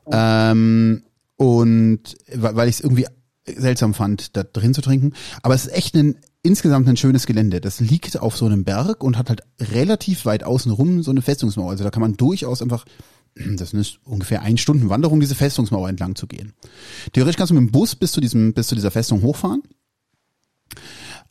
Ja. 0.09 0.51
Ähm, 0.51 1.02
und 1.44 2.16
weil 2.34 2.68
ich 2.68 2.76
es 2.76 2.80
irgendwie 2.80 3.06
seltsam 3.46 3.92
fand, 3.92 4.36
da 4.36 4.42
drin 4.42 4.72
zu 4.72 4.80
trinken. 4.80 5.12
Aber 5.42 5.54
es 5.54 5.66
ist 5.66 5.72
echt 5.72 5.94
ein 5.94 6.16
insgesamt 6.42 6.88
ein 6.88 6.96
schönes 6.96 7.26
Gelände. 7.26 7.60
Das 7.60 7.80
liegt 7.80 8.20
auf 8.20 8.36
so 8.36 8.46
einem 8.46 8.64
Berg 8.64 9.02
und 9.02 9.18
hat 9.18 9.30
halt 9.30 9.42
relativ 9.60 10.26
weit 10.26 10.44
außenrum 10.44 11.02
so 11.02 11.10
eine 11.10 11.22
Festungsmauer. 11.22 11.70
Also 11.70 11.84
da 11.84 11.90
kann 11.90 12.02
man 12.02 12.16
durchaus 12.16 12.62
einfach, 12.62 12.84
das 13.34 13.72
ist 13.72 13.98
ungefähr 14.04 14.42
ein 14.42 14.58
Stunden 14.58 14.88
Wanderung, 14.88 15.20
diese 15.20 15.34
Festungsmauer 15.34 15.88
entlang 15.88 16.14
zu 16.14 16.26
gehen. 16.26 16.52
Theoretisch 17.12 17.36
kannst 17.36 17.50
du 17.50 17.54
mit 17.54 17.68
dem 17.68 17.72
Bus 17.72 17.96
bis 17.96 18.12
zu 18.12 18.20
diesem, 18.20 18.52
bis 18.52 18.68
zu 18.68 18.74
dieser 18.74 18.90
Festung 18.90 19.22
hochfahren. 19.22 19.62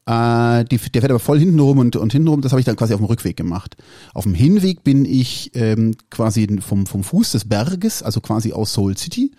Äh, 0.06 0.66
die, 0.66 0.78
der 0.78 1.02
fährt 1.02 1.12
aber 1.12 1.20
voll 1.20 1.40
hinten 1.40 1.60
rum 1.60 1.78
und, 1.78 1.96
und 1.96 2.12
hinten 2.12 2.28
rum, 2.28 2.42
das 2.42 2.52
habe 2.52 2.60
ich 2.60 2.66
dann 2.66 2.76
quasi 2.76 2.94
auf 2.94 3.00
dem 3.00 3.06
Rückweg 3.06 3.38
gemacht. 3.38 3.78
Auf 4.14 4.24
dem 4.24 4.34
Hinweg 4.34 4.84
bin 4.84 5.06
ich 5.06 5.52
ähm, 5.54 5.96
quasi 6.10 6.60
vom, 6.60 6.86
vom 6.86 7.04
Fuß 7.04 7.32
des 7.32 7.48
Berges, 7.48 8.04
also 8.04 8.20
quasi 8.20 8.52
aus 8.52 8.74
Seoul 8.74 8.98
City, 8.98 9.32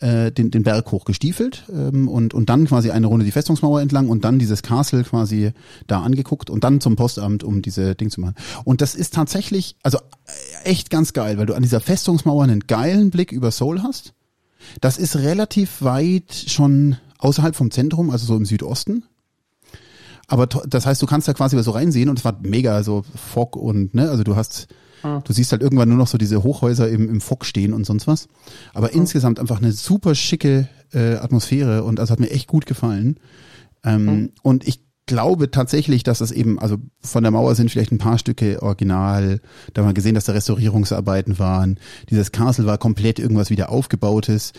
äh, 0.00 0.32
den, 0.32 0.50
den 0.50 0.62
Berg 0.62 0.90
hochgestiefelt 0.90 1.64
ähm, 1.72 2.08
und, 2.08 2.34
und 2.34 2.48
dann 2.48 2.66
quasi 2.66 2.90
eine 2.90 3.06
Runde 3.06 3.24
die 3.24 3.30
Festungsmauer 3.30 3.80
entlang 3.80 4.08
und 4.08 4.24
dann 4.24 4.38
dieses 4.38 4.62
Castle 4.62 5.04
quasi 5.04 5.52
da 5.86 6.02
angeguckt 6.02 6.50
und 6.50 6.64
dann 6.64 6.80
zum 6.80 6.96
Postamt, 6.96 7.44
um 7.44 7.62
diese 7.62 7.94
Ding 7.94 8.10
zu 8.10 8.20
machen. 8.20 8.34
Und 8.64 8.80
das 8.80 8.94
ist 8.94 9.14
tatsächlich, 9.14 9.76
also 9.82 9.98
äh, 9.98 10.70
echt 10.70 10.90
ganz 10.90 11.12
geil, 11.12 11.38
weil 11.38 11.46
du 11.46 11.54
an 11.54 11.62
dieser 11.62 11.80
Festungsmauer 11.80 12.44
einen 12.44 12.60
geilen 12.66 13.10
Blick 13.10 13.32
über 13.32 13.50
Seoul 13.50 13.82
hast. 13.82 14.14
Das 14.80 14.98
ist 14.98 15.16
relativ 15.16 15.82
weit 15.82 16.34
schon 16.34 16.96
außerhalb 17.18 17.54
vom 17.54 17.70
Zentrum, 17.70 18.10
also 18.10 18.26
so 18.26 18.36
im 18.36 18.44
Südosten. 18.44 19.04
Aber 20.26 20.46
das 20.46 20.86
heißt, 20.86 21.02
du 21.02 21.06
kannst 21.06 21.28
da 21.28 21.34
quasi 21.34 21.60
so 21.62 21.70
reinsehen 21.70 22.08
und 22.08 22.18
es 22.18 22.24
war 22.24 22.38
mega 22.42 22.82
so 22.82 23.04
Fog 23.14 23.56
und, 23.56 23.94
ne, 23.94 24.10
also 24.10 24.24
du 24.24 24.36
hast, 24.36 24.68
du 25.24 25.32
siehst 25.32 25.52
halt 25.52 25.62
irgendwann 25.62 25.88
nur 25.88 25.98
noch 25.98 26.06
so 26.06 26.18
diese 26.18 26.42
Hochhäuser 26.42 26.88
im, 26.88 27.08
im 27.08 27.20
Fog 27.20 27.44
stehen 27.44 27.72
und 27.72 27.84
sonst 27.86 28.06
was. 28.06 28.28
Aber 28.72 28.92
insgesamt 28.92 29.38
einfach 29.38 29.58
eine 29.58 29.72
super 29.72 30.14
schicke 30.14 30.68
äh, 30.92 31.16
Atmosphäre 31.16 31.84
und 31.84 32.00
also 32.00 32.12
hat 32.12 32.20
mir 32.20 32.30
echt 32.30 32.48
gut 32.48 32.66
gefallen. 32.66 33.18
Ähm, 33.84 34.30
Und 34.42 34.66
ich 34.66 34.80
glaube 35.06 35.50
tatsächlich, 35.50 36.02
dass 36.02 36.18
das 36.18 36.32
eben, 36.32 36.58
also 36.58 36.78
von 37.00 37.22
der 37.22 37.32
Mauer 37.32 37.54
sind 37.54 37.70
vielleicht 37.70 37.92
ein 37.92 37.98
paar 37.98 38.18
Stücke 38.18 38.62
original. 38.62 39.40
Da 39.72 39.82
haben 39.82 39.88
wir 39.88 39.94
gesehen, 39.94 40.14
dass 40.14 40.24
da 40.24 40.32
Restaurierungsarbeiten 40.32 41.38
waren. 41.38 41.78
Dieses 42.10 42.32
Castle 42.32 42.66
war 42.66 42.78
komplett 42.78 43.18
irgendwas 43.18 43.50
wieder 43.50 43.68
aufgebautes. 43.70 44.52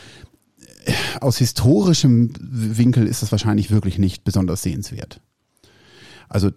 Aus 1.19 1.39
historischem 1.39 2.31
Winkel 2.39 3.07
ist 3.07 3.23
das 3.23 3.31
wahrscheinlich 3.31 3.71
wirklich 3.71 3.97
nicht 3.97 4.23
besonders 4.23 4.61
sehenswert. 4.61 5.19
Also 6.29 6.51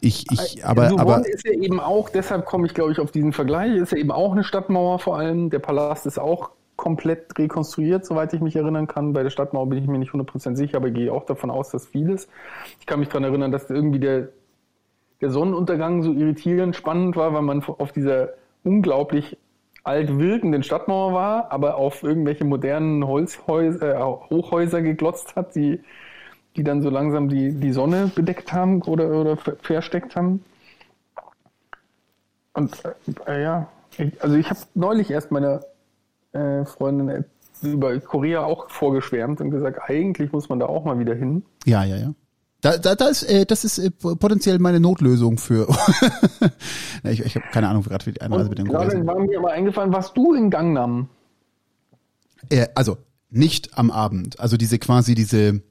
ich, 0.00 0.26
ich, 0.30 0.64
aber, 0.64 0.88
Sorbonne 0.88 1.16
aber 1.16 1.28
ist 1.28 1.46
ja 1.46 1.52
eben 1.52 1.80
auch, 1.80 2.08
deshalb 2.08 2.44
komme 2.44 2.66
ich 2.66 2.74
glaube 2.74 2.92
ich 2.92 3.00
auf 3.00 3.10
diesen 3.10 3.32
Vergleich, 3.32 3.76
ist 3.76 3.92
ja 3.92 3.98
eben 3.98 4.12
auch 4.12 4.32
eine 4.32 4.44
Stadtmauer 4.44 4.98
vor 4.98 5.18
allem. 5.18 5.50
Der 5.50 5.58
Palast 5.58 6.06
ist 6.06 6.18
auch 6.18 6.50
komplett 6.76 7.36
rekonstruiert, 7.36 8.06
soweit 8.06 8.32
ich 8.32 8.40
mich 8.40 8.54
erinnern 8.54 8.86
kann. 8.86 9.12
Bei 9.12 9.24
der 9.24 9.30
Stadtmauer 9.30 9.68
bin 9.68 9.82
ich 9.82 9.88
mir 9.88 9.98
nicht 9.98 10.12
100% 10.12 10.54
sicher, 10.54 10.76
aber 10.76 10.88
ich 10.88 10.94
gehe 10.94 11.12
auch 11.12 11.24
davon 11.24 11.50
aus, 11.50 11.70
dass 11.70 11.86
vieles. 11.86 12.28
Ich 12.78 12.86
kann 12.86 13.00
mich 13.00 13.08
daran 13.08 13.24
erinnern, 13.24 13.50
dass 13.50 13.68
irgendwie 13.68 13.98
der, 13.98 14.28
der 15.20 15.30
Sonnenuntergang 15.30 16.02
so 16.02 16.12
irritierend 16.12 16.76
spannend 16.76 17.16
war, 17.16 17.34
weil 17.34 17.42
man 17.42 17.64
auf 17.64 17.90
dieser 17.90 18.30
unglaublich 18.62 19.36
alt 19.82 20.18
wirkenden 20.18 20.62
Stadtmauer 20.62 21.12
war, 21.12 21.50
aber 21.50 21.76
auf 21.76 22.04
irgendwelche 22.04 22.44
modernen 22.44 23.06
Holzhäuser, 23.06 23.96
äh, 23.96 24.02
Hochhäuser 24.30 24.80
geglotzt 24.80 25.34
hat, 25.34 25.56
die, 25.56 25.80
die 26.58 26.64
dann 26.64 26.82
so 26.82 26.90
langsam 26.90 27.28
die, 27.30 27.52
die 27.52 27.72
Sonne 27.72 28.10
bedeckt 28.14 28.52
haben 28.52 28.82
oder, 28.82 29.08
oder 29.12 29.36
ver- 29.38 29.56
versteckt 29.62 30.14
haben. 30.16 30.44
Und 32.52 32.76
äh, 33.26 33.42
ja, 33.42 33.68
ich, 33.96 34.22
also 34.22 34.36
ich 34.36 34.50
habe 34.50 34.60
neulich 34.74 35.10
erst 35.10 35.30
meiner 35.30 35.60
äh, 36.32 36.64
Freundin 36.64 37.08
äh, 37.08 37.22
über 37.62 37.98
Korea 38.00 38.42
auch 38.44 38.68
vorgeschwärmt 38.70 39.40
und 39.40 39.50
gesagt, 39.50 39.80
eigentlich 39.88 40.32
muss 40.32 40.48
man 40.48 40.58
da 40.58 40.66
auch 40.66 40.84
mal 40.84 40.98
wieder 40.98 41.14
hin. 41.14 41.44
ja, 41.64 41.84
ja, 41.84 41.96
ja. 41.96 42.14
Da, 42.60 42.76
da, 42.76 42.96
da 42.96 43.06
ist, 43.06 43.22
äh, 43.22 43.46
das 43.46 43.62
ist 43.64 43.78
äh, 43.78 43.88
potenziell 43.92 44.58
meine 44.58 44.80
Notlösung 44.80 45.38
für. 45.38 45.68
Ich 47.04 47.20
ich 47.20 47.36
habe 47.36 47.46
keine 47.52 47.68
Ahnung, 47.68 47.84
gerade 47.84 48.04
wie 48.06 48.12
die 48.12 48.20
Einreise 48.20 48.48
mit 48.48 48.58
dem 48.58 48.66
Korea 48.66 48.90
sind. 48.90 49.06
war 49.06 49.16
mir 49.20 49.38
aber 49.38 49.52
eingefallen, 49.52 49.92
warst 49.92 50.16
du 50.16 50.34
in 50.34 50.50
Gangnam? 50.50 51.08
Äh, 52.50 52.66
also 52.74 52.96
nicht 53.30 53.78
am 53.78 53.92
Abend. 53.92 54.40
Also 54.40 54.56
diese 54.56 54.80
quasi 54.80 55.14
diese. 55.14 55.62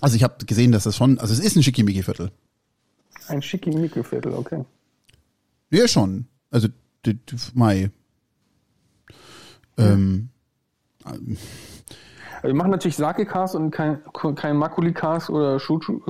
Also 0.00 0.16
ich 0.16 0.22
habe 0.22 0.44
gesehen, 0.44 0.72
dass 0.72 0.84
das 0.84 0.96
schon. 0.96 1.18
Also 1.18 1.32
es 1.32 1.40
ist 1.40 1.56
ein 1.56 1.62
Schickimicki-Viertel. 1.62 2.30
Ein 3.28 3.42
Schickimicki-Viertel, 3.42 4.32
okay. 4.32 4.64
Ja, 5.70 5.86
schon. 5.88 6.26
Also 6.50 6.68
Mai. 7.54 7.90
Ähm, 9.76 10.30
Wir 12.42 12.54
machen 12.54 12.70
natürlich 12.70 12.96
Sake-Cast 12.96 13.54
und 13.56 13.70
kein, 13.70 13.98
kein 14.36 14.56
Makuli-Cast 14.56 15.30
oder 15.30 15.58
Suchu. 15.58 16.00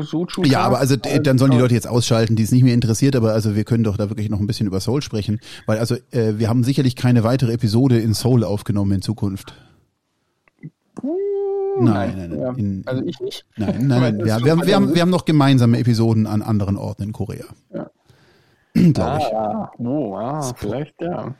ja, 0.44 0.60
aber 0.60 0.78
also 0.78 0.96
dann 0.96 1.38
sollen 1.38 1.52
die 1.52 1.58
Leute 1.58 1.74
jetzt 1.74 1.88
ausschalten, 1.88 2.36
die 2.36 2.42
es 2.42 2.52
nicht 2.52 2.62
mehr 2.62 2.74
interessiert, 2.74 3.16
aber 3.16 3.32
also 3.32 3.56
wir 3.56 3.64
können 3.64 3.84
doch 3.84 3.96
da 3.96 4.10
wirklich 4.10 4.28
noch 4.28 4.40
ein 4.40 4.46
bisschen 4.46 4.66
über 4.66 4.80
Soul 4.80 5.02
sprechen, 5.02 5.40
weil 5.66 5.78
also 5.78 5.94
äh, 6.10 6.34
wir 6.38 6.48
haben 6.48 6.64
sicherlich 6.64 6.96
keine 6.96 7.24
weitere 7.24 7.52
Episode 7.52 7.98
in 7.98 8.14
Soul 8.14 8.44
aufgenommen 8.44 8.92
in 8.92 9.02
Zukunft. 9.02 9.54
Nein, 11.80 12.14
nein, 12.16 12.30
nein. 12.30 12.40
Ja, 12.40 12.50
In, 12.52 12.82
also 12.86 13.02
ich 13.04 13.20
nicht. 13.20 13.46
nein, 13.56 13.86
nein, 13.86 14.00
nein. 14.00 14.18
das 14.18 14.26
Wir, 14.44 14.52
haben, 14.52 14.66
wir, 14.66 14.74
haben, 14.74 14.94
wir 14.94 15.02
haben 15.02 15.10
noch 15.10 15.24
gemeinsame 15.24 15.78
Episoden 15.78 16.26
an 16.26 16.42
anderen 16.42 16.76
Orten 16.76 17.04
in 17.04 17.12
Korea. 17.12 17.46
Ja. 17.72 17.90
Glaube 18.92 19.18
ich. 19.18 19.34
Ah, 19.34 19.70
oh, 19.78 20.16
ah, 20.16 20.54
vielleicht, 20.56 20.94
ja. 21.00 21.34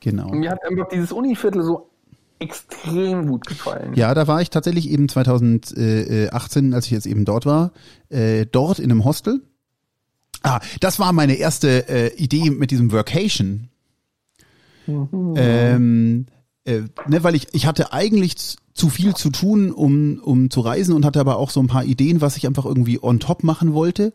Genau. 0.00 0.30
Mir 0.30 0.50
hat 0.50 0.64
einfach 0.68 0.88
dieses 0.88 1.12
Univiertel 1.12 1.62
so 1.62 1.90
extrem 2.38 3.26
gut 3.26 3.46
gefallen. 3.46 3.94
Ja, 3.94 4.14
da 4.14 4.26
war 4.26 4.40
ich 4.40 4.50
tatsächlich 4.50 4.88
eben 4.90 5.08
2018, 5.08 6.74
als 6.74 6.86
ich 6.86 6.92
jetzt 6.92 7.06
eben 7.06 7.24
dort 7.24 7.46
war, 7.46 7.72
äh, 8.10 8.46
dort 8.46 8.78
in 8.78 8.90
einem 8.90 9.04
Hostel. 9.04 9.42
Ah, 10.42 10.60
das 10.80 11.00
war 11.00 11.12
meine 11.12 11.34
erste 11.34 11.88
äh, 11.88 12.14
Idee 12.14 12.50
mit 12.50 12.70
diesem 12.70 12.92
Workation. 12.92 13.68
Ähm, 14.86 16.26
äh, 16.64 16.80
ne, 17.06 17.24
weil 17.24 17.34
ich, 17.34 17.48
ich 17.52 17.66
hatte 17.66 17.92
eigentlich 17.92 18.56
zu 18.78 18.88
viel 18.88 19.14
zu 19.14 19.30
tun, 19.30 19.72
um, 19.72 20.20
um 20.20 20.50
zu 20.50 20.60
reisen 20.60 20.94
und 20.94 21.04
hatte 21.04 21.20
aber 21.20 21.36
auch 21.36 21.50
so 21.50 21.60
ein 21.60 21.66
paar 21.66 21.84
Ideen, 21.84 22.20
was 22.20 22.36
ich 22.36 22.46
einfach 22.46 22.64
irgendwie 22.64 23.02
on 23.02 23.18
top 23.18 23.42
machen 23.42 23.74
wollte 23.74 24.12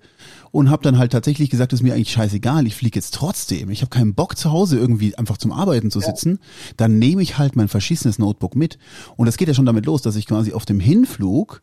und 0.52 0.70
habe 0.70 0.84
dann 0.84 0.98
halt 0.98 1.12
tatsächlich 1.12 1.50
gesagt, 1.50 1.74
ist 1.74 1.84
mir 1.84 1.94
eigentlich 1.94 2.12
scheißegal, 2.12 2.66
ich 2.66 2.76
fliege 2.76 2.98
jetzt 2.98 3.14
trotzdem. 3.14 3.70
Ich 3.70 3.82
habe 3.82 3.90
keinen 3.90 4.14
Bock 4.14 4.38
zu 4.38 4.52
Hause 4.52 4.78
irgendwie 4.78 5.16
einfach 5.18 5.38
zum 5.38 5.52
Arbeiten 5.52 5.92
zu 5.92 6.00
sitzen. 6.00 6.40
Dann 6.78 6.98
nehme 6.98 7.22
ich 7.22 7.38
halt 7.38 7.56
mein 7.56 7.68
verschissenes 7.68 8.20
Notebook 8.20 8.56
mit. 8.56 8.78
Und 9.18 9.26
das 9.26 9.38
geht 9.38 9.50
ja 9.50 9.54
schon 9.54 9.66
damit 9.66 9.86
los, 9.86 10.02
dass 10.02 10.16
ich 10.16 10.28
quasi 10.28 10.54
auf 10.54 10.66
dem 10.66 10.80
Hinflug 10.80 11.62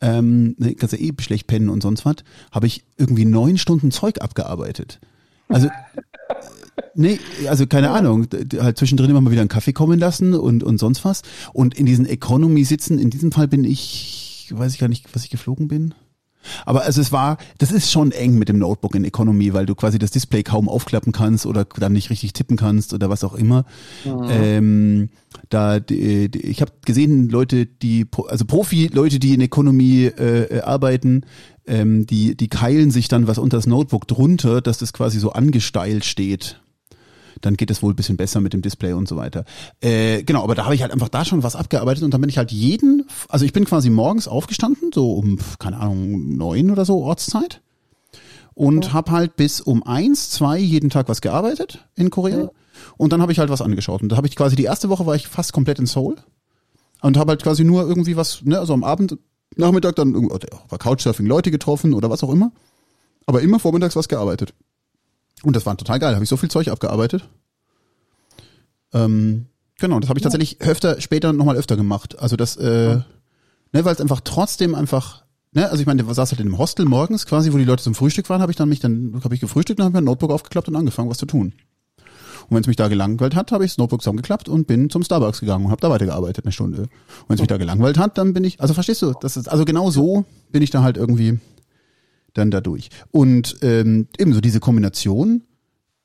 ähm, 0.00 0.54
ne, 0.58 0.74
kannst 0.74 0.92
ja 0.92 1.00
eh 1.00 1.12
schlecht 1.20 1.48
pennen 1.48 1.68
und 1.68 1.82
sonst 1.82 2.04
was, 2.04 2.16
habe 2.52 2.68
ich 2.68 2.84
irgendwie 2.96 3.24
neun 3.24 3.58
Stunden 3.58 3.90
Zeug 3.90 4.20
abgearbeitet. 4.20 5.00
Also 5.48 5.68
Nee, 6.94 7.20
also 7.48 7.66
keine 7.66 7.90
Ahnung, 7.90 8.26
halt 8.58 8.78
zwischendrin 8.78 9.10
immer 9.10 9.20
mal 9.20 9.30
wieder 9.30 9.40
einen 9.40 9.48
Kaffee 9.48 9.72
kommen 9.72 9.98
lassen 9.98 10.34
und, 10.34 10.62
und 10.62 10.78
sonst 10.78 11.04
was. 11.04 11.22
Und 11.52 11.78
in 11.78 11.86
diesen 11.86 12.06
Economy 12.06 12.64
sitzen, 12.64 12.98
in 12.98 13.10
diesem 13.10 13.30
Fall 13.32 13.48
bin 13.48 13.64
ich, 13.64 14.48
weiß 14.50 14.74
ich 14.74 14.80
gar 14.80 14.88
nicht, 14.88 15.14
was 15.14 15.24
ich 15.24 15.30
geflogen 15.30 15.68
bin. 15.68 15.94
Aber 16.64 16.84
also 16.84 17.00
es 17.00 17.12
war, 17.12 17.38
das 17.58 17.72
ist 17.72 17.90
schon 17.90 18.12
eng 18.12 18.38
mit 18.38 18.48
dem 18.48 18.58
Notebook 18.58 18.94
in 18.94 19.04
Economy, 19.04 19.52
weil 19.54 19.66
du 19.66 19.74
quasi 19.74 19.98
das 19.98 20.10
Display 20.10 20.42
kaum 20.42 20.68
aufklappen 20.68 21.12
kannst 21.12 21.46
oder 21.46 21.64
dann 21.64 21.92
nicht 21.92 22.10
richtig 22.10 22.32
tippen 22.32 22.56
kannst 22.56 22.94
oder 22.94 23.10
was 23.10 23.24
auch 23.24 23.34
immer. 23.34 23.64
Ähm, 24.30 25.10
da 25.50 25.80
die, 25.80 26.30
die, 26.30 26.46
ich 26.46 26.60
habe 26.60 26.72
gesehen 26.84 27.28
Leute, 27.28 27.66
die 27.66 28.06
also 28.28 28.44
Profi-Leute, 28.44 29.18
die 29.18 29.34
in 29.34 29.40
Economy 29.40 30.06
äh, 30.06 30.42
äh, 30.44 30.60
arbeiten, 30.62 31.22
ähm, 31.66 32.06
die 32.06 32.36
die 32.36 32.48
keilen 32.48 32.90
sich 32.90 33.08
dann 33.08 33.26
was 33.26 33.38
unter 33.38 33.58
das 33.58 33.66
Notebook 33.66 34.06
drunter, 34.08 34.60
dass 34.60 34.78
das 34.78 34.92
quasi 34.92 35.18
so 35.18 35.32
angesteilt 35.32 36.04
steht 36.04 36.60
dann 37.40 37.56
geht 37.56 37.70
es 37.70 37.82
wohl 37.82 37.92
ein 37.92 37.96
bisschen 37.96 38.16
besser 38.16 38.40
mit 38.40 38.52
dem 38.52 38.62
Display 38.62 38.92
und 38.92 39.08
so 39.08 39.16
weiter. 39.16 39.44
Äh, 39.80 40.22
genau, 40.22 40.42
aber 40.42 40.54
da 40.54 40.64
habe 40.64 40.74
ich 40.74 40.82
halt 40.82 40.92
einfach 40.92 41.08
da 41.08 41.24
schon 41.24 41.42
was 41.42 41.56
abgearbeitet 41.56 42.02
und 42.04 42.12
dann 42.12 42.20
bin 42.20 42.30
ich 42.30 42.38
halt 42.38 42.52
jeden, 42.52 43.06
also 43.28 43.44
ich 43.44 43.52
bin 43.52 43.64
quasi 43.64 43.90
morgens 43.90 44.28
aufgestanden, 44.28 44.90
so 44.92 45.12
um, 45.12 45.38
keine 45.58 45.78
Ahnung, 45.78 46.36
neun 46.36 46.70
oder 46.70 46.84
so 46.84 47.02
Ortszeit 47.02 47.60
und 48.54 48.92
hab 48.92 49.10
halt 49.10 49.36
bis 49.36 49.60
um 49.60 49.82
eins, 49.82 50.30
zwei 50.30 50.58
jeden 50.58 50.90
Tag 50.90 51.08
was 51.08 51.20
gearbeitet 51.20 51.86
in 51.94 52.10
Korea 52.10 52.50
und 52.96 53.12
dann 53.12 53.22
habe 53.22 53.32
ich 53.32 53.38
halt 53.38 53.50
was 53.50 53.62
angeschaut 53.62 54.02
und 54.02 54.10
da 54.10 54.16
habe 54.16 54.26
ich 54.26 54.36
quasi 54.36 54.56
die 54.56 54.64
erste 54.64 54.88
Woche 54.88 55.06
war 55.06 55.14
ich 55.14 55.28
fast 55.28 55.52
komplett 55.52 55.78
in 55.78 55.86
Seoul 55.86 56.16
und 57.02 57.16
habe 57.16 57.30
halt 57.30 57.42
quasi 57.42 57.64
nur 57.64 57.86
irgendwie 57.86 58.16
was, 58.16 58.42
ne, 58.42 58.58
also 58.58 58.72
am 58.72 58.84
Abend, 58.84 59.18
Nachmittag 59.56 59.96
dann 59.96 60.14
oder 60.14 60.46
war 60.68 60.78
Couchsurfing 60.78 61.26
Leute 61.26 61.50
getroffen 61.50 61.94
oder 61.94 62.10
was 62.10 62.22
auch 62.22 62.32
immer, 62.32 62.52
aber 63.26 63.42
immer 63.42 63.58
vormittags 63.58 63.96
was 63.96 64.08
gearbeitet. 64.08 64.54
Und 65.42 65.56
das 65.56 65.66
war 65.66 65.76
total 65.76 65.98
geil. 65.98 66.14
Habe 66.14 66.24
ich 66.24 66.30
so 66.30 66.36
viel 66.36 66.50
Zeug 66.50 66.68
abgearbeitet. 66.68 67.28
Ähm, 68.92 69.46
genau, 69.78 70.00
das 70.00 70.08
habe 70.08 70.18
ich 70.18 70.22
tatsächlich 70.22 70.60
öfter, 70.60 71.00
später 71.00 71.32
nochmal 71.32 71.56
öfter 71.56 71.76
gemacht. 71.76 72.18
Also 72.18 72.36
das, 72.36 72.56
äh, 72.56 72.96
ne, 72.96 73.04
weil 73.72 73.94
es 73.94 74.00
einfach 74.00 74.20
trotzdem 74.22 74.74
einfach, 74.74 75.24
ne, 75.52 75.68
also 75.70 75.80
ich 75.80 75.86
meine, 75.86 76.02
der 76.02 76.14
saß 76.14 76.30
halt 76.32 76.40
in 76.40 76.46
einem 76.46 76.58
Hostel 76.58 76.86
morgens 76.86 77.26
quasi, 77.26 77.52
wo 77.52 77.58
die 77.58 77.64
Leute 77.64 77.82
zum 77.82 77.94
Frühstück 77.94 78.28
waren, 78.30 78.40
habe 78.40 78.52
ich 78.52 78.56
dann 78.56 78.68
mich 78.68 78.80
dann, 78.80 79.20
habe 79.22 79.34
ich 79.34 79.40
gefrühstückt 79.40 79.78
und 79.78 79.84
habe 79.84 79.92
mir 79.92 79.98
ein 79.98 80.04
Notebook 80.04 80.30
aufgeklappt 80.30 80.68
und 80.68 80.76
angefangen, 80.76 81.10
was 81.10 81.18
zu 81.18 81.26
tun. 81.26 81.52
Und 82.48 82.54
wenn 82.54 82.62
es 82.62 82.66
mich 82.66 82.76
da 82.76 82.88
gelangweilt 82.88 83.34
hat, 83.34 83.52
habe 83.52 83.64
ich 83.66 83.72
das 83.72 83.78
Notebook 83.78 84.00
zusammengeklappt 84.00 84.48
und 84.48 84.66
bin 84.66 84.88
zum 84.88 85.02
Starbucks 85.02 85.40
gegangen 85.40 85.66
und 85.66 85.70
habe 85.70 85.82
da 85.82 85.90
weitergearbeitet 85.90 86.46
eine 86.46 86.52
Stunde. 86.52 86.82
Und 86.82 86.88
wenn 87.28 87.34
es 87.34 87.40
mich 87.40 87.48
da 87.48 87.58
gelangweilt 87.58 87.98
hat, 87.98 88.16
dann 88.16 88.32
bin 88.32 88.42
ich, 88.44 88.60
also 88.60 88.72
verstehst 88.72 89.02
du, 89.02 89.12
das 89.20 89.36
ist, 89.36 89.48
also 89.48 89.66
genau 89.66 89.90
so 89.90 90.24
bin 90.50 90.62
ich 90.62 90.70
da 90.70 90.82
halt 90.82 90.96
irgendwie 90.96 91.38
dann 92.38 92.50
dadurch. 92.50 92.88
Und 93.10 93.56
ähm, 93.62 94.08
ebenso 94.18 94.40
diese 94.40 94.60
Kombination, 94.60 95.42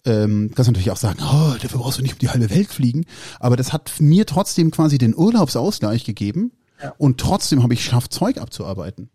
ähm, 0.05 0.51
kannst 0.53 0.69
natürlich 0.69 0.91
auch 0.91 0.97
sagen, 0.97 1.19
oh, 1.21 1.53
dafür 1.61 1.79
brauchst 1.79 1.99
du 1.99 2.01
nicht 2.01 2.13
um 2.13 2.19
die 2.19 2.29
halbe 2.29 2.49
Welt 2.49 2.67
fliegen. 2.67 3.05
Aber 3.39 3.55
das 3.55 3.71
hat 3.71 3.93
mir 3.99 4.25
trotzdem 4.25 4.71
quasi 4.71 4.97
den 4.97 5.15
Urlaubsausgleich 5.15 6.03
gegeben 6.03 6.51
Ja. 6.81 6.93
und 6.97 7.19
trotzdem 7.19 7.63
habe 7.63 7.73
ich 7.73 7.79
geschafft, 7.83 8.11
Zeug 8.13 8.37
abzuarbeiten. 8.37 9.09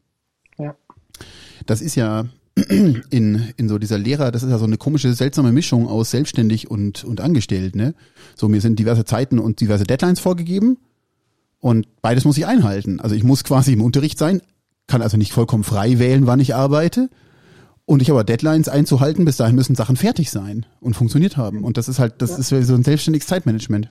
Ja. 0.58 0.74
Das 1.66 1.80
ist 1.82 1.94
ja 1.94 2.24
in, 3.10 3.52
in 3.56 3.68
so 3.68 3.78
dieser 3.78 3.98
Lehrer, 3.98 4.30
das 4.32 4.42
ist 4.42 4.50
ja 4.50 4.58
so 4.58 4.64
eine 4.64 4.78
komische, 4.78 5.12
seltsame 5.12 5.52
Mischung 5.52 5.86
aus 5.86 6.10
selbstständig 6.10 6.70
und, 6.70 7.04
und 7.04 7.20
angestellt, 7.20 7.76
ne? 7.76 7.94
So, 8.34 8.48
mir 8.48 8.60
sind 8.60 8.78
diverse 8.78 9.04
Zeiten 9.04 9.38
und 9.38 9.60
diverse 9.60 9.84
Deadlines 9.84 10.20
vorgegeben 10.20 10.78
und 11.60 11.86
beides 12.02 12.24
muss 12.24 12.38
ich 12.38 12.46
einhalten. 12.46 13.00
Also 13.00 13.14
ich 13.14 13.24
muss 13.24 13.44
quasi 13.44 13.74
im 13.74 13.82
Unterricht 13.82 14.18
sein, 14.18 14.40
kann 14.88 15.02
also 15.02 15.16
nicht 15.16 15.32
vollkommen 15.32 15.62
frei 15.62 16.00
wählen, 16.00 16.26
wann 16.26 16.40
ich 16.40 16.54
arbeite. 16.54 17.08
Und 17.84 18.02
ich 18.02 18.10
habe 18.10 18.24
Deadlines 18.24 18.68
einzuhalten, 18.68 19.24
bis 19.24 19.36
dahin 19.36 19.54
müssen 19.54 19.76
Sachen 19.76 19.96
fertig 19.96 20.30
sein 20.30 20.66
und 20.80 20.94
funktioniert 20.94 21.36
haben. 21.36 21.62
Und 21.62 21.78
das 21.78 21.88
ist 21.88 22.00
halt, 22.00 22.20
das 22.20 22.38
ist 22.38 22.48
so 22.48 22.74
ein 22.74 22.82
selbstständiges 22.82 23.28
Zeitmanagement. 23.28 23.90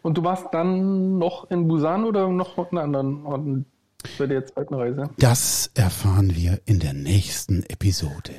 Und 0.00 0.16
du 0.16 0.24
warst 0.24 0.46
dann 0.52 1.18
noch 1.18 1.50
in 1.50 1.68
Busan 1.68 2.04
oder 2.04 2.28
noch 2.28 2.56
in 2.70 2.78
anderen 2.78 3.26
Orten? 3.26 3.66
bei 4.18 4.26
der 4.26 4.46
zweiten 4.46 4.74
Reise. 4.74 5.10
Das 5.18 5.70
erfahren 5.74 6.34
wir 6.34 6.60
in 6.64 6.80
der 6.80 6.92
nächsten 6.92 7.62
Episode. 7.68 8.32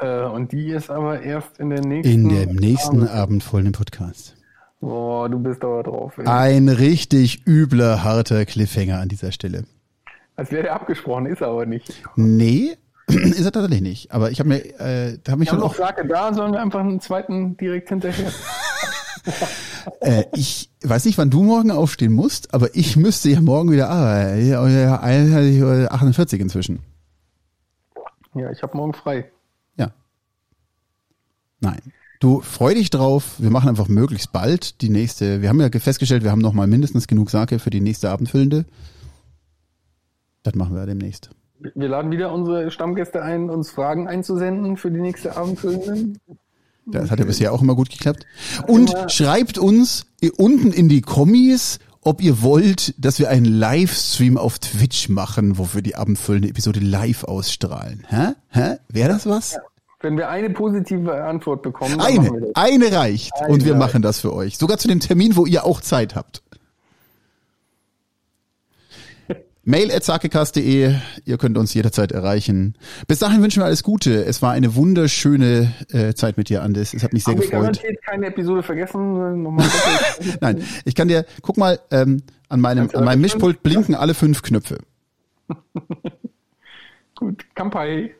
Äh, 0.00 0.24
und 0.24 0.52
die 0.52 0.70
ist 0.70 0.90
aber 0.90 1.22
erst 1.22 1.58
in 1.58 1.70
der 1.70 1.80
nächsten. 1.80 2.12
In 2.12 2.28
dem 2.28 2.56
nächsten 2.56 3.06
abendvollen 3.06 3.72
Podcast. 3.72 4.34
Boah, 4.80 5.28
du 5.28 5.38
bist 5.38 5.62
aber 5.64 5.82
drauf. 5.82 6.18
Ey. 6.18 6.26
Ein 6.26 6.68
richtig 6.68 7.46
übler, 7.46 8.04
harter 8.04 8.44
Cliffhanger 8.44 9.00
an 9.00 9.08
dieser 9.08 9.32
Stelle. 9.32 9.64
Als 10.36 10.50
wäre 10.50 10.64
der 10.64 10.74
abgesprochen, 10.74 11.26
ist 11.26 11.40
er 11.40 11.48
aber 11.48 11.66
nicht. 11.66 11.92
Nee, 12.16 12.76
ist 13.06 13.44
er 13.44 13.52
tatsächlich 13.52 13.82
nicht. 13.82 14.12
Aber 14.12 14.30
ich 14.30 14.40
habe 14.40 14.48
mir, 14.48 14.58
äh, 14.80 15.18
da 15.22 15.32
habe 15.32 15.42
ich 15.42 15.50
Wir 15.50 15.52
haben 15.52 15.58
schon 15.58 15.58
noch 15.58 15.70
auch, 15.70 15.74
Sake 15.74 16.06
da, 16.06 16.32
sollen 16.34 16.52
wir 16.52 16.60
einfach 16.60 16.80
einen 16.80 17.00
zweiten 17.00 17.56
direkt 17.56 17.88
hinterher. 17.88 18.32
äh, 20.00 20.24
ich 20.34 20.70
weiß 20.82 21.04
nicht, 21.04 21.18
wann 21.18 21.30
du 21.30 21.42
morgen 21.42 21.70
aufstehen 21.70 22.12
musst, 22.12 22.52
aber 22.52 22.74
ich 22.74 22.96
müsste 22.96 23.30
ja 23.30 23.40
morgen 23.40 23.70
wieder 23.70 23.90
arbeiten. 23.90 24.46
Ja, 24.46 24.66
ja, 24.68 25.90
48 25.90 26.40
inzwischen. 26.40 26.80
ja, 28.34 28.50
ich 28.50 28.62
habe 28.62 28.76
morgen 28.76 28.94
frei. 28.94 29.30
Ja. 29.76 29.92
Nein. 31.60 31.80
Du 32.20 32.40
freu 32.40 32.74
dich 32.74 32.90
drauf. 32.90 33.34
Wir 33.38 33.50
machen 33.50 33.68
einfach 33.68 33.88
möglichst 33.88 34.32
bald 34.32 34.80
die 34.80 34.88
nächste. 34.88 35.42
Wir 35.42 35.50
haben 35.50 35.60
ja 35.60 35.68
festgestellt, 35.68 36.24
wir 36.24 36.30
haben 36.30 36.40
noch 36.40 36.54
mal 36.54 36.66
mindestens 36.66 37.06
genug 37.06 37.30
Sake 37.30 37.58
für 37.58 37.70
die 37.70 37.80
nächste 37.80 38.10
Abendfüllende. 38.10 38.64
Das 40.44 40.54
machen 40.54 40.76
wir 40.76 40.86
demnächst. 40.86 41.30
Wir 41.74 41.88
laden 41.88 42.10
wieder 42.12 42.32
unsere 42.32 42.70
Stammgäste 42.70 43.22
ein, 43.22 43.50
uns 43.50 43.70
Fragen 43.70 44.06
einzusenden 44.06 44.76
für 44.76 44.90
die 44.90 45.00
nächste 45.00 45.36
Abendfüllenden. 45.36 46.18
Das 46.86 47.10
hat 47.10 47.18
ja 47.18 47.24
bisher 47.24 47.52
auch 47.52 47.62
immer 47.62 47.74
gut 47.74 47.90
geklappt. 47.90 48.26
Und 48.66 48.94
schreibt 49.08 49.56
uns 49.56 50.06
unten 50.36 50.70
in 50.70 50.88
die 50.90 51.00
Kommis, 51.00 51.78
ob 52.02 52.22
ihr 52.22 52.42
wollt, 52.42 52.94
dass 53.02 53.18
wir 53.18 53.30
einen 53.30 53.46
Livestream 53.46 54.36
auf 54.36 54.58
Twitch 54.58 55.08
machen, 55.08 55.56
wo 55.56 55.68
wir 55.72 55.80
die 55.80 55.96
abendfüllende 55.96 56.48
Episode 56.48 56.80
live 56.80 57.24
ausstrahlen. 57.24 58.04
Hä? 58.08 58.34
Hä? 58.48 58.76
Wäre 58.88 59.08
das 59.08 59.26
was? 59.26 59.58
Wenn 60.00 60.18
wir 60.18 60.28
eine 60.28 60.50
positive 60.50 61.24
Antwort 61.24 61.62
bekommen, 61.62 61.98
Eine, 61.98 62.52
eine 62.52 62.92
reicht. 62.92 63.32
Und 63.48 63.64
wir 63.64 63.72
Eine 63.72 63.78
machen 63.82 64.02
das 64.02 64.20
für 64.20 64.34
euch. 64.34 64.58
Sogar 64.58 64.76
zu 64.76 64.86
dem 64.86 65.00
Termin, 65.00 65.34
wo 65.34 65.46
ihr 65.46 65.64
auch 65.64 65.80
Zeit 65.80 66.14
habt. 66.14 66.42
Mail 69.66 69.90
at 69.92 70.04
sakecast.de, 70.04 70.94
ihr 71.24 71.38
könnt 71.38 71.56
uns 71.56 71.72
jederzeit 71.72 72.12
erreichen. 72.12 72.76
Bis 73.08 73.18
dahin 73.20 73.42
wünschen 73.42 73.60
wir 73.62 73.66
alles 73.66 73.82
Gute. 73.82 74.24
Es 74.24 74.42
war 74.42 74.52
eine 74.52 74.74
wunderschöne 74.74 75.72
äh, 75.90 76.12
Zeit 76.12 76.36
mit 76.36 76.50
dir, 76.50 76.62
Andes. 76.62 76.92
Es 76.92 77.02
hat 77.02 77.14
mich 77.14 77.24
sehr 77.24 77.34
wir 77.34 77.40
gefreut. 77.40 77.60
garantiert 77.60 78.02
keine 78.02 78.26
Episode 78.26 78.62
vergessen? 78.62 79.42
Nein, 80.40 80.62
ich 80.84 80.94
kann 80.94 81.08
dir, 81.08 81.24
guck 81.40 81.56
mal, 81.56 81.80
ähm, 81.90 82.22
an 82.50 82.60
meinem, 82.60 82.90
an 82.92 83.04
meinem 83.04 83.22
Mischpult 83.22 83.62
blinken 83.62 83.94
alle 83.94 84.12
fünf 84.12 84.42
Knöpfe. 84.42 84.78
Gut, 87.16 87.44
Kampai. 87.54 88.14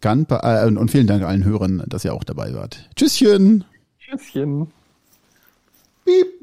Gan 0.00 0.26
äh, 0.28 0.66
und- 0.66 0.90
vielen 0.90 1.06
Dank 1.06 1.22
allen 1.22 1.44
Hörern, 1.44 1.82
dass 1.86 2.04
ihr 2.04 2.12
auch 2.12 2.24
dabei 2.24 2.52
wart. 2.52 2.90
Tschüsschen. 2.94 3.64
Tschüsschen. 3.98 4.66
Boop, 6.04 6.40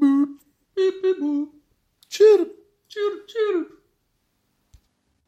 beep, 0.74 1.18
boop. 1.20 1.48
Chirp, 2.08 2.50
chirp, 2.88 3.26
chirp. 3.26 3.77